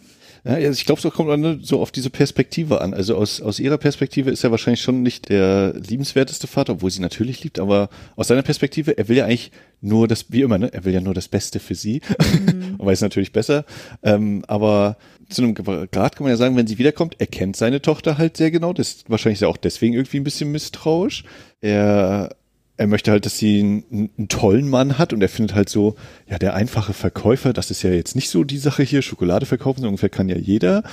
Ja, 0.43 0.53
also 0.53 0.71
ich 0.71 0.85
glaube, 0.85 0.99
so 0.99 1.11
kommt 1.11 1.29
man 1.29 1.61
so 1.61 1.81
auf 1.81 1.91
diese 1.91 2.09
Perspektive 2.09 2.81
an. 2.81 2.93
Also 2.93 3.15
aus, 3.15 3.41
aus 3.41 3.59
ihrer 3.59 3.77
Perspektive 3.77 4.31
ist 4.31 4.43
er 4.43 4.49
wahrscheinlich 4.49 4.81
schon 4.81 5.03
nicht 5.03 5.29
der 5.29 5.73
liebenswerteste 5.73 6.47
Vater, 6.47 6.73
obwohl 6.73 6.89
sie 6.89 7.01
natürlich 7.01 7.43
liebt, 7.43 7.59
aber 7.59 7.89
aus 8.15 8.27
seiner 8.27 8.41
Perspektive, 8.41 8.97
er 8.97 9.07
will 9.07 9.17
ja 9.17 9.25
eigentlich 9.25 9.51
nur 9.81 10.07
das, 10.07 10.31
wie 10.31 10.41
immer, 10.41 10.57
ne, 10.57 10.73
er 10.73 10.83
will 10.83 10.93
ja 10.93 11.01
nur 11.01 11.13
das 11.13 11.27
Beste 11.27 11.59
für 11.59 11.75
sie 11.75 12.01
und 12.77 12.85
weiß 12.85 13.01
natürlich 13.01 13.31
besser. 13.31 13.65
Ähm, 14.01 14.43
aber 14.47 14.97
zu 15.29 15.43
einem 15.43 15.53
Grad 15.53 16.15
kann 16.15 16.23
man 16.23 16.31
ja 16.31 16.37
sagen, 16.37 16.55
wenn 16.55 16.67
sie 16.67 16.79
wiederkommt, 16.79 17.15
er 17.19 17.27
kennt 17.27 17.55
seine 17.55 17.81
Tochter 17.81 18.17
halt 18.17 18.37
sehr 18.37 18.51
genau. 18.51 18.73
Das 18.73 18.89
ist 18.89 19.09
wahrscheinlich 19.09 19.45
auch 19.45 19.57
deswegen 19.57 19.93
irgendwie 19.93 20.17
ein 20.17 20.23
bisschen 20.23 20.51
misstrauisch. 20.51 21.23
Er 21.61 22.35
er 22.77 22.87
möchte 22.87 23.11
halt, 23.11 23.25
dass 23.25 23.37
sie 23.37 23.59
einen, 23.59 24.09
einen 24.17 24.27
tollen 24.27 24.69
Mann 24.69 24.97
hat 24.97 25.13
und 25.13 25.21
er 25.21 25.29
findet 25.29 25.55
halt 25.55 25.69
so, 25.69 25.95
ja, 26.27 26.39
der 26.39 26.55
einfache 26.55 26.93
Verkäufer, 26.93 27.53
das 27.53 27.69
ist 27.69 27.83
ja 27.83 27.91
jetzt 27.91 28.15
nicht 28.15 28.29
so 28.29 28.43
die 28.43 28.57
Sache 28.57 28.83
hier, 28.83 29.01
Schokolade 29.01 29.45
verkaufen, 29.45 29.81
so 29.81 29.87
ungefähr 29.87 30.09
kann 30.09 30.29
ja 30.29 30.37
jeder. 30.37 30.83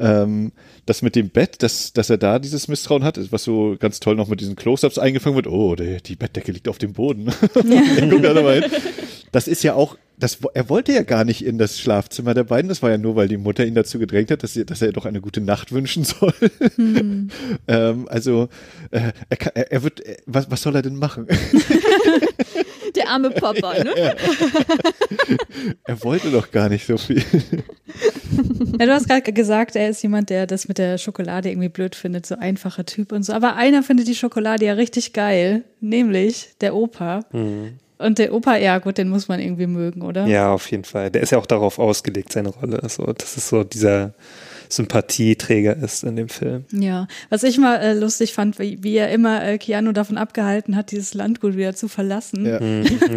Ähm, 0.00 0.52
das 0.86 1.02
mit 1.02 1.16
dem 1.16 1.30
Bett, 1.30 1.62
dass, 1.62 1.92
dass 1.92 2.10
er 2.10 2.18
da 2.18 2.38
dieses 2.38 2.68
Misstrauen 2.68 3.04
hat, 3.04 3.18
was 3.32 3.44
so 3.44 3.76
ganz 3.78 4.00
toll 4.00 4.16
noch 4.16 4.28
mit 4.28 4.40
diesen 4.40 4.56
Close-Ups 4.56 4.98
eingefangen 4.98 5.36
wird, 5.36 5.46
oh, 5.46 5.76
der, 5.76 6.00
die 6.00 6.16
Bettdecke 6.16 6.52
liegt 6.52 6.68
auf 6.68 6.78
dem 6.78 6.92
Boden. 6.92 7.30
Er 7.54 8.06
guckt 8.08 8.24
da 8.24 8.34
dabei 8.34 8.60
hin. 8.60 8.70
das 9.32 9.48
ist 9.48 9.62
ja 9.62 9.74
auch, 9.74 9.96
das, 10.20 10.38
er 10.54 10.68
wollte 10.68 10.92
ja 10.92 11.02
gar 11.02 11.24
nicht 11.24 11.44
in 11.44 11.58
das 11.58 11.80
Schlafzimmer 11.80 12.34
der 12.34 12.44
beiden, 12.44 12.68
das 12.68 12.82
war 12.82 12.90
ja 12.90 12.98
nur, 12.98 13.16
weil 13.16 13.28
die 13.28 13.36
Mutter 13.36 13.64
ihn 13.64 13.74
dazu 13.74 13.98
gedrängt 13.98 14.30
hat, 14.30 14.42
dass, 14.42 14.52
sie, 14.52 14.64
dass 14.64 14.82
er 14.82 14.92
doch 14.92 15.06
eine 15.06 15.20
gute 15.20 15.40
Nacht 15.40 15.72
wünschen 15.72 16.04
soll. 16.04 16.34
ähm, 17.68 18.08
also, 18.08 18.48
äh, 18.90 19.12
er, 19.28 19.36
kann, 19.36 19.52
er, 19.54 19.72
er 19.72 19.82
wird, 19.82 20.04
äh, 20.04 20.18
was, 20.26 20.50
was 20.50 20.62
soll 20.62 20.76
er 20.76 20.82
denn 20.82 20.96
machen? 20.96 21.26
Der 22.96 23.08
arme 23.08 23.30
Papa, 23.30 23.84
ne? 23.84 23.94
er 25.84 26.02
wollte 26.02 26.30
doch 26.32 26.50
gar 26.50 26.68
nicht 26.68 26.86
so 26.86 26.98
viel. 26.98 27.22
Ja, 28.78 28.86
du 28.86 28.92
hast 28.92 29.08
gerade 29.08 29.32
gesagt, 29.32 29.76
er 29.76 29.90
ist 29.90 30.02
jemand, 30.02 30.28
der 30.28 30.48
das 30.48 30.66
mit 30.66 30.78
der 30.78 30.98
Schokolade 30.98 31.50
irgendwie 31.50 31.68
blöd 31.68 31.94
findet, 31.94 32.26
so 32.26 32.34
einfacher 32.34 32.84
Typ 32.84 33.12
und 33.12 33.22
so. 33.22 33.32
Aber 33.32 33.54
einer 33.54 33.84
findet 33.84 34.08
die 34.08 34.16
Schokolade 34.16 34.64
ja 34.64 34.72
richtig 34.72 35.12
geil, 35.12 35.62
nämlich 35.80 36.48
der 36.60 36.74
Opa. 36.74 37.20
Und 38.00 38.18
der 38.18 38.32
Opa, 38.32 38.56
ja 38.56 38.78
gut, 38.78 38.96
den 38.96 39.10
muss 39.10 39.28
man 39.28 39.40
irgendwie 39.40 39.66
mögen, 39.66 40.00
oder? 40.00 40.26
Ja, 40.26 40.52
auf 40.52 40.70
jeden 40.70 40.84
Fall. 40.84 41.10
Der 41.10 41.22
ist 41.22 41.32
ja 41.32 41.38
auch 41.38 41.46
darauf 41.46 41.78
ausgelegt, 41.78 42.32
seine 42.32 42.48
Rolle. 42.48 42.80
So, 42.88 43.04
das 43.12 43.36
ist 43.36 43.48
so 43.48 43.62
dieser 43.62 44.14
Sympathieträger 44.70 45.76
ist 45.76 46.04
in 46.04 46.16
dem 46.16 46.28
Film. 46.28 46.64
Ja, 46.72 47.06
was 47.28 47.42
ich 47.42 47.58
mal 47.58 47.76
äh, 47.76 47.94
lustig 47.94 48.32
fand, 48.32 48.58
wie, 48.58 48.82
wie 48.82 48.96
er 48.96 49.10
immer 49.10 49.44
äh, 49.44 49.58
Keanu 49.58 49.92
davon 49.92 50.18
abgehalten 50.18 50.76
hat, 50.76 50.90
dieses 50.90 51.14
Landgut 51.14 51.56
wieder 51.56 51.74
zu 51.74 51.88
verlassen. 51.88 52.46
Ja. 52.46 52.60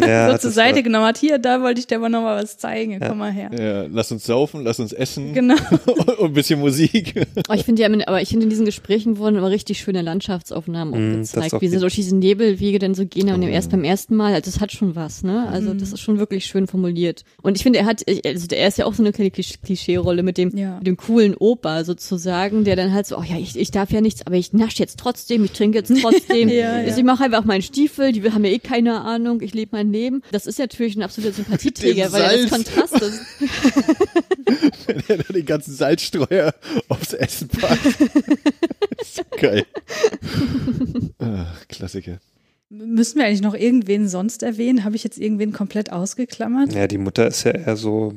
Ja, 0.04 0.32
so 0.32 0.38
zur 0.38 0.50
Seite 0.50 0.76
war- 0.76 0.82
genommen 0.82 1.06
hat, 1.06 1.18
hier, 1.18 1.38
da 1.38 1.62
wollte 1.62 1.80
ich 1.80 1.86
dir 1.86 1.96
aber 1.96 2.08
noch 2.08 2.22
mal 2.22 2.42
was 2.42 2.58
zeigen, 2.58 2.98
komm 3.00 3.18
mal 3.18 3.32
her. 3.32 3.50
Ja, 3.58 3.82
lass 3.90 4.10
uns 4.12 4.24
saufen, 4.24 4.62
lass 4.64 4.78
uns 4.80 4.92
essen 4.92 5.32
Genau. 5.34 5.54
und 6.18 6.20
ein 6.30 6.32
bisschen 6.32 6.60
Musik. 6.60 7.14
Aber 7.46 7.54
ich 7.56 7.64
finde 7.64 7.82
ja, 7.82 7.88
aber 8.06 8.20
ich 8.20 8.28
finde 8.28 8.44
in 8.44 8.50
diesen 8.50 8.64
Gesprächen 8.66 9.18
wurden 9.18 9.36
immer 9.36 9.50
richtig 9.50 9.78
schöne 9.78 10.02
Landschaftsaufnahmen 10.02 10.84
Mm, 10.94 11.20
gezeigt, 11.20 11.60
wie 11.60 11.68
sie 11.68 11.78
durch 11.78 11.94
diese 11.94 12.16
Nebelwege 12.16 12.78
dann 12.78 12.94
so 12.94 13.06
gehen, 13.06 13.30
und 13.32 13.42
erst 13.42 13.70
beim 13.70 13.84
ersten 13.84 14.16
Mal, 14.16 14.34
also 14.34 14.50
das 14.50 14.60
hat 14.60 14.72
schon 14.72 14.94
was, 14.96 15.22
ne? 15.22 15.48
Also 15.48 15.74
das 15.74 15.92
ist 15.92 16.00
schon 16.00 16.18
wirklich 16.18 16.46
schön 16.46 16.66
formuliert. 16.66 17.24
Und 17.42 17.56
ich 17.56 17.62
finde, 17.62 17.78
er 17.80 17.86
hat, 17.86 18.02
also 18.26 18.46
er 18.50 18.68
ist 18.68 18.78
ja 18.78 18.86
auch 18.86 18.94
so 18.94 19.02
eine 19.02 19.12
kleine 19.12 19.30
Klisch- 19.30 19.58
Klischee-Rolle 19.62 20.22
mit 20.22 20.38
dem, 20.38 20.56
Ja. 20.56 20.76
mit 20.78 20.86
dem 20.86 20.96
coolen 20.96 21.34
Opa 21.44 21.84
sozusagen, 21.84 22.64
der 22.64 22.74
dann 22.74 22.92
halt 22.94 23.06
so, 23.06 23.18
oh 23.18 23.22
ja, 23.22 23.36
ich, 23.36 23.54
ich 23.58 23.70
darf 23.70 23.90
ja 23.90 24.00
nichts, 24.00 24.26
aber 24.26 24.36
ich 24.36 24.52
nasche 24.54 24.78
jetzt 24.78 24.98
trotzdem, 24.98 25.44
ich 25.44 25.52
trinke 25.52 25.78
jetzt 25.78 25.92
trotzdem. 26.00 26.48
Ja, 26.54 26.72
Also 26.72 26.98
ich 26.98 27.04
mache 27.04 27.24
einfach 27.24 27.44
meinen 27.44 27.62
Stiefel, 27.62 28.12
die 28.12 28.22
haben 28.30 28.44
ja 28.44 28.50
eh 28.52 28.58
keine 28.58 29.00
Ahnung, 29.02 29.40
ich 29.42 29.52
lebe 29.54 29.76
mein 29.76 29.92
Leben. 29.92 30.22
Das 30.32 30.46
ist 30.46 30.58
natürlich 30.58 30.96
ein 30.96 31.02
absoluter 31.02 31.32
Sympathieträger, 31.36 32.12
weil 32.12 32.22
er 32.22 32.42
das. 32.42 32.50
Kontrast 32.50 32.94
ist. 32.94 33.20
Wenn 34.86 35.02
er 35.08 35.18
da 35.18 35.32
den 35.32 35.44
ganzen 35.46 35.74
Salzstreuer 35.74 36.54
aufs 36.88 37.12
Essen 37.12 37.48
packt. 37.48 37.86
ist 39.00 39.16
so 39.16 39.22
geil. 39.38 39.66
Ah, 41.18 41.46
Klassiker. 41.68 42.18
Müssen 42.70 43.18
wir 43.18 43.26
eigentlich 43.26 43.42
noch 43.42 43.54
irgendwen 43.54 44.08
sonst 44.08 44.42
erwähnen? 44.42 44.84
Habe 44.84 44.96
ich 44.96 45.04
jetzt 45.04 45.18
irgendwen 45.18 45.52
komplett 45.52 45.92
ausgeklammert? 45.92 46.72
Ja, 46.72 46.86
die 46.86 46.98
Mutter 46.98 47.26
ist 47.28 47.44
ja 47.44 47.52
eher 47.52 47.76
so 47.76 48.14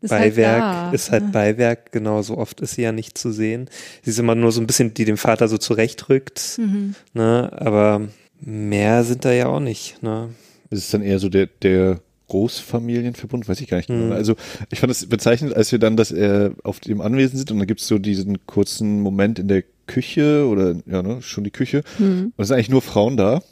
Ist 0.00 0.10
halt 0.12 0.34
Beiwerk, 0.34 0.60
da, 0.60 0.90
ist 0.92 1.10
halt 1.10 1.24
ne? 1.24 1.30
Beiwerk, 1.32 1.92
genau, 1.92 2.22
so 2.22 2.36
oft 2.38 2.60
ist 2.60 2.74
sie 2.74 2.82
ja 2.82 2.92
nicht 2.92 3.16
zu 3.18 3.32
sehen. 3.32 3.68
Sie 4.02 4.10
ist 4.10 4.18
immer 4.18 4.34
nur 4.34 4.52
so 4.52 4.60
ein 4.60 4.66
bisschen, 4.66 4.94
die 4.94 5.04
dem 5.04 5.16
Vater 5.16 5.48
so 5.48 5.58
zurechtrückt, 5.58 6.58
Mhm. 6.58 6.94
ne, 7.14 7.50
aber 7.54 8.08
mehr 8.40 9.04
sind 9.04 9.24
da 9.24 9.32
ja 9.32 9.46
auch 9.46 9.60
nicht, 9.60 10.02
ne. 10.02 10.30
Es 10.70 10.80
ist 10.80 10.92
dann 10.94 11.02
eher 11.02 11.18
so 11.18 11.28
der, 11.28 11.46
der 11.46 12.00
Großfamilienverbund, 12.28 13.48
weiß 13.48 13.60
ich 13.60 13.68
gar 13.68 13.76
nicht 13.76 13.86
genau. 13.86 14.06
Mhm. 14.06 14.12
Also 14.12 14.34
ich 14.70 14.80
fand 14.80 14.90
es 14.90 15.08
bezeichnend, 15.08 15.54
als 15.54 15.72
wir 15.72 15.78
dann, 15.78 15.96
dass 15.96 16.10
er 16.10 16.52
auf 16.64 16.80
dem 16.80 17.00
Anwesen 17.00 17.36
sind 17.38 17.50
und 17.50 17.58
dann 17.58 17.66
gibt's 17.68 17.86
so 17.86 17.98
diesen 17.98 18.46
kurzen 18.46 19.00
Moment 19.00 19.38
in 19.38 19.48
der 19.48 19.62
Küche 19.86 20.46
oder 20.46 20.74
ja, 20.86 21.02
ne, 21.02 21.22
schon 21.22 21.44
die 21.44 21.50
Küche. 21.50 21.82
Und 21.98 22.32
es 22.36 22.48
sind 22.48 22.54
eigentlich 22.56 22.70
nur 22.70 22.82
Frauen 22.82 23.16
da. 23.16 23.42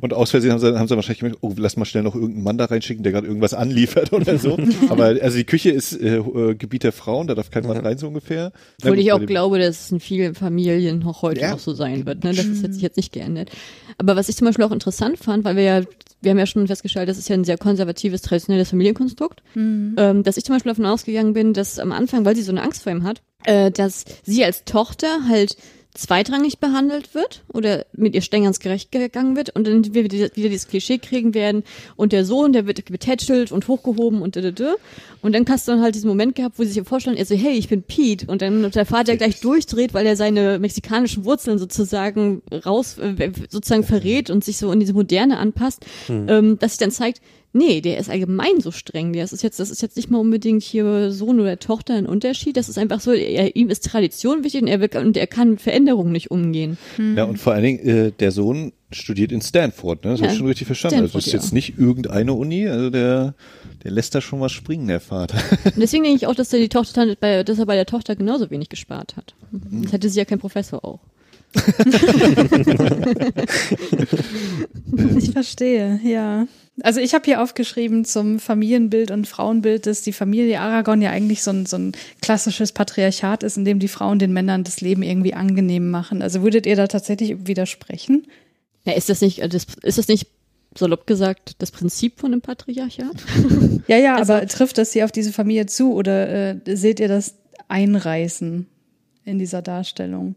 Und 0.00 0.12
aus 0.14 0.30
Versehen 0.30 0.52
haben 0.52 0.58
sie, 0.60 0.78
haben 0.78 0.88
sie 0.88 0.96
wahrscheinlich 0.96 1.20
gemerkt, 1.20 1.38
oh, 1.42 1.52
lass 1.56 1.76
mal 1.76 1.84
schnell 1.84 2.02
noch 2.02 2.14
irgendeinen 2.14 2.44
Mann 2.44 2.58
da 2.58 2.66
reinschicken, 2.66 3.02
der 3.02 3.12
gerade 3.12 3.26
irgendwas 3.26 3.54
anliefert 3.54 4.12
oder 4.12 4.38
so. 4.38 4.58
Aber 4.88 5.04
also 5.06 5.36
die 5.36 5.44
Küche 5.44 5.70
ist 5.70 5.92
äh, 6.00 6.16
äh, 6.16 6.54
Gebiet 6.54 6.84
der 6.84 6.92
Frauen, 6.92 7.26
da 7.26 7.34
darf 7.34 7.50
kein 7.50 7.66
Mann 7.66 7.76
rein 7.76 7.98
so 7.98 8.08
ungefähr. 8.08 8.52
Obwohl 8.82 8.98
ich 8.98 9.12
auch 9.12 9.24
glaube, 9.24 9.58
dass 9.58 9.80
es 9.86 9.92
in 9.92 10.00
vielen 10.00 10.34
Familien 10.34 11.00
noch 11.00 11.22
heute 11.22 11.40
Ja. 11.40 11.50
noch 11.52 11.58
so 11.58 11.74
sein 11.74 12.06
wird. 12.06 12.24
Ne? 12.24 12.32
Das 12.34 12.46
ist 12.46 12.62
jetzt, 12.62 12.74
sich 12.74 12.82
jetzt 12.82 12.96
nicht 12.96 13.12
geändert. 13.12 13.50
Aber 13.98 14.16
was 14.16 14.28
ich 14.28 14.36
zum 14.36 14.46
Beispiel 14.46 14.64
auch 14.64 14.72
interessant 14.72 15.18
fand, 15.18 15.44
weil 15.44 15.56
wir 15.56 15.62
ja, 15.62 15.82
wir 16.22 16.30
haben 16.30 16.38
ja 16.38 16.46
schon 16.46 16.66
festgestellt, 16.66 17.08
das 17.08 17.18
ist 17.18 17.28
ja 17.28 17.34
ein 17.34 17.44
sehr 17.44 17.56
konservatives, 17.58 18.22
traditionelles 18.22 18.70
Familienkonstrukt, 18.70 19.42
ähm, 19.56 20.22
dass 20.22 20.36
ich 20.36 20.44
zum 20.44 20.54
Beispiel 20.54 20.70
davon 20.70 20.86
ausgegangen 20.86 21.32
bin, 21.32 21.54
dass 21.54 21.78
am 21.78 21.92
Anfang, 21.92 22.24
weil 22.24 22.36
sie 22.36 22.42
so 22.42 22.52
eine 22.52 22.62
Angst 22.62 22.82
vor 22.82 22.92
ihm 22.92 23.04
hat, 23.04 23.22
äh, 23.44 23.70
dass 23.70 24.04
sie 24.24 24.44
als 24.44 24.64
Tochter 24.64 25.26
halt 25.28 25.56
zweitrangig 25.94 26.58
behandelt 26.58 27.14
wird 27.14 27.42
oder 27.52 27.84
mit 27.92 28.14
ihr 28.14 28.22
streng 28.22 28.44
ans 28.44 28.60
Gerecht 28.60 28.92
gegangen 28.92 29.36
wird 29.36 29.50
und 29.50 29.66
dann 29.66 29.92
wir 29.92 30.04
wieder 30.04 30.28
dieses 30.28 30.68
Klischee 30.68 30.98
kriegen 30.98 31.34
werden 31.34 31.64
und 31.96 32.12
der 32.12 32.24
Sohn, 32.24 32.52
der 32.52 32.66
wird 32.66 32.84
betätschelt 32.84 33.50
und 33.50 33.66
hochgehoben 33.66 34.22
und 34.22 34.36
da. 34.36 34.74
und 35.20 35.34
dann 35.34 35.44
hast 35.48 35.66
du 35.66 35.72
dann 35.72 35.82
halt 35.82 35.96
diesen 35.96 36.08
Moment 36.08 36.36
gehabt, 36.36 36.58
wo 36.58 36.62
sie 36.62 36.70
sich 36.70 36.86
vorstellen, 36.86 37.16
er 37.16 37.26
so, 37.26 37.34
hey, 37.34 37.54
ich 37.54 37.68
bin 37.68 37.82
Pete 37.82 38.26
und 38.26 38.40
dann 38.40 38.70
der 38.70 38.86
Vater 38.86 39.16
gleich 39.16 39.40
durchdreht, 39.40 39.92
weil 39.92 40.06
er 40.06 40.16
seine 40.16 40.58
mexikanischen 40.60 41.24
Wurzeln 41.24 41.58
sozusagen 41.58 42.42
raus, 42.64 42.98
äh, 42.98 43.32
sozusagen 43.48 43.82
verrät 43.82 44.30
und 44.30 44.44
sich 44.44 44.58
so 44.58 44.70
in 44.70 44.78
diese 44.78 44.92
Moderne 44.92 45.38
anpasst, 45.38 45.84
ähm, 46.08 46.58
dass 46.60 46.72
sich 46.72 46.78
dann 46.78 46.92
zeigt, 46.92 47.20
Nee, 47.52 47.80
der 47.80 47.98
ist 47.98 48.08
allgemein 48.08 48.60
so 48.60 48.70
streng. 48.70 49.12
Der 49.12 49.24
ist 49.24 49.42
jetzt, 49.42 49.58
das 49.58 49.70
ist 49.70 49.82
jetzt 49.82 49.96
nicht 49.96 50.08
mal 50.08 50.18
unbedingt 50.18 50.62
hier 50.62 51.10
Sohn 51.10 51.40
oder 51.40 51.58
Tochter 51.58 51.94
ein 51.94 52.06
Unterschied. 52.06 52.56
Das 52.56 52.68
ist 52.68 52.78
einfach 52.78 53.00
so, 53.00 53.10
er, 53.12 53.56
ihm 53.56 53.70
ist 53.70 53.84
Tradition 53.84 54.44
wichtig 54.44 54.62
und 54.62 54.68
er, 54.68 54.80
will, 54.80 54.90
und 54.96 55.16
er 55.16 55.26
kann 55.26 55.50
mit 55.50 55.60
Veränderungen 55.60 56.12
nicht 56.12 56.30
umgehen. 56.30 56.78
Ja, 57.16 57.24
und 57.24 57.38
vor 57.38 57.54
allen 57.54 57.64
Dingen, 57.64 57.78
äh, 57.80 58.12
der 58.12 58.30
Sohn 58.30 58.72
studiert 58.92 59.32
in 59.32 59.40
Stanford, 59.42 60.04
ne? 60.04 60.12
Das 60.12 60.20
Ja, 60.20 60.26
habe 60.26 60.32
ich 60.32 60.38
schon 60.38 60.46
richtig 60.46 60.66
verstanden. 60.66 61.00
also 61.00 61.08
Stanford, 61.08 61.22
das 61.22 61.26
ist 61.26 61.32
jetzt 61.32 61.50
ja. 61.50 61.54
nicht 61.54 61.76
irgendeine 61.78 62.34
Uni, 62.34 62.68
also 62.68 62.88
der, 62.90 63.34
der 63.82 63.90
lässt 63.90 64.14
da 64.14 64.20
schon 64.20 64.40
was 64.40 64.52
springen, 64.52 64.86
der 64.86 65.00
Vater. 65.00 65.38
Und 65.64 65.76
deswegen 65.82 66.04
denke 66.04 66.18
ich 66.18 66.28
auch, 66.28 66.34
dass 66.36 66.52
er 66.52 66.60
die 66.60 66.68
Tochter 66.68 67.04
dann 67.06 67.16
bei, 67.18 67.42
dass 67.42 67.58
er 67.58 67.66
bei 67.66 67.74
der 67.74 67.86
Tochter 67.86 68.14
genauso 68.14 68.48
wenig 68.50 68.68
gespart 68.68 69.16
hat. 69.16 69.34
Das 69.50 69.92
hätte 69.92 70.08
sie 70.08 70.18
ja 70.20 70.24
kein 70.24 70.38
Professor 70.38 70.84
auch. 70.84 71.00
Ich 75.18 75.30
verstehe, 75.30 76.00
ja. 76.04 76.46
Also 76.82 77.00
ich 77.00 77.14
habe 77.14 77.24
hier 77.24 77.42
aufgeschrieben 77.42 78.04
zum 78.04 78.38
Familienbild 78.38 79.10
und 79.10 79.26
Frauenbild, 79.26 79.86
dass 79.86 80.02
die 80.02 80.12
Familie 80.12 80.60
Aragon 80.60 81.02
ja 81.02 81.10
eigentlich 81.10 81.42
so 81.42 81.50
ein, 81.50 81.66
so 81.66 81.76
ein 81.76 81.92
klassisches 82.22 82.72
Patriarchat 82.72 83.42
ist, 83.42 83.56
in 83.56 83.64
dem 83.64 83.78
die 83.78 83.88
Frauen 83.88 84.18
den 84.18 84.32
Männern 84.32 84.64
das 84.64 84.80
Leben 84.80 85.02
irgendwie 85.02 85.34
angenehm 85.34 85.90
machen. 85.90 86.22
Also 86.22 86.42
würdet 86.42 86.66
ihr 86.66 86.76
da 86.76 86.86
tatsächlich 86.86 87.46
widersprechen? 87.46 88.26
Ja, 88.84 88.94
ist 88.94 89.08
das 89.08 89.20
nicht, 89.20 89.40
äh, 89.40 89.48
das, 89.48 89.66
ist 89.82 89.98
das 89.98 90.08
nicht 90.08 90.26
salopp 90.76 91.06
gesagt 91.06 91.56
das 91.58 91.70
Prinzip 91.70 92.18
von 92.20 92.32
einem 92.32 92.40
Patriarchat? 92.42 93.16
Ja, 93.88 93.96
ja, 93.96 94.16
Also- 94.16 94.32
aber 94.34 94.46
trifft 94.46 94.78
das 94.78 94.92
hier 94.92 95.04
auf 95.04 95.12
diese 95.12 95.32
Familie 95.32 95.66
zu 95.66 95.92
oder 95.94 96.28
äh, 96.66 96.76
seht 96.76 97.00
ihr 97.00 97.08
das 97.08 97.34
einreißen 97.68 98.66
in 99.24 99.38
dieser 99.38 99.62
Darstellung? 99.62 100.36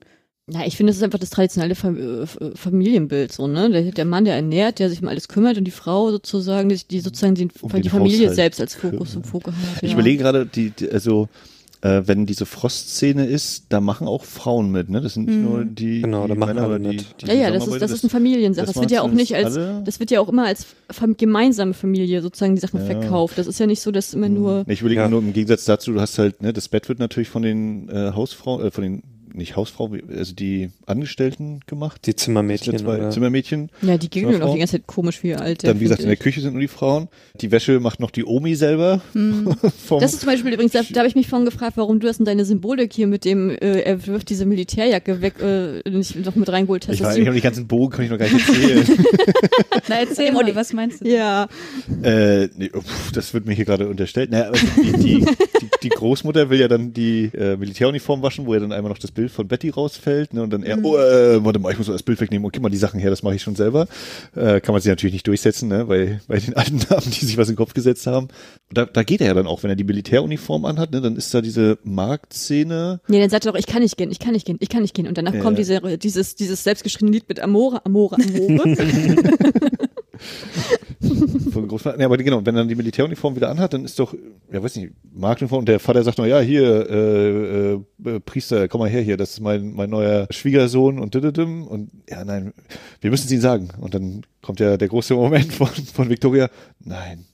Ja, 0.51 0.65
ich 0.65 0.75
finde, 0.75 0.89
das 0.91 0.97
ist 0.97 1.03
einfach 1.03 1.19
das 1.19 1.29
traditionelle 1.29 1.73
äh, 1.73 2.25
Familienbild, 2.55 3.31
so, 3.31 3.47
ne? 3.47 3.69
Der, 3.69 3.81
der 3.83 4.03
Mann, 4.03 4.25
der 4.25 4.35
ernährt, 4.35 4.79
der 4.79 4.89
sich 4.89 5.01
um 5.01 5.07
alles 5.07 5.29
kümmert 5.29 5.57
und 5.57 5.63
die 5.63 5.71
Frau 5.71 6.11
sozusagen, 6.11 6.67
die, 6.67 6.79
die 6.85 6.99
sozusagen 6.99 7.35
den, 7.35 7.49
Um 7.61 7.71
die 7.81 7.87
Familie 7.87 8.19
Haushalt 8.23 8.35
selbst 8.35 8.59
als 8.61 8.75
Fokus 8.75 9.15
im 9.15 9.23
Fokus 9.23 9.53
hat. 9.53 9.81
Ich 9.83 9.91
ja. 9.91 9.93
überlege 9.95 10.21
gerade, 10.21 10.45
die, 10.45 10.71
die, 10.71 10.91
also 10.91 11.29
äh, 11.79 12.01
wenn 12.05 12.25
diese 12.25 12.45
Frostszene 12.45 13.25
ist, 13.25 13.67
da 13.69 13.79
machen 13.79 14.05
auch 14.05 14.25
Frauen 14.25 14.69
mit, 14.69 14.89
ne? 14.89 14.99
Das 14.99 15.13
sind 15.13 15.27
nicht 15.27 15.39
nur 15.39 15.63
die, 15.63 16.01
Genau, 16.01 16.23
die 16.23 16.29
da 16.33 16.35
machen 16.35 16.55
Männer, 16.55 16.67
alle 16.67 16.75
aber 16.75 16.91
die, 16.91 16.97
die 17.21 17.25
Ja, 17.25 17.33
ja, 17.35 17.49
das 17.51 17.65
ist, 17.65 17.81
das 17.81 17.91
ist 17.91 18.03
eine 18.03 18.09
Familiensache. 18.09 18.65
Das, 18.65 18.73
das 18.75 18.81
wird 18.81 18.91
ja 18.91 19.01
auch 19.01 19.11
nicht 19.11 19.33
als, 19.35 19.55
alle? 19.55 19.81
das 19.85 20.01
wird 20.01 20.11
ja 20.11 20.19
auch 20.19 20.27
immer 20.27 20.45
als 20.45 20.65
fam- 20.91 21.15
gemeinsame 21.15 21.73
Familie 21.73 22.21
sozusagen 22.21 22.55
die 22.55 22.61
Sachen 22.61 22.81
Ja. 22.81 22.85
verkauft. 22.85 23.37
Das 23.37 23.47
ist 23.47 23.61
ja 23.61 23.65
nicht 23.65 23.79
so, 23.81 23.91
dass 23.91 24.13
immer 24.13 24.27
nur, 24.27 24.65
Nee, 24.67 24.73
Ich 24.73 24.81
überlege 24.81 24.99
Ja. 25.03 25.07
nur 25.07 25.19
im 25.21 25.31
Gegensatz 25.31 25.63
dazu, 25.63 25.93
du 25.93 26.01
hast 26.01 26.17
halt, 26.19 26.41
ne, 26.41 26.51
das 26.51 26.67
Bett 26.67 26.89
wird 26.89 26.99
natürlich 26.99 27.29
von 27.29 27.43
den 27.43 27.87
äh, 27.87 28.11
Hausfrauen, 28.13 28.65
äh, 28.67 28.71
von 28.71 28.83
den, 28.83 29.03
nicht 29.33 29.55
Hausfrauen, 29.55 29.93
wie- 29.93 30.03
also 30.17 30.33
die 30.33 30.69
Angestellten 30.85 31.59
gemacht. 31.67 32.01
Die 32.05 32.15
Zimmermädchen 32.15 32.77
zwei 32.77 32.97
oder? 32.97 33.09
Zimmermädchen. 33.09 33.69
ja, 33.81 33.97
die 33.97 34.09
gehen 34.09 34.41
auch 34.41 34.53
die 34.53 34.59
ganze 34.59 34.77
Zeit 34.77 34.87
komisch 34.87 35.23
wie 35.23 35.35
alte. 35.35 35.67
Dann, 35.67 35.79
wie 35.79 35.83
gesagt, 35.85 36.01
in 36.01 36.07
der. 36.07 36.17
Küche 36.17 36.41
sind 36.41 36.53
nur 36.53 36.61
die 36.61 36.67
Frauen. 36.67 37.07
Die 37.41 37.51
Wäsche 37.51 37.79
macht 37.79 37.99
noch 37.99 38.11
die 38.11 38.23
Omi 38.25 38.55
selber. 38.55 39.01
Vom, 39.85 39.99
Das 39.99 40.13
ist 40.13 40.21
zum 40.21 40.27
Beispiel 40.29 40.53
übrigens, 40.53 40.71
da, 40.73 40.81
da 40.89 40.99
habe 40.99 41.07
ich 41.07 41.15
mich 41.15 41.27
vorhin 41.27 41.45
gefragt, 41.45 41.73
warum 41.75 41.99
du 41.99 42.07
das 42.07 42.19
in 42.19 42.25
deine 42.25 42.45
Symbolik 42.45 42.93
hier 42.93 43.07
mit 43.07 43.25
dem, 43.25 43.49
äh, 43.49 43.81
er 43.81 44.05
wirft 44.07 44.29
diese 44.29 44.45
Militärjacke 44.45 45.21
weg, 45.21 45.35
äh, 45.41 45.81
nicht 45.89 46.23
noch 46.25 46.35
mit 46.35 46.49
reingeholt 46.49 46.87
hast. 46.87 46.95
ich 46.95 47.01
ich 47.01 47.25
habe 47.27 47.35
die 47.35 47.41
ganzen 47.41 47.67
Bogen, 47.67 47.91
kann 47.91 48.05
ich 48.05 48.11
noch 48.11 48.17
gar 48.17 48.29
nicht 48.31 48.47
erzählen. 48.47 48.85
Na, 49.89 49.95
erzähl 49.99 50.31
mal, 50.31 50.55
was 50.55 50.73
meinst 50.73 51.01
du? 51.03 51.09
ja, 51.09 51.47
Äh, 52.03 52.47
nee, 52.57 52.69
oh, 52.73 52.81
pf, 52.81 53.11
das 53.11 53.33
wird 53.33 53.45
mir 53.45 53.53
hier 53.53 53.65
gerade 53.65 53.87
unterstellt. 53.89 54.31
Naja, 54.31 54.51
die, 54.77 54.91
die, 54.93 55.19
die, 55.25 55.69
die 55.83 55.89
Großmutter 55.89 56.49
will 56.49 56.59
ja 56.59 56.67
dann 56.67 56.93
die 56.93 57.31
äh, 57.33 57.57
Militäruniform 57.57 58.21
waschen, 58.21 58.45
wo 58.45 58.53
ja 58.53 58.59
dann 58.59 58.71
einmal 58.71 58.89
noch 58.91 58.97
das 58.99 59.11
Bild 59.11 59.22
von 59.31 59.47
Betty 59.47 59.69
rausfällt. 59.69 60.33
Ne, 60.33 60.43
und 60.43 60.51
dann 60.51 60.63
er, 60.63 60.83
oh, 60.83 60.97
äh, 60.97 61.43
warte 61.43 61.59
mal, 61.59 61.71
ich 61.71 61.77
muss 61.77 61.87
das 61.87 62.03
Bild 62.03 62.19
wegnehmen. 62.19 62.45
Und 62.45 62.51
gib 62.53 62.61
mal 62.61 62.69
die 62.69 62.77
Sachen 62.77 62.99
her, 62.99 63.09
das 63.09 63.23
mache 63.23 63.35
ich 63.35 63.41
schon 63.41 63.55
selber. 63.55 63.87
Äh, 64.35 64.59
kann 64.61 64.73
man 64.73 64.81
sich 64.81 64.89
natürlich 64.89 65.13
nicht 65.13 65.27
durchsetzen, 65.27 65.69
ne, 65.69 65.85
bei, 65.85 66.19
bei 66.27 66.39
den 66.39 66.55
alten 66.55 66.79
Damen, 66.89 67.05
die 67.05 67.25
sich 67.25 67.37
was 67.37 67.47
in 67.49 67.53
den 67.53 67.57
Kopf 67.57 67.73
gesetzt 67.73 68.07
haben. 68.07 68.27
Und 68.69 68.77
da, 68.77 68.85
da 68.85 69.03
geht 69.03 69.21
er 69.21 69.27
ja 69.27 69.33
dann 69.33 69.47
auch, 69.47 69.63
wenn 69.63 69.69
er 69.69 69.75
die 69.75 69.83
Militäruniform 69.83 70.65
anhat, 70.65 70.91
ne, 70.91 71.01
dann 71.01 71.15
ist 71.15 71.33
da 71.33 71.41
diese 71.41 71.77
Marktszene. 71.83 73.01
nee, 73.07 73.19
dann 73.19 73.29
sagt 73.29 73.45
er 73.45 73.51
doch, 73.51 73.59
ich 73.59 73.67
kann 73.67 73.81
nicht 73.81 73.97
gehen, 73.97 74.11
ich 74.11 74.19
kann 74.19 74.33
nicht 74.33 74.45
gehen, 74.45 74.57
ich 74.59 74.69
kann 74.69 74.81
nicht 74.81 74.93
gehen. 74.93 75.07
Und 75.07 75.17
danach 75.17 75.33
Ja. 75.33 75.41
kommt 75.41 75.57
diese, 75.57 75.79
dieses, 75.97 76.35
dieses 76.35 76.63
selbstgeschriebene 76.63 77.11
Lied 77.11 77.29
mit 77.29 77.39
Amore, 77.39 77.85
Amore, 77.85 78.15
Amore. 78.15 78.75
von 81.53 81.67
Großvater. 81.67 81.97
Nee, 81.97 82.03
aber 82.03 82.17
genau, 82.17 82.45
wenn 82.45 82.55
er 82.55 82.61
dann 82.61 82.67
die 82.67 82.75
Militäruniform 82.75 83.35
wieder 83.35 83.49
anhat, 83.49 83.73
dann 83.73 83.85
ist 83.85 83.99
doch, 83.99 84.13
ja 84.51 84.61
weiß 84.61 84.75
nicht, 84.75 84.93
Marktuniform 85.13 85.59
und 85.59 85.69
der 85.69 85.79
Vater 85.79 86.03
sagt 86.03 86.17
noch, 86.17 86.25
ja, 86.25 86.39
hier, 86.39 86.89
äh, 86.89 87.73
äh, 87.73 88.19
Priester, 88.19 88.67
komm 88.67 88.79
mal 88.79 88.89
her 88.89 89.01
hier, 89.01 89.17
das 89.17 89.31
ist 89.31 89.39
mein, 89.39 89.73
mein 89.73 89.89
neuer 89.89 90.27
Schwiegersohn 90.29 90.99
und 90.99 91.15
dididim. 91.15 91.65
und 91.67 91.91
ja, 92.09 92.25
nein, 92.25 92.53
wir 93.01 93.11
müssen 93.11 93.25
es 93.25 93.31
ihm 93.31 93.41
sagen. 93.41 93.69
Und 93.79 93.93
dann 93.93 94.25
kommt 94.41 94.59
ja 94.59 94.77
der 94.77 94.87
große 94.87 95.13
Moment 95.15 95.53
von, 95.53 95.67
von 95.67 96.09
Victoria, 96.09 96.49
nein, 96.79 97.25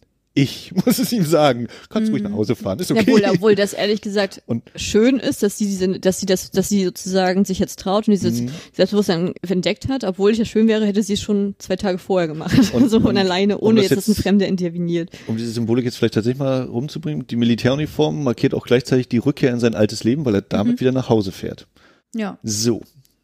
ich 0.41 0.71
muss 0.85 0.99
es 0.99 1.11
ihm 1.11 1.25
sagen. 1.25 1.67
Kannst 1.89 2.11
ruhig 2.11 2.23
nach 2.23 2.31
Hause 2.31 2.55
fahren, 2.55 2.79
ist 2.79 2.91
okay. 2.91 3.01
Obwohl, 3.01 3.23
obwohl 3.25 3.55
das 3.55 3.73
ehrlich 3.73 4.01
gesagt 4.01 4.41
Und- 4.47 4.63
schön 4.75 5.17
ist, 5.19 5.43
dass 5.43 5.57
sie 5.57 5.65
diese, 5.65 5.99
dass 5.99 6.19
sie 6.19 6.25
das, 6.25 6.51
dass 6.51 6.69
sie 6.69 6.85
sozusagen 6.85 7.45
sich 7.45 7.59
jetzt 7.59 7.79
traut 7.79 8.07
und 8.07 8.11
dieses 8.11 8.41
Mhm. 8.41 8.49
Selbstbewusstsein 8.73 9.33
entdeckt 9.47 9.87
hat. 9.89 10.03
Obwohl 10.03 10.31
es 10.31 10.37
ja 10.37 10.45
schön 10.45 10.67
wäre, 10.67 10.85
hätte 10.85 11.03
sie 11.03 11.13
es 11.13 11.21
schon 11.21 11.55
zwei 11.59 11.75
Tage 11.75 11.97
vorher 11.97 12.27
gemacht. 12.27 12.57
Und- 12.73 12.89
so 12.89 12.99
von 12.99 13.11
und- 13.11 13.17
alleine, 13.17 13.57
um 13.57 13.69
ohne 13.69 13.81
das 13.81 13.89
jetzt, 13.91 14.07
dass 14.07 14.17
ein 14.17 14.21
Fremder 14.21 14.47
interveniert. 14.47 15.09
um 15.27 15.37
diese 15.37 15.51
Symbolik 15.51 15.85
jetzt 15.85 15.97
vielleicht 15.97 16.13
tatsächlich 16.15 16.39
mal 16.39 16.63
rumzubringen, 16.63 17.27
die 17.27 17.35
Militäruniform 17.35 18.23
markiert 18.23 18.53
auch 18.53 18.65
gleichzeitig 18.65 19.07
die 19.09 19.17
Rückkehr 19.17 19.51
in 19.51 19.59
sein 19.59 19.75
altes 19.75 20.03
Leben, 20.03 20.25
weil 20.25 20.35
er 20.35 20.41
damit 20.41 20.79
wieder 20.79 20.91
nach 20.91 21.09
Hause 21.09 21.31
fährt. 21.31 21.67
Ja, 22.15 22.39
So, 22.43 22.81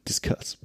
discuss. 0.07 0.57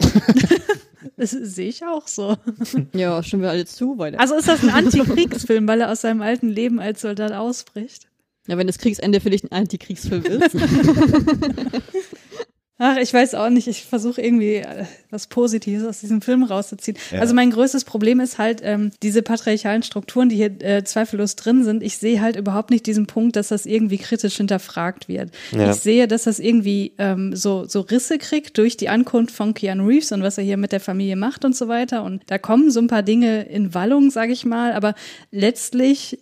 Das 1.17 1.31
sehe 1.31 1.69
ich 1.69 1.85
auch 1.85 2.07
so. 2.09 2.37
Ja, 2.95 3.23
stimmen 3.23 3.43
wir 3.43 3.51
alle 3.51 3.67
zu, 3.67 3.99
weiter. 3.99 4.21
Also 4.21 4.35
ist 4.35 4.49
das 4.49 4.63
ein 4.63 4.71
Antikriegsfilm, 4.71 5.67
weil 5.69 5.81
er 5.81 5.91
aus 5.91 6.01
seinem 6.03 6.23
alten 6.23 6.49
Leben 6.49 6.81
als 6.81 7.01
Soldat 7.01 7.33
ausbricht? 7.33 8.11
ja, 8.51 8.59
wenn 8.59 8.67
das 8.67 8.79
Kriegsende 8.79 9.21
für 9.21 9.31
dich 9.31 9.45
ein 9.45 9.53
Antikriegsfilm 9.53 10.25
ist. 10.25 10.57
Ach, 12.83 12.97
ich 12.97 13.13
weiß 13.13 13.35
auch 13.35 13.51
nicht. 13.51 13.69
Ich 13.69 13.85
versuche 13.85 14.23
irgendwie 14.23 14.55
äh, 14.55 14.87
was 15.11 15.27
Positives 15.27 15.87
aus 15.87 16.01
diesem 16.01 16.23
Film 16.23 16.45
rauszuziehen. 16.45 16.97
Ja. 17.11 17.21
Also 17.21 17.35
mein 17.35 17.51
größtes 17.51 17.85
Problem 17.85 18.21
ist 18.21 18.39
halt 18.39 18.63
ähm, 18.65 18.91
diese 19.03 19.21
patriarchalen 19.21 19.83
Strukturen, 19.83 20.31
die 20.31 20.37
hier 20.37 20.51
äh, 20.63 20.83
zweifellos 20.83 21.37
drin 21.37 21.63
sind. 21.63 21.83
Ich 21.83 21.99
sehe 21.99 22.23
halt 22.23 22.37
überhaupt 22.37 22.71
nicht 22.71 22.87
diesen 22.87 23.07
Punkt, 23.07 23.37
dass 23.37 23.49
das 23.49 23.67
irgendwie 23.67 23.99
kritisch 23.99 24.39
hinterfragt 24.39 25.09
wird. 25.09 25.31
Ja. 25.53 25.71
Ich 25.71 25.77
sehe, 25.77 26.09
dass 26.09 26.25
das 26.25 26.39
irgendwie 26.39 26.95
ähm, 26.97 27.37
so, 27.37 27.67
so 27.67 27.81
Risse 27.81 28.17
kriegt 28.17 28.57
durch 28.57 28.79
die 28.79 28.89
Ankunft 28.89 29.35
von 29.35 29.53
Keanu 29.53 29.87
Reeves 29.87 30.11
und 30.13 30.23
was 30.23 30.39
er 30.39 30.45
hier 30.45 30.57
mit 30.57 30.73
der 30.73 30.81
Familie 30.81 31.17
macht 31.17 31.45
und 31.45 31.55
so 31.55 31.69
weiter. 31.69 32.03
Und 32.03 32.23
da 32.29 32.39
kommen 32.39 32.71
so 32.71 32.81
ein 32.81 32.87
paar 32.87 33.03
Dinge 33.03 33.43
in 33.43 33.75
Wallung, 33.75 34.11
sage 34.11 34.33
ich 34.33 34.47
mal. 34.47 34.73
Aber 34.73 34.95
letztlich 35.31 36.19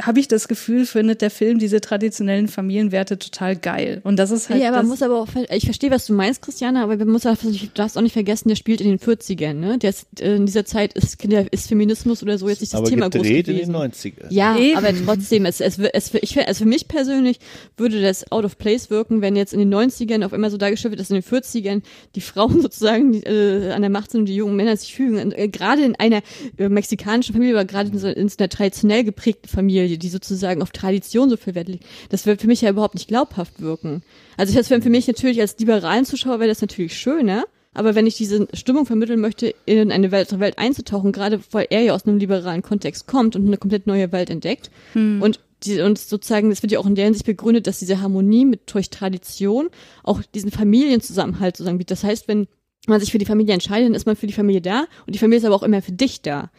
habe 0.00 0.18
ich 0.18 0.26
das 0.26 0.48
Gefühl, 0.48 0.84
findet 0.84 1.22
der 1.22 1.30
Film 1.30 1.60
diese 1.60 1.80
traditionellen 1.80 2.48
Familienwerte 2.48 3.18
total 3.20 3.54
geil. 3.54 4.00
Und 4.02 4.16
das 4.18 4.32
ist 4.32 4.50
halt. 4.50 4.60
ja, 4.60 4.68
aber 4.68 4.78
das, 4.78 4.86
muss 4.88 5.00
aber 5.02 5.20
auch, 5.20 5.28
ich 5.50 5.64
verstehe, 5.64 5.92
was 5.92 6.06
du 6.06 6.12
meinst, 6.12 6.42
Christiane, 6.42 6.82
aber 6.82 6.96
man 6.96 7.10
muss 7.10 7.24
auch, 7.24 7.36
du 7.36 7.52
darfst 7.72 7.96
auch 7.96 8.02
nicht 8.02 8.14
vergessen, 8.14 8.48
der 8.48 8.56
spielt 8.56 8.80
in 8.80 8.88
den 8.88 8.98
40ern, 8.98 9.52
ne? 9.52 9.78
Der 9.78 9.90
ist, 9.90 10.06
äh, 10.20 10.34
in 10.34 10.46
dieser 10.46 10.64
Zeit 10.64 10.94
ist, 10.94 11.24
ist 11.24 11.68
Feminismus 11.68 12.20
oder 12.24 12.36
so 12.36 12.48
jetzt 12.48 12.62
nicht 12.62 12.72
das 12.72 12.80
Aber 12.80 12.88
Thema 12.90 13.08
groß 13.10 13.22
gedreht 13.22 13.46
in 13.46 13.54
gewesen. 13.54 13.72
den 13.74 13.92
90ern. 13.92 14.26
Ja, 14.30 14.56
Eben. 14.58 14.76
aber 14.76 14.90
trotzdem, 15.04 15.44
es, 15.46 15.60
es, 15.60 15.78
es, 15.78 16.08
für- 16.08 16.18
ich, 16.18 16.36
also 16.36 16.64
für 16.64 16.68
mich 16.68 16.88
persönlich 16.88 17.38
würde 17.76 18.02
das 18.02 18.32
out 18.32 18.44
of 18.44 18.58
place 18.58 18.90
wirken, 18.90 19.20
wenn 19.20 19.36
jetzt 19.36 19.54
in 19.54 19.60
den 19.60 19.72
90ern 19.72 20.24
auf 20.24 20.32
einmal 20.32 20.50
so 20.50 20.56
dargestellt 20.56 20.90
wird, 20.90 21.00
dass 21.00 21.10
in 21.10 21.20
den 21.20 21.22
40ern 21.22 21.82
die 22.16 22.20
Frauen 22.22 22.60
sozusagen 22.60 23.12
die, 23.12 23.20
äh, 23.22 23.70
an 23.70 23.82
der 23.82 23.90
Macht 23.90 24.10
sind 24.10 24.20
und 24.22 24.26
die 24.26 24.34
jungen 24.34 24.56
Männer 24.56 24.76
sich 24.76 24.94
fügen. 24.96 25.20
Und, 25.20 25.38
äh, 25.38 25.46
gerade 25.46 25.84
in 25.84 25.94
einer 25.94 26.22
äh, 26.58 26.68
mexikanischen 26.68 27.34
Familie, 27.34 27.54
aber 27.54 27.64
gerade 27.66 27.90
in, 27.90 27.98
so, 28.00 28.08
in 28.08 28.28
so 28.28 28.34
einer 28.40 28.48
traditionell 28.48 29.04
geprägten 29.04 29.43
Familie, 29.46 29.98
die 29.98 30.08
sozusagen 30.08 30.62
auf 30.62 30.70
Tradition 30.70 31.30
so 31.30 31.36
viel 31.36 31.54
Wert 31.54 31.68
legt, 31.68 31.84
das 32.10 32.26
wird 32.26 32.40
für 32.40 32.46
mich 32.46 32.60
ja 32.60 32.70
überhaupt 32.70 32.94
nicht 32.94 33.08
glaubhaft 33.08 33.60
wirken. 33.60 34.02
Also 34.36 34.54
das 34.54 34.70
wäre 34.70 34.82
für 34.82 34.90
mich 34.90 35.06
natürlich 35.06 35.40
als 35.40 35.58
liberalen 35.58 36.04
Zuschauer 36.04 36.40
wäre 36.40 36.48
das 36.48 36.60
natürlich 36.60 36.96
schöner, 36.96 37.44
aber 37.72 37.94
wenn 37.94 38.06
ich 38.06 38.16
diese 38.16 38.46
Stimmung 38.52 38.86
vermitteln 38.86 39.20
möchte, 39.20 39.54
in 39.66 39.90
eine 39.90 40.10
Welt, 40.12 40.38
Welt 40.38 40.58
einzutauchen, 40.58 41.12
gerade 41.12 41.40
weil 41.50 41.66
er 41.70 41.82
ja 41.82 41.94
aus 41.94 42.06
einem 42.06 42.18
liberalen 42.18 42.62
Kontext 42.62 43.06
kommt 43.06 43.34
und 43.34 43.46
eine 43.46 43.56
komplett 43.56 43.86
neue 43.86 44.12
Welt 44.12 44.30
entdeckt 44.30 44.70
und 44.94 45.40
die, 45.64 45.80
und 45.80 45.98
sozusagen, 45.98 46.50
das 46.50 46.62
wird 46.62 46.72
ja 46.72 46.78
auch 46.78 46.86
in 46.86 46.94
der 46.94 47.06
Hinsicht 47.06 47.26
begründet, 47.26 47.66
dass 47.66 47.78
diese 47.78 48.00
Harmonie 48.00 48.44
mit 48.44 48.72
durch 48.72 48.90
Tradition 48.90 49.70
auch 50.02 50.22
diesen 50.34 50.50
Familienzusammenhalt 50.50 51.56
sozusagen 51.56 51.78
bietet. 51.78 51.92
Das 51.92 52.04
heißt, 52.04 52.28
wenn 52.28 52.48
man 52.86 53.00
sich 53.00 53.12
für 53.12 53.18
die 53.18 53.24
Familie 53.24 53.54
entscheidet, 53.54 53.88
dann 53.88 53.94
ist 53.94 54.06
man 54.06 54.16
für 54.16 54.26
die 54.26 54.32
Familie 54.32 54.60
da 54.60 54.84
und 55.06 55.14
die 55.14 55.18
Familie 55.18 55.38
ist 55.38 55.44
aber 55.44 55.54
auch 55.54 55.62
immer 55.62 55.80
für 55.82 55.92
dich 55.92 56.22
da. 56.22 56.50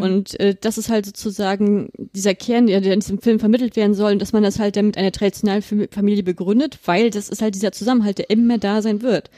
Und 0.00 0.38
äh, 0.40 0.54
das 0.60 0.78
ist 0.78 0.88
halt 0.88 1.06
sozusagen 1.06 1.88
dieser 2.14 2.34
Kern, 2.34 2.66
der, 2.66 2.80
der 2.80 2.94
in 2.94 3.00
diesem 3.00 3.18
Film 3.18 3.38
vermittelt 3.38 3.76
werden 3.76 3.94
soll, 3.94 4.12
und 4.12 4.22
dass 4.22 4.32
man 4.32 4.42
das 4.42 4.58
halt 4.58 4.76
dann 4.76 4.86
mit 4.86 4.96
einer 4.96 5.12
traditionellen 5.12 5.62
Fam- 5.62 5.88
Familie 5.90 6.22
begründet, 6.22 6.78
weil 6.84 7.10
das 7.10 7.28
ist 7.28 7.42
halt 7.42 7.54
dieser 7.54 7.72
Zusammenhalt, 7.72 8.18
der 8.18 8.30
immer 8.30 8.58
da 8.58 8.82
sein 8.82 9.02
wird. 9.02 9.30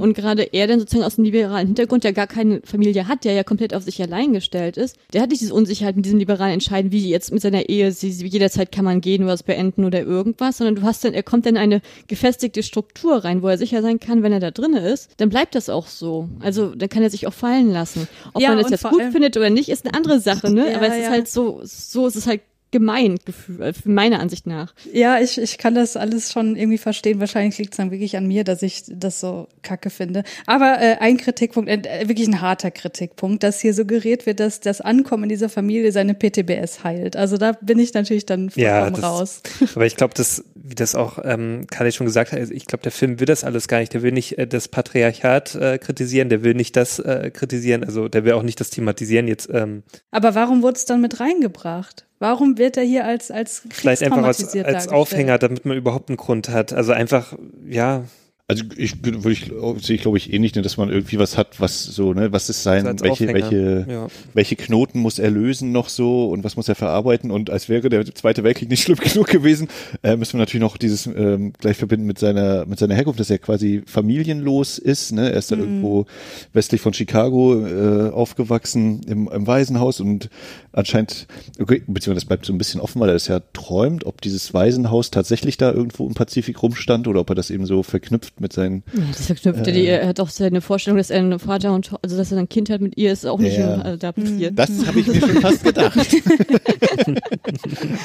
Und 0.00 0.14
gerade 0.14 0.42
er 0.42 0.66
dann 0.66 0.80
sozusagen 0.80 1.04
aus 1.04 1.16
dem 1.16 1.24
liberalen 1.24 1.66
Hintergrund, 1.66 2.04
der 2.04 2.12
gar 2.12 2.26
keine 2.26 2.60
Familie 2.64 3.06
hat, 3.08 3.24
der 3.24 3.34
ja 3.34 3.44
komplett 3.44 3.74
auf 3.74 3.82
sich 3.82 4.00
allein 4.02 4.32
gestellt 4.32 4.76
ist, 4.76 4.96
der 5.12 5.22
hat 5.22 5.30
nicht 5.30 5.42
diese 5.42 5.54
Unsicherheit 5.54 5.96
mit 5.96 6.04
diesem 6.04 6.18
liberalen 6.18 6.54
Entscheiden, 6.54 6.92
wie 6.92 7.08
jetzt 7.08 7.32
mit 7.32 7.42
seiner 7.42 7.68
Ehe, 7.68 7.92
sie, 7.92 8.10
jederzeit 8.10 8.72
kann 8.72 8.84
man 8.84 9.00
gehen 9.00 9.22
oder 9.22 9.32
was 9.32 9.42
beenden 9.42 9.84
oder 9.84 10.00
irgendwas, 10.02 10.58
sondern 10.58 10.76
du 10.76 10.82
hast 10.82 11.04
dann, 11.04 11.14
er 11.14 11.22
kommt 11.22 11.46
dann 11.46 11.56
in 11.56 11.60
eine 11.60 11.82
gefestigte 12.08 12.62
Struktur 12.62 13.24
rein, 13.24 13.42
wo 13.42 13.48
er 13.48 13.58
sicher 13.58 13.82
sein 13.82 14.00
kann, 14.00 14.22
wenn 14.22 14.32
er 14.32 14.40
da 14.40 14.50
drinne 14.50 14.80
ist, 14.80 15.10
dann 15.18 15.28
bleibt 15.28 15.54
das 15.54 15.68
auch 15.68 15.86
so. 15.90 16.28
Also 16.40 16.74
dann 16.74 16.88
kann 16.88 17.02
er 17.02 17.10
sich 17.10 17.26
auch 17.26 17.34
fallen 17.34 17.70
lassen. 17.70 18.08
Ob 18.32 18.40
Ja, 18.42 18.48
man 18.50 18.58
das 18.58 18.70
jetzt 18.70 18.84
gut 18.84 19.02
findet 19.12 19.36
oder 19.36 19.50
nicht, 19.50 19.68
ist 19.68 19.84
eine 19.86 19.94
andere 19.94 20.20
Sache, 20.20 20.50
ne? 20.50 20.70
Ja, 20.70 20.76
Aber 20.76 20.88
es 20.88 20.94
ist 20.96 21.02
ja. 21.04 21.10
halt 21.10 21.28
so, 21.28 21.60
so 21.64 22.06
ist 22.06 22.16
es 22.16 22.26
halt 22.26 22.40
gemeint, 22.72 23.26
Gefühl, 23.26 23.60
äh, 23.62 23.72
meiner 23.84 24.20
Ansicht 24.20 24.46
nach. 24.46 24.74
Ja, 24.92 25.18
ich, 25.18 25.38
ich 25.38 25.58
kann 25.58 25.74
das 25.74 25.96
alles 25.96 26.32
schon 26.32 26.56
irgendwie 26.56 26.78
verstehen. 26.78 27.18
Wahrscheinlich 27.20 27.58
liegt 27.58 27.72
es 27.72 27.78
dann 27.78 27.90
wirklich 27.90 28.16
an 28.16 28.26
mir, 28.26 28.44
dass 28.44 28.62
ich 28.62 28.84
das 28.88 29.20
so 29.20 29.48
kacke 29.62 29.90
finde. 29.90 30.22
Aber 30.46 30.80
äh, 30.80 30.96
ein 31.00 31.16
Kritikpunkt, 31.16 31.68
äh, 31.68 32.06
wirklich 32.08 32.28
ein 32.28 32.40
harter 32.40 32.70
Kritikpunkt, 32.70 33.42
dass 33.42 33.60
hier 33.60 33.74
suggeriert 33.74 34.26
wird, 34.26 34.40
dass 34.40 34.60
das 34.60 34.80
Ankommen 34.80 35.24
in 35.24 35.28
dieser 35.30 35.48
Familie 35.48 35.90
seine 35.90 36.14
PTBS 36.14 36.84
heilt. 36.84 37.16
Also 37.16 37.38
da 37.38 37.52
bin 37.60 37.78
ich 37.80 37.92
natürlich 37.94 38.26
dann 38.26 38.50
vollkommen 38.50 38.64
Ja, 38.64 38.90
das, 38.90 39.02
raus. 39.02 39.42
aber 39.74 39.86
ich 39.86 39.96
glaube, 39.96 40.14
das, 40.14 40.44
wie 40.70 40.74
das 40.74 40.94
auch 40.94 41.18
ähm, 41.22 41.66
Kali 41.70 41.92
schon 41.92 42.06
gesagt 42.06 42.32
hat, 42.32 42.38
also 42.38 42.54
ich 42.54 42.66
glaube, 42.66 42.82
der 42.82 42.92
Film 42.92 43.20
will 43.20 43.26
das 43.26 43.44
alles 43.44 43.68
gar 43.68 43.80
nicht. 43.80 43.92
Der 43.92 44.02
will 44.02 44.12
nicht 44.12 44.38
äh, 44.38 44.46
das 44.46 44.68
Patriarchat 44.68 45.54
äh, 45.54 45.78
kritisieren, 45.78 46.28
der 46.28 46.42
will 46.42 46.54
nicht 46.54 46.76
das 46.76 46.98
äh, 46.98 47.30
kritisieren, 47.32 47.84
also 47.84 48.08
der 48.08 48.24
will 48.24 48.32
auch 48.32 48.42
nicht 48.42 48.60
das 48.60 48.70
thematisieren 48.70 49.28
jetzt. 49.28 49.48
Ähm, 49.52 49.82
Aber 50.10 50.34
warum 50.34 50.62
wurde 50.62 50.76
es 50.76 50.84
dann 50.84 51.00
mit 51.00 51.20
reingebracht? 51.20 52.06
Warum 52.18 52.58
wird 52.58 52.76
er 52.76 52.84
hier 52.84 53.06
als 53.06 53.30
als 53.30 53.62
vielleicht 53.70 54.02
einfach 54.02 54.22
als, 54.22 54.54
als? 54.54 54.88
Aufhänger, 54.88 55.38
damit 55.38 55.64
man 55.64 55.76
überhaupt 55.76 56.10
einen 56.10 56.18
Grund 56.18 56.50
hat. 56.50 56.72
Also 56.72 56.92
einfach, 56.92 57.34
ja, 57.66 58.04
Also 58.50 58.64
ich 58.76 59.04
würde 59.04 59.30
ich 59.30 59.52
sehe 59.84 59.96
ich 59.96 60.02
glaube 60.02 60.18
ich 60.18 60.32
ähnlich, 60.32 60.54
ne, 60.54 60.62
dass 60.62 60.76
man 60.76 60.88
irgendwie 60.90 61.18
was 61.20 61.38
hat, 61.38 61.60
was 61.60 61.84
so, 61.84 62.12
ne, 62.12 62.32
was 62.32 62.48
ist 62.48 62.64
sein, 62.64 62.82
So 62.82 62.88
als 62.88 63.02
welche, 63.02 63.12
Aufhänger, 63.24 63.34
welche, 63.34 63.86
ja. 63.88 64.08
welche 64.34 64.56
Knoten 64.56 64.98
muss 64.98 65.20
er 65.20 65.30
lösen 65.30 65.70
noch 65.70 65.88
so 65.88 66.28
und 66.30 66.42
was 66.42 66.56
muss 66.56 66.68
er 66.68 66.74
verarbeiten 66.74 67.30
und 67.30 67.48
als 67.50 67.68
wäre 67.68 67.88
der 67.88 68.04
Zweite 68.12 68.42
Weltkrieg 68.42 68.68
nicht 68.68 68.82
schlimm 68.84 68.98
genug 68.98 69.28
gewesen, 69.28 69.68
äh, 70.02 70.16
müssen 70.16 70.32
wir 70.34 70.40
natürlich 70.40 70.62
noch 70.62 70.76
dieses 70.76 71.06
ähm, 71.06 71.52
gleich 71.58 71.76
verbinden 71.76 72.06
mit 72.06 72.18
seiner 72.18 72.66
mit 72.66 72.78
seiner 72.80 72.96
Herkunft, 72.96 73.20
dass 73.20 73.30
er 73.30 73.38
quasi 73.38 73.82
familienlos 73.86 74.78
ist, 74.78 75.12
ne, 75.12 75.30
er 75.30 75.38
ist 75.38 75.52
da 75.52 75.56
Mhm. 75.60 75.62
irgendwo 75.62 76.06
westlich 76.52 76.80
von 76.80 76.92
Chicago 76.92 77.64
äh, 77.66 78.10
aufgewachsen 78.10 79.02
im, 79.06 79.28
im 79.28 79.46
Waisenhaus 79.46 80.00
und 80.00 80.28
anscheinend, 80.72 81.26
okay, 81.60 81.82
beziehungsweise 81.86 82.14
das 82.14 82.24
bleibt 82.24 82.46
so 82.46 82.52
ein 82.52 82.58
bisschen 82.58 82.80
offen, 82.80 83.00
weil 83.00 83.10
er 83.10 83.14
das 83.14 83.28
ja 83.28 83.40
träumt, 83.52 84.04
ob 84.06 84.20
dieses 84.20 84.54
Waisenhaus 84.54 85.10
tatsächlich 85.10 85.56
da 85.56 85.72
irgendwo 85.72 86.06
im 86.06 86.14
Pazifik 86.14 86.62
rumstand 86.62 87.08
oder 87.08 87.20
ob 87.20 87.28
er 87.30 87.34
das 87.34 87.50
eben 87.50 87.66
so 87.66 87.82
verknüpft 87.82 88.39
mit 88.40 88.52
seinen 88.52 88.82
Ja, 88.92 89.02
das 89.12 89.26
verknüpft 89.26 89.66
die, 89.66 89.86
er 89.86 90.08
hat 90.08 90.20
auch 90.20 90.28
seine 90.28 90.60
Vorstellung, 90.60 90.98
dass 90.98 91.10
er 91.10 91.20
einen 91.20 91.38
Vater 91.38 91.72
und, 91.72 91.92
also 92.02 92.16
dass 92.16 92.32
er 92.32 92.38
ein 92.38 92.48
Kind 92.48 92.70
hat 92.70 92.80
mit 92.80 92.96
ihr, 92.96 93.12
ist 93.12 93.26
auch 93.26 93.38
nicht 93.38 93.56
Ja. 93.58 93.92
äh, 93.92 93.98
da 93.98 94.12
passiert. 94.12 94.58
Das 94.58 94.70
habe 94.86 95.00
ich 95.00 95.06
mir 95.06 95.20
schon 95.20 95.30
fast 95.40 95.64
gedacht. 95.64 95.98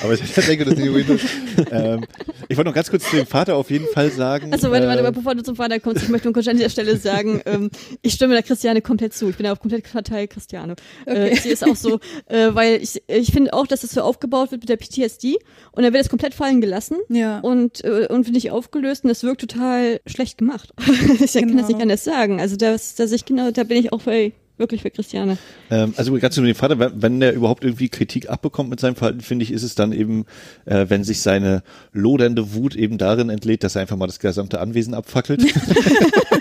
Aber 0.04 0.14
ich 0.14 0.22
denke, 0.34 0.66
das 0.66 0.74
ist 0.76 1.26
ähm, 1.72 2.06
Ich 2.48 2.58
wollte 2.58 2.70
noch 2.70 2.76
ganz 2.76 2.90
kurz 2.90 3.10
zu 3.10 3.16
dem 3.16 3.26
Vater 3.26 3.56
auf 3.56 3.70
jeden 3.72 3.88
Fall 3.88 4.12
sagen. 4.12 4.52
Also 4.52 4.72
warte, 4.72 4.88
warte, 4.88 5.06
äh, 5.06 5.12
bevor 5.12 5.36
du 5.36 5.44
zum 5.44 5.56
Vater 5.56 5.80
kommst, 5.80 6.04
ich 6.04 6.10
möchte 6.10 6.28
nur 6.28 6.34
kurz 6.34 6.48
an 6.48 6.58
dieser 6.58 6.70
Stelle 6.70 6.98
sagen, 6.98 7.42
ähm, 7.46 7.70
ich 8.02 8.14
stimme 8.14 8.34
der 8.34 8.44
Christiane 8.44 8.82
komplett 8.82 9.14
zu. 9.14 9.30
Ich 9.30 9.38
bin 9.38 9.48
auf 9.48 9.60
komplett 9.60 9.92
Partei 9.92 10.28
Christiane. 10.28 10.76
Äh, 11.06 11.36
sie 11.36 11.50
ist 11.50 11.64
auch 11.68 11.76
so, 11.76 12.00
äh, 12.28 12.50
weil 12.54 12.82
ich, 12.82 13.02
ich 13.08 13.32
finde 13.32 13.54
auch, 13.54 13.68
dass 13.68 13.84
es 13.84 13.92
so 13.92 14.02
aufgebaut 14.02 14.52
wird 14.52 14.62
mit 14.62 14.70
der 14.70 14.78
PTSD 14.78 15.38
und 15.72 15.84
dann 15.84 15.94
wird 15.94 16.04
es 16.04 16.10
komplett 16.10 16.34
fallen 16.34 16.62
gelassen 16.62 16.98
Ja. 17.10 17.40
und, 17.40 17.84
äh, 17.84 18.08
und 18.10 18.26
wird 18.26 18.34
nicht 18.36 18.52
aufgelöst 18.52 19.04
und 19.04 19.10
das 19.10 19.24
wirkt 19.24 19.42
total 19.42 20.00
schlecht 20.06 20.25
gemacht. 20.38 20.74
ich 21.24 21.34
kann 21.34 21.48
Genau. 21.48 21.62
das 21.62 21.70
nicht 21.70 21.82
anders 21.82 22.04
sagen. 22.04 22.40
Also 22.40 22.56
das, 22.56 22.96
dass 22.96 23.12
ich 23.12 23.26
genau, 23.26 23.52
da 23.52 23.64
bin 23.64 23.78
ich 23.78 23.94
auch 23.94 24.02
bei, 24.02 24.34
wirklich 24.58 24.82
für 24.82 24.90
Christiane. 24.92 25.38
Ähm, 25.70 25.94
also 25.98 26.14
ganz 26.18 26.36
zu 26.36 26.42
dem 26.42 26.56
Vater, 26.56 26.80
wenn, 26.80 27.02
wenn 27.02 27.20
der 27.20 27.34
überhaupt 27.34 27.64
irgendwie 27.64 27.90
Kritik 27.90 28.30
abbekommt 28.30 28.70
mit 28.70 28.80
seinem 28.80 28.96
Verhalten, 28.96 29.22
finde 29.22 29.44
ich, 29.44 29.52
ist 29.52 29.64
es 29.64 29.76
dann 29.76 29.92
eben, 29.92 30.26
äh, 30.66 30.86
wenn 30.90 31.04
sich 31.04 31.22
seine 31.22 31.64
lodernde 31.92 32.54
Wut 32.54 32.76
eben 32.76 32.98
darin 32.98 33.30
entlädt, 33.30 33.64
dass 33.64 33.76
er 33.76 33.82
einfach 33.82 33.98
mal 33.98 34.08
das 34.08 34.20
gesamte 34.20 34.60
Anwesen 34.60 34.94
abfackelt. 34.94 35.44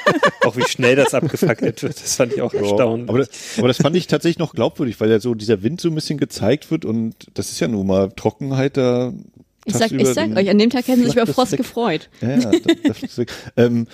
auch 0.45 0.57
wie 0.57 0.63
schnell 0.69 0.97
das 0.97 1.15
abgefackelt 1.15 1.83
wird, 1.83 2.01
das 2.03 2.17
fand 2.17 2.33
ich 2.35 2.43
auch 2.43 2.53
erstaunlich. 2.55 3.09
aber, 3.09 3.27
aber 3.59 3.69
das 3.69 3.79
fand 3.79 3.97
ich 3.97 4.07
tatsächlich 4.07 4.39
noch 4.39 4.55
glaubwürdig, 4.55 5.01
weil 5.01 5.11
ja 5.11 5.19
so 5.21 5.35
dieser 5.35 5.63
Wind 5.63 5.81
so 5.81 5.89
ein 5.89 5.95
bisschen 5.95 6.19
gezeigt 6.19 6.71
wird 6.71 6.85
und 6.85 7.15
das 7.35 7.51
ist 7.51 7.61
ja 7.61 7.69
nun 7.69 7.87
mal 7.87 8.11
Trockenheit 8.15 8.77
da. 8.77 9.13
Ich 9.65 9.75
sag, 9.75 9.91
ich 9.93 10.09
sag 10.09 10.37
euch, 10.37 10.51
an 10.51 10.59
dem 10.59 10.71
Tag 10.71 10.87
hätten 10.89 11.01
sie 11.01 11.07
sich 11.07 11.17
über 11.17 11.27
Frost 11.27 11.57
gefreut. 11.57 12.09
Ja, 12.21 12.37
ja, 12.39 12.51
das, 12.51 12.61
das 12.83 13.03
ist 13.03 13.19
weg. 13.19 13.33
ähm, 13.57 13.87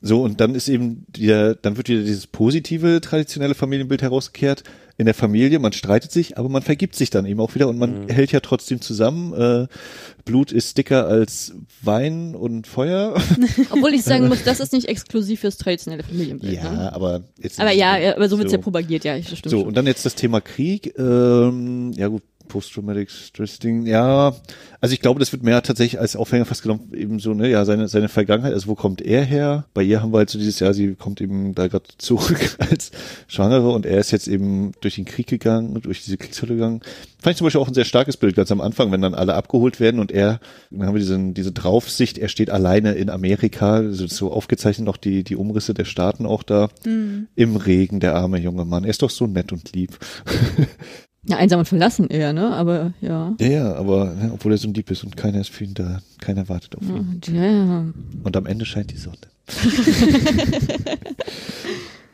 so, 0.00 0.22
und 0.22 0.40
dann 0.40 0.54
ist 0.54 0.68
eben 0.68 1.06
wieder, 1.12 1.56
dann 1.56 1.76
wird 1.76 1.88
wieder 1.88 2.02
dieses 2.02 2.28
positive 2.28 3.00
traditionelle 3.00 3.54
Familienbild 3.54 4.00
herausgekehrt. 4.02 4.62
In 4.96 5.04
der 5.06 5.14
Familie, 5.14 5.58
man 5.60 5.72
streitet 5.72 6.10
sich, 6.10 6.38
aber 6.38 6.48
man 6.48 6.62
vergibt 6.62 6.96
sich 6.96 7.10
dann 7.10 7.24
eben 7.24 7.38
auch 7.40 7.54
wieder 7.54 7.68
und 7.68 7.78
man 7.78 8.08
hält 8.08 8.32
ja 8.32 8.40
trotzdem 8.40 8.80
zusammen. 8.80 9.32
Äh, 9.32 9.66
Blut 10.24 10.50
ist 10.50 10.76
dicker 10.78 11.06
als 11.06 11.52
Wein 11.82 12.34
und 12.34 12.66
Feuer. 12.66 13.14
Obwohl 13.70 13.94
ich 13.94 14.02
sagen 14.02 14.26
muss, 14.28 14.42
das 14.44 14.58
ist 14.60 14.72
nicht 14.72 14.88
exklusiv 14.88 15.40
fürs 15.40 15.56
traditionelle 15.56 16.02
Familienbild. 16.02 16.52
Ne? 16.52 16.58
ja, 16.58 16.92
aber 16.92 17.22
jetzt. 17.40 17.60
Aber 17.60 17.70
ja, 17.72 17.96
ja, 17.96 18.16
aber 18.16 18.28
so 18.28 18.38
wird's 18.38 18.52
ja 18.52 18.58
propagiert, 18.58 19.04
ja, 19.04 19.16
ich- 19.16 19.26
stimmt 19.28 19.50
So, 19.50 19.58
schon. 19.60 19.68
und 19.68 19.76
dann 19.76 19.86
jetzt 19.86 20.04
das 20.04 20.14
Thema 20.16 20.40
Krieg. 20.40 20.96
Ähm, 20.98 21.92
ja 21.96 22.08
gut, 22.08 22.22
Post-Traumatic 22.48 23.10
Stress 23.10 23.58
Ding. 23.58 23.86
Ja, 23.86 24.34
also 24.80 24.92
ich 24.92 25.00
glaube, 25.00 25.20
das 25.20 25.32
wird 25.32 25.42
mehr 25.42 25.62
tatsächlich 25.62 26.00
als 26.00 26.16
Aufhänger 26.16 26.44
fast 26.44 26.62
genommen, 26.62 26.92
eben 26.94 27.18
so, 27.18 27.34
ne, 27.34 27.48
ja, 27.48 27.64
seine, 27.64 27.88
seine 27.88 28.08
Vergangenheit, 28.08 28.52
also 28.52 28.68
wo 28.68 28.74
kommt 28.74 29.00
er 29.00 29.24
her? 29.24 29.66
Bei 29.74 29.82
ihr 29.82 30.02
haben 30.02 30.12
wir 30.12 30.18
halt 30.18 30.30
so 30.30 30.38
dieses 30.38 30.60
Jahr, 30.60 30.74
sie 30.74 30.94
kommt 30.94 31.20
eben 31.20 31.54
da 31.54 31.68
gerade 31.68 31.84
zurück 31.98 32.56
als 32.70 32.90
Schwangere 33.26 33.70
und 33.70 33.86
er 33.86 33.98
ist 33.98 34.10
jetzt 34.10 34.28
eben 34.28 34.72
durch 34.80 34.96
den 34.96 35.04
Krieg 35.04 35.26
gegangen, 35.26 35.80
durch 35.82 36.04
diese 36.04 36.16
Kriegshölle 36.16 36.54
gegangen. 36.54 36.80
Fand 37.20 37.32
ich 37.32 37.38
zum 37.38 37.46
Beispiel 37.46 37.60
auch 37.60 37.68
ein 37.68 37.74
sehr 37.74 37.84
starkes 37.84 38.16
Bild, 38.16 38.36
ganz 38.36 38.50
am 38.52 38.60
Anfang, 38.60 38.92
wenn 38.92 39.02
dann 39.02 39.14
alle 39.14 39.34
abgeholt 39.34 39.80
werden 39.80 40.00
und 40.00 40.12
er, 40.12 40.40
dann 40.70 40.86
haben 40.86 40.94
wir 40.94 41.00
diesen, 41.00 41.34
diese 41.34 41.52
Draufsicht, 41.52 42.18
er 42.18 42.28
steht 42.28 42.50
alleine 42.50 42.92
in 42.92 43.10
Amerika, 43.10 43.74
also 43.74 44.06
so 44.06 44.32
aufgezeichnet 44.32 44.86
noch 44.86 44.96
die, 44.96 45.24
die 45.24 45.36
Umrisse 45.36 45.74
der 45.74 45.84
Staaten 45.84 46.26
auch 46.26 46.42
da, 46.42 46.68
im 46.84 47.56
Regen, 47.56 48.00
der 48.00 48.14
arme 48.14 48.38
junge 48.38 48.64
Mann. 48.64 48.84
Er 48.84 48.90
ist 48.90 49.02
doch 49.02 49.10
so 49.10 49.26
nett 49.26 49.52
und 49.52 49.74
lieb. 49.74 49.98
Ja, 51.28 51.36
einsam 51.36 51.58
und 51.58 51.66
verlassen 51.66 52.08
eher, 52.08 52.32
ne? 52.32 52.54
Aber 52.54 52.94
ja. 53.02 53.34
Ja, 53.38 53.46
ja, 53.46 53.74
aber 53.74 54.16
ja, 54.20 54.30
obwohl 54.32 54.52
er 54.52 54.58
so 54.58 54.66
ein 54.66 54.72
Dieb 54.72 54.90
ist 54.90 55.04
und 55.04 55.14
keiner 55.14 55.40
ist 55.40 55.50
für 55.50 55.64
ihn 55.64 55.74
da, 55.74 56.00
keiner 56.20 56.48
wartet 56.48 56.74
auf 56.76 56.82
ihn. 56.82 57.20
Ja, 57.30 57.44
ja. 57.44 57.84
Und 58.24 58.36
am 58.36 58.46
Ende 58.46 58.64
scheint 58.64 58.90
die 58.90 58.96
Sonne. 58.96 59.18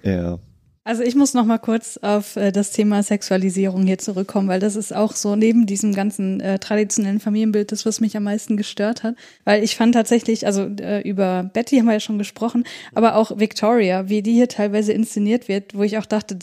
ja. 0.03 0.39
Also 0.87 1.03
ich 1.03 1.15
muss 1.15 1.33
noch 1.33 1.47
mal 1.47 1.59
kurz 1.59 1.97
auf 1.97 2.37
äh, 2.37 2.51
das 2.51 2.73
Thema 2.73 3.03
Sexualisierung 3.03 3.87
hier 3.87 3.99
zurückkommen, 3.99 4.49
weil 4.49 4.61
das 4.61 4.77
ist 4.77 4.95
auch 4.95 5.12
so 5.12 5.37
neben 5.37 5.65
diesem 5.65 5.95
ganzen 5.95 6.41
äh, 6.41 6.59
traditionellen 6.59 7.21
Familienbild 7.21 7.73
das, 7.73 7.87
was 7.87 8.01
mich 8.01 8.17
am 8.17 8.25
meisten 8.25 8.57
gestört 8.57 9.03
hat. 9.03 9.15
Weil 9.45 9.62
ich 9.62 9.77
fand 9.77 9.95
tatsächlich, 9.95 10.45
also 10.45 10.67
äh, 10.81 11.01
über 11.09 11.49
Betty 11.55 11.79
haben 11.79 11.87
wir 11.87 11.95
ja 11.95 12.01
schon 12.01 12.19
gesprochen, 12.19 12.65
aber 12.95 13.15
auch 13.15 13.39
Victoria, 13.39 14.11
wie 14.11 14.23
die 14.23 14.35
hier 14.35 14.49
teilweise 14.49 14.93
inszeniert 14.93 15.49
wird, 15.49 15.75
wo 15.75 15.85
ich 15.85 15.97
auch 15.97 16.07
dachte, 16.07 16.37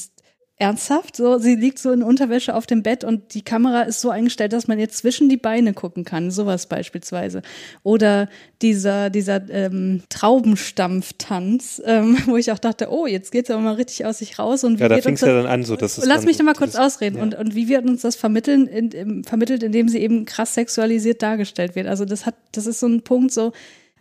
ernsthaft, 0.61 1.15
so 1.15 1.39
sie 1.39 1.55
liegt 1.55 1.79
so 1.79 1.91
in 1.91 2.03
Unterwäsche 2.03 2.53
auf 2.53 2.67
dem 2.67 2.83
Bett 2.83 3.03
und 3.03 3.33
die 3.33 3.41
Kamera 3.41 3.81
ist 3.81 3.99
so 3.99 4.11
eingestellt, 4.11 4.53
dass 4.53 4.67
man 4.67 4.77
jetzt 4.77 4.97
zwischen 4.97 5.27
die 5.27 5.37
Beine 5.37 5.73
gucken 5.73 6.05
kann, 6.05 6.29
sowas 6.29 6.67
beispielsweise. 6.67 7.41
Oder 7.81 8.29
dieser 8.61 9.09
dieser 9.09 9.41
ähm, 9.49 10.03
Traubenstampftanz, 10.09 11.81
ähm, 11.83 12.17
wo 12.27 12.37
ich 12.37 12.51
auch 12.51 12.59
dachte, 12.59 12.91
oh, 12.91 13.07
jetzt 13.07 13.31
geht's 13.31 13.49
aber 13.49 13.61
mal 13.61 13.73
richtig 13.73 14.05
aus 14.05 14.19
sich 14.19 14.37
raus 14.37 14.63
und 14.63 14.77
wie 14.77 14.83
Ja, 14.83 14.89
da 14.89 15.01
fing 15.01 15.15
es 15.15 15.21
ja 15.21 15.33
dann 15.33 15.47
an, 15.47 15.63
so 15.63 15.75
dass 15.75 15.97
es 15.97 16.05
Lass 16.05 16.25
mich 16.25 16.37
so 16.37 16.43
noch 16.43 16.53
mal 16.53 16.57
kurz 16.57 16.75
ausreden. 16.75 17.17
ja. 17.17 17.23
Und, 17.23 17.33
und 17.33 17.55
wie 17.55 17.67
wird 17.67 17.85
uns 17.85 18.01
das 18.01 18.15
vermitteln, 18.15 18.67
in, 18.67 18.91
in, 18.91 19.23
vermittelt, 19.23 19.63
indem 19.63 19.89
sie 19.89 19.97
eben 19.97 20.25
krass 20.25 20.53
sexualisiert 20.53 21.23
dargestellt 21.23 21.75
wird? 21.75 21.87
Also 21.87 22.05
das 22.05 22.27
hat, 22.27 22.35
das 22.51 22.67
ist 22.67 22.79
so 22.79 22.87
ein 22.87 23.01
Punkt 23.01 23.33
so, 23.33 23.51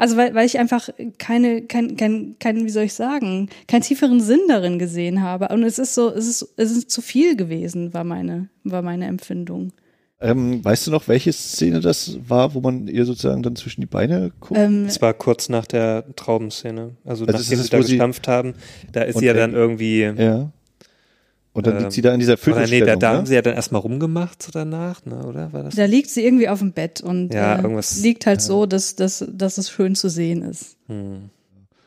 also 0.01 0.17
weil, 0.17 0.35
weil 0.35 0.47
ich 0.47 0.59
einfach 0.59 0.89
keine, 1.19 1.61
kein, 1.63 1.97
kein, 1.97 2.37
kein, 2.39 2.65
wie 2.65 2.71
soll 2.71 2.85
ich 2.85 2.95
sagen, 2.95 3.51
keinen 3.69 3.83
tieferen 3.83 4.21
Sinn 4.21 4.41
darin 4.49 4.79
gesehen 4.79 5.21
habe. 5.23 5.49
Und 5.49 5.63
es 5.63 5.79
ist 5.79 5.95
so, 5.95 6.09
es 6.09 6.27
ist, 6.27 6.55
es 6.57 6.71
ist 6.71 6.91
zu 6.91 7.03
viel 7.03 7.37
gewesen, 7.37 7.93
war 7.93 8.03
meine, 8.05 8.49
war 8.65 8.81
meine 8.81 9.07
Empfindung. 9.07 9.73
Ähm, 10.23 10.65
weißt 10.65 10.87
du 10.87 10.91
noch, 10.91 11.07
welche 11.09 11.33
Szene 11.33 11.81
das 11.81 12.19
war, 12.27 12.55
wo 12.55 12.61
man 12.61 12.89
ihr 12.89 13.05
sozusagen 13.05 13.43
dann 13.43 13.57
zwischen 13.57 13.83
die 13.83 13.87
Beine 13.87 14.33
guckt? 14.41 14.59
Ähm, 14.59 14.87
Es 14.87 15.01
war 15.03 15.13
kurz 15.13 15.49
nach 15.51 15.67
der 15.67 16.05
Traubenszene. 16.17 16.97
Also, 17.05 17.27
Also 17.27 17.39
nachdem 17.39 17.59
ist 17.59 17.65
sie 17.65 17.71
da 17.71 17.79
gestampft 17.79 18.27
haben, 18.29 18.55
da 18.93 19.03
ist 19.03 19.19
sie 19.19 19.27
ja 19.27 19.35
dann 19.35 19.53
irgendwie. 19.53 20.01
ja. 20.01 20.51
Und 21.53 21.67
dann 21.67 21.75
ähm, 21.77 21.81
liegt 21.81 21.93
sie 21.93 22.03
da 22.03 22.15
in 22.15 22.21
dieser 22.21 22.35
oder 22.35 22.41
nee, 22.41 22.53
Fötusstellung, 22.55 22.87
da, 22.87 22.97
da 22.97 23.13
ne? 23.13 23.19
haben 23.19 23.27
sie 23.27 23.35
ja 23.35 23.43
dann 23.43 23.55
erstmal 23.55 23.81
rumgemacht 23.81 24.43
so 24.43 24.51
danach, 24.53 25.05
ne, 25.05 25.27
oder? 25.27 25.53
War 25.53 25.65
das? 25.65 25.75
da 25.75 25.85
liegt 25.85 26.11
sie 26.11 26.25
irgendwie 26.25 26.49
auf 26.49 26.61
dem 26.61 26.73
Bett 26.73 27.01
und 27.01 27.35
Ja, 27.35 27.57
äh, 27.57 27.63
irgendwas- 27.63 28.01
liegt 28.03 28.27
halt 28.27 28.41
so, 28.41 28.67
dass, 28.67 28.95
dass, 28.95 29.25
dass 29.29 29.59
es 29.59 29.71
schön 29.71 29.95
zu 29.97 30.09
sehen 30.09 30.43
ist. 30.43 30.77
Hm. 30.87 31.31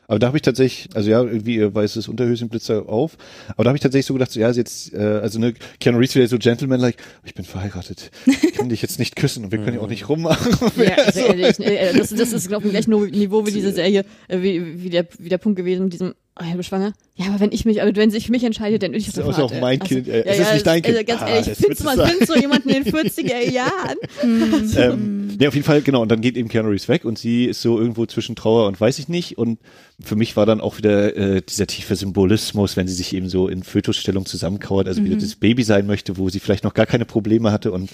Aber 0.06 0.18
da 0.18 0.26
habe 0.26 0.36
ich 0.36 0.42
tatsächlich, 0.42 0.94
also 0.94 1.08
ja, 1.08 1.22
irgendwie 1.22 1.56
ihr 1.56 1.74
weißes 1.74 2.08
Unterhöschen 2.08 2.50
blitzt 2.50 2.68
da 2.68 2.80
auf. 2.80 3.16
Aber 3.48 3.64
da 3.64 3.70
habe 3.70 3.78
ich 3.78 3.82
tatsächlich 3.82 4.04
so 4.04 4.12
gedacht, 4.12 4.30
so, 4.32 4.38
ja, 4.38 4.50
ist 4.50 4.58
jetzt, 4.58 4.92
äh, 4.92 4.98
also 4.98 5.38
ne, 5.38 5.54
Keanu 5.80 5.98
Reeves 5.98 6.14
wieder 6.14 6.28
so 6.28 6.36
gentleman-like, 6.38 6.96
ich 7.24 7.34
bin 7.34 7.46
verheiratet, 7.46 8.10
ich 8.26 8.52
kann 8.52 8.68
dich 8.68 8.82
jetzt 8.82 8.98
nicht 8.98 9.16
küssen 9.16 9.44
und 9.44 9.52
wir 9.52 9.58
können 9.60 9.76
ja 9.76 9.82
auch 9.82 9.88
nicht 9.88 10.08
rummachen. 10.08 10.52
Ja, 10.76 10.94
also 11.06 11.20
ehrlich, 11.20 11.58
äh, 11.58 11.96
das, 11.96 12.10
das 12.10 12.32
ist, 12.34 12.48
glaube 12.48 12.66
ich, 12.66 12.72
gleich 12.72 12.86
nur 12.86 13.06
Niveau 13.06 13.46
wie 13.46 13.50
diese 13.52 13.72
Serie, 13.72 14.04
äh, 14.28 14.42
wie, 14.42 14.82
wie, 14.82 14.90
der, 14.90 15.06
wie 15.18 15.30
der 15.30 15.38
Punkt 15.38 15.56
gewesen 15.56 15.84
mit 15.84 15.94
diesem, 15.94 16.14
oh, 16.38 16.44
ich 16.46 16.52
bin 16.52 16.62
schwanger. 16.62 16.92
Ja, 17.16 17.26
aber 17.26 17.38
wenn 17.38 17.52
ich 17.52 17.64
mich, 17.64 17.80
aber 17.80 17.94
wenn 17.94 18.10
sich 18.10 18.26
für 18.26 18.32
mich 18.32 18.42
entscheidet, 18.42 18.82
dann 18.82 18.92
ich 18.92 19.06
Das 19.06 19.18
ist 19.18 19.22
auch 19.22 19.48
Vater. 19.48 19.60
mein 19.60 19.80
Also, 19.80 19.94
Kind, 19.94 20.08
äh, 20.08 20.24
es 20.24 20.40
ist 20.40 20.52
nicht 20.52 20.66
dein 20.66 20.82
Kind. 20.82 20.96
Also 20.96 21.06
ganz 21.06 21.22
Ah, 21.22 21.28
ehrlich, 21.28 21.46
das 21.46 21.58
findest 21.58 21.84
es 21.84 22.10
findest 22.10 22.34
du 22.34 22.40
jemanden 22.40 22.68
in 22.70 22.82
den 22.82 22.92
40er 22.94 23.50
Jahren? 23.52 23.96
ähm, 24.76 25.36
nee, 25.38 25.46
auf 25.46 25.54
jeden 25.54 25.64
Fall, 25.64 25.82
genau. 25.82 26.02
Und 26.02 26.10
dann 26.10 26.20
geht 26.20 26.36
eben 26.36 26.48
Keanu 26.48 26.70
Reeves 26.70 26.88
weg 26.88 27.04
und 27.04 27.16
sie 27.16 27.44
ist 27.44 27.62
so 27.62 27.78
irgendwo 27.78 28.04
zwischen 28.06 28.34
Trauer 28.34 28.66
und 28.66 28.80
weiß 28.80 28.98
ich 28.98 29.08
nicht. 29.08 29.38
Und 29.38 29.60
für 30.00 30.16
mich 30.16 30.34
war 30.36 30.44
dann 30.44 30.60
auch 30.60 30.76
wieder 30.78 31.16
äh, 31.16 31.40
dieser 31.40 31.68
tiefe 31.68 31.94
Symbolismus, 31.94 32.76
wenn 32.76 32.88
sie 32.88 32.94
sich 32.94 33.14
eben 33.14 33.28
so 33.28 33.46
in 33.46 33.62
Fötusstellung 33.62 34.26
zusammenkauert, 34.26 34.88
also 34.88 35.04
wieder 35.04 35.14
das 35.14 35.36
Baby 35.36 35.62
sein 35.62 35.86
möchte, 35.86 36.16
wo 36.18 36.30
sie 36.30 36.40
vielleicht 36.40 36.64
noch 36.64 36.74
gar 36.74 36.86
keine 36.86 37.04
Probleme 37.04 37.52
hatte 37.52 37.70
und 37.70 37.90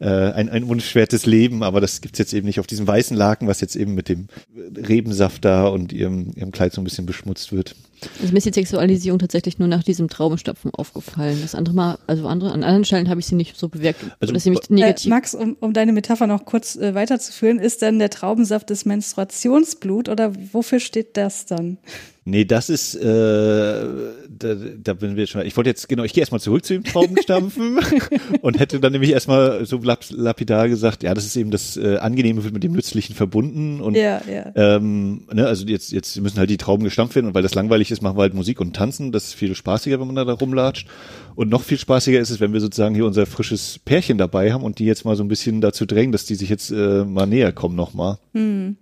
äh, 0.00 0.06
ein, 0.06 0.48
ein 0.48 0.64
unbeschwertes 0.64 1.26
Leben, 1.26 1.62
aber 1.62 1.82
das 1.82 2.00
gibt's 2.00 2.18
jetzt 2.18 2.32
eben 2.32 2.46
nicht 2.46 2.60
auf 2.60 2.66
diesem 2.66 2.86
weißen 2.86 3.14
Laken, 3.14 3.46
was 3.46 3.60
jetzt 3.60 3.76
eben 3.76 3.94
mit 3.94 4.08
dem 4.08 4.28
Rebensaft 4.74 5.44
da 5.44 5.66
und 5.68 5.92
ihrem, 5.92 6.32
ihrem 6.34 6.50
Kleid 6.50 6.72
so 6.72 6.80
ein 6.80 6.84
bisschen 6.84 7.04
beschmutzt 7.04 7.52
wird. 7.52 7.74
Also 8.20 8.32
mir 8.32 8.38
ist 8.38 8.46
die 8.46 8.52
Sexualisierung 8.52 9.18
tatsächlich 9.18 9.58
nur 9.58 9.68
nach 9.68 9.82
diesem 9.82 10.08
Traubenstapfen 10.08 10.70
aufgefallen. 10.74 11.38
Das 11.42 11.54
andere 11.54 11.74
Mal, 11.74 11.98
also 12.06 12.26
andere, 12.26 12.52
an 12.52 12.62
anderen 12.62 12.84
Stellen 12.84 13.08
habe 13.08 13.20
ich 13.20 13.26
sie 13.26 13.34
nicht 13.34 13.56
so 13.56 13.68
bewirkt, 13.68 14.00
Also, 14.20 14.32
dass 14.32 14.42
sie 14.44 14.50
mich 14.50 14.60
Äh, 14.70 14.74
negativ. 14.74 15.10
Max, 15.10 15.34
um, 15.34 15.56
um 15.60 15.72
deine 15.72 15.92
Metapher 15.92 16.26
noch 16.26 16.44
kurz 16.44 16.76
äh, 16.76 16.94
weiterzuführen, 16.94 17.58
ist 17.58 17.82
dann 17.82 17.98
der 17.98 18.10
Traubensaft 18.10 18.70
das 18.70 18.84
Menstruationsblut 18.84 20.08
oder 20.08 20.32
wofür 20.52 20.80
steht 20.80 21.16
das 21.16 21.46
dann? 21.46 21.78
Nee, 22.26 22.46
das 22.46 22.70
ist, 22.70 22.94
äh, 22.94 23.04
da, 23.04 24.54
da 24.82 24.94
bin 24.94 25.14
wir 25.14 25.26
schon. 25.26 25.42
Ich 25.44 25.54
wollte 25.58 25.68
jetzt, 25.68 25.90
genau, 25.90 26.04
ich 26.04 26.14
gehe 26.14 26.22
erstmal 26.22 26.40
zurück 26.40 26.64
zu 26.64 26.72
dem 26.72 26.82
Traubenstampfen 26.82 27.78
und 28.40 28.58
hätte 28.58 28.80
dann 28.80 28.92
nämlich 28.92 29.10
erstmal 29.10 29.66
so 29.66 29.76
lap 29.78 30.00
lapidar 30.10 30.70
gesagt, 30.70 31.02
ja, 31.02 31.12
das 31.12 31.26
ist 31.26 31.36
eben 31.36 31.50
das 31.50 31.76
äh, 31.76 31.98
Angenehme 31.98 32.42
wird 32.42 32.54
mit 32.54 32.62
dem 32.62 32.72
Nützlichen 32.72 33.14
verbunden 33.14 33.82
und 33.82 33.94
Ja, 33.94 34.22
ja. 34.26 34.52
ähm, 34.54 35.26
ne, 35.32 35.46
also 35.46 35.66
jetzt, 35.66 35.92
jetzt 35.92 36.18
müssen 36.18 36.38
halt 36.38 36.48
die 36.48 36.56
Trauben 36.56 36.84
gestampft 36.84 37.14
werden 37.14 37.26
und 37.26 37.34
weil 37.34 37.42
das 37.42 37.54
langweilig 37.54 37.90
ist, 37.90 38.00
machen 38.00 38.16
wir 38.16 38.22
halt 38.22 38.32
Musik 38.32 38.58
und 38.58 38.74
tanzen. 38.74 39.12
Das 39.12 39.24
ist 39.26 39.34
viel 39.34 39.54
spaßiger, 39.54 40.00
wenn 40.00 40.06
man 40.06 40.16
da, 40.16 40.24
da 40.24 40.32
rumlatscht. 40.32 40.88
Und 41.34 41.50
noch 41.50 41.62
viel 41.62 41.78
spaßiger 41.78 42.20
ist 42.20 42.30
es, 42.30 42.40
wenn 42.40 42.54
wir 42.54 42.60
sozusagen 42.60 42.94
hier 42.94 43.04
unser 43.04 43.26
frisches 43.26 43.80
Pärchen 43.84 44.16
dabei 44.16 44.52
haben 44.52 44.62
und 44.62 44.78
die 44.78 44.86
jetzt 44.86 45.04
mal 45.04 45.16
so 45.16 45.24
ein 45.24 45.28
bisschen 45.28 45.60
dazu 45.60 45.84
drängen, 45.84 46.12
dass 46.12 46.24
die 46.24 46.36
sich 46.36 46.48
jetzt 46.48 46.70
äh, 46.70 47.04
mal 47.04 47.26
näher 47.26 47.52
kommen 47.52 47.76
nochmal. 47.76 48.16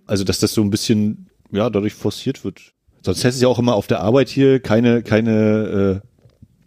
Also, 0.05 0.23
dass 0.23 0.39
das 0.39 0.53
so 0.53 0.61
ein 0.61 0.69
bisschen, 0.69 1.27
ja, 1.51 1.69
dadurch 1.69 1.93
forciert 1.93 2.45
wird. 2.45 2.73
Sonst 3.03 3.23
heißt 3.23 3.35
es 3.35 3.41
ja 3.41 3.47
auch 3.47 3.59
immer 3.59 3.75
auf 3.75 3.87
der 3.87 3.99
Arbeit 3.99 4.29
hier 4.29 4.59
keine, 4.61 5.03
keine, 5.03 6.01
äh, 6.01 6.07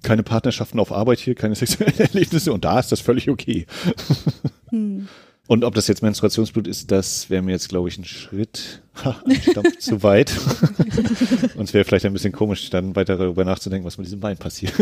keine 0.03 0.23
Partnerschaften 0.23 0.79
auf 0.79 0.93
Arbeit 0.93 1.19
hier, 1.19 1.35
keine 1.35 1.55
sexuellen 1.57 1.99
Erlebnisse 1.99 2.53
und 2.53 2.65
da 2.65 2.79
ist 2.79 2.93
das 2.93 3.01
völlig 3.01 3.29
okay. 3.29 3.67
Und 5.49 5.63
ob 5.63 5.77
das 5.77 5.87
jetzt 5.87 6.03
Menstruationsblut 6.03 6.67
ist, 6.67 6.91
das 6.91 7.31
wäre 7.31 7.41
mir 7.41 7.53
jetzt, 7.53 7.69
glaube 7.69 7.89
ich, 7.89 7.97
ein 7.99 8.05
Schritt 8.05 8.83
ha, 9.05 9.15
Stampf 9.49 9.79
zu 9.79 10.03
weit. 10.03 10.33
Und 11.55 11.69
es 11.69 11.73
wäre 11.73 11.85
vielleicht 11.85 12.05
ein 12.05 12.13
bisschen 12.13 12.33
komisch, 12.33 12.69
dann 12.71 12.97
weiter 12.97 13.17
darüber 13.17 13.45
nachzudenken, 13.45 13.87
was 13.87 13.97
mit 13.97 14.07
diesem 14.07 14.19
Bein 14.19 14.37
passiert. 14.37 14.73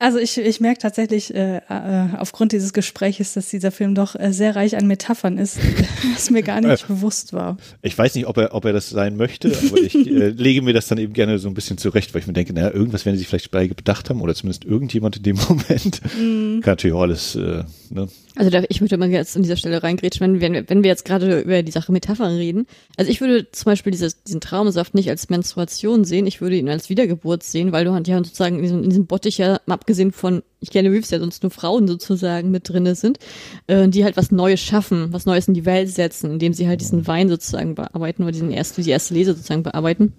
Also 0.00 0.18
ich, 0.18 0.38
ich 0.38 0.60
merke 0.60 0.80
tatsächlich 0.80 1.34
äh, 1.34 1.58
äh, 1.58 2.08
aufgrund 2.16 2.52
dieses 2.52 2.72
Gespräches, 2.72 3.34
dass 3.34 3.50
dieser 3.50 3.70
Film 3.70 3.94
doch 3.94 4.16
äh, 4.18 4.32
sehr 4.32 4.56
reich 4.56 4.74
an 4.78 4.86
Metaphern 4.86 5.36
ist, 5.36 5.58
was 6.14 6.30
mir 6.30 6.42
gar 6.42 6.62
nicht 6.62 6.88
bewusst 6.88 7.34
war. 7.34 7.58
Ich 7.82 7.98
weiß 7.98 8.14
nicht, 8.14 8.26
ob 8.26 8.38
er, 8.38 8.54
ob 8.54 8.64
er 8.64 8.72
das 8.72 8.88
sein 8.88 9.18
möchte, 9.18 9.52
aber 9.68 9.78
ich 9.78 9.94
äh, 10.06 10.30
lege 10.30 10.62
mir 10.62 10.72
das 10.72 10.88
dann 10.88 10.96
eben 10.96 11.12
gerne 11.12 11.38
so 11.38 11.48
ein 11.48 11.54
bisschen 11.54 11.76
zurecht, 11.76 12.14
weil 12.14 12.22
ich 12.22 12.26
mir 12.26 12.32
denke, 12.32 12.54
naja, 12.54 12.70
irgendwas 12.72 13.04
werden 13.04 13.16
sie 13.16 13.20
sich 13.20 13.28
vielleicht 13.28 13.50
bei 13.50 13.68
bedacht 13.68 14.08
haben 14.08 14.22
oder 14.22 14.34
zumindest 14.34 14.64
irgendjemand 14.64 15.18
in 15.18 15.22
dem 15.22 15.36
Moment. 15.48 16.00
Kann 16.00 16.60
natürlich 16.64 16.96
auch 16.96 17.02
alles, 17.02 17.36
äh, 17.36 17.64
ne? 17.90 18.08
Also 18.36 18.50
da, 18.50 18.62
ich 18.68 18.80
würde 18.80 18.96
mal 18.96 19.10
jetzt 19.10 19.36
an 19.36 19.42
dieser 19.42 19.56
Stelle 19.56 19.82
reingrätschen, 19.82 20.24
wenn, 20.24 20.40
wenn, 20.40 20.52
wir- 20.52 20.68
wenn 20.68 20.82
wir 20.82 20.88
jetzt 20.90 21.04
gerade 21.04 21.40
über 21.40 21.62
die 21.62 21.72
Sache 21.72 21.92
Metaphern 21.92 22.36
reden. 22.36 22.66
Also 22.96 23.10
ich 23.10 23.20
würde 23.20 23.50
zum 23.50 23.64
Beispiel 23.66 23.90
dieses, 23.92 24.22
diesen 24.22 24.40
Traubensaft 24.40 24.94
nicht 24.94 25.10
als 25.10 25.28
Menstruation 25.28 26.04
sehen, 26.04 26.26
ich 26.26 26.40
würde 26.40 26.56
ihn 26.56 26.68
als 26.68 26.88
Wiedergeburt 26.88 27.42
sehen, 27.42 27.72
weil 27.72 27.84
du 27.84 27.92
halt 27.92 28.08
ja 28.08 28.16
sozusagen 28.18 28.56
in 28.56 28.62
diesem, 28.62 28.82
in 28.84 28.90
diesem 28.90 29.06
Bottich 29.06 29.38
ja, 29.38 29.60
abgesehen 29.66 30.12
von, 30.12 30.42
ich 30.60 30.70
kenne 30.70 30.90
Reeves 30.90 31.10
ja 31.10 31.18
sonst 31.18 31.42
nur 31.42 31.50
Frauen 31.50 31.88
sozusagen 31.88 32.50
mit 32.50 32.68
drinne 32.68 32.94
sind, 32.94 33.18
äh, 33.66 33.88
die 33.88 34.04
halt 34.04 34.16
was 34.16 34.30
Neues 34.30 34.60
schaffen, 34.60 35.12
was 35.12 35.26
Neues 35.26 35.48
in 35.48 35.54
die 35.54 35.64
Welt 35.64 35.88
setzen, 35.88 36.30
indem 36.30 36.52
sie 36.52 36.68
halt 36.68 36.80
diesen 36.80 37.06
Wein 37.06 37.28
sozusagen 37.28 37.74
bearbeiten 37.74 38.22
oder 38.22 38.32
diesen 38.32 38.50
erste, 38.50 38.82
die 38.82 38.90
erste 38.90 39.14
Lese 39.14 39.32
sozusagen 39.32 39.62
bearbeiten. 39.62 40.12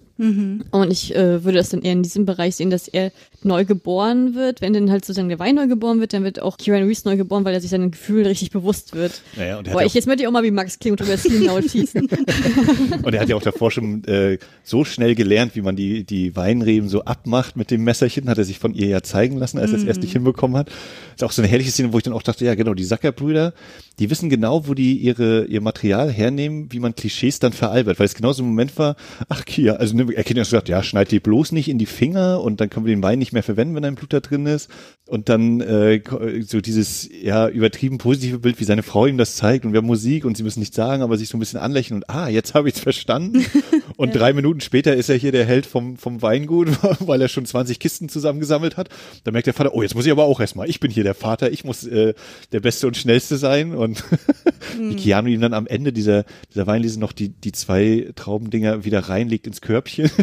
Und 0.70 0.92
ich 0.92 1.16
äh, 1.16 1.44
würde 1.44 1.58
das 1.58 1.70
dann 1.70 1.82
eher 1.82 1.94
in 1.94 2.04
diesem 2.04 2.26
Bereich 2.26 2.56
sehen, 2.56 2.70
dass 2.70 2.88
er 2.88 3.12
neu 3.42 3.66
geboren 3.66 4.36
wird. 4.36 4.62
Wenn 4.62 4.72
dann 4.72 4.92
halt 4.92 5.04
sozusagen 5.04 5.30
der 5.30 5.40
Wein 5.40 5.56
neu 5.56 5.66
geboren 5.66 6.00
wird, 6.00 6.14
dann 6.14 6.24
wird 6.24 6.40
auch 6.40 6.58
Kieran 6.58 6.84
Reeves 6.84 7.06
neu 7.06 7.18
geboren, 7.18 7.44
weil 7.44 7.56
er 7.56 7.62
sich 7.62 7.72
seinen 7.72 7.90
Gefühlen 7.90 8.28
richtig 8.28 8.52
bewusst 8.52 8.94
wird. 8.94 9.22
Naja, 9.36 9.58
und 9.58 9.72
Boah, 9.72 9.82
ich, 9.82 9.96
jetzt 9.96 10.06
möchte 10.06 10.22
ich 10.22 10.28
auch 10.28 10.32
mal 10.32 10.44
wie 10.44 10.52
Max 10.52 10.78
klingen 10.78 10.94
und 10.94 11.00
drüber 11.00 11.14
das 11.14 11.28
Laut 11.28 11.64
schießen. 11.70 12.08
Und 13.04 13.14
er 13.14 13.22
hat 13.22 13.30
ja 13.30 13.36
auch 13.36 13.42
davor 13.42 13.72
schon 13.72 14.04
äh, 14.04 14.38
so 14.64 14.84
schnell 14.86 15.16
gelernt, 15.16 15.56
wie 15.56 15.62
man 15.62 15.76
die, 15.76 16.04
die 16.04 16.36
Weinreben 16.36 16.88
so 16.88 17.04
abmacht 17.04 17.56
mit 17.56 17.72
dem 17.72 17.84
Messerchen, 17.84 18.30
hat 18.30 18.38
er 18.38 18.44
sich 18.44 18.60
von 18.60 18.74
ihr 18.74 18.88
ja 18.88 19.02
zeigen 19.02 19.38
lassen, 19.38 19.58
als 19.58 19.72
er 19.72 19.78
es 19.78 19.84
erst 19.84 20.02
nicht 20.02 20.12
hinbekommen 20.12 20.31
hat. 20.56 20.70
ist 21.16 21.24
auch 21.24 21.32
so 21.32 21.42
eine 21.42 21.50
herrliche 21.50 21.72
Szene, 21.72 21.94
wo 21.94 21.98
ich 21.98 22.04
dann 22.04 22.14
auch 22.14 22.24
dachte, 22.24 22.46
ja 22.46 22.56
genau, 22.56 22.74
die 22.74 22.84
Sackerbrüder, 22.84 23.54
die 24.00 24.10
wissen 24.10 24.30
genau, 24.30 24.68
wo 24.68 24.74
die 24.74 24.98
ihre, 24.98 25.46
ihr 25.46 25.62
Material 25.62 26.12
hernehmen, 26.12 26.72
wie 26.72 26.80
man 26.80 26.96
Klischees 26.96 27.40
dann 27.40 27.54
veralbert, 27.54 28.00
weil 28.00 28.06
es 28.06 28.16
genau 28.16 28.34
so 28.34 28.44
ein 28.44 28.48
Moment 28.48 28.78
war, 28.78 28.96
ach 29.30 29.46
Kia, 29.46 29.74
also 29.76 29.96
ne, 29.96 30.08
er 30.14 30.24
kennt 30.24 30.38
ja 30.38 30.46
schon 30.46 30.52
gesagt, 30.52 30.70
ja, 30.70 30.82
schneid 30.84 31.12
die 31.12 31.20
bloß 31.20 31.52
nicht 31.52 31.68
in 31.68 31.78
die 31.78 31.86
Finger 31.86 32.42
und 32.42 32.62
dann 32.62 32.70
können 32.70 32.86
wir 32.86 32.96
den 32.96 33.04
Wein 33.04 33.20
nicht 33.20 33.34
mehr 33.34 33.44
verwenden, 33.44 33.76
wenn 33.76 33.86
ein 33.86 33.96
Blut 33.96 34.14
da 34.14 34.20
drin 34.20 34.46
ist. 34.46 34.70
Und 35.08 35.28
dann 35.28 35.60
äh, 35.60 36.02
so 36.42 36.62
dieses 36.62 37.10
ja 37.12 37.50
übertrieben 37.50 37.98
positive 37.98 38.40
Bild, 38.40 38.60
wie 38.60 38.64
seine 38.64 38.84
Frau 38.84 39.06
ihm 39.06 39.18
das 39.18 39.36
zeigt 39.36 39.66
und 39.66 39.74
wir 39.74 39.80
haben 39.80 39.88
Musik 39.88 40.26
und 40.26 40.38
sie 40.38 40.44
müssen 40.44 40.60
nichts 40.60 40.76
sagen, 40.76 41.04
aber 41.04 41.18
sich 41.18 41.28
so 41.28 41.38
ein 41.38 41.40
bisschen 41.40 41.60
anlächeln 41.60 41.98
und 41.98 42.10
ah, 42.10 42.30
jetzt 42.30 42.54
habe 42.54 42.70
ich 42.70 42.76
es 42.76 42.82
verstanden. 42.82 43.46
Und 43.98 44.16
drei 44.16 44.34
Minuten 44.34 44.62
später 44.62 44.96
ist 44.96 45.10
er 45.10 45.16
hier 45.16 45.32
der 45.32 45.46
Held 45.46 45.66
vom, 45.66 45.98
vom 45.98 46.22
Weingut, 46.22 46.70
weil 47.02 47.22
er 47.22 47.28
schon 47.28 47.46
20 47.46 47.78
Kisten 47.78 48.10
zusammengesammelt 48.10 48.78
hat. 48.78 48.90
Da 49.26 49.32
merkt 49.32 49.48
der 49.48 49.54
Vater, 49.54 49.76
oh, 49.76 49.82
jetzt 49.84 49.94
muss 49.96 50.06
ich 50.06 50.12
aber 50.12 50.21
auch 50.24 50.40
erstmal, 50.40 50.70
ich 50.70 50.80
bin 50.80 50.92
hier 50.92 51.04
der 51.04 51.14
Vater, 51.14 51.52
ich 51.52 51.64
muss 51.64 51.86
äh, 51.86 52.14
der 52.52 52.60
Beste 52.60 52.88
und 52.88 52.98
Schnellste 52.98 53.38
sein. 53.38 53.74
Und 53.76 54.04
wie 54.80 54.96
Keanu 54.96 55.30
ihm 55.30 55.42
dann 55.42 55.54
am 55.54 55.68
Ende 55.68 55.94
dieser, 55.94 56.26
dieser 56.54 56.68
Weinlese 56.68 57.00
noch 57.00 57.12
die, 57.12 57.30
die 57.30 57.52
zwei 57.52 58.10
Traubendinger 58.16 58.86
wieder 58.86 59.00
reinlegt 59.00 59.48
ins 59.48 59.62
Körbchen. 59.62 60.10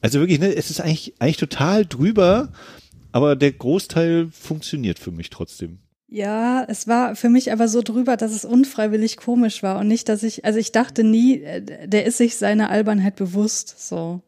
also 0.00 0.20
wirklich, 0.20 0.38
ne, 0.38 0.54
es 0.54 0.70
ist 0.70 0.80
eigentlich, 0.80 1.14
eigentlich 1.18 1.36
total 1.38 1.86
drüber, 1.86 2.52
aber 3.12 3.36
der 3.36 3.52
Großteil 3.52 4.28
funktioniert 4.30 4.98
für 4.98 5.10
mich 5.10 5.30
trotzdem. 5.30 5.78
Ja, 6.08 6.64
es 6.68 6.86
war 6.86 7.16
für 7.16 7.28
mich 7.28 7.50
aber 7.50 7.66
so 7.66 7.82
drüber, 7.82 8.16
dass 8.16 8.30
es 8.30 8.44
unfreiwillig 8.44 9.16
komisch 9.16 9.64
war 9.64 9.80
und 9.80 9.88
nicht, 9.88 10.08
dass 10.08 10.22
ich, 10.22 10.44
also 10.44 10.60
ich 10.60 10.70
dachte 10.70 11.02
nie, 11.02 11.42
äh, 11.42 11.88
der 11.88 12.06
ist 12.06 12.18
sich 12.18 12.36
seiner 12.36 12.70
Albernheit 12.70 13.16
bewusst, 13.16 13.88
so. 13.88 14.22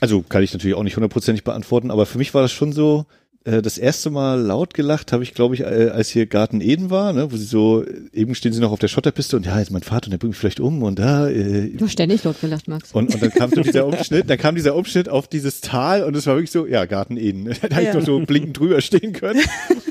Also 0.00 0.22
kann 0.28 0.42
ich 0.42 0.52
natürlich 0.52 0.76
auch 0.76 0.82
nicht 0.82 0.96
hundertprozentig 0.96 1.44
beantworten, 1.44 1.90
aber 1.90 2.06
für 2.06 2.18
mich 2.18 2.34
war 2.34 2.42
das 2.42 2.50
schon 2.52 2.72
so, 2.72 3.06
äh, 3.44 3.62
das 3.62 3.78
erste 3.78 4.10
Mal 4.10 4.40
laut 4.40 4.74
gelacht 4.74 5.12
habe 5.12 5.22
ich, 5.22 5.32
glaube 5.32 5.54
ich, 5.54 5.60
äh, 5.60 5.90
als 5.92 6.08
hier 6.10 6.26
Garten 6.26 6.60
Eden 6.60 6.90
war, 6.90 7.12
ne, 7.12 7.30
wo 7.30 7.36
sie 7.36 7.44
so, 7.44 7.84
eben 8.12 8.34
stehen 8.34 8.52
sie 8.52 8.60
noch 8.60 8.72
auf 8.72 8.80
der 8.80 8.88
Schotterpiste 8.88 9.36
und 9.36 9.46
ja, 9.46 9.58
jetzt 9.60 9.70
mein 9.70 9.82
Vater 9.82 10.06
und 10.08 10.10
der 10.10 10.18
bringt 10.18 10.32
mich 10.32 10.38
vielleicht 10.38 10.58
um 10.60 10.82
und 10.82 10.98
da. 10.98 11.28
Äh, 11.28 11.70
Du 11.70 11.84
hast 11.84 11.92
ständig 11.92 12.24
laut 12.24 12.40
gelacht, 12.40 12.66
Max. 12.68 12.90
und, 12.92 13.14
und 13.14 13.22
dann 13.22 13.30
kam 13.30 13.50
so 13.50 13.60
dieser 13.62 13.86
Umschnitt, 13.86 14.28
dann 14.28 14.38
kam 14.38 14.54
dieser 14.56 14.74
Umschnitt 14.74 15.08
auf 15.08 15.28
dieses 15.28 15.60
Tal 15.60 16.02
und 16.02 16.16
es 16.16 16.26
war 16.26 16.34
wirklich 16.34 16.50
so, 16.50 16.66
ja, 16.66 16.84
Garten 16.84 17.16
Eden. 17.16 17.44
Da 17.62 17.68
hätte 17.68 17.80
ich 17.80 17.86
Ja. 17.86 17.92
doch 17.94 18.02
so 18.04 18.18
blinkend 18.20 18.58
drüber 18.58 18.80
stehen 18.80 19.12
können. 19.12 19.40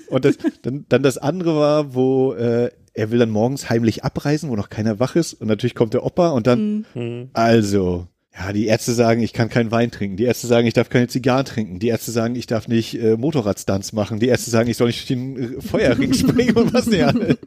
Und 0.10 0.26
das, 0.26 0.38
dann, 0.64 0.86
dann 0.89 1.04
das 1.04 1.18
andere 1.18 1.56
war, 1.56 1.93
wo 1.95 2.34
äh, 2.34 2.70
er 2.93 3.12
will 3.12 3.20
dann 3.20 3.30
morgens 3.30 3.70
heimlich 3.70 4.04
abreisen, 4.04 4.49
wo 4.49 4.56
noch 4.58 4.70
keiner 4.70 4.99
wach 4.99 5.16
ist 5.16 5.34
und 5.34 5.47
natürlich 5.47 5.76
kommt 5.76 5.93
der 5.93 6.04
Opa 6.06 6.30
und 6.32 6.47
dann, 6.47 6.86
also, 7.32 8.08
ja, 8.38 8.54
die 8.54 8.68
Ärzte 8.68 8.94
sagen, 8.94 9.22
ich 9.22 9.34
kann 9.34 9.50
keinen 9.50 9.72
Wein 9.72 9.92
trinken. 9.92 10.16
Die 10.16 10.24
Ärzte 10.24 10.48
sagen, 10.48 10.66
ich 10.66 10.74
darf 10.74 10.90
keine 10.90 11.08
Zigarren 11.08 11.46
trinken. 11.46 11.80
Die 11.80 11.90
Ärzte 11.90 12.12
sagen, 12.12 12.36
ich 12.36 12.47
darf 12.47 12.70
nicht 12.70 12.97
äh, 12.97 13.18
Motorradstunts 13.18 13.92
machen. 13.92 14.20
Die 14.20 14.28
Ärzte 14.28 14.50
sagen, 14.50 14.70
ich 14.70 14.78
soll 14.78 14.88
nicht 14.88 15.00
durch 15.00 15.08
den 15.08 15.58
äh, 15.58 15.62
Feuerring 15.62 16.14
springen 16.16 16.55
und 16.55 16.74
was 16.74 16.86
nicht 16.86 17.04
alles. 17.04 17.38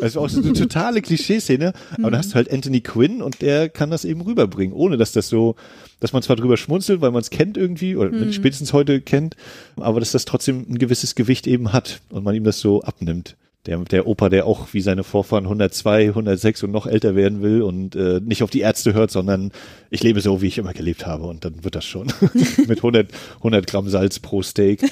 Das 0.00 0.16
war 0.16 0.22
auch 0.22 0.28
so 0.28 0.42
eine 0.42 0.54
totale 0.54 1.02
Klischeeszene, 1.02 1.72
aber 1.98 2.10
dann 2.10 2.18
hast 2.18 2.30
du 2.30 2.34
halt 2.36 2.50
Anthony 2.50 2.80
Quinn 2.80 3.22
und 3.22 3.42
der 3.42 3.68
kann 3.68 3.90
das 3.90 4.04
eben 4.04 4.22
rüberbringen, 4.22 4.74
ohne 4.74 4.96
dass 4.96 5.12
das 5.12 5.28
so, 5.28 5.56
dass 6.00 6.12
man 6.12 6.22
zwar 6.22 6.36
drüber 6.36 6.56
schmunzelt, 6.56 7.00
weil 7.00 7.10
man 7.10 7.20
es 7.20 7.30
kennt 7.30 7.56
irgendwie, 7.56 7.96
oder 7.96 8.10
spätestens 8.32 8.72
heute 8.72 9.00
kennt, 9.00 9.36
aber 9.76 10.00
dass 10.00 10.12
das 10.12 10.24
trotzdem 10.24 10.66
ein 10.68 10.78
gewisses 10.78 11.14
Gewicht 11.14 11.46
eben 11.46 11.72
hat 11.72 12.00
und 12.10 12.24
man 12.24 12.34
ihm 12.34 12.44
das 12.44 12.60
so 12.60 12.82
abnimmt. 12.82 13.36
Der, 13.66 13.78
der 13.78 14.08
Opa, 14.08 14.28
der 14.28 14.46
auch 14.46 14.72
wie 14.72 14.80
seine 14.80 15.04
Vorfahren 15.04 15.44
102, 15.44 16.08
106 16.08 16.64
und 16.64 16.72
noch 16.72 16.86
älter 16.86 17.14
werden 17.14 17.42
will 17.42 17.62
und 17.62 17.94
äh, 17.94 18.20
nicht 18.20 18.42
auf 18.42 18.50
die 18.50 18.60
Ärzte 18.60 18.92
hört, 18.92 19.12
sondern 19.12 19.52
ich 19.88 20.02
lebe 20.02 20.20
so, 20.20 20.42
wie 20.42 20.48
ich 20.48 20.58
immer 20.58 20.72
gelebt 20.72 21.06
habe 21.06 21.26
und 21.26 21.44
dann 21.44 21.62
wird 21.62 21.76
das 21.76 21.84
schon. 21.84 22.06
Mit 22.66 22.78
100, 22.78 23.12
100 23.36 23.66
Gramm 23.68 23.88
Salz 23.88 24.18
pro 24.18 24.42
Steak. 24.42 24.82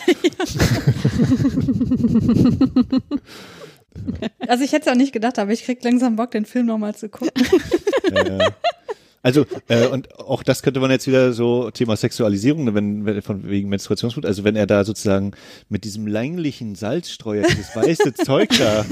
Also 4.46 4.64
ich 4.64 4.72
hätte 4.72 4.88
es 4.88 4.92
auch 4.92 4.96
nicht 4.96 5.12
gedacht, 5.12 5.38
aber 5.38 5.52
ich 5.52 5.64
krieg 5.64 5.82
langsam 5.82 6.16
Bock, 6.16 6.30
den 6.30 6.44
Film 6.44 6.66
nochmal 6.66 6.94
zu 6.94 7.08
gucken. 7.08 7.30
Äh, 8.12 8.50
also, 9.22 9.44
äh, 9.68 9.86
und 9.86 10.18
auch 10.18 10.42
das 10.42 10.62
könnte 10.62 10.80
man 10.80 10.90
jetzt 10.90 11.06
wieder 11.06 11.32
so, 11.32 11.70
Thema 11.70 11.96
Sexualisierung, 11.96 12.64
ne, 12.64 12.74
wenn, 12.74 13.04
wenn 13.04 13.20
von 13.22 13.48
wegen 13.48 13.68
Menstruationsblut, 13.68 14.24
also 14.24 14.44
wenn 14.44 14.56
er 14.56 14.66
da 14.66 14.84
sozusagen 14.84 15.32
mit 15.68 15.84
diesem 15.84 16.06
länglichen 16.06 16.74
Salzstreuer 16.74 17.42
dieses 17.48 17.74
weiße 17.76 18.14
Zeug 18.24 18.48
da 18.58 18.86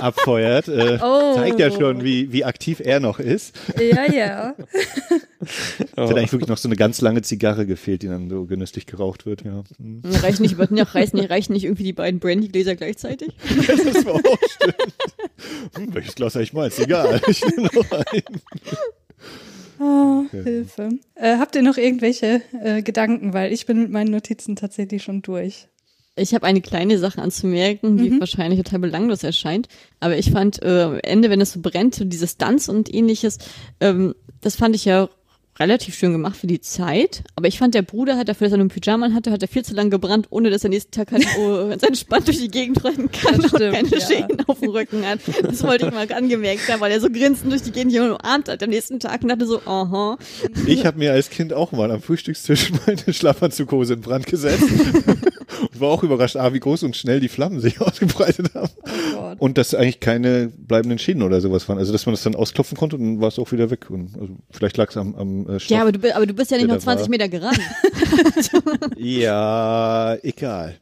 abfeuert, 0.00 0.68
äh, 0.68 0.98
Oh. 1.00 1.34
zeigt 1.34 1.60
ja 1.60 1.70
schon, 1.70 2.02
wie, 2.02 2.32
wie 2.32 2.44
aktiv 2.44 2.80
er 2.80 2.98
noch 3.00 3.18
ist. 3.20 3.56
ja, 3.78 4.10
ja. 4.12 4.54
Es 5.40 5.86
hat 5.96 6.16
eigentlich 6.16 6.32
wirklich 6.32 6.48
noch 6.48 6.58
so 6.58 6.68
eine 6.68 6.76
ganz 6.76 7.00
lange 7.00 7.22
Zigarre 7.22 7.66
gefehlt, 7.66 8.02
die 8.02 8.08
dann 8.08 8.28
so 8.28 8.46
genüsslich 8.46 8.86
geraucht 8.86 9.26
wird, 9.26 9.44
ja. 9.44 9.62
Hm. 9.78 10.02
Reichen 10.04 10.42
nicht, 10.42 10.56
ja, 10.70 10.82
reichen, 10.84 11.16
nicht, 11.18 11.30
reichen 11.30 11.52
nicht 11.52 11.64
irgendwie 11.64 11.84
die 11.84 11.92
beiden 11.92 12.18
Brandy-Gläser 12.20 12.74
gleichzeitig? 12.74 13.30
Das 13.68 14.04
war 14.04 14.14
auch 14.14 14.20
stimmt. 14.48 14.94
Hm, 15.76 15.94
welches 15.94 16.14
Glas 16.14 16.34
habe 16.34 16.42
ich 16.42 16.52
mal? 16.52 16.66
Ist 16.68 16.80
egal. 16.80 17.20
Ich 17.28 17.44
nehme 17.44 17.68
noch 17.72 17.90
ein. 17.92 18.22
Oh, 19.80 20.24
Hilfe. 20.30 20.90
Äh, 21.14 21.36
habt 21.38 21.54
ihr 21.54 21.62
noch 21.62 21.76
irgendwelche 21.76 22.42
äh, 22.62 22.82
Gedanken? 22.82 23.32
Weil 23.32 23.52
ich 23.52 23.66
bin 23.66 23.80
mit 23.80 23.90
meinen 23.90 24.10
Notizen 24.10 24.56
tatsächlich 24.56 25.02
schon 25.02 25.22
durch. 25.22 25.68
Ich 26.16 26.34
habe 26.34 26.46
eine 26.46 26.60
kleine 26.60 26.98
Sache 26.98 27.22
anzumerken, 27.22 27.96
die 27.96 28.18
wahrscheinlich 28.20 28.60
total 28.60 28.80
belanglos 28.80 29.22
erscheint. 29.22 29.68
Aber 30.00 30.16
ich 30.16 30.30
fand 30.30 30.60
äh, 30.62 30.82
am 30.82 30.98
Ende, 31.02 31.30
wenn 31.30 31.40
es 31.40 31.52
so 31.52 31.60
brennt, 31.60 31.94
so 31.94 32.04
dieses 32.04 32.36
Tanz 32.36 32.68
und 32.68 32.92
ähnliches, 32.92 33.38
ähm, 33.80 34.14
das 34.40 34.56
fand 34.56 34.74
ich 34.74 34.84
ja 34.84 35.08
relativ 35.58 35.94
schön 35.94 36.12
gemacht 36.12 36.36
für 36.36 36.46
die 36.46 36.60
Zeit. 36.60 37.22
Aber 37.34 37.48
ich 37.48 37.58
fand, 37.58 37.74
der 37.74 37.82
Bruder 37.82 38.16
hat 38.16 38.28
dafür, 38.28 38.46
dass 38.46 38.52
er 38.52 38.58
nur 38.58 38.70
einen 38.70 38.80
Pyjama 38.80 39.12
hatte, 39.12 39.30
hat 39.30 39.42
er 39.42 39.48
viel 39.48 39.64
zu 39.64 39.74
lange 39.74 39.90
gebrannt, 39.90 40.26
ohne 40.30 40.50
dass 40.50 40.64
er 40.64 40.70
nächsten 40.70 40.92
Tag 40.92 41.12
halt 41.12 41.26
oh, 41.38 41.68
ganz 41.70 41.82
entspannt 41.82 42.26
durch 42.26 42.38
die 42.38 42.48
Gegend 42.48 42.84
rennen 42.84 43.10
kann 43.10 43.40
Das 43.40 43.52
und 43.52 43.60
stimmt, 43.60 43.74
keine 43.74 43.88
ja. 43.88 44.00
Schäden 44.00 44.44
auf 44.46 44.60
dem 44.60 44.70
Rücken 44.70 45.06
hat. 45.06 45.20
Das 45.42 45.62
wollte 45.64 45.86
ich 45.86 45.92
mal 45.92 46.10
angemerkt 46.12 46.68
haben, 46.68 46.80
weil 46.80 46.92
er 46.92 47.00
so 47.00 47.10
grinsend 47.10 47.52
durch 47.52 47.62
die 47.62 47.72
Gegend 47.72 47.92
hier 47.92 48.04
umarmt 48.04 48.48
hat 48.48 48.62
am 48.62 48.70
nächsten 48.70 49.00
Tag 49.00 49.22
und 49.22 49.28
dachte 49.28 49.46
so, 49.46 49.60
aha. 49.64 50.18
Ich 50.66 50.86
habe 50.86 50.98
mir 50.98 51.12
als 51.12 51.30
Kind 51.30 51.52
auch 51.52 51.72
mal 51.72 51.90
am 51.90 52.02
Frühstückstisch 52.02 52.72
meine 52.86 53.12
Schlafanzughose 53.12 53.94
in 53.94 54.00
Brand 54.00 54.26
gesetzt. 54.26 54.64
und 55.78 55.86
war 55.86 55.90
auch 55.90 56.02
überrascht, 56.02 56.36
ah, 56.36 56.52
wie 56.52 56.60
groß 56.60 56.82
und 56.82 56.96
schnell 56.96 57.20
die 57.20 57.28
Flammen 57.28 57.60
sich 57.60 57.80
ausgebreitet 57.80 58.54
haben. 58.54 58.70
Gott. 59.14 59.40
Und 59.40 59.58
dass 59.58 59.74
eigentlich 59.74 60.00
keine 60.00 60.48
bleibenden 60.48 60.98
Schäden 60.98 61.22
oder 61.22 61.40
sowas 61.40 61.68
waren. 61.68 61.78
Also, 61.78 61.92
dass 61.92 62.06
man 62.06 62.14
das 62.14 62.22
dann 62.22 62.34
ausklopfen 62.34 62.76
konnte 62.76 62.96
und 62.96 63.02
dann 63.02 63.20
war 63.20 63.28
es 63.28 63.38
auch 63.38 63.52
wieder 63.52 63.70
weg. 63.70 63.90
Und 63.90 64.14
also, 64.18 64.36
vielleicht 64.50 64.76
lag 64.76 64.90
es 64.90 64.96
am, 64.96 65.14
am 65.14 65.48
äh, 65.48 65.60
Stoff. 65.60 65.70
Ja, 65.70 65.82
aber 65.82 65.92
du, 65.92 66.14
aber 66.14 66.26
du 66.26 66.34
bist 66.34 66.50
ja 66.50 66.56
nicht 66.56 66.68
noch 66.68 66.76
da 66.76 66.80
20 66.80 67.04
war. 67.04 67.10
Meter 67.10 67.28
gerannt. 67.28 67.60
Ja, 68.96 70.16
egal. 70.22 70.76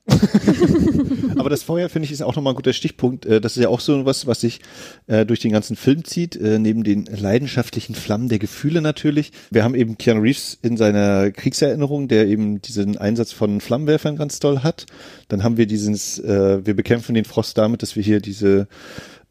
Aber 1.36 1.50
das 1.50 1.62
Feuer, 1.62 1.88
finde 1.88 2.06
ich, 2.06 2.12
ist 2.12 2.22
auch 2.22 2.34
nochmal 2.34 2.52
ein 2.52 2.56
guter 2.56 2.72
Stichpunkt. 2.72 3.26
Äh, 3.26 3.40
Das 3.40 3.56
ist 3.56 3.62
ja 3.62 3.68
auch 3.68 3.80
so 3.80 4.04
was, 4.06 4.26
was 4.26 4.40
sich 4.40 4.60
äh, 5.06 5.26
durch 5.26 5.40
den 5.40 5.52
ganzen 5.52 5.76
Film 5.76 6.04
zieht, 6.04 6.36
äh, 6.36 6.58
neben 6.58 6.82
den 6.82 7.04
leidenschaftlichen 7.04 7.94
Flammen 7.94 8.28
der 8.28 8.38
Gefühle 8.38 8.80
natürlich. 8.80 9.32
Wir 9.50 9.64
haben 9.64 9.74
eben 9.74 9.98
Keanu 9.98 10.20
Reeves 10.22 10.58
in 10.62 10.76
seiner 10.76 11.30
Kriegserinnerung, 11.30 12.08
der 12.08 12.26
eben 12.26 12.60
diesen 12.62 12.96
Einsatz 12.96 13.32
von 13.32 13.60
Flammenwerfern 13.60 14.16
ganz 14.16 14.38
toll 14.38 14.60
hat. 14.60 14.85
Dann 15.28 15.42
haben 15.42 15.56
wir 15.56 15.66
dieses, 15.66 16.18
äh, 16.18 16.64
wir 16.64 16.74
bekämpfen 16.74 17.14
den 17.14 17.24
Frost 17.24 17.58
damit, 17.58 17.82
dass 17.82 17.96
wir 17.96 18.02
hier 18.02 18.20
diese 18.20 18.68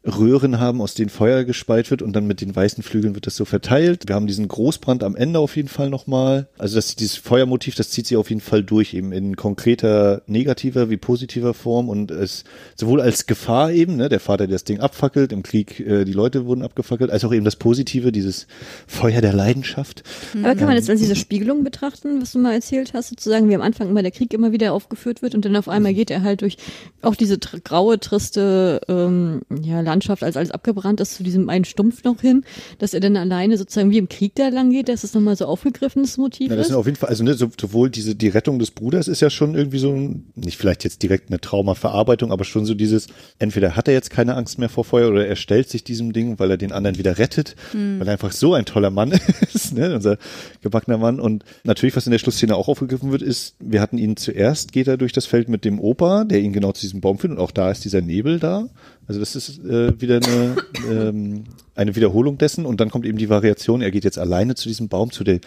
Röhren 0.06 0.60
haben, 0.60 0.80
aus 0.80 0.94
denen 0.94 1.10
Feuer 1.10 1.44
gespeit 1.44 1.90
wird 1.90 2.00
und 2.00 2.14
dann 2.14 2.26
mit 2.26 2.40
den 2.40 2.54
weißen 2.54 2.82
Flügeln 2.82 3.14
wird 3.14 3.26
das 3.26 3.36
so 3.36 3.44
verteilt. 3.44 4.04
Wir 4.06 4.14
haben 4.14 4.26
diesen 4.26 4.46
Großbrand 4.46 5.02
am 5.02 5.16
Ende 5.16 5.40
auf 5.40 5.56
jeden 5.56 5.68
Fall 5.68 5.90
nochmal. 5.90 6.48
Also 6.58 6.76
das, 6.76 6.94
dieses 6.94 7.16
Feuermotiv, 7.16 7.74
das 7.74 7.90
zieht 7.90 8.06
sich 8.06 8.16
auf 8.16 8.28
jeden 8.28 8.40
Fall 8.40 8.62
durch, 8.62 8.94
eben 8.94 9.12
in 9.12 9.36
konkreter 9.36 10.22
negativer 10.26 10.90
wie 10.90 10.96
positiver 10.96 11.54
Form 11.54 11.88
und 11.88 12.10
es 12.10 12.44
sowohl 12.76 13.00
als 13.00 13.26
Gefahr 13.26 13.72
eben, 13.72 13.96
ne, 13.96 14.08
der 14.08 14.20
Vater, 14.20 14.46
der 14.46 14.54
das 14.54 14.64
Ding 14.64 14.80
abfackelt, 14.80 15.32
im 15.32 15.42
Krieg 15.42 15.80
äh, 15.80 16.04
die 16.04 16.12
Leute 16.12 16.46
wurden 16.46 16.62
abgefackelt, 16.62 17.10
als 17.10 17.24
auch 17.24 17.32
eben 17.32 17.44
das 17.44 17.56
Positive, 17.56 18.12
dieses 18.12 18.46
Feuer 18.86 19.20
der 19.20 19.32
Leidenschaft. 19.32 20.04
Aber 20.34 20.54
kann 20.54 20.68
man 20.68 20.76
das 20.76 20.88
als 20.88 21.00
diese 21.00 21.16
Spiegelung 21.16 21.64
betrachten, 21.64 22.22
was 22.22 22.32
du 22.32 22.38
mal 22.38 22.54
erzählt 22.54 22.92
hast, 22.94 23.08
sozusagen, 23.08 23.48
wie 23.48 23.54
am 23.54 23.62
Anfang 23.62 23.88
immer 23.88 24.02
der 24.02 24.12
Krieg 24.12 24.32
immer 24.32 24.52
wieder 24.52 24.72
aufgeführt 24.72 25.22
wird 25.22 25.34
und 25.34 25.44
dann 25.44 25.56
auf 25.56 25.68
einmal 25.68 25.94
geht 25.94 26.10
er 26.10 26.22
halt 26.22 26.42
durch 26.42 26.56
auch 27.02 27.16
diese 27.16 27.38
graue, 27.38 27.98
triste 27.98 28.80
ähm, 28.88 29.42
ja, 29.62 29.80
Landschaft, 29.80 29.95
als 30.22 30.36
alles 30.36 30.50
abgebrannt 30.50 31.00
ist, 31.00 31.14
zu 31.14 31.22
diesem 31.22 31.48
einen 31.48 31.64
Stumpf 31.64 32.04
noch 32.04 32.20
hin, 32.20 32.44
dass 32.78 32.94
er 32.94 33.00
dann 33.00 33.16
alleine 33.16 33.56
sozusagen 33.58 33.90
wie 33.90 33.98
im 33.98 34.08
Krieg 34.08 34.34
da 34.34 34.48
lang 34.48 34.70
geht, 34.70 34.88
dass 34.88 35.04
es 35.04 35.14
nochmal 35.14 35.36
so 35.36 35.46
aufgegriffenes 35.46 36.16
Motiv 36.16 36.50
Ja, 36.50 36.56
das 36.56 36.66
ist. 36.66 36.68
sind 36.68 36.76
auf 36.76 36.86
jeden 36.86 36.96
Fall, 36.96 37.08
also 37.08 37.24
ne, 37.24 37.34
so, 37.34 37.48
sowohl 37.60 37.90
diese, 37.90 38.14
die 38.14 38.28
Rettung 38.28 38.58
des 38.58 38.70
Bruders 38.70 39.08
ist 39.08 39.20
ja 39.20 39.30
schon 39.30 39.54
irgendwie 39.54 39.78
so, 39.78 39.92
ein, 39.92 40.26
nicht 40.34 40.56
vielleicht 40.56 40.84
jetzt 40.84 41.02
direkt 41.02 41.30
eine 41.30 41.40
Traumaverarbeitung, 41.40 42.32
aber 42.32 42.44
schon 42.44 42.66
so 42.66 42.74
dieses, 42.74 43.06
entweder 43.38 43.76
hat 43.76 43.88
er 43.88 43.94
jetzt 43.94 44.10
keine 44.10 44.34
Angst 44.34 44.58
mehr 44.58 44.68
vor 44.68 44.84
Feuer 44.84 45.10
oder 45.10 45.26
er 45.26 45.36
stellt 45.36 45.68
sich 45.68 45.84
diesem 45.84 46.12
Ding, 46.12 46.38
weil 46.38 46.50
er 46.50 46.56
den 46.56 46.72
anderen 46.72 46.98
wieder 46.98 47.18
rettet, 47.18 47.56
weil 47.72 48.06
er 48.06 48.12
einfach 48.12 48.32
so 48.32 48.54
ein 48.54 48.64
toller 48.64 48.90
Mann 48.90 49.12
ist, 49.54 49.74
ne, 49.74 49.94
unser 49.94 50.18
gebackener 50.62 50.98
Mann. 50.98 51.20
Und 51.20 51.44
natürlich, 51.64 51.96
was 51.96 52.06
in 52.06 52.12
der 52.12 52.18
Schlussszene 52.18 52.56
auch 52.56 52.68
aufgegriffen 52.68 53.12
wird, 53.12 53.22
ist, 53.22 53.54
wir 53.58 53.80
hatten 53.80 53.98
ihn 53.98 54.16
zuerst, 54.16 54.72
geht 54.72 54.88
er 54.88 54.96
durch 54.96 55.12
das 55.12 55.26
Feld 55.26 55.48
mit 55.48 55.64
dem 55.64 55.80
Opa, 55.80 56.24
der 56.24 56.40
ihn 56.40 56.52
genau 56.52 56.72
zu 56.72 56.82
diesem 56.82 57.00
Baum 57.00 57.18
findet 57.18 57.38
und 57.38 57.44
auch 57.44 57.50
da 57.50 57.70
ist 57.70 57.84
dieser 57.84 58.00
Nebel 58.00 58.38
da. 58.38 58.68
Also 59.08 59.20
das 59.20 59.36
ist 59.36 59.64
äh, 59.64 60.00
wieder 60.00 60.16
eine, 60.16 60.56
ähm, 60.90 61.44
eine 61.74 61.94
Wiederholung 61.94 62.38
dessen 62.38 62.66
und 62.66 62.80
dann 62.80 62.90
kommt 62.90 63.06
eben 63.06 63.18
die 63.18 63.28
Variation, 63.28 63.82
er 63.82 63.90
geht 63.90 64.04
jetzt 64.04 64.18
alleine 64.18 64.54
zu 64.54 64.68
diesem 64.68 64.88
Baum, 64.88 65.10
zu, 65.12 65.24
der, 65.24 65.40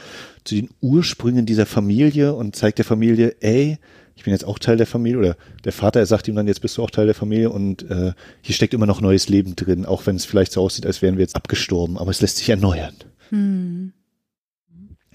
zu 0.44 0.56
den 0.56 0.70
Ursprüngen 0.82 1.46
dieser 1.46 1.66
Familie 1.66 2.34
und 2.34 2.56
zeigt 2.56 2.78
der 2.78 2.86
Familie, 2.86 3.36
ey, 3.42 3.78
ich 4.16 4.24
bin 4.24 4.34
jetzt 4.34 4.46
auch 4.46 4.60
Teil 4.60 4.78
der 4.78 4.86
Familie 4.86 5.18
oder 5.18 5.38
der 5.64 5.72
Vater, 5.72 6.00
er 6.00 6.06
sagt 6.06 6.28
ihm 6.28 6.36
dann, 6.36 6.48
jetzt 6.48 6.62
bist 6.62 6.78
du 6.78 6.84
auch 6.84 6.90
Teil 6.92 7.06
der 7.06 7.16
Familie 7.16 7.50
und 7.50 7.90
äh, 7.90 8.14
hier 8.42 8.56
steckt 8.56 8.74
immer 8.74 8.86
noch 8.86 9.02
neues 9.02 9.30
Leben 9.30 9.56
drin, 9.56 9.86
auch 9.86 10.06
wenn 10.06 10.18
es 10.18 10.26
vielleicht 10.26 10.52
so 10.52 10.62
aussieht, 10.62 10.86
als 10.86 11.02
wären 11.02 11.16
wir 11.16 11.22
jetzt 11.22 11.36
abgestorben, 11.36 11.98
aber 11.98 12.12
es 12.12 12.22
lässt 12.22 12.38
sich 12.38 12.50
erneuern. 12.50 12.96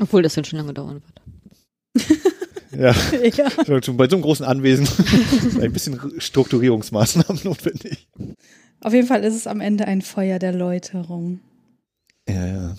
Obwohl 0.01 0.23
das 0.23 0.35
dann 0.35 0.45
schon 0.45 0.59
lange 0.59 0.73
dauern 0.73 1.03
wird. 1.03 2.07
Ja, 2.79 2.95
ja. 3.23 3.49
bei 3.67 4.09
so 4.09 4.17
einem 4.17 4.23
großen 4.23 4.45
Anwesen 4.45 4.89
ein 5.61 5.73
bisschen 5.73 5.99
Strukturierungsmaßnahmen 6.19 7.41
notwendig. 7.45 8.09
Auf 8.81 8.93
jeden 8.93 9.07
Fall 9.07 9.25
ist 9.25 9.35
es 9.35 9.47
am 9.47 9.61
Ende 9.61 9.87
ein 9.87 10.03
Feuer 10.03 10.39
der 10.39 10.53
Läuterung. 10.53 11.41
Ja, 12.29 12.47
ja. 12.47 12.77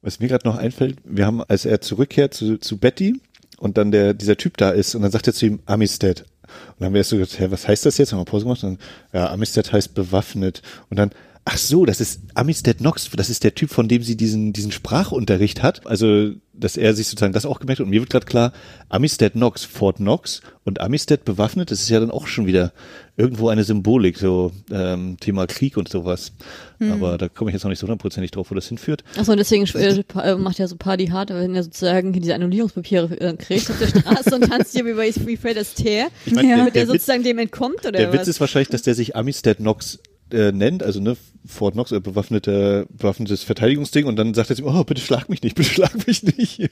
Was 0.00 0.20
mir 0.20 0.28
gerade 0.28 0.46
noch 0.46 0.56
einfällt, 0.56 0.98
wir 1.04 1.26
haben, 1.26 1.42
als 1.42 1.64
er 1.64 1.80
zurückkehrt 1.80 2.32
zu, 2.32 2.58
zu 2.58 2.78
Betty 2.78 3.20
und 3.58 3.76
dann 3.76 3.90
der, 3.90 4.14
dieser 4.14 4.36
Typ 4.36 4.56
da 4.56 4.70
ist 4.70 4.94
und 4.94 5.02
dann 5.02 5.10
sagt 5.10 5.26
er 5.26 5.32
zu 5.32 5.46
ihm 5.46 5.60
Amistad. 5.66 6.24
Und 6.42 6.80
dann 6.80 6.86
haben 6.86 6.94
wir 6.94 7.00
erst 7.00 7.10
so 7.10 7.18
gesagt, 7.18 7.40
hä, 7.40 7.46
was 7.50 7.66
heißt 7.66 7.84
das 7.84 7.98
jetzt? 7.98 8.12
Haben 8.12 8.20
wir 8.20 8.24
Pause 8.24 8.44
gemacht 8.44 8.62
und 8.62 8.78
dann, 8.78 8.88
ja, 9.12 9.30
Amistad 9.30 9.72
heißt 9.72 9.94
bewaffnet. 9.94 10.62
Und 10.88 10.98
dann, 10.98 11.10
Ach 11.50 11.56
so, 11.56 11.86
das 11.86 12.02
ist 12.02 12.20
Amistad 12.34 12.76
Knox, 12.76 13.08
das 13.16 13.30
ist 13.30 13.42
der 13.42 13.54
Typ, 13.54 13.70
von 13.70 13.88
dem 13.88 14.02
sie 14.02 14.18
diesen, 14.18 14.52
diesen 14.52 14.70
Sprachunterricht 14.70 15.62
hat. 15.62 15.86
Also, 15.86 16.32
dass 16.52 16.76
er 16.76 16.92
sich 16.92 17.06
sozusagen 17.06 17.32
das 17.32 17.46
auch 17.46 17.58
gemerkt 17.58 17.80
hat. 17.80 17.84
Und 17.84 17.90
mir 17.90 18.00
wird 18.00 18.10
gerade 18.10 18.26
klar, 18.26 18.52
Amistad 18.90 19.32
Knox, 19.32 19.64
Fort 19.64 19.96
Knox 19.96 20.42
und 20.64 20.78
Amistad 20.78 21.24
bewaffnet, 21.24 21.70
das 21.70 21.80
ist 21.80 21.88
ja 21.88 22.00
dann 22.00 22.10
auch 22.10 22.26
schon 22.26 22.44
wieder 22.44 22.74
irgendwo 23.16 23.48
eine 23.48 23.64
Symbolik, 23.64 24.18
so 24.18 24.52
ähm, 24.70 25.16
Thema 25.20 25.46
Krieg 25.46 25.78
und 25.78 25.88
sowas. 25.88 26.32
Aber 26.80 27.16
da 27.16 27.30
komme 27.30 27.50
ich 27.50 27.54
jetzt 27.54 27.62
noch 27.62 27.70
nicht 27.70 27.78
so 27.78 27.86
hundertprozentig 27.86 28.30
drauf, 28.30 28.50
wo 28.50 28.54
das 28.54 28.68
hinführt. 28.68 29.02
Achso, 29.16 29.32
und 29.32 29.38
deswegen 29.38 29.64
äh, 29.74 30.04
äh, 30.20 30.36
macht 30.36 30.60
er 30.60 30.68
so 30.68 30.76
Party 30.76 31.06
hart, 31.06 31.30
wenn 31.30 31.54
er 31.54 31.62
sozusagen 31.62 32.12
diese 32.12 32.34
Annullierungspapiere 32.34 33.18
äh, 33.20 33.34
kriegt 33.36 33.70
auf 33.70 33.78
der 33.78 33.86
Straße 33.86 34.34
und 34.34 34.50
tanzt 34.50 34.74
hier 34.74 34.84
wie 34.84 34.92
bei 34.92 35.10
wie 35.24 35.36
Fred 35.38 35.56
Astaire, 35.56 36.08
Ich 36.26 36.34
Ja. 36.34 36.42
der, 36.42 36.70
der, 36.70 36.82
Witz, 36.82 36.88
sozusagen 36.88 37.22
dem 37.22 37.38
entkommt 37.38 37.80
oder 37.80 37.92
der 37.92 38.12
was? 38.12 38.20
Witz 38.20 38.28
ist 38.28 38.40
wahrscheinlich, 38.40 38.68
dass 38.68 38.82
der 38.82 38.94
sich 38.94 39.16
Amistad 39.16 39.56
Knox 39.56 39.98
äh, 40.32 40.52
nennt, 40.52 40.82
also 40.82 41.00
ne, 41.00 41.16
Fort 41.46 41.74
Knox, 41.74 41.92
äh, 41.92 42.00
bewaffnete, 42.00 42.86
bewaffnetes 42.90 43.42
Verteidigungsding 43.42 44.06
und 44.06 44.16
dann 44.16 44.34
sagt 44.34 44.50
er 44.50 44.58
ihm, 44.58 44.66
oh, 44.66 44.84
bitte 44.84 45.00
schlag 45.00 45.28
mich 45.28 45.42
nicht, 45.42 45.54
bitte 45.54 45.70
schlag 45.70 46.06
mich 46.06 46.22
nicht. 46.22 46.70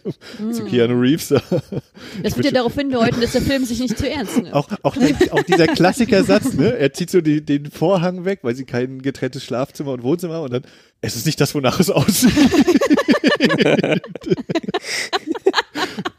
Zu 0.52 0.64
Keanu 0.64 1.00
Reeves. 1.00 1.28
das 2.22 2.36
wird 2.36 2.44
ja 2.44 2.50
darauf 2.50 2.74
hindeuten, 2.74 3.20
dass 3.20 3.32
der 3.32 3.42
Film 3.42 3.64
sich 3.64 3.80
nicht 3.80 3.96
zu 3.96 4.08
ernst 4.08 4.36
nimmt. 4.36 4.52
Auch, 4.52 4.68
auch, 4.82 4.96
der, 4.96 5.14
auch 5.32 5.42
dieser 5.42 5.66
Klassikersatz, 5.68 6.54
ne? 6.54 6.76
Er 6.76 6.92
zieht 6.92 7.10
so 7.10 7.20
die, 7.20 7.44
den 7.44 7.70
Vorhang 7.70 8.24
weg, 8.24 8.40
weil 8.42 8.54
sie 8.54 8.64
kein 8.64 9.00
getrenntes 9.00 9.44
Schlafzimmer 9.44 9.92
und 9.92 10.02
Wohnzimmer 10.02 10.34
haben 10.34 10.44
und 10.44 10.52
dann, 10.52 10.62
es 11.00 11.16
ist 11.16 11.26
nicht 11.26 11.40
das, 11.40 11.54
wonach 11.54 11.80
es 11.80 11.90
aussieht. 11.90 12.32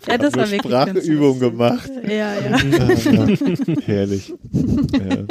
Ja, 0.07 0.17
das 0.17 0.35
war 0.35 0.49
wirklich 0.49 0.61
Sprachübung 0.61 1.39
ganz 1.39 1.51
gemacht. 1.51 1.91
Ja, 2.07 2.33
ja. 2.39 2.57
Herrlich. 3.85 4.33
Ja. 4.53 5.25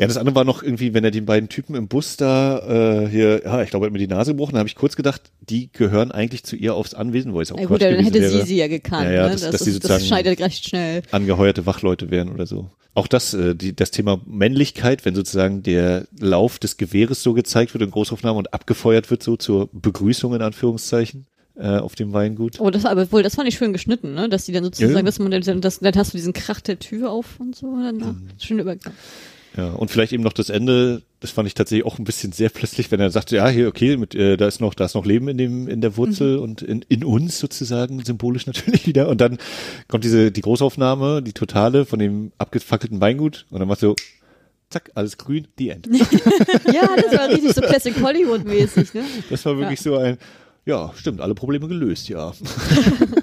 Ja, 0.00 0.06
das 0.06 0.16
andere 0.16 0.34
war 0.34 0.44
noch 0.44 0.62
irgendwie, 0.62 0.94
wenn 0.94 1.04
er 1.04 1.10
den 1.10 1.26
beiden 1.26 1.48
Typen 1.48 1.74
im 1.76 1.86
Bus 1.88 2.16
da 2.16 3.04
äh, 3.04 3.08
hier, 3.08 3.42
ja, 3.44 3.62
ich 3.62 3.70
glaube, 3.70 3.84
er 3.84 3.88
hat 3.88 3.92
mir 3.92 3.98
die 3.98 4.06
Nase 4.06 4.32
gebrochen, 4.32 4.54
da 4.54 4.58
habe 4.60 4.68
ich 4.68 4.74
kurz 4.74 4.96
gedacht, 4.96 5.30
die 5.40 5.70
gehören 5.72 6.10
eigentlich 6.10 6.42
zu 6.44 6.56
ihr 6.56 6.74
aufs 6.74 6.94
Anwesen, 6.94 7.32
wo 7.34 7.40
es 7.40 7.52
auch 7.52 7.56
Ja, 7.58 7.66
Quatsch 7.66 7.80
gut, 7.80 7.82
dann 7.82 8.02
hätte 8.04 8.20
wäre. 8.20 8.30
sie 8.30 8.42
sie 8.46 8.56
ja 8.56 8.66
gekannt. 8.68 9.04
Ja, 9.04 9.12
ja, 9.12 9.22
ne? 9.26 9.32
dass- 9.32 9.42
das, 9.42 9.50
dass 9.52 9.64
sie 9.64 9.78
das 9.78 10.06
schneidet 10.06 10.40
recht 10.40 10.66
schnell. 10.68 11.02
angeheuerte 11.10 11.66
Wachleute 11.66 12.10
wären 12.10 12.30
oder 12.30 12.46
so. 12.46 12.70
Auch 12.94 13.06
das, 13.06 13.34
äh, 13.34 13.54
die, 13.54 13.76
das 13.76 13.90
Thema 13.92 14.20
Männlichkeit, 14.26 15.04
wenn 15.04 15.14
sozusagen 15.14 15.62
der 15.62 16.06
Lauf 16.18 16.58
des 16.58 16.76
Gewehres 16.76 17.22
so 17.22 17.34
gezeigt 17.34 17.72
wird 17.74 17.84
in 17.84 17.90
Großaufnahme 17.92 18.38
und 18.38 18.52
abgefeuert 18.52 19.10
wird 19.10 19.22
so 19.22 19.36
zur 19.36 19.68
Begrüßung 19.72 20.34
in 20.34 20.42
Anführungszeichen 20.42 21.26
äh, 21.56 21.76
auf 21.76 21.94
dem 21.94 22.12
Weingut. 22.12 22.58
Oh, 22.58 22.70
das 22.70 22.86
aber 22.86 23.12
wohl, 23.12 23.22
das 23.22 23.34
fand 23.34 23.46
ich 23.48 23.54
schön 23.56 23.72
geschnitten, 23.72 24.14
ne? 24.14 24.28
Dass 24.28 24.46
die 24.46 24.52
dann 24.52 24.64
sozusagen, 24.64 24.94
Ja. 24.96 25.02
dass 25.02 25.18
man 25.18 25.30
dann, 25.30 25.60
das, 25.60 25.78
dann 25.80 25.94
hast 25.94 26.14
du 26.14 26.16
diesen 26.16 26.32
Krach 26.32 26.60
der 26.62 26.78
Tür 26.78 27.10
auf 27.10 27.38
und 27.38 27.54
so. 27.54 27.66
Dann, 27.76 27.96
Mhm. 27.98 28.28
Schön 28.38 28.58
Übergang. 28.58 28.94
Ja, 29.56 29.70
und 29.70 29.90
vielleicht 29.90 30.12
eben 30.12 30.22
noch 30.22 30.32
das 30.32 30.48
Ende, 30.48 31.02
das 31.18 31.32
fand 31.32 31.48
ich 31.48 31.54
tatsächlich 31.54 31.84
auch 31.84 31.98
ein 31.98 32.04
bisschen 32.04 32.30
sehr 32.30 32.50
plötzlich, 32.50 32.90
wenn 32.92 33.00
er 33.00 33.10
sagt, 33.10 33.32
ja, 33.32 33.48
hier, 33.48 33.66
okay, 33.66 33.96
mit, 33.96 34.14
äh, 34.14 34.36
da 34.36 34.46
ist 34.46 34.60
noch, 34.60 34.74
da 34.74 34.84
ist 34.84 34.94
noch 34.94 35.04
Leben 35.04 35.26
in 35.28 35.38
dem, 35.38 35.66
in 35.66 35.80
der 35.80 35.96
Wurzel 35.96 36.38
und 36.38 36.62
in, 36.62 36.84
in 36.88 37.04
uns 37.04 37.38
sozusagen, 37.38 38.04
symbolisch 38.04 38.46
natürlich 38.46 38.86
wieder. 38.86 39.08
Und 39.08 39.20
dann 39.20 39.38
kommt 39.88 40.04
diese, 40.04 40.30
die 40.30 40.40
Großaufnahme, 40.40 41.22
die 41.22 41.32
totale 41.32 41.84
von 41.84 41.98
dem 41.98 42.32
abgefackelten 42.38 43.00
Weingut 43.00 43.46
und 43.50 43.58
dann 43.58 43.68
macht 43.68 43.80
so, 43.80 43.96
zack, 44.70 44.92
alles 44.94 45.18
grün, 45.18 45.48
die 45.58 45.70
End. 45.70 45.88
Ja, 46.72 46.88
das 46.96 47.18
war 47.18 47.28
richtig 47.28 47.52
so 47.52 47.60
Classic 47.60 47.94
Hollywood-mäßig, 48.00 48.94
ne? 48.94 49.02
Das 49.28 49.44
war 49.44 49.58
wirklich 49.58 49.80
so 49.80 49.96
ein, 49.96 50.16
ja, 50.64 50.92
stimmt, 50.96 51.20
alle 51.20 51.34
Probleme 51.34 51.66
gelöst, 51.66 52.08
ja. 52.08 52.32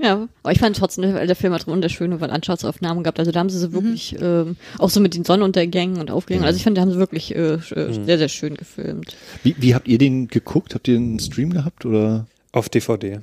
Ja, 0.00 0.28
aber 0.42 0.52
ich 0.52 0.58
fand 0.58 0.76
trotzdem, 0.76 1.02
der, 1.02 1.26
der 1.26 1.36
Film 1.36 1.52
hat 1.52 1.66
wunderschöne 1.66 2.16
Landschaftsaufnahmen 2.16 3.02
gehabt. 3.02 3.18
Also 3.18 3.30
da 3.30 3.40
haben 3.40 3.50
sie 3.50 3.58
so 3.58 3.72
wirklich, 3.72 4.16
ähm, 4.20 4.56
auch 4.78 4.90
so 4.90 5.00
mit 5.00 5.14
den 5.14 5.24
Sonnenuntergängen 5.24 6.00
und 6.00 6.10
Aufgängen. 6.10 6.44
Also 6.44 6.56
ich 6.56 6.64
fand, 6.64 6.76
da 6.76 6.82
haben 6.82 6.92
sie 6.92 6.98
wirklich 6.98 7.34
äh, 7.34 7.54
äh, 7.54 7.58
sehr, 8.04 8.18
sehr 8.18 8.28
schön 8.28 8.54
gefilmt. 8.54 9.16
Wie, 9.42 9.54
wie 9.58 9.74
habt 9.74 9.88
ihr 9.88 9.98
den 9.98 10.28
geguckt? 10.28 10.74
Habt 10.74 10.88
ihr 10.88 10.96
einen 10.96 11.18
Stream 11.18 11.52
gehabt 11.52 11.84
oder? 11.84 12.26
Auf 12.52 12.68
DVD. 12.68 13.20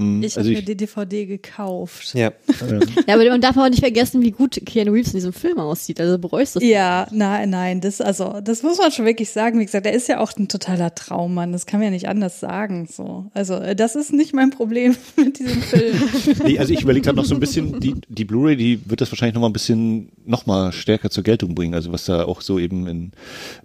Hm, 0.00 0.22
Ich 0.22 0.32
habe 0.32 0.40
also 0.40 0.50
mir 0.50 0.58
ich, 0.58 0.64
die 0.64 0.76
DVD 0.76 1.26
gekauft. 1.26 2.14
Ja. 2.14 2.32
Ja, 3.06 3.14
aber 3.14 3.24
man 3.28 3.40
darf 3.40 3.56
aber 3.56 3.68
nicht 3.70 3.80
vergessen, 3.80 4.22
wie 4.22 4.30
gut 4.30 4.60
Keanu 4.66 4.92
Reeves 4.92 5.08
in 5.12 5.18
diesem 5.18 5.32
Film 5.32 5.58
aussieht. 5.58 6.00
Also 6.00 6.18
bereust 6.18 6.56
du 6.56 6.60
das? 6.60 6.68
Ja, 6.68 7.06
nein, 7.10 7.50
nein, 7.50 7.80
das, 7.80 8.00
also, 8.00 8.40
das 8.42 8.62
muss 8.62 8.78
man 8.78 8.90
schon 8.92 9.04
wirklich 9.06 9.30
sagen. 9.30 9.58
Wie 9.58 9.64
gesagt, 9.64 9.86
er 9.86 9.92
ist 9.92 10.08
ja 10.08 10.20
auch 10.20 10.32
ein 10.36 10.48
totaler 10.48 10.94
Traummann. 10.94 11.52
Das 11.52 11.66
kann 11.66 11.80
man 11.80 11.86
ja 11.86 11.90
nicht 11.90 12.08
anders 12.08 12.40
sagen, 12.40 12.88
so. 12.90 13.26
Also, 13.34 13.54
äh, 13.54 13.74
das 13.76 13.96
ist 13.96 14.12
nicht 14.12 14.34
mein 14.34 14.50
Problem 14.50 14.96
mit 15.16 15.38
diesem 15.38 15.60
Film. 15.62 15.96
nee, 16.44 16.58
also 16.58 16.72
ich 16.72 16.82
überlege 16.82 17.04
gerade 17.04 17.16
noch 17.16 17.24
so 17.24 17.34
ein 17.34 17.40
bisschen, 17.40 17.80
die, 17.80 17.94
die 18.08 18.24
Blu-ray, 18.24 18.56
die 18.56 18.80
wird 18.88 19.00
das 19.00 19.10
wahrscheinlich 19.10 19.34
noch 19.34 19.40
mal 19.42 19.48
ein 19.48 19.52
bisschen 19.52 20.10
noch 20.24 20.46
mal 20.46 20.72
stärker 20.72 21.10
zur 21.10 21.24
Geltung 21.24 21.54
bringen. 21.54 21.74
Also 21.74 21.92
was 21.92 22.04
da 22.04 22.24
auch 22.24 22.40
so 22.40 22.58
eben 22.58 22.86
in 22.86 23.12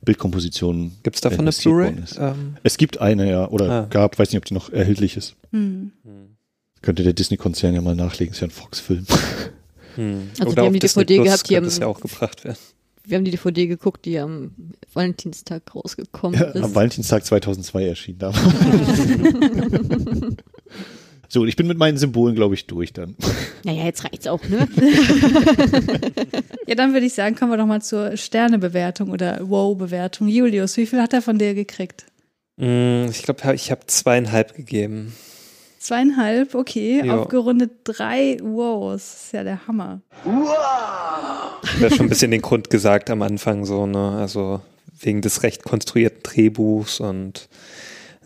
Bildkompositionen 0.03 0.91
Gibt's 1.03 1.21
davon 1.21 1.41
eine 1.41 1.51
Blu-ray? 1.51 1.93
Ähm, 2.19 2.55
Es 2.63 2.77
gibt 2.77 2.99
eine, 3.01 3.29
ja, 3.29 3.47
oder 3.49 3.65
Ah. 3.69 3.87
gab, 3.89 4.17
weiß 4.17 4.29
nicht, 4.29 4.37
ob 4.37 4.45
die 4.45 4.53
noch 4.53 4.71
erhältlich 4.71 5.17
ist. 5.17 5.35
Hm. 5.51 5.91
Könnte 6.85 7.03
der 7.03 7.13
Disney-Konzern 7.13 7.73
ja 7.73 7.81
mal 7.81 7.95
nachlegen, 7.95 8.31
ist 8.33 8.39
ja 8.41 8.47
ein 8.47 8.51
Fox-Film. 8.51 9.05
hm. 9.95 10.29
Also 10.39 10.51
Oder 10.51 10.61
wir 10.61 10.65
haben 10.67 10.73
die 10.73 10.79
Disney 10.79 11.03
DVD 11.05 11.21
Plus 11.23 11.25
gehabt, 11.43 11.49
die 11.49 11.55
haben- 11.57 11.81
ja 11.81 11.87
auch 11.87 11.99
gebracht 11.99 12.43
werden. 12.45 12.57
Wir 13.07 13.17
haben 13.17 13.25
die 13.25 13.31
DVD 13.31 13.67
geguckt, 13.67 14.05
die 14.05 14.17
am 14.17 14.51
Valentinstag 14.93 15.75
rausgekommen 15.75 16.39
Ja, 16.39 16.45
ist. 16.47 16.63
am 16.63 16.73
Valentinstag 16.73 17.23
2002 17.25 17.85
erschienen 17.87 18.17
damals. 18.19 18.41
so, 21.27 21.41
und 21.41 21.47
ich 21.47 21.55
bin 21.55 21.67
mit 21.67 21.77
meinen 21.77 21.97
Symbolen, 21.97 22.33
glaube 22.35 22.55
ich, 22.55 22.65
durch 22.67 22.93
dann. 22.93 23.15
Naja, 23.63 23.85
jetzt 23.85 24.03
reicht's 24.05 24.27
auch, 24.27 24.41
ne? 24.47 24.67
Ja, 26.67 26.73
dann 26.73 26.93
würde 26.93 27.05
ich 27.05 27.13
sagen, 27.13 27.35
kommen 27.35 27.51
wir 27.51 27.57
doch 27.57 27.67
mal 27.67 27.81
zur 27.83 28.17
Sternebewertung 28.17 29.11
oder 29.11 29.39
Wow-Bewertung. 29.47 30.27
Julius, 30.27 30.77
wie 30.77 30.87
viel 30.87 30.99
hat 30.99 31.13
er 31.13 31.21
von 31.21 31.37
dir 31.37 31.53
gekriegt? 31.53 32.05
Mm, 32.57 33.05
Ich 33.11 33.21
glaube, 33.21 33.53
ich 33.53 33.69
habe 33.69 33.81
zweieinhalb 33.85 34.55
gegeben. 34.55 35.13
Zweieinhalb, 35.85 36.55
okay. 36.55 37.03
Ja. 37.05 37.19
Aufgerundet 37.19 37.71
drei 37.83 38.39
Wows. 38.41 39.01
Das 39.01 39.23
ist 39.25 39.33
ja 39.33 39.43
der 39.43 39.67
Hammer. 39.67 40.01
Ich 41.63 41.83
habe 41.83 41.95
schon 41.95 42.07
ein 42.07 42.09
bisschen 42.09 42.31
den 42.31 42.41
Grund 42.41 42.71
gesagt 42.71 43.11
am 43.11 43.21
Anfang 43.21 43.65
so, 43.65 43.85
ne? 43.85 44.17
Also 44.17 44.61
wegen 44.99 45.21
des 45.21 45.43
recht 45.43 45.63
konstruierten 45.63 46.23
Drehbuchs 46.23 46.99
und 46.99 47.49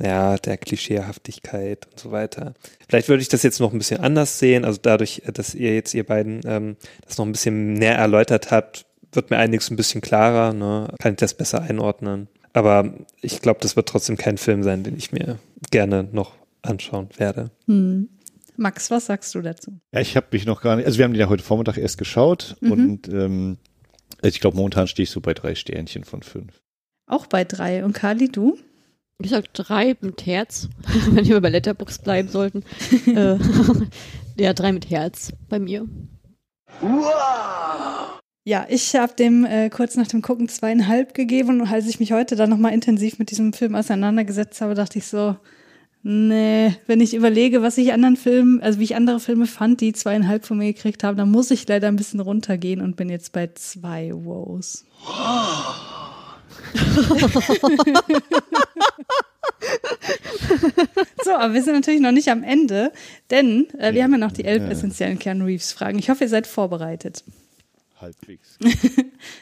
ja, 0.01 0.37
der 0.37 0.57
Klischeehaftigkeit 0.57 1.85
und 1.91 1.99
so 1.99 2.11
weiter. 2.11 2.53
Vielleicht 2.87 3.09
würde 3.09 3.21
ich 3.21 3.27
das 3.27 3.43
jetzt 3.43 3.59
noch 3.59 3.73
ein 3.73 3.77
bisschen 3.77 3.99
anders 3.99 4.39
sehen. 4.39 4.63
Also 4.63 4.79
dadurch, 4.81 5.21
dass 5.25 5.53
ihr 5.53 5.75
jetzt, 5.75 5.93
ihr 5.93 6.05
beiden, 6.05 6.39
ähm, 6.45 6.77
das 7.05 7.17
noch 7.17 7.25
ein 7.25 7.33
bisschen 7.33 7.73
näher 7.73 7.97
erläutert 7.97 8.51
habt, 8.51 8.85
wird 9.11 9.31
mir 9.31 9.37
einiges 9.37 9.69
ein 9.69 9.75
bisschen 9.75 9.99
klarer, 9.99 10.53
ne? 10.53 10.87
Kann 11.01 11.11
ich 11.11 11.19
das 11.19 11.33
besser 11.33 11.61
einordnen. 11.61 12.29
Aber 12.53 12.93
ich 13.21 13.41
glaube, 13.41 13.59
das 13.61 13.75
wird 13.75 13.89
trotzdem 13.89 14.15
kein 14.15 14.37
Film 14.37 14.63
sein, 14.63 14.83
den 14.83 14.97
ich 14.97 15.11
mir 15.11 15.39
gerne 15.71 16.07
noch 16.09 16.38
anschauen 16.61 17.09
werde. 17.17 17.51
Hm. 17.67 18.09
Max, 18.57 18.91
was 18.91 19.05
sagst 19.05 19.33
du 19.35 19.41
dazu? 19.41 19.79
Ja, 19.93 20.01
ich 20.01 20.17
habe 20.17 20.27
mich 20.31 20.45
noch 20.45 20.61
gar 20.61 20.75
nicht, 20.75 20.85
also 20.85 20.97
wir 20.97 21.05
haben 21.05 21.13
den 21.13 21.21
ja 21.21 21.29
heute 21.29 21.43
Vormittag 21.43 21.77
erst 21.77 21.97
geschaut 21.97 22.57
Mhm. 22.59 22.71
und 22.71 23.07
ähm, 23.09 23.57
ich 24.21 24.41
glaube, 24.41 24.57
momentan 24.57 24.87
stehe 24.87 25.03
ich 25.05 25.11
so 25.11 25.21
bei 25.21 25.33
drei 25.33 25.55
Sternchen 25.55 26.03
von 26.03 26.23
fünf. 26.23 26.61
Auch 27.07 27.25
bei 27.25 27.45
drei. 27.45 27.85
Und 27.85 27.93
Kali, 27.93 28.27
du? 28.29 28.57
Ich 29.21 29.29
sag 29.31 29.53
drei 29.53 29.95
mit 30.01 30.25
Herz, 30.25 30.67
wenn 31.11 31.25
wir 31.25 31.39
bei 31.41 31.49
Letterbox 31.49 31.99
bleiben 31.99 32.27
sollten. 32.29 32.63
äh, 33.07 33.37
ja, 34.37 34.53
drei 34.53 34.73
mit 34.73 34.89
Herz 34.89 35.31
bei 35.47 35.59
mir. 35.59 35.87
Ja, 38.45 38.65
ich 38.69 38.95
habe 38.95 39.13
dem 39.13 39.45
äh, 39.45 39.69
kurz 39.69 39.95
nach 39.95 40.07
dem 40.07 40.21
Gucken 40.21 40.49
zweieinhalb 40.49 41.13
gegeben 41.13 41.61
und 41.61 41.67
als 41.67 41.87
ich 41.87 41.99
mich 41.99 42.11
heute 42.13 42.35
dann 42.35 42.49
nochmal 42.49 42.73
intensiv 42.73 43.19
mit 43.19 43.31
diesem 43.31 43.53
Film 43.53 43.75
auseinandergesetzt 43.75 44.61
habe, 44.61 44.73
dachte 44.75 44.97
ich 44.97 45.07
so, 45.07 45.35
nee, 46.03 46.73
wenn 46.87 47.01
ich 47.01 47.13
überlege, 47.13 47.61
was 47.61 47.77
ich 47.77 47.93
anderen 47.93 48.17
Filmen, 48.17 48.61
also 48.61 48.79
wie 48.79 48.83
ich 48.83 48.95
andere 48.95 49.19
Filme 49.19 49.47
fand, 49.47 49.81
die 49.81 49.93
zweieinhalb 49.93 50.45
von 50.45 50.57
mir 50.57 50.73
gekriegt 50.73 51.03
haben, 51.03 51.17
dann 51.17 51.31
muss 51.31 51.51
ich 51.51 51.67
leider 51.67 51.87
ein 51.87 51.95
bisschen 51.95 52.19
runtergehen 52.19 52.81
und 52.81 52.95
bin 52.95 53.09
jetzt 53.09 53.31
bei 53.33 53.49
zwei 53.53 54.11
Wows. 54.13 54.85
So, 61.23 61.31
aber 61.31 61.53
wir 61.53 61.63
sind 61.63 61.73
natürlich 61.73 62.01
noch 62.01 62.11
nicht 62.11 62.29
am 62.29 62.43
Ende, 62.43 62.91
denn 63.29 63.67
äh, 63.77 63.93
wir 63.93 64.03
haben 64.03 64.11
ja 64.11 64.17
noch 64.17 64.31
die 64.31 64.45
elf 64.45 64.67
essentiellen 64.69 65.19
Keanu 65.19 65.45
Reeves 65.45 65.73
Fragen. 65.73 65.99
Ich 65.99 66.09
hoffe, 66.09 66.23
ihr 66.23 66.29
seid 66.29 66.47
vorbereitet. 66.47 67.23
Halbwegs. 67.99 68.57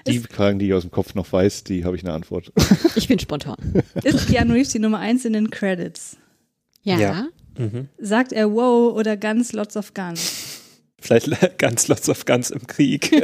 die 0.07 0.19
Fragen, 0.31 0.59
die 0.59 0.67
ich 0.67 0.73
aus 0.73 0.83
dem 0.83 0.91
Kopf 0.91 1.13
noch 1.13 1.31
weiß, 1.31 1.63
die 1.63 1.85
habe 1.85 1.95
ich 1.95 2.03
eine 2.03 2.13
Antwort. 2.13 2.51
Ich 2.95 3.07
bin 3.07 3.19
spontan. 3.19 3.83
Ist 4.03 4.27
Keanu 4.27 4.53
Reeves 4.53 4.69
die 4.69 4.79
Nummer 4.79 4.99
eins 4.99 5.25
in 5.25 5.33
den 5.33 5.49
Credits? 5.49 6.17
Ja. 6.87 6.97
Ja. 6.99 7.27
Mhm. 7.57 7.89
Sagt 7.97 8.31
er 8.33 8.51
wow 8.51 8.95
oder 8.95 9.17
Guns, 9.17 9.51
lots 9.53 9.75
of 9.75 9.93
Guns? 9.93 10.61
Vielleicht 10.99 11.29
ganz 11.57 11.87
lots 11.87 12.07
of 12.09 12.25
Guns 12.25 12.49
im 12.49 12.65
Krieg. 12.67 13.11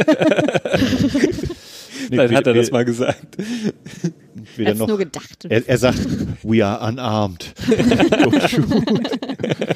Nee, 2.10 2.18
Vielleicht 2.18 2.34
hat 2.36 2.48
er 2.48 2.54
das 2.54 2.70
mal 2.70 2.84
gesagt. 2.84 3.38
Er 3.38 4.12
weder 4.58 4.70
hat's 4.72 4.80
noch, 4.80 4.88
nur 4.90 4.98
gedacht. 4.98 5.46
er, 5.48 5.70
er 5.70 5.78
sagt, 5.78 6.00
we 6.44 6.66
are 6.66 6.86
unarmed. 6.86 7.54
Don't 7.66 8.48
shoot. 8.50 9.73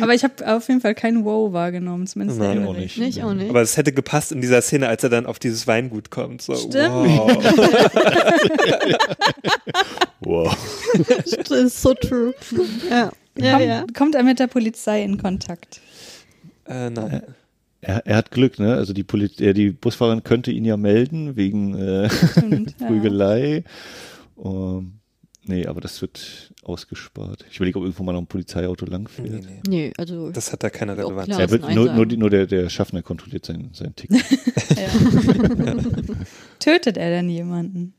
Aber 0.02 0.14
ich 0.14 0.24
habe 0.24 0.56
auf 0.56 0.68
jeden 0.68 0.80
Fall 0.80 0.94
kein 0.94 1.24
Wow 1.24 1.52
wahrgenommen, 1.52 2.06
zumindest 2.06 2.38
Nein, 2.40 2.66
auch 2.66 2.74
ich 2.74 2.96
nicht. 2.96 2.98
Nicht 2.98 3.22
auch 3.22 3.34
nicht. 3.34 3.50
Aber 3.50 3.60
es 3.62 3.76
hätte 3.76 3.92
gepasst 3.92 4.32
in 4.32 4.40
dieser 4.40 4.62
Szene, 4.62 4.88
als 4.88 5.02
er 5.02 5.10
dann 5.10 5.26
auf 5.26 5.38
dieses 5.38 5.66
Weingut 5.66 6.10
kommt. 6.10 6.42
So, 6.42 6.54
Stimmt. 6.54 6.92
Wow. 6.92 7.44
Wow. 10.20 10.56
Das 11.38 11.50
ist 11.50 11.80
so 11.82 11.94
true. 11.94 12.34
Ja. 12.90 13.10
Ja, 13.38 13.52
Kommt, 13.52 13.64
ja. 13.64 13.84
kommt 13.96 14.14
er 14.16 14.22
mit 14.22 14.38
der 14.38 14.48
Polizei 14.48 15.02
in 15.02 15.16
Kontakt? 15.18 15.80
äh, 16.66 16.90
nein. 16.90 17.22
Er, 17.80 18.06
er 18.06 18.16
hat 18.16 18.30
Glück, 18.30 18.58
ne? 18.58 18.74
Also 18.74 18.92
die, 18.92 19.04
Polit 19.04 19.40
äh, 19.40 19.54
die 19.54 19.70
Busfahrerin 19.70 20.22
könnte 20.22 20.50
ihn 20.50 20.66
ja 20.66 20.76
melden 20.76 21.36
wegen 21.36 21.74
äh, 21.74 22.10
Stimmt, 22.10 22.74
ja. 22.80 22.86
Prügelei. 22.88 23.64
Um, 24.36 24.99
nee, 25.50 25.66
aber 25.66 25.80
das 25.80 26.00
wird 26.00 26.52
ausgespart. 26.62 27.44
Ich 27.50 27.56
überlege, 27.56 27.78
ob 27.78 27.84
irgendwo 27.84 28.02
mal 28.02 28.12
noch 28.12 28.20
ein 28.20 28.26
Polizeiauto 28.26 28.86
langfährt. 28.86 29.28
Nee, 29.28 29.40
nee. 29.40 29.60
Nee, 29.68 29.92
also. 29.98 30.30
Das 30.30 30.52
hat 30.52 30.62
da 30.62 30.70
keine 30.70 30.96
Relevanz. 30.96 31.26
klar. 31.26 31.40
Er 31.40 31.50
wird 31.50 31.74
nur, 31.74 31.92
nur, 31.92 32.06
nur 32.06 32.30
der, 32.30 32.46
der 32.46 32.68
Schaffner 32.68 33.02
kontrolliert 33.02 33.44
sein, 33.44 33.70
sein 33.72 33.94
Ticket. 33.94 34.24
Tötet 36.58 36.96
er 36.96 37.10
denn 37.10 37.28
jemanden? 37.28 37.94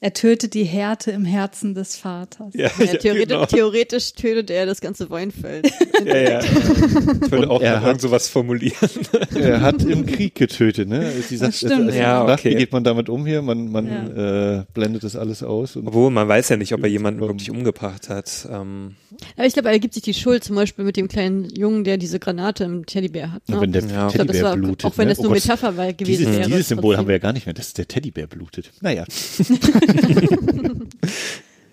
Er 0.00 0.12
tötet 0.12 0.54
die 0.54 0.62
Härte 0.62 1.10
im 1.10 1.24
Herzen 1.24 1.74
des 1.74 1.96
Vaters. 1.96 2.54
Ja, 2.54 2.68
ja, 2.78 2.84
ja, 2.84 2.92
theoretisch, 2.98 3.26
genau. 3.28 3.46
theoretisch 3.46 4.12
tötet 4.12 4.48
er 4.50 4.64
das 4.64 4.80
ganze 4.80 5.10
Weinfeld. 5.10 5.68
Ja, 6.04 6.16
ja. 6.16 6.40
Ich 6.40 7.30
würde 7.32 7.50
auch 7.50 7.60
er 7.60 7.82
hat- 7.82 8.00
sowas 8.00 8.28
formulieren. 8.28 8.76
er 9.34 9.60
hat 9.62 9.82
im 9.82 10.06
Krieg 10.06 10.36
getötet, 10.36 10.88
ne? 10.88 11.10
Sie 11.28 11.36
sagt, 11.36 11.48
Das 11.54 11.56
stimmt. 11.56 11.72
also, 11.72 11.84
also, 11.86 11.98
Ja, 11.98 12.22
okay. 12.32 12.50
Wie 12.50 12.54
geht 12.54 12.70
man 12.70 12.84
damit 12.84 13.08
um 13.08 13.26
hier? 13.26 13.42
Man, 13.42 13.72
man 13.72 13.88
äh, 14.16 14.64
blendet 14.74 15.02
das 15.02 15.16
alles 15.16 15.42
aus. 15.42 15.74
Und 15.74 15.88
Obwohl, 15.88 16.12
man 16.12 16.28
weiß 16.28 16.50
ja 16.50 16.56
nicht, 16.56 16.72
ob 16.72 16.82
er 16.84 16.88
jemanden 16.88 17.20
wirklich 17.20 17.50
umgebracht 17.50 18.08
hat. 18.08 18.48
Ähm, 18.48 18.94
Aber 19.36 19.46
ich 19.46 19.54
glaube, 19.54 19.70
er 19.70 19.80
gibt 19.80 19.94
sich 19.94 20.04
die 20.04 20.14
Schuld 20.14 20.44
zum 20.44 20.54
Beispiel 20.54 20.84
mit 20.84 20.96
dem 20.96 21.08
kleinen 21.08 21.46
Jungen, 21.50 21.82
der 21.82 21.96
diese 21.96 22.20
Granate 22.20 22.62
im 22.62 22.86
Teddybär 22.86 23.32
hat. 23.32 23.48
Ne? 23.48 23.60
Wenn 23.60 23.72
der 23.72 23.82
Ja. 23.82 24.06
ich 24.06 24.14
glaube, 24.14 24.28
das 24.28 24.36
Teddybär 24.36 24.42
war, 24.44 24.56
blutet. 24.56 24.84
auch 24.84 24.98
wenn 24.98 25.06
ne? 25.08 25.12
das 25.14 25.18
Oh 25.18 25.22
nur 25.24 25.32
Gott, 25.32 25.42
Metapher 25.44 25.76
war, 25.76 25.92
gewesen 25.92 26.18
dieses, 26.18 26.36
wäre. 26.36 26.46
dieses 26.48 26.68
Symbol 26.68 26.96
haben 26.96 27.08
wir 27.08 27.16
ja 27.16 27.18
gar 27.18 27.32
nicht 27.32 27.46
mehr, 27.46 27.54
dass 27.54 27.72
der 27.74 27.88
Teddybär 27.88 28.28
blutet. 28.28 28.70
Naja, 28.82 29.04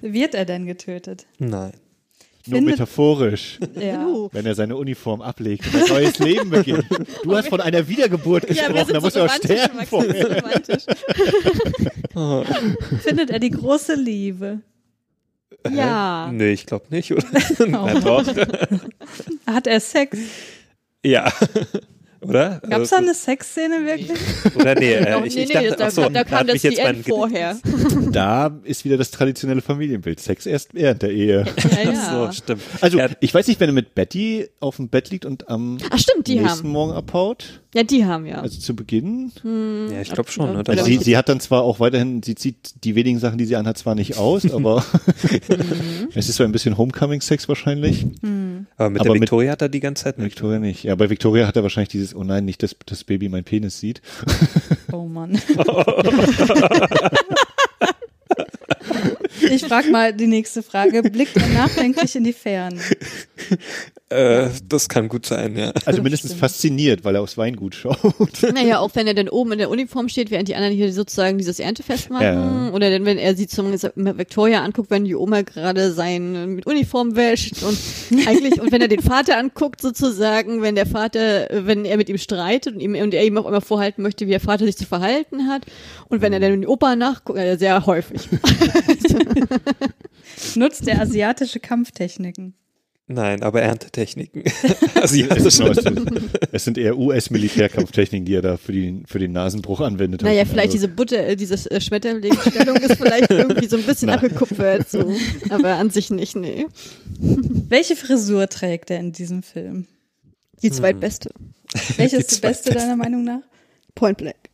Wird 0.01 0.35
er 0.35 0.45
denn 0.45 0.65
getötet? 0.65 1.25
nein. 1.39 1.71
nur 2.47 2.57
Findet- 2.59 2.79
metaphorisch, 2.79 3.59
Ja. 3.79 4.05
Wenn 4.31 4.45
er 4.45 4.53
seine 4.55 4.75
Uniform 4.75 5.21
ablegt 5.21 5.65
und 5.73 5.81
ein 5.83 5.89
neues 5.89 6.19
Leben 6.19 6.49
beginnt. 6.51 6.85
Du 7.23 7.35
hast 7.35 7.47
von 7.49 7.59
einer 7.61 7.87
Wiedergeburt 7.87 8.43
Ja, 8.43 8.49
gesprochen, 8.69 8.75
wir 8.75 8.81
da 8.81 8.85
sind 8.85 9.01
muss 9.01 9.13
so 9.13 9.19
er 9.19 9.25
auch 9.25 9.33
sterben 9.33 9.77
Max, 9.77 9.89
so. 9.89 10.01
Findet 12.99 13.29
er 13.31 13.39
die 13.39 13.49
große 13.51 13.95
Liebe? 13.95 14.59
Ja. 15.71 16.29
Nee, 16.31 16.51
ich 16.51 16.65
glaube 16.67 16.85
nicht, 16.91 17.11
oder? 17.11 17.23
Na 17.67 17.99
doch. 17.99 18.23
Hat 19.47 19.65
er 19.67 19.79
Sex? 19.79 20.17
Ja. 21.03 21.31
Oder? 22.29 22.61
Gab 22.69 22.81
es 22.81 22.89
da 22.89 22.97
eine 22.97 23.13
Sexszene 23.13 23.85
wirklich? 23.85 24.11
Oder 24.55 24.75
nee, 24.75 24.93
äh, 24.93 25.25
ich, 25.25 25.35
nee, 25.35 25.43
ich 25.43 25.47
nee, 25.49 25.53
dachte, 25.53 25.75
da, 25.77 25.85
ach 25.87 25.91
so, 25.91 26.01
da, 26.03 26.09
da 26.09 26.23
kam 26.23 26.47
das 26.47 26.63
jetzt 26.63 26.79
End 26.79 27.05
vorher. 27.07 27.57
Da 28.11 28.57
ist 28.63 28.85
wieder 28.85 28.95
das 28.97 29.11
traditionelle 29.11 29.61
Familienbild. 29.61 30.19
Sex 30.21 30.45
erst 30.45 30.73
während 30.73 31.01
der 31.01 31.11
Ehe. 31.11 31.43
Ja, 31.83 31.91
ja. 31.91 31.95
So, 32.27 32.31
stimmt. 32.31 32.61
Also, 32.79 32.97
Ja, 32.97 33.09
ich 33.19 33.33
weiß 33.33 33.47
nicht, 33.47 33.59
wenn 33.59 33.69
er 33.69 33.73
mit 33.73 33.93
Betty 33.95 34.47
auf 34.61 34.77
dem 34.77 34.87
Bett 34.89 35.09
liegt 35.09 35.25
und 35.25 35.49
am 35.49 35.77
Ach 35.89 35.99
stimmt, 35.99 36.27
die 36.27 36.39
nächsten 36.39 36.59
haben. 36.67 36.69
Morgen 36.71 36.93
abhaut, 36.93 37.61
Ja, 37.73 37.83
die 37.83 38.05
haben 38.05 38.25
ja. 38.25 38.39
also 38.41 38.57
zu 38.59 38.75
Beginn. 38.75 39.31
ja, 39.91 40.01
ich 40.01 40.11
glaube 40.13 40.31
schon. 40.31 40.55
Oder? 40.55 40.69
Also 40.71 40.85
sie, 40.85 40.97
sie 40.97 41.17
hat 41.17 41.27
dann 41.27 41.39
zwar 41.41 41.63
auch 41.63 41.79
weiterhin, 41.81 42.23
sie 42.23 42.35
zieht 42.35 42.83
die 42.85 42.95
wenigen 42.95 43.19
Sachen, 43.19 43.37
die 43.37 43.45
sie 43.45 43.55
anhat, 43.57 43.77
zwar 43.77 43.95
nicht 43.95 44.17
aus, 44.17 44.49
aber 44.53 44.85
es 46.15 46.29
ist 46.29 46.35
so 46.37 46.43
ein 46.43 46.51
bisschen 46.51 46.77
Homecoming-Sex 46.77 47.49
wahrscheinlich. 47.49 48.05
aber 48.77 48.89
mit 48.89 49.01
aber 49.01 49.09
der 49.09 49.13
mit- 49.13 49.21
Victoria 49.23 49.51
hat 49.51 49.61
er 49.61 49.69
die 49.69 49.79
ganze 49.81 50.05
Zeit 50.05 50.17
nicht. 50.17 50.27
Victoria 50.27 50.59
nicht. 50.59 50.83
Ja, 50.83 50.95
bei 50.95 51.09
Victoria 51.09 51.47
hat 51.47 51.55
er 51.57 51.63
wahrscheinlich 51.63 51.89
dieses, 51.89 52.14
oh 52.15 52.23
nein, 52.23 52.45
nicht, 52.45 52.63
dass 52.63 52.75
das 52.85 53.03
Baby 53.03 53.29
mein 53.29 53.43
Penis 53.43 53.79
sieht. 53.79 54.01
Oh 54.91 55.05
Mann. 55.05 55.39
Ich 59.51 59.65
frage 59.65 59.89
mal 59.91 60.13
die 60.13 60.27
nächste 60.27 60.63
Frage. 60.63 61.03
Blickt 61.03 61.35
er 61.37 61.47
nachdenklich 61.47 62.15
in 62.15 62.23
die 62.23 62.33
Ferne? 62.33 62.79
Äh, 64.09 64.49
das 64.69 64.87
kann 64.87 65.09
gut 65.09 65.25
sein, 65.25 65.57
ja. 65.57 65.73
Also 65.85 66.03
mindestens 66.03 66.33
fasziniert, 66.33 67.03
weil 67.03 67.15
er 67.15 67.23
aufs 67.23 67.39
Weingut 67.39 67.73
schaut. 67.73 67.97
Naja, 68.53 68.77
auch 68.77 68.91
wenn 68.93 69.07
er 69.07 69.15
dann 69.15 69.29
oben 69.29 69.53
in 69.53 69.57
der 69.57 69.69
Uniform 69.71 70.09
steht, 70.09 70.29
während 70.29 70.47
die 70.47 70.53
anderen 70.55 70.75
hier 70.75 70.93
sozusagen 70.93 71.39
dieses 71.39 71.59
Erntefest 71.59 72.11
machen. 72.11 72.23
Ja. 72.23 72.71
Oder 72.71 72.91
dann, 72.91 73.05
wenn 73.05 73.17
er 73.17 73.35
sie 73.35 73.47
zum 73.47 73.71
Victoria 73.73 74.63
anguckt, 74.63 74.91
wenn 74.91 75.05
die 75.05 75.15
Oma 75.15 75.41
gerade 75.41 75.91
sein 75.91 76.53
mit 76.53 76.67
Uniform 76.67 77.15
wäscht 77.15 77.63
und 77.63 77.77
eigentlich, 78.27 78.61
und 78.61 78.71
wenn 78.71 78.81
er 78.81 78.87
den 78.87 79.01
Vater 79.01 79.39
anguckt, 79.39 79.81
sozusagen, 79.81 80.61
wenn 80.61 80.75
der 80.75 80.85
Vater, 80.85 81.47
wenn 81.51 81.83
er 81.83 81.97
mit 81.97 82.07
ihm 82.07 82.19
streitet 82.19 82.75
und, 82.75 82.81
ihm, 82.81 82.93
und 82.93 83.13
er 83.13 83.25
ihm 83.25 83.39
auch 83.39 83.47
immer 83.47 83.61
vorhalten 83.61 84.03
möchte, 84.03 84.27
wie 84.27 84.31
der 84.31 84.39
Vater 84.39 84.65
sich 84.65 84.77
zu 84.77 84.85
verhalten 84.85 85.47
hat. 85.47 85.63
Und 86.09 86.21
wenn 86.21 86.31
er 86.31 86.39
dann 86.39 86.53
in 86.53 86.61
die 86.61 86.67
Opa 86.67 86.95
nachguckt, 86.95 87.39
äh, 87.39 87.57
sehr 87.57 87.83
häufig. 87.87 88.21
Nutzt 90.55 90.87
er 90.87 91.01
asiatische 91.01 91.59
Kampftechniken? 91.59 92.53
Nein, 93.07 93.43
aber 93.43 93.61
Erntetechniken. 93.61 94.43
Genau, 94.61 95.03
Asiatische. 95.03 95.63
es, 95.69 95.83
sind, 95.83 96.29
es 96.51 96.63
sind 96.63 96.77
eher 96.79 96.97
US-Militärkampftechniken, 96.97 98.25
die 98.25 98.33
er 98.33 98.41
da 98.41 98.57
für, 98.57 98.71
die, 98.71 99.03
für 99.05 99.19
den 99.19 99.31
Nasenbruch 99.31 99.81
anwendet. 99.81 100.23
Naja, 100.23 100.41
hat. 100.41 100.47
vielleicht 100.47 100.67
Also, 100.67 100.77
diese 100.77 100.87
Butter, 100.87 101.27
äh, 101.27 101.35
diese 101.35 101.69
äh, 101.69 101.79
Schmetterlingsstellung 101.79 102.77
ist 102.77 102.95
vielleicht 102.95 103.29
irgendwie 103.29 103.67
so 103.67 103.77
ein 103.77 103.83
bisschen 103.83 104.09
abgekupfert, 104.09 104.89
so. 104.89 105.13
Aber 105.49 105.75
an 105.75 105.91
sich 105.91 106.09
nicht, 106.09 106.35
nee. 106.35 106.65
Welche 107.19 107.95
Frisur 107.95 108.47
trägt 108.49 108.89
er 108.89 108.99
in 108.99 109.11
diesem 109.11 109.43
Film? 109.43 109.85
Die 110.63 110.71
zweitbeste. 110.71 111.29
Welche 111.97 112.17
ist 112.17 112.31
Die 112.31 112.35
die 112.35 112.41
beste 112.41 112.73
deiner 112.73 112.95
Meinung 112.95 113.23
nach? 113.23 113.41
Point 113.93 114.17
Black. 114.17 114.44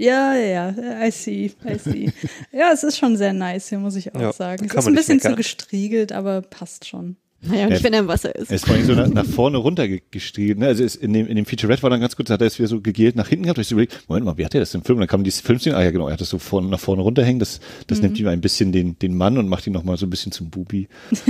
Ja, 0.00 0.34
ja, 0.36 0.70
ja, 0.70 1.06
I 1.06 1.10
see, 1.10 1.50
I 1.66 1.78
see. 1.78 2.12
Ja, 2.52 2.70
es 2.72 2.84
ist 2.84 2.98
schon 2.98 3.16
sehr 3.16 3.32
nice 3.32 3.68
hier, 3.68 3.80
muss 3.80 3.96
ich 3.96 4.14
auch 4.14 4.20
Ja, 4.20 4.32
sagen. 4.32 4.64
Es 4.64 4.72
ist 4.74 4.86
ein 4.86 4.94
bisschen 4.94 5.20
zu 5.20 5.34
gestriegelt, 5.34 6.12
aber 6.12 6.40
passt 6.40 6.86
schon. 6.86 7.16
Naja, 7.40 7.64
und 7.64 7.68
Ja. 7.70 7.74
nicht, 7.74 7.82
wenn 7.84 7.92
er 7.92 8.00
im 8.00 8.08
Wasser 8.08 8.34
ist. 8.34 8.48
Er 8.50 8.56
ist 8.56 8.66
vor 8.66 8.74
allem 8.76 8.84
so 8.84 8.94
nach, 8.94 9.08
nach 9.08 9.24
vorne 9.26 9.58
runtergestiegen. 9.58 10.60
Ne? 10.60 10.66
Also 10.68 10.84
es, 10.84 10.94
in, 10.94 11.12
dem, 11.12 11.26
in 11.26 11.34
dem 11.34 11.46
Featurette 11.46 11.82
war 11.82 11.90
dann 11.90 12.00
ganz 12.00 12.14
gut, 12.16 12.30
da 12.30 12.34
hat 12.34 12.40
er 12.40 12.46
es 12.46 12.58
wieder 12.58 12.68
so 12.68 12.80
gegelt 12.80 13.16
nach 13.16 13.28
hinten 13.28 13.44
gehabt. 13.44 13.58
Ich 13.58 13.66
so 13.68 13.74
überlegt, 13.74 14.04
Moment 14.08 14.24
mal, 14.26 14.36
wie 14.38 14.44
hat 14.44 14.54
er 14.54 14.60
das 14.60 14.72
im 14.74 14.82
Film? 14.82 14.98
Und 14.98 15.00
dann 15.02 15.08
kam 15.08 15.24
dieses 15.24 15.40
Filmszene, 15.40 15.76
ah 15.76 15.82
ja 15.82 15.90
genau, 15.90 16.06
er 16.06 16.12
hat 16.12 16.20
das 16.20 16.30
so 16.30 16.38
vorne, 16.38 16.68
nach 16.68 16.80
vorne 16.80 17.02
runterhängen. 17.02 17.40
Das, 17.40 17.58
das 17.88 18.00
nimmt 18.00 18.18
ihm 18.20 18.28
ein 18.28 18.40
bisschen 18.40 18.70
den, 18.70 18.98
den 19.00 19.16
Mann 19.16 19.36
und 19.36 19.48
macht 19.48 19.66
ihn 19.66 19.72
nochmal 19.72 19.96
so 19.96 20.06
ein 20.06 20.10
bisschen 20.10 20.30
zum 20.32 20.50
Bubi. 20.50 20.88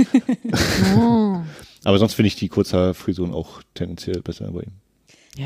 Oh. 0.95 1.37
Aber 1.85 1.97
sonst 1.97 2.13
finde 2.15 2.27
ich 2.27 2.35
die 2.35 2.49
Kurzhaarfrisuren 2.49 3.33
auch 3.33 3.61
tendenziell 3.73 4.21
besser 4.21 4.51
bei 4.51 4.61
ihm. 4.61 4.71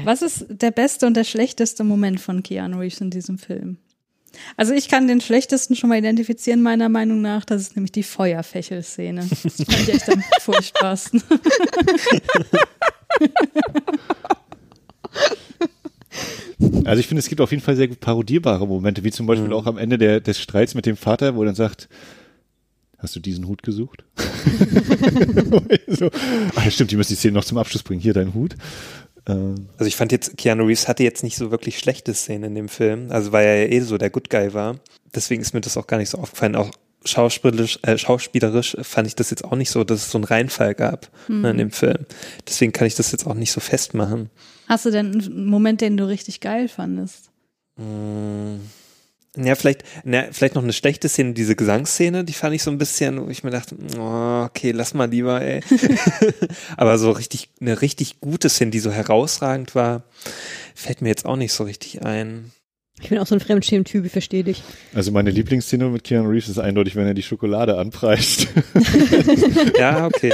Was 0.03 0.22
ist 0.22 0.45
der 0.49 0.72
beste 0.72 1.06
und 1.06 1.15
der 1.15 1.24
schlechteste 1.24 1.84
Moment 1.84 2.20
von 2.20 2.44
Keanu 2.44 2.80
Reeves 2.80 3.02
in 3.02 3.10
diesem 3.10 3.38
Film? 3.38 3.78
Also 4.57 4.74
ich 4.74 4.88
kann 4.90 5.07
den 5.07 5.22
schlechtesten 5.22 5.76
schon 5.76 5.90
mal 5.90 5.98
identifizieren, 5.98 6.61
meiner 6.61 6.90
Meinung 6.90 7.22
nach. 7.22 7.45
Das 7.45 7.61
ist 7.61 7.76
nämlich 7.76 7.91
die 7.91 8.03
Feuerfächel-Szene. 8.03 9.28
Das 9.30 9.64
fand 9.64 9.80
ich 9.82 9.94
echt 9.94 10.10
am 10.10 10.24
furchtbarsten. 10.41 11.22
Also 16.86 16.99
ich 16.99 17.07
finde, 17.07 17.20
es 17.20 17.30
gibt 17.30 17.41
auf 17.41 17.52
jeden 17.52 17.64
Fall 17.64 17.76
sehr 17.76 17.88
gut 17.88 17.99
parodierbare 17.99 18.68
Momente, 18.68 19.03
wie 19.03 19.11
zum 19.11 19.26
Beispiel 19.26 19.53
auch 19.53 19.65
am 19.65 19.78
Ende 19.78 19.98
der, 19.98 20.20
des 20.20 20.40
Streits 20.40 20.76
mit 20.76 20.86
dem 20.86 20.98
Vater, 20.98 21.36
wo 21.36 21.41
er 21.44 21.48
dann 21.48 21.56
sagt, 21.56 21.90
hast 22.98 23.15
du 23.15 23.20
diesen 23.20 23.48
Hut 23.48 23.64
gesucht? 23.64 24.03
so, 25.88 26.10
ah, 26.56 26.70
stimmt, 26.70 26.91
die 26.91 26.95
müssen 26.95 27.14
die 27.14 27.15
Szene 27.15 27.34
noch 27.34 27.45
zum 27.45 27.57
Abschluss 27.57 27.84
bringen. 27.84 28.02
Hier 28.02 28.14
dein 28.14 28.34
Hut. 28.34 28.56
Ähm, 29.28 29.68
Also 29.78 29.88
ich 29.88 29.95
fand 29.95 30.12
jetzt, 30.12 30.38
Keanu 30.38 30.66
Reeves 30.66 30.88
hatte 30.88 31.04
jetzt 31.04 31.24
nicht 31.24 31.38
so 31.38 31.52
wirklich 31.52 31.80
schlechte 31.80 32.14
Szenen 32.14 32.44
in 32.45 32.56
dem 32.56 32.70
Film, 32.70 33.12
also 33.12 33.32
weil 33.32 33.45
er 33.45 33.66
ja 33.66 33.72
eh 33.72 33.80
so 33.82 33.98
der 33.98 34.10
Good 34.10 34.30
Guy 34.30 34.54
war. 34.54 34.80
Deswegen 35.16 35.41
ist 35.41 35.54
mir 35.54 35.62
das 35.62 35.78
auch 35.78 35.88
gar 35.88 35.98
nicht 35.98 36.10
so 36.10 36.18
aufgefallen. 36.18 36.56
Auch 36.56 36.72
schauspielerisch, 37.06 37.80
äh, 37.84 37.98
schauspielerisch 37.98 38.78
fand 38.82 39.08
ich 39.08 39.16
das 39.16 39.30
jetzt 39.30 39.44
auch 39.44 39.56
nicht 39.56 39.70
so, 39.70 39.84
dass 39.84 40.06
es 40.06 40.12
so 40.12 40.18
einen 40.18 40.26
Reinfall 40.26 40.74
gab 40.74 41.10
ne, 41.28 41.52
in 41.52 41.58
dem 41.58 41.72
Film. 41.72 42.06
Deswegen 42.48 42.72
kann 42.72 42.88
ich 42.88 42.95
das 42.95 43.12
jetzt 43.12 43.28
auch 43.28 43.34
nicht 43.34 43.52
so 43.52 43.60
festmachen. 43.60 44.30
Hast 44.68 44.86
du 44.86 44.91
denn 44.91 45.12
einen 45.12 45.45
Moment, 45.45 45.82
den 45.82 45.98
du 45.98 46.08
richtig 46.08 46.40
geil 46.40 46.68
fandest? 46.68 47.30
Ja, 49.35 49.55
vielleicht, 49.55 49.84
na, 50.03 50.26
vielleicht 50.31 50.53
noch 50.53 50.61
eine 50.61 50.73
schlechte 50.73 51.10
Szene, 51.10 51.34
diese 51.34 51.55
Gesangsszene, 51.55 52.23
die 52.23 52.34
fand 52.34 52.53
ich 52.53 52.61
so 52.61 52.69
ein 52.69 52.77
bisschen, 52.77 53.26
wo 53.26 53.30
ich 53.30 53.43
mir 53.43 53.49
dachte, 53.49 53.76
oh, 53.97 54.43
okay, 54.45 54.72
lass 54.72 54.93
mal 54.93 55.10
lieber, 55.10 55.41
ey. 55.41 55.61
Aber 56.77 56.99
so 56.99 57.10
richtig, 57.11 57.49
eine 57.60 57.81
richtig 57.81 58.19
gute 58.19 58.49
Szene, 58.49 58.69
die 58.69 58.80
so 58.80 58.91
herausragend 58.91 59.73
war, 59.73 60.03
fällt 60.76 61.01
mir 61.01 61.10
jetzt 61.10 61.26
auch 61.26 61.35
nicht 61.35 61.51
so 61.51 61.64
richtig 61.64 62.03
ein. 62.03 62.51
Ich 63.01 63.10
bin 63.10 63.18
auch 63.18 63.26
so 63.26 63.34
ein 63.34 63.39
Fremdschämen-Typ, 63.41 64.05
ich 64.05 64.11
verstehe 64.11 64.43
dich. 64.43 64.61
Also 64.93 65.11
meine 65.11 65.31
Lieblingsszene 65.31 65.89
mit 65.89 66.03
Keanu 66.03 66.30
Reeves 66.30 66.47
ist 66.47 66.60
eindeutig, 66.60 66.95
wenn 66.95 67.07
er 67.07 67.15
die 67.15 67.23
Schokolade 67.23 67.77
anpreist. 67.77 68.47
Ja, 69.80 70.05
okay. 70.05 70.34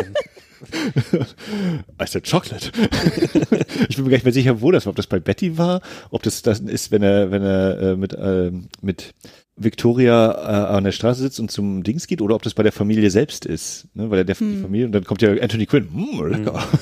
I 2.01 2.05
said 2.05 2.25
chocolate. 2.25 2.71
ich 3.89 3.95
bin 3.95 4.05
mir 4.05 4.11
gar 4.11 4.17
nicht 4.17 4.25
mehr 4.25 4.33
sicher, 4.33 4.61
wo 4.61 4.71
das 4.71 4.85
war. 4.85 4.91
Ob 4.91 4.95
das 4.95 5.07
bei 5.07 5.19
Betty 5.19 5.57
war, 5.57 5.81
ob 6.09 6.23
das 6.23 6.41
das 6.41 6.59
ist, 6.59 6.91
wenn 6.91 7.03
er, 7.03 7.31
wenn 7.31 7.43
er 7.43 7.79
äh, 7.79 7.95
mit, 7.95 8.13
äh, 8.13 8.51
mit 8.81 9.13
Victoria 9.55 10.31
äh, 10.31 10.75
an 10.75 10.83
der 10.83 10.91
Straße 10.91 11.21
sitzt 11.21 11.39
und 11.39 11.51
zum 11.51 11.83
Dings 11.83 12.07
geht, 12.07 12.21
oder 12.21 12.35
ob 12.35 12.43
das 12.43 12.53
bei 12.53 12.63
der 12.63 12.71
Familie 12.71 13.11
selbst 13.11 13.45
ist. 13.45 13.87
Ne? 13.93 14.09
Weil 14.09 14.19
er 14.19 14.25
der 14.25 14.35
die 14.35 14.61
Familie, 14.61 14.85
und 14.85 14.91
dann 14.91 15.03
kommt 15.03 15.21
ja 15.21 15.31
Anthony 15.31 15.65
Quinn. 15.65 15.89
Mm, 15.91 16.23
lecker. 16.25 16.67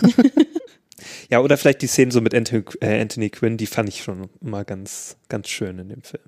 Ja, 1.30 1.41
oder 1.41 1.58
vielleicht 1.58 1.82
die 1.82 1.88
Szenen 1.88 2.12
so 2.12 2.22
mit 2.22 2.34
Anthony, 2.34 2.64
äh, 2.80 3.02
Anthony 3.02 3.30
Quinn, 3.30 3.58
die 3.58 3.66
fand 3.66 3.90
ich 3.90 4.02
schon 4.02 4.30
mal 4.41 4.64
ganz, 4.64 5.18
ganz 5.30 5.49
schön 5.49 5.78
in 5.80 5.90
dem 5.90 6.02
Film. 6.02 6.24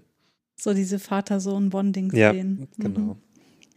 So 0.57 0.73
diese 0.73 0.99
Vater-Sohn-Bonding-Szenen. 0.99 2.59
Ja, 2.59 2.67
genau. 2.77 2.99
Mhm. 2.99 3.15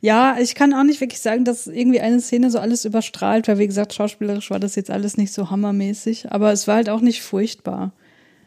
Ja, 0.05 0.37
ich 0.41 0.57
kann 0.57 0.75
auch 0.75 0.83
nicht 0.83 1.01
wirklich 1.01 1.21
sagen, 1.21 1.45
dass 1.45 1.69
irgendwie 1.69 2.01
eine 2.01 2.21
Szene 2.21 2.51
so 2.51 2.59
alles 2.59 2.85
überstrahlt, 2.85 3.47
weil 3.47 3.59
wie 3.59 3.69
gesagt, 3.69 3.95
schauspielerisch 3.95 4.51
war 4.51 4.59
das 4.59 4.75
jetzt 4.75 4.91
alles 4.91 5.17
nicht 5.17 5.33
so 5.33 5.49
hammermäßig, 5.49 6.33
aber 6.33 6.51
es 6.53 6.67
war 6.67 6.75
halt 6.75 6.91
auch 6.91 7.01
nicht 7.01 7.23
furchtbar. 7.23 7.93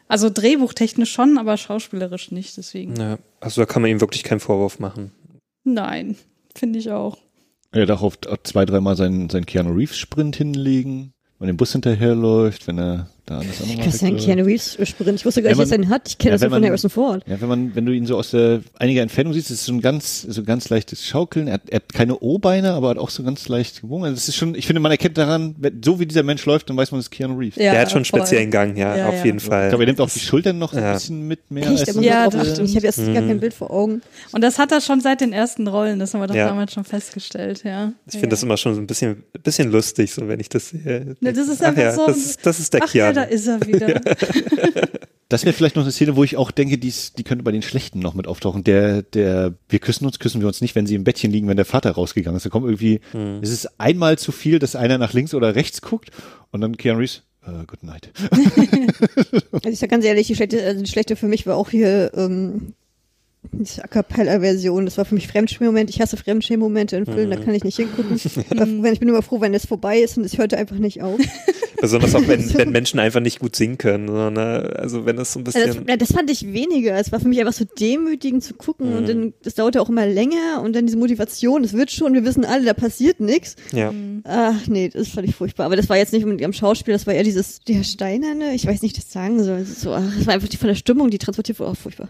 Also 0.06 0.28
drehbuchtechnisch 0.28 1.10
schon, 1.10 1.38
aber 1.38 1.56
schauspielerisch 1.56 2.30
nicht, 2.30 2.58
deswegen. 2.58 2.94
Ja, 2.96 3.18
also 3.40 3.62
da 3.62 3.66
kann 3.66 3.80
man 3.80 3.90
ihm 3.90 4.02
wirklich 4.02 4.22
keinen 4.22 4.40
Vorwurf 4.40 4.78
machen. 4.78 5.12
Nein, 5.64 6.16
finde 6.54 6.78
ich 6.78 6.90
auch. 6.90 7.16
Er 7.72 7.86
darf 7.86 8.02
oft 8.02 8.28
zwei, 8.44 8.66
dreimal 8.66 8.94
seinen, 8.94 9.30
seinen 9.30 9.46
Keanu 9.46 9.72
Reeves 9.72 9.96
Sprint 9.96 10.36
hinlegen, 10.36 11.12
wenn 11.38 11.48
dem 11.48 11.56
Bus 11.56 11.72
hinterherläuft, 11.72 12.66
wenn 12.66 12.78
er 12.78 13.08
da 13.26 13.38
alles 13.38 13.60
andere 13.60 13.84
Das 13.84 13.94
ist 13.96 14.00
ja 14.02 14.08
ein 14.08 14.16
Keanu 14.16 14.44
Reeves 14.44 14.78
Sprint. 14.82 15.14
Ich 15.16 15.26
wusste 15.26 15.42
gar 15.42 15.50
nicht, 15.50 15.60
dass 15.60 15.70
er 15.70 15.74
einen 15.74 15.88
hat. 15.88 16.08
Ich 16.08 16.18
kenne 16.18 16.30
Ja, 16.30 16.34
das 16.36 16.40
nur 16.42 16.50
von 16.50 16.60
man- 16.60 16.68
Harrison 16.68 16.90
Ford. 16.90 17.22
Ja, 17.26 17.40
wenn 17.40 17.48
man, 17.48 17.74
wenn 17.74 17.84
du 17.86 17.92
ihn 17.92 18.06
so 18.06 18.16
aus 18.16 18.30
der 18.30 18.60
einiger 18.78 19.02
Entfernung 19.02 19.32
siehst, 19.32 19.50
ist 19.50 19.60
es 19.60 19.66
so 19.66 19.72
ein 19.72 19.80
ganz, 19.80 20.22
so 20.22 20.42
ganz 20.44 20.68
leichtes 20.68 21.04
Schaukeln. 21.06 21.48
Er 21.48 21.54
hat, 21.54 21.62
er 21.68 21.76
hat 21.76 21.92
keine 21.92 22.18
O-Beine, 22.20 22.72
aber 22.72 22.90
hat 22.90 22.98
auch 22.98 23.10
so 23.10 23.22
ganz 23.22 23.48
leicht 23.48 23.80
gewogen. 23.82 24.04
Also 24.04 24.14
das 24.14 24.28
ist 24.28 24.36
schon, 24.36 24.54
ich 24.54 24.66
finde, 24.66 24.80
man 24.80 24.92
erkennt 24.92 25.18
daran, 25.18 25.56
so 25.84 25.98
wie 26.00 26.06
dieser 26.06 26.22
Mensch 26.22 26.44
läuft, 26.46 26.70
dann 26.70 26.76
weiß 26.76 26.90
man, 26.92 27.00
es 27.00 27.06
ist 27.06 27.10
Keanu 27.10 27.36
Reeves. 27.36 27.56
Ja, 27.56 27.72
Der 27.72 27.80
hat 27.82 27.90
schon 27.90 27.98
einen 27.98 28.04
speziellen 28.04 28.50
Gang, 28.50 28.76
ja, 28.76 28.96
Ja, 28.96 29.08
auf 29.08 29.14
ja. 29.16 29.24
jeden 29.24 29.40
Fall. 29.40 29.64
Ich 29.64 29.68
glaube, 29.70 29.84
er 29.84 29.86
nimmt 29.86 30.00
auch 30.00 30.10
die 30.10 30.20
Schultern 30.20 30.58
noch 30.58 30.72
so 30.72 30.78
ein 30.78 30.92
bisschen 30.94 31.26
mit 31.28 31.50
mehr. 31.50 31.68
Echt, 31.70 31.88
als 31.88 31.96
Ja, 32.00 32.24
das 32.28 32.34
das 32.34 32.52
stimmt. 32.54 32.68
Ich 32.70 32.76
habe 32.76 32.86
jetzt 32.86 32.98
gar 33.04 33.14
kein 33.14 33.40
Bild 33.40 33.54
vor 33.54 33.70
Augen. 33.70 34.02
Und 34.32 34.42
das 34.44 34.58
hat 34.58 34.70
er 34.72 34.80
schon 34.80 35.00
seit 35.00 35.20
den 35.20 35.32
ersten 35.32 35.66
Rollen, 35.66 35.98
das 35.98 36.14
haben 36.14 36.20
wir 36.20 36.26
doch 36.28 36.34
Ja. 36.34 36.46
damals 36.48 36.72
schon 36.72 36.84
festgestellt, 36.84 37.62
ja. 37.64 37.92
Ich 38.06 38.12
finde 38.12 38.28
das 38.28 38.42
immer 38.42 38.56
schon 38.56 38.74
so 38.74 38.80
ein 38.80 38.86
bisschen, 38.86 39.24
bisschen 39.42 39.70
lustig, 39.70 40.12
so 40.12 40.28
wenn 40.28 40.40
ich 40.40 40.48
das 40.48 40.68
sehe. 40.70 41.16
Ne, 41.20 41.32
das 41.32 41.48
ist 41.48 41.62
Ach 41.62 41.68
einfach 41.68 41.82
ja, 41.82 41.92
so. 41.92 42.06
Das 42.06 42.16
ist, 42.16 42.46
das 42.46 42.60
ist 42.60 42.72
der 42.74 42.82
Ach 42.84 42.94
ja, 42.94 43.12
Keanu. 43.12 43.15
Da 43.16 43.22
ist 43.22 43.46
er 43.46 43.66
wieder. 43.66 44.00
Das 45.28 45.44
wäre 45.44 45.52
vielleicht 45.52 45.74
noch 45.74 45.82
eine 45.82 45.90
Szene, 45.90 46.14
wo 46.14 46.22
ich 46.22 46.36
auch 46.36 46.52
denke, 46.52 46.78
dies, 46.78 47.12
die 47.12 47.24
könnte 47.24 47.42
bei 47.42 47.50
den 47.50 47.62
Schlechten 47.62 47.98
noch 47.98 48.14
mit 48.14 48.28
auftauchen. 48.28 48.62
Der, 48.62 49.02
der, 49.02 49.54
wir 49.68 49.80
küssen 49.80 50.06
uns, 50.06 50.20
küssen 50.20 50.40
wir 50.40 50.46
uns 50.46 50.60
nicht, 50.60 50.76
wenn 50.76 50.86
sie 50.86 50.94
im 50.94 51.02
Bettchen 51.02 51.32
liegen, 51.32 51.48
wenn 51.48 51.56
der 51.56 51.66
Vater 51.66 51.90
rausgegangen 51.90 52.36
ist. 52.36 52.46
Da 52.46 52.50
kommt 52.50 52.64
irgendwie, 52.66 53.00
Hm. 53.10 53.40
es 53.42 53.50
ist 53.50 53.80
einmal 53.80 54.18
zu 54.18 54.30
viel, 54.30 54.60
dass 54.60 54.76
einer 54.76 54.98
nach 54.98 55.14
links 55.14 55.34
oder 55.34 55.56
rechts 55.56 55.82
guckt 55.82 56.10
und 56.52 56.60
dann 56.60 56.76
Keanu 56.76 57.00
Reeves, 57.00 57.24
äh, 57.44 57.64
good 57.66 57.82
night. 57.82 58.10
Also 59.52 59.68
ich 59.68 59.80
sag 59.80 59.90
ganz 59.90 60.04
ehrlich, 60.04 60.28
die 60.28 60.36
schlechte, 60.36 60.62
also 60.62 60.80
die 60.80 60.90
schlechte 60.90 61.16
für 61.16 61.26
mich 61.26 61.44
war 61.44 61.56
auch 61.56 61.70
hier 61.70 62.12
ähm, 62.14 62.74
diese 63.50 63.82
A 63.82 63.88
Cappella-Version. 63.88 64.84
Das 64.84 64.96
war 64.96 65.04
für 65.04 65.14
mich 65.16 65.26
Fremdschirmmoment. 65.26 65.90
Ich 65.90 66.00
hasse 66.00 66.16
Fremdschirmmomente 66.16 66.96
in 66.96 67.04
Filmen, 67.06 67.30
da 67.30 67.36
kann 67.36 67.54
ich 67.54 67.64
nicht 67.64 67.76
hingucken. 67.76 68.20
Aber 68.50 68.60
wenn, 68.60 68.92
ich 68.92 69.00
bin 69.00 69.08
immer 69.08 69.22
froh, 69.22 69.40
wenn 69.40 69.54
es 69.54 69.66
vorbei 69.66 69.98
ist 69.98 70.16
und 70.18 70.24
es 70.24 70.38
hörte 70.38 70.56
einfach 70.56 70.76
nicht 70.76 71.02
auf. 71.02 71.18
Besonders 71.80 72.14
auch, 72.14 72.26
wenn, 72.26 72.52
wenn 72.54 72.70
Menschen 72.70 72.98
einfach 73.00 73.20
nicht 73.20 73.38
gut 73.40 73.54
singen 73.56 73.78
können. 73.78 74.08
sondern, 74.08 74.66
Also 74.76 75.04
wenn 75.06 75.18
es 75.18 75.32
so 75.32 75.40
ein 75.40 75.44
das, 75.44 75.54
bisschen. 75.54 75.86
ja, 75.88 75.96
das 75.96 76.12
fand 76.12 76.30
ich 76.30 76.52
weniger. 76.52 76.96
Es 76.98 77.12
war 77.12 77.20
für 77.20 77.28
mich 77.28 77.38
einfach 77.40 77.52
so 77.52 77.64
demütigend 77.64 78.42
zu 78.44 78.54
gucken 78.54 78.90
Mhm. 78.90 78.96
und 78.96 79.08
dann, 79.08 79.34
das 79.42 79.54
dauerte 79.54 79.80
auch 79.82 79.88
immer 79.88 80.06
länger 80.06 80.62
und 80.62 80.74
dann 80.74 80.86
diese 80.86 80.98
Motivation, 80.98 81.64
es 81.64 81.72
wird 81.72 81.90
schon, 81.90 82.14
wir 82.14 82.24
wissen 82.24 82.44
alle, 82.44 82.64
da 82.64 82.74
passiert 82.74 83.20
nichts. 83.20 83.56
Ja. 83.72 83.92
Ach 84.24 84.66
nee, 84.66 84.88
das 84.88 85.08
fand 85.08 85.28
ich 85.28 85.34
furchtbar. 85.34 85.66
Aber 85.66 85.76
das 85.76 85.88
war 85.88 85.96
jetzt 85.96 86.12
nicht 86.12 86.24
unbedingt 86.24 86.44
am 86.46 86.52
Schauspiel, 86.52 86.92
das 86.94 87.06
war 87.06 87.14
eher 87.14 87.24
dieses, 87.24 87.60
der 87.60 87.84
Steinerne, 87.84 88.54
ich 88.54 88.66
weiß 88.66 88.82
nicht, 88.82 88.96
wie 88.96 88.98
ich 88.98 89.04
das 89.04 89.12
sagen 89.12 89.42
soll. 89.42 89.64
So, 89.64 89.92
ach, 89.92 90.02
das 90.16 90.26
war 90.26 90.34
einfach 90.34 90.48
die 90.48 90.56
von 90.56 90.68
der 90.68 90.74
Stimmung, 90.76 91.10
die 91.10 91.18
transportiert 91.18 91.58
wurde, 91.60 91.70
auch 91.72 91.76
furchtbar. 91.76 92.08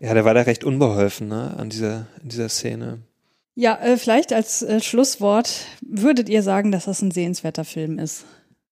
ja, 0.00 0.14
der 0.14 0.24
war 0.24 0.34
da 0.34 0.42
recht 0.42 0.64
unbeholfen, 0.64 1.28
ne, 1.28 1.54
an 1.56 1.68
dieser, 1.70 2.06
in 2.22 2.28
dieser 2.30 2.48
Szene. 2.48 2.98
ja, 3.54 3.78
äh, 3.82 3.96
vielleicht 3.96 4.32
als 4.32 4.62
äh, 4.62 4.80
Schlusswort, 4.80 5.50
würdet 5.82 6.28
ihr 6.28 6.42
sagen, 6.42 6.72
dass 6.72 6.86
das 6.86 7.02
ein 7.02 7.10
sehenswerter 7.10 7.64
Film 7.64 7.98
ist? 7.98 8.24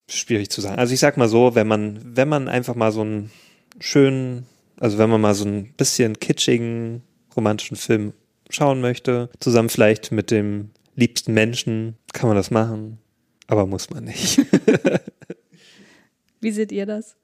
Schwierig 0.09 0.51
zu 0.51 0.61
sagen. 0.61 0.79
Also 0.79 0.95
ich 0.95 1.01
sag 1.01 1.17
mal 1.17 1.29
so, 1.29 1.55
wenn 1.55 1.69
man, 1.69 2.01
wenn 2.03 2.29
man 2.29 2.49
einfach 2.49 2.75
mal 2.75 2.93
so 2.93 3.03
einen 3.03 3.31
schönen, 3.79 4.47
also 4.81 4.99
wenn 4.99 5.11
man 5.11 5.21
mal 5.21 5.35
so 5.35 5.45
ein 5.45 5.75
bisschen 5.77 6.19
kitschigen 6.19 7.03
romantischen 7.37 7.77
Film 7.77 8.15
schauen 8.49 8.81
möchte, 8.81 9.29
zusammen 9.39 9.69
vielleicht 9.69 10.11
mit 10.11 10.31
dem 10.31 10.71
liebsten 10.97 11.35
Menschen, 11.35 11.97
kann 12.13 12.29
man 12.29 12.37
das 12.37 12.51
machen, 12.51 12.99
aber 13.47 13.67
muss 13.67 13.91
man 13.91 14.05
nicht. 14.05 14.41
Wie 16.41 16.51
seht 16.53 16.73
ihr 16.73 16.87
das? 16.87 17.17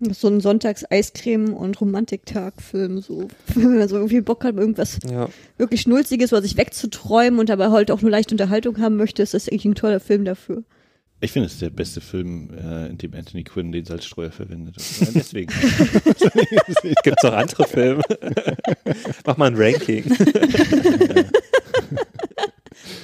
So 0.00 0.26
ein 0.26 0.40
Sonntags-Eiscreme- 0.40 1.54
und 1.54 1.80
Romantiktag-Film, 1.80 3.00
so. 3.00 3.28
Wenn 3.54 3.78
man 3.78 3.88
so 3.88 3.96
irgendwie 3.96 4.20
Bock 4.20 4.42
hat, 4.42 4.56
irgendwas 4.56 4.98
ja. 5.08 5.28
wirklich 5.58 5.82
Schnulziges 5.82 6.32
oder 6.32 6.42
sich 6.42 6.56
wegzuträumen 6.56 7.38
und 7.38 7.48
dabei 7.48 7.70
halt 7.70 7.92
auch 7.92 8.02
nur 8.02 8.10
leichte 8.10 8.34
Unterhaltung 8.34 8.78
haben 8.80 8.96
möchte, 8.96 9.22
ist 9.22 9.34
das 9.34 9.48
eigentlich 9.48 9.64
ein 9.64 9.74
toller 9.76 10.00
Film 10.00 10.24
dafür. 10.24 10.64
Ich 11.22 11.30
finde, 11.30 11.46
es 11.46 11.52
ist 11.52 11.62
der 11.62 11.70
beste 11.70 12.00
Film, 12.00 12.50
äh, 12.50 12.88
in 12.88 12.98
dem 12.98 13.14
Anthony 13.14 13.44
Quinn 13.44 13.70
den 13.70 13.84
Salzstreuer 13.84 14.32
verwendet. 14.32 14.76
Äh, 14.76 15.06
deswegen. 15.14 15.52
Gibt's 17.04 17.22
noch 17.22 17.32
andere 17.32 17.64
Filme? 17.68 18.02
Mach 19.24 19.36
mal 19.36 19.46
ein 19.46 19.54
Ranking. 19.56 20.04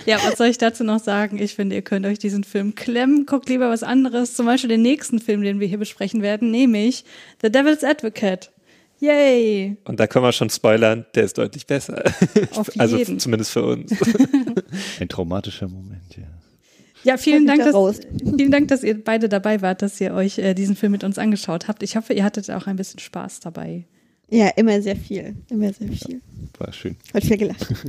Ja, 0.04 0.18
was 0.24 0.38
soll 0.38 0.48
ich 0.48 0.58
dazu 0.58 0.82
noch 0.82 0.98
sagen? 0.98 1.38
Ich 1.38 1.54
finde, 1.54 1.76
ihr 1.76 1.82
könnt 1.82 2.06
euch 2.06 2.18
diesen 2.18 2.42
Film 2.42 2.74
klemmen. 2.74 3.24
Guckt 3.24 3.48
lieber 3.48 3.70
was 3.70 3.84
anderes. 3.84 4.34
Zum 4.34 4.46
Beispiel 4.46 4.70
den 4.70 4.82
nächsten 4.82 5.20
Film, 5.20 5.42
den 5.42 5.60
wir 5.60 5.68
hier 5.68 5.78
besprechen 5.78 6.20
werden, 6.20 6.50
nämlich 6.50 7.04
The 7.40 7.52
Devil's 7.52 7.84
Advocate. 7.84 8.50
Yay! 8.98 9.76
Und 9.84 10.00
da 10.00 10.08
können 10.08 10.24
wir 10.24 10.32
schon 10.32 10.50
spoilern, 10.50 11.06
der 11.14 11.22
ist 11.22 11.38
deutlich 11.38 11.68
besser. 11.68 12.02
Auf 12.56 12.68
also 12.78 12.96
jeden. 12.96 13.20
zumindest 13.20 13.52
für 13.52 13.64
uns. 13.64 13.92
Ein 15.00 15.08
traumatischer 15.08 15.68
Moment, 15.68 16.16
ja. 16.16 16.37
Ja, 17.04 17.16
vielen 17.16 17.46
Dank, 17.46 17.60
wieder 17.60 17.72
dass, 17.72 18.00
vielen 18.36 18.50
Dank, 18.50 18.68
dass 18.68 18.82
ihr 18.82 19.02
beide 19.02 19.28
dabei 19.28 19.62
wart, 19.62 19.82
dass 19.82 20.00
ihr 20.00 20.14
euch 20.14 20.38
äh, 20.38 20.54
diesen 20.54 20.76
Film 20.76 20.92
mit 20.92 21.04
uns 21.04 21.18
angeschaut 21.18 21.68
habt. 21.68 21.82
Ich 21.82 21.96
hoffe, 21.96 22.12
ihr 22.12 22.24
hattet 22.24 22.50
auch 22.50 22.66
ein 22.66 22.76
bisschen 22.76 23.00
Spaß 23.00 23.40
dabei. 23.40 23.84
Ja, 24.30 24.48
immer 24.56 24.82
sehr 24.82 24.96
viel. 24.96 25.36
Immer 25.48 25.72
sehr 25.72 25.88
viel. 25.88 26.20
War 26.58 26.72
schön. 26.72 26.96
Hat 27.14 27.24
viel 27.24 27.36
gelacht. 27.36 27.66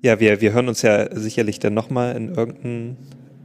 Ja, 0.00 0.20
wir, 0.20 0.40
wir 0.40 0.52
hören 0.52 0.68
uns 0.68 0.82
ja 0.82 1.12
sicherlich 1.12 1.58
dann 1.58 1.74
nochmal 1.74 2.14
in 2.14 2.32
irgendein, 2.32 2.96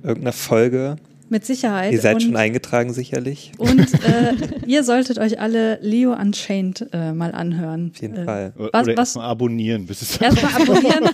irgendeiner 0.03 0.33
Folge. 0.33 0.97
Mit 1.33 1.47
Sicherheit. 1.47 1.91
Ihr 1.91 1.99
seid 1.99 2.13
und, 2.13 2.21
schon 2.21 2.35
eingetragen, 2.35 2.93
sicherlich. 2.93 3.53
Und 3.57 3.91
äh, 4.05 4.35
ihr 4.67 4.83
solltet 4.83 5.17
euch 5.17 5.39
alle 5.39 5.79
Leo 5.81 6.13
Unchained 6.13 6.85
äh, 6.93 7.11
mal 7.11 7.31
anhören. 7.31 7.91
Auf 7.95 8.01
jeden 8.03 8.17
äh, 8.17 8.23
Fall. 8.25 8.53
Oder 8.55 8.69
Was- 8.71 8.87
was- 8.87 8.97
erstmal 8.97 9.29
abonnieren, 9.31 9.87
bis 9.87 10.03
es 10.03 10.17
Erstmal 10.17 10.53
abonnieren. 10.61 11.09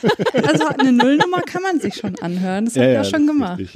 Also 0.46 0.66
eine 0.78 0.91
Nullnummer 0.91 1.41
kann 1.44 1.62
man 1.64 1.80
sich 1.80 1.96
schon 1.96 2.20
anhören. 2.20 2.66
Das 2.66 2.76
habe 2.76 2.91
ich 2.91 2.98
auch 3.00 3.06
schon 3.06 3.28
gemacht. 3.28 3.62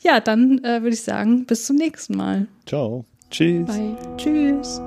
Ja, 0.00 0.20
dann 0.20 0.62
äh, 0.62 0.80
würde 0.82 0.94
ich 0.94 1.02
sagen, 1.02 1.44
bis 1.44 1.66
zum 1.66 1.74
nächsten 1.74 2.16
Mal. 2.16 2.46
Ciao. 2.66 3.04
Tschüss. 3.32 3.66
Bye. 3.66 3.96
Tschüss. 4.16 4.80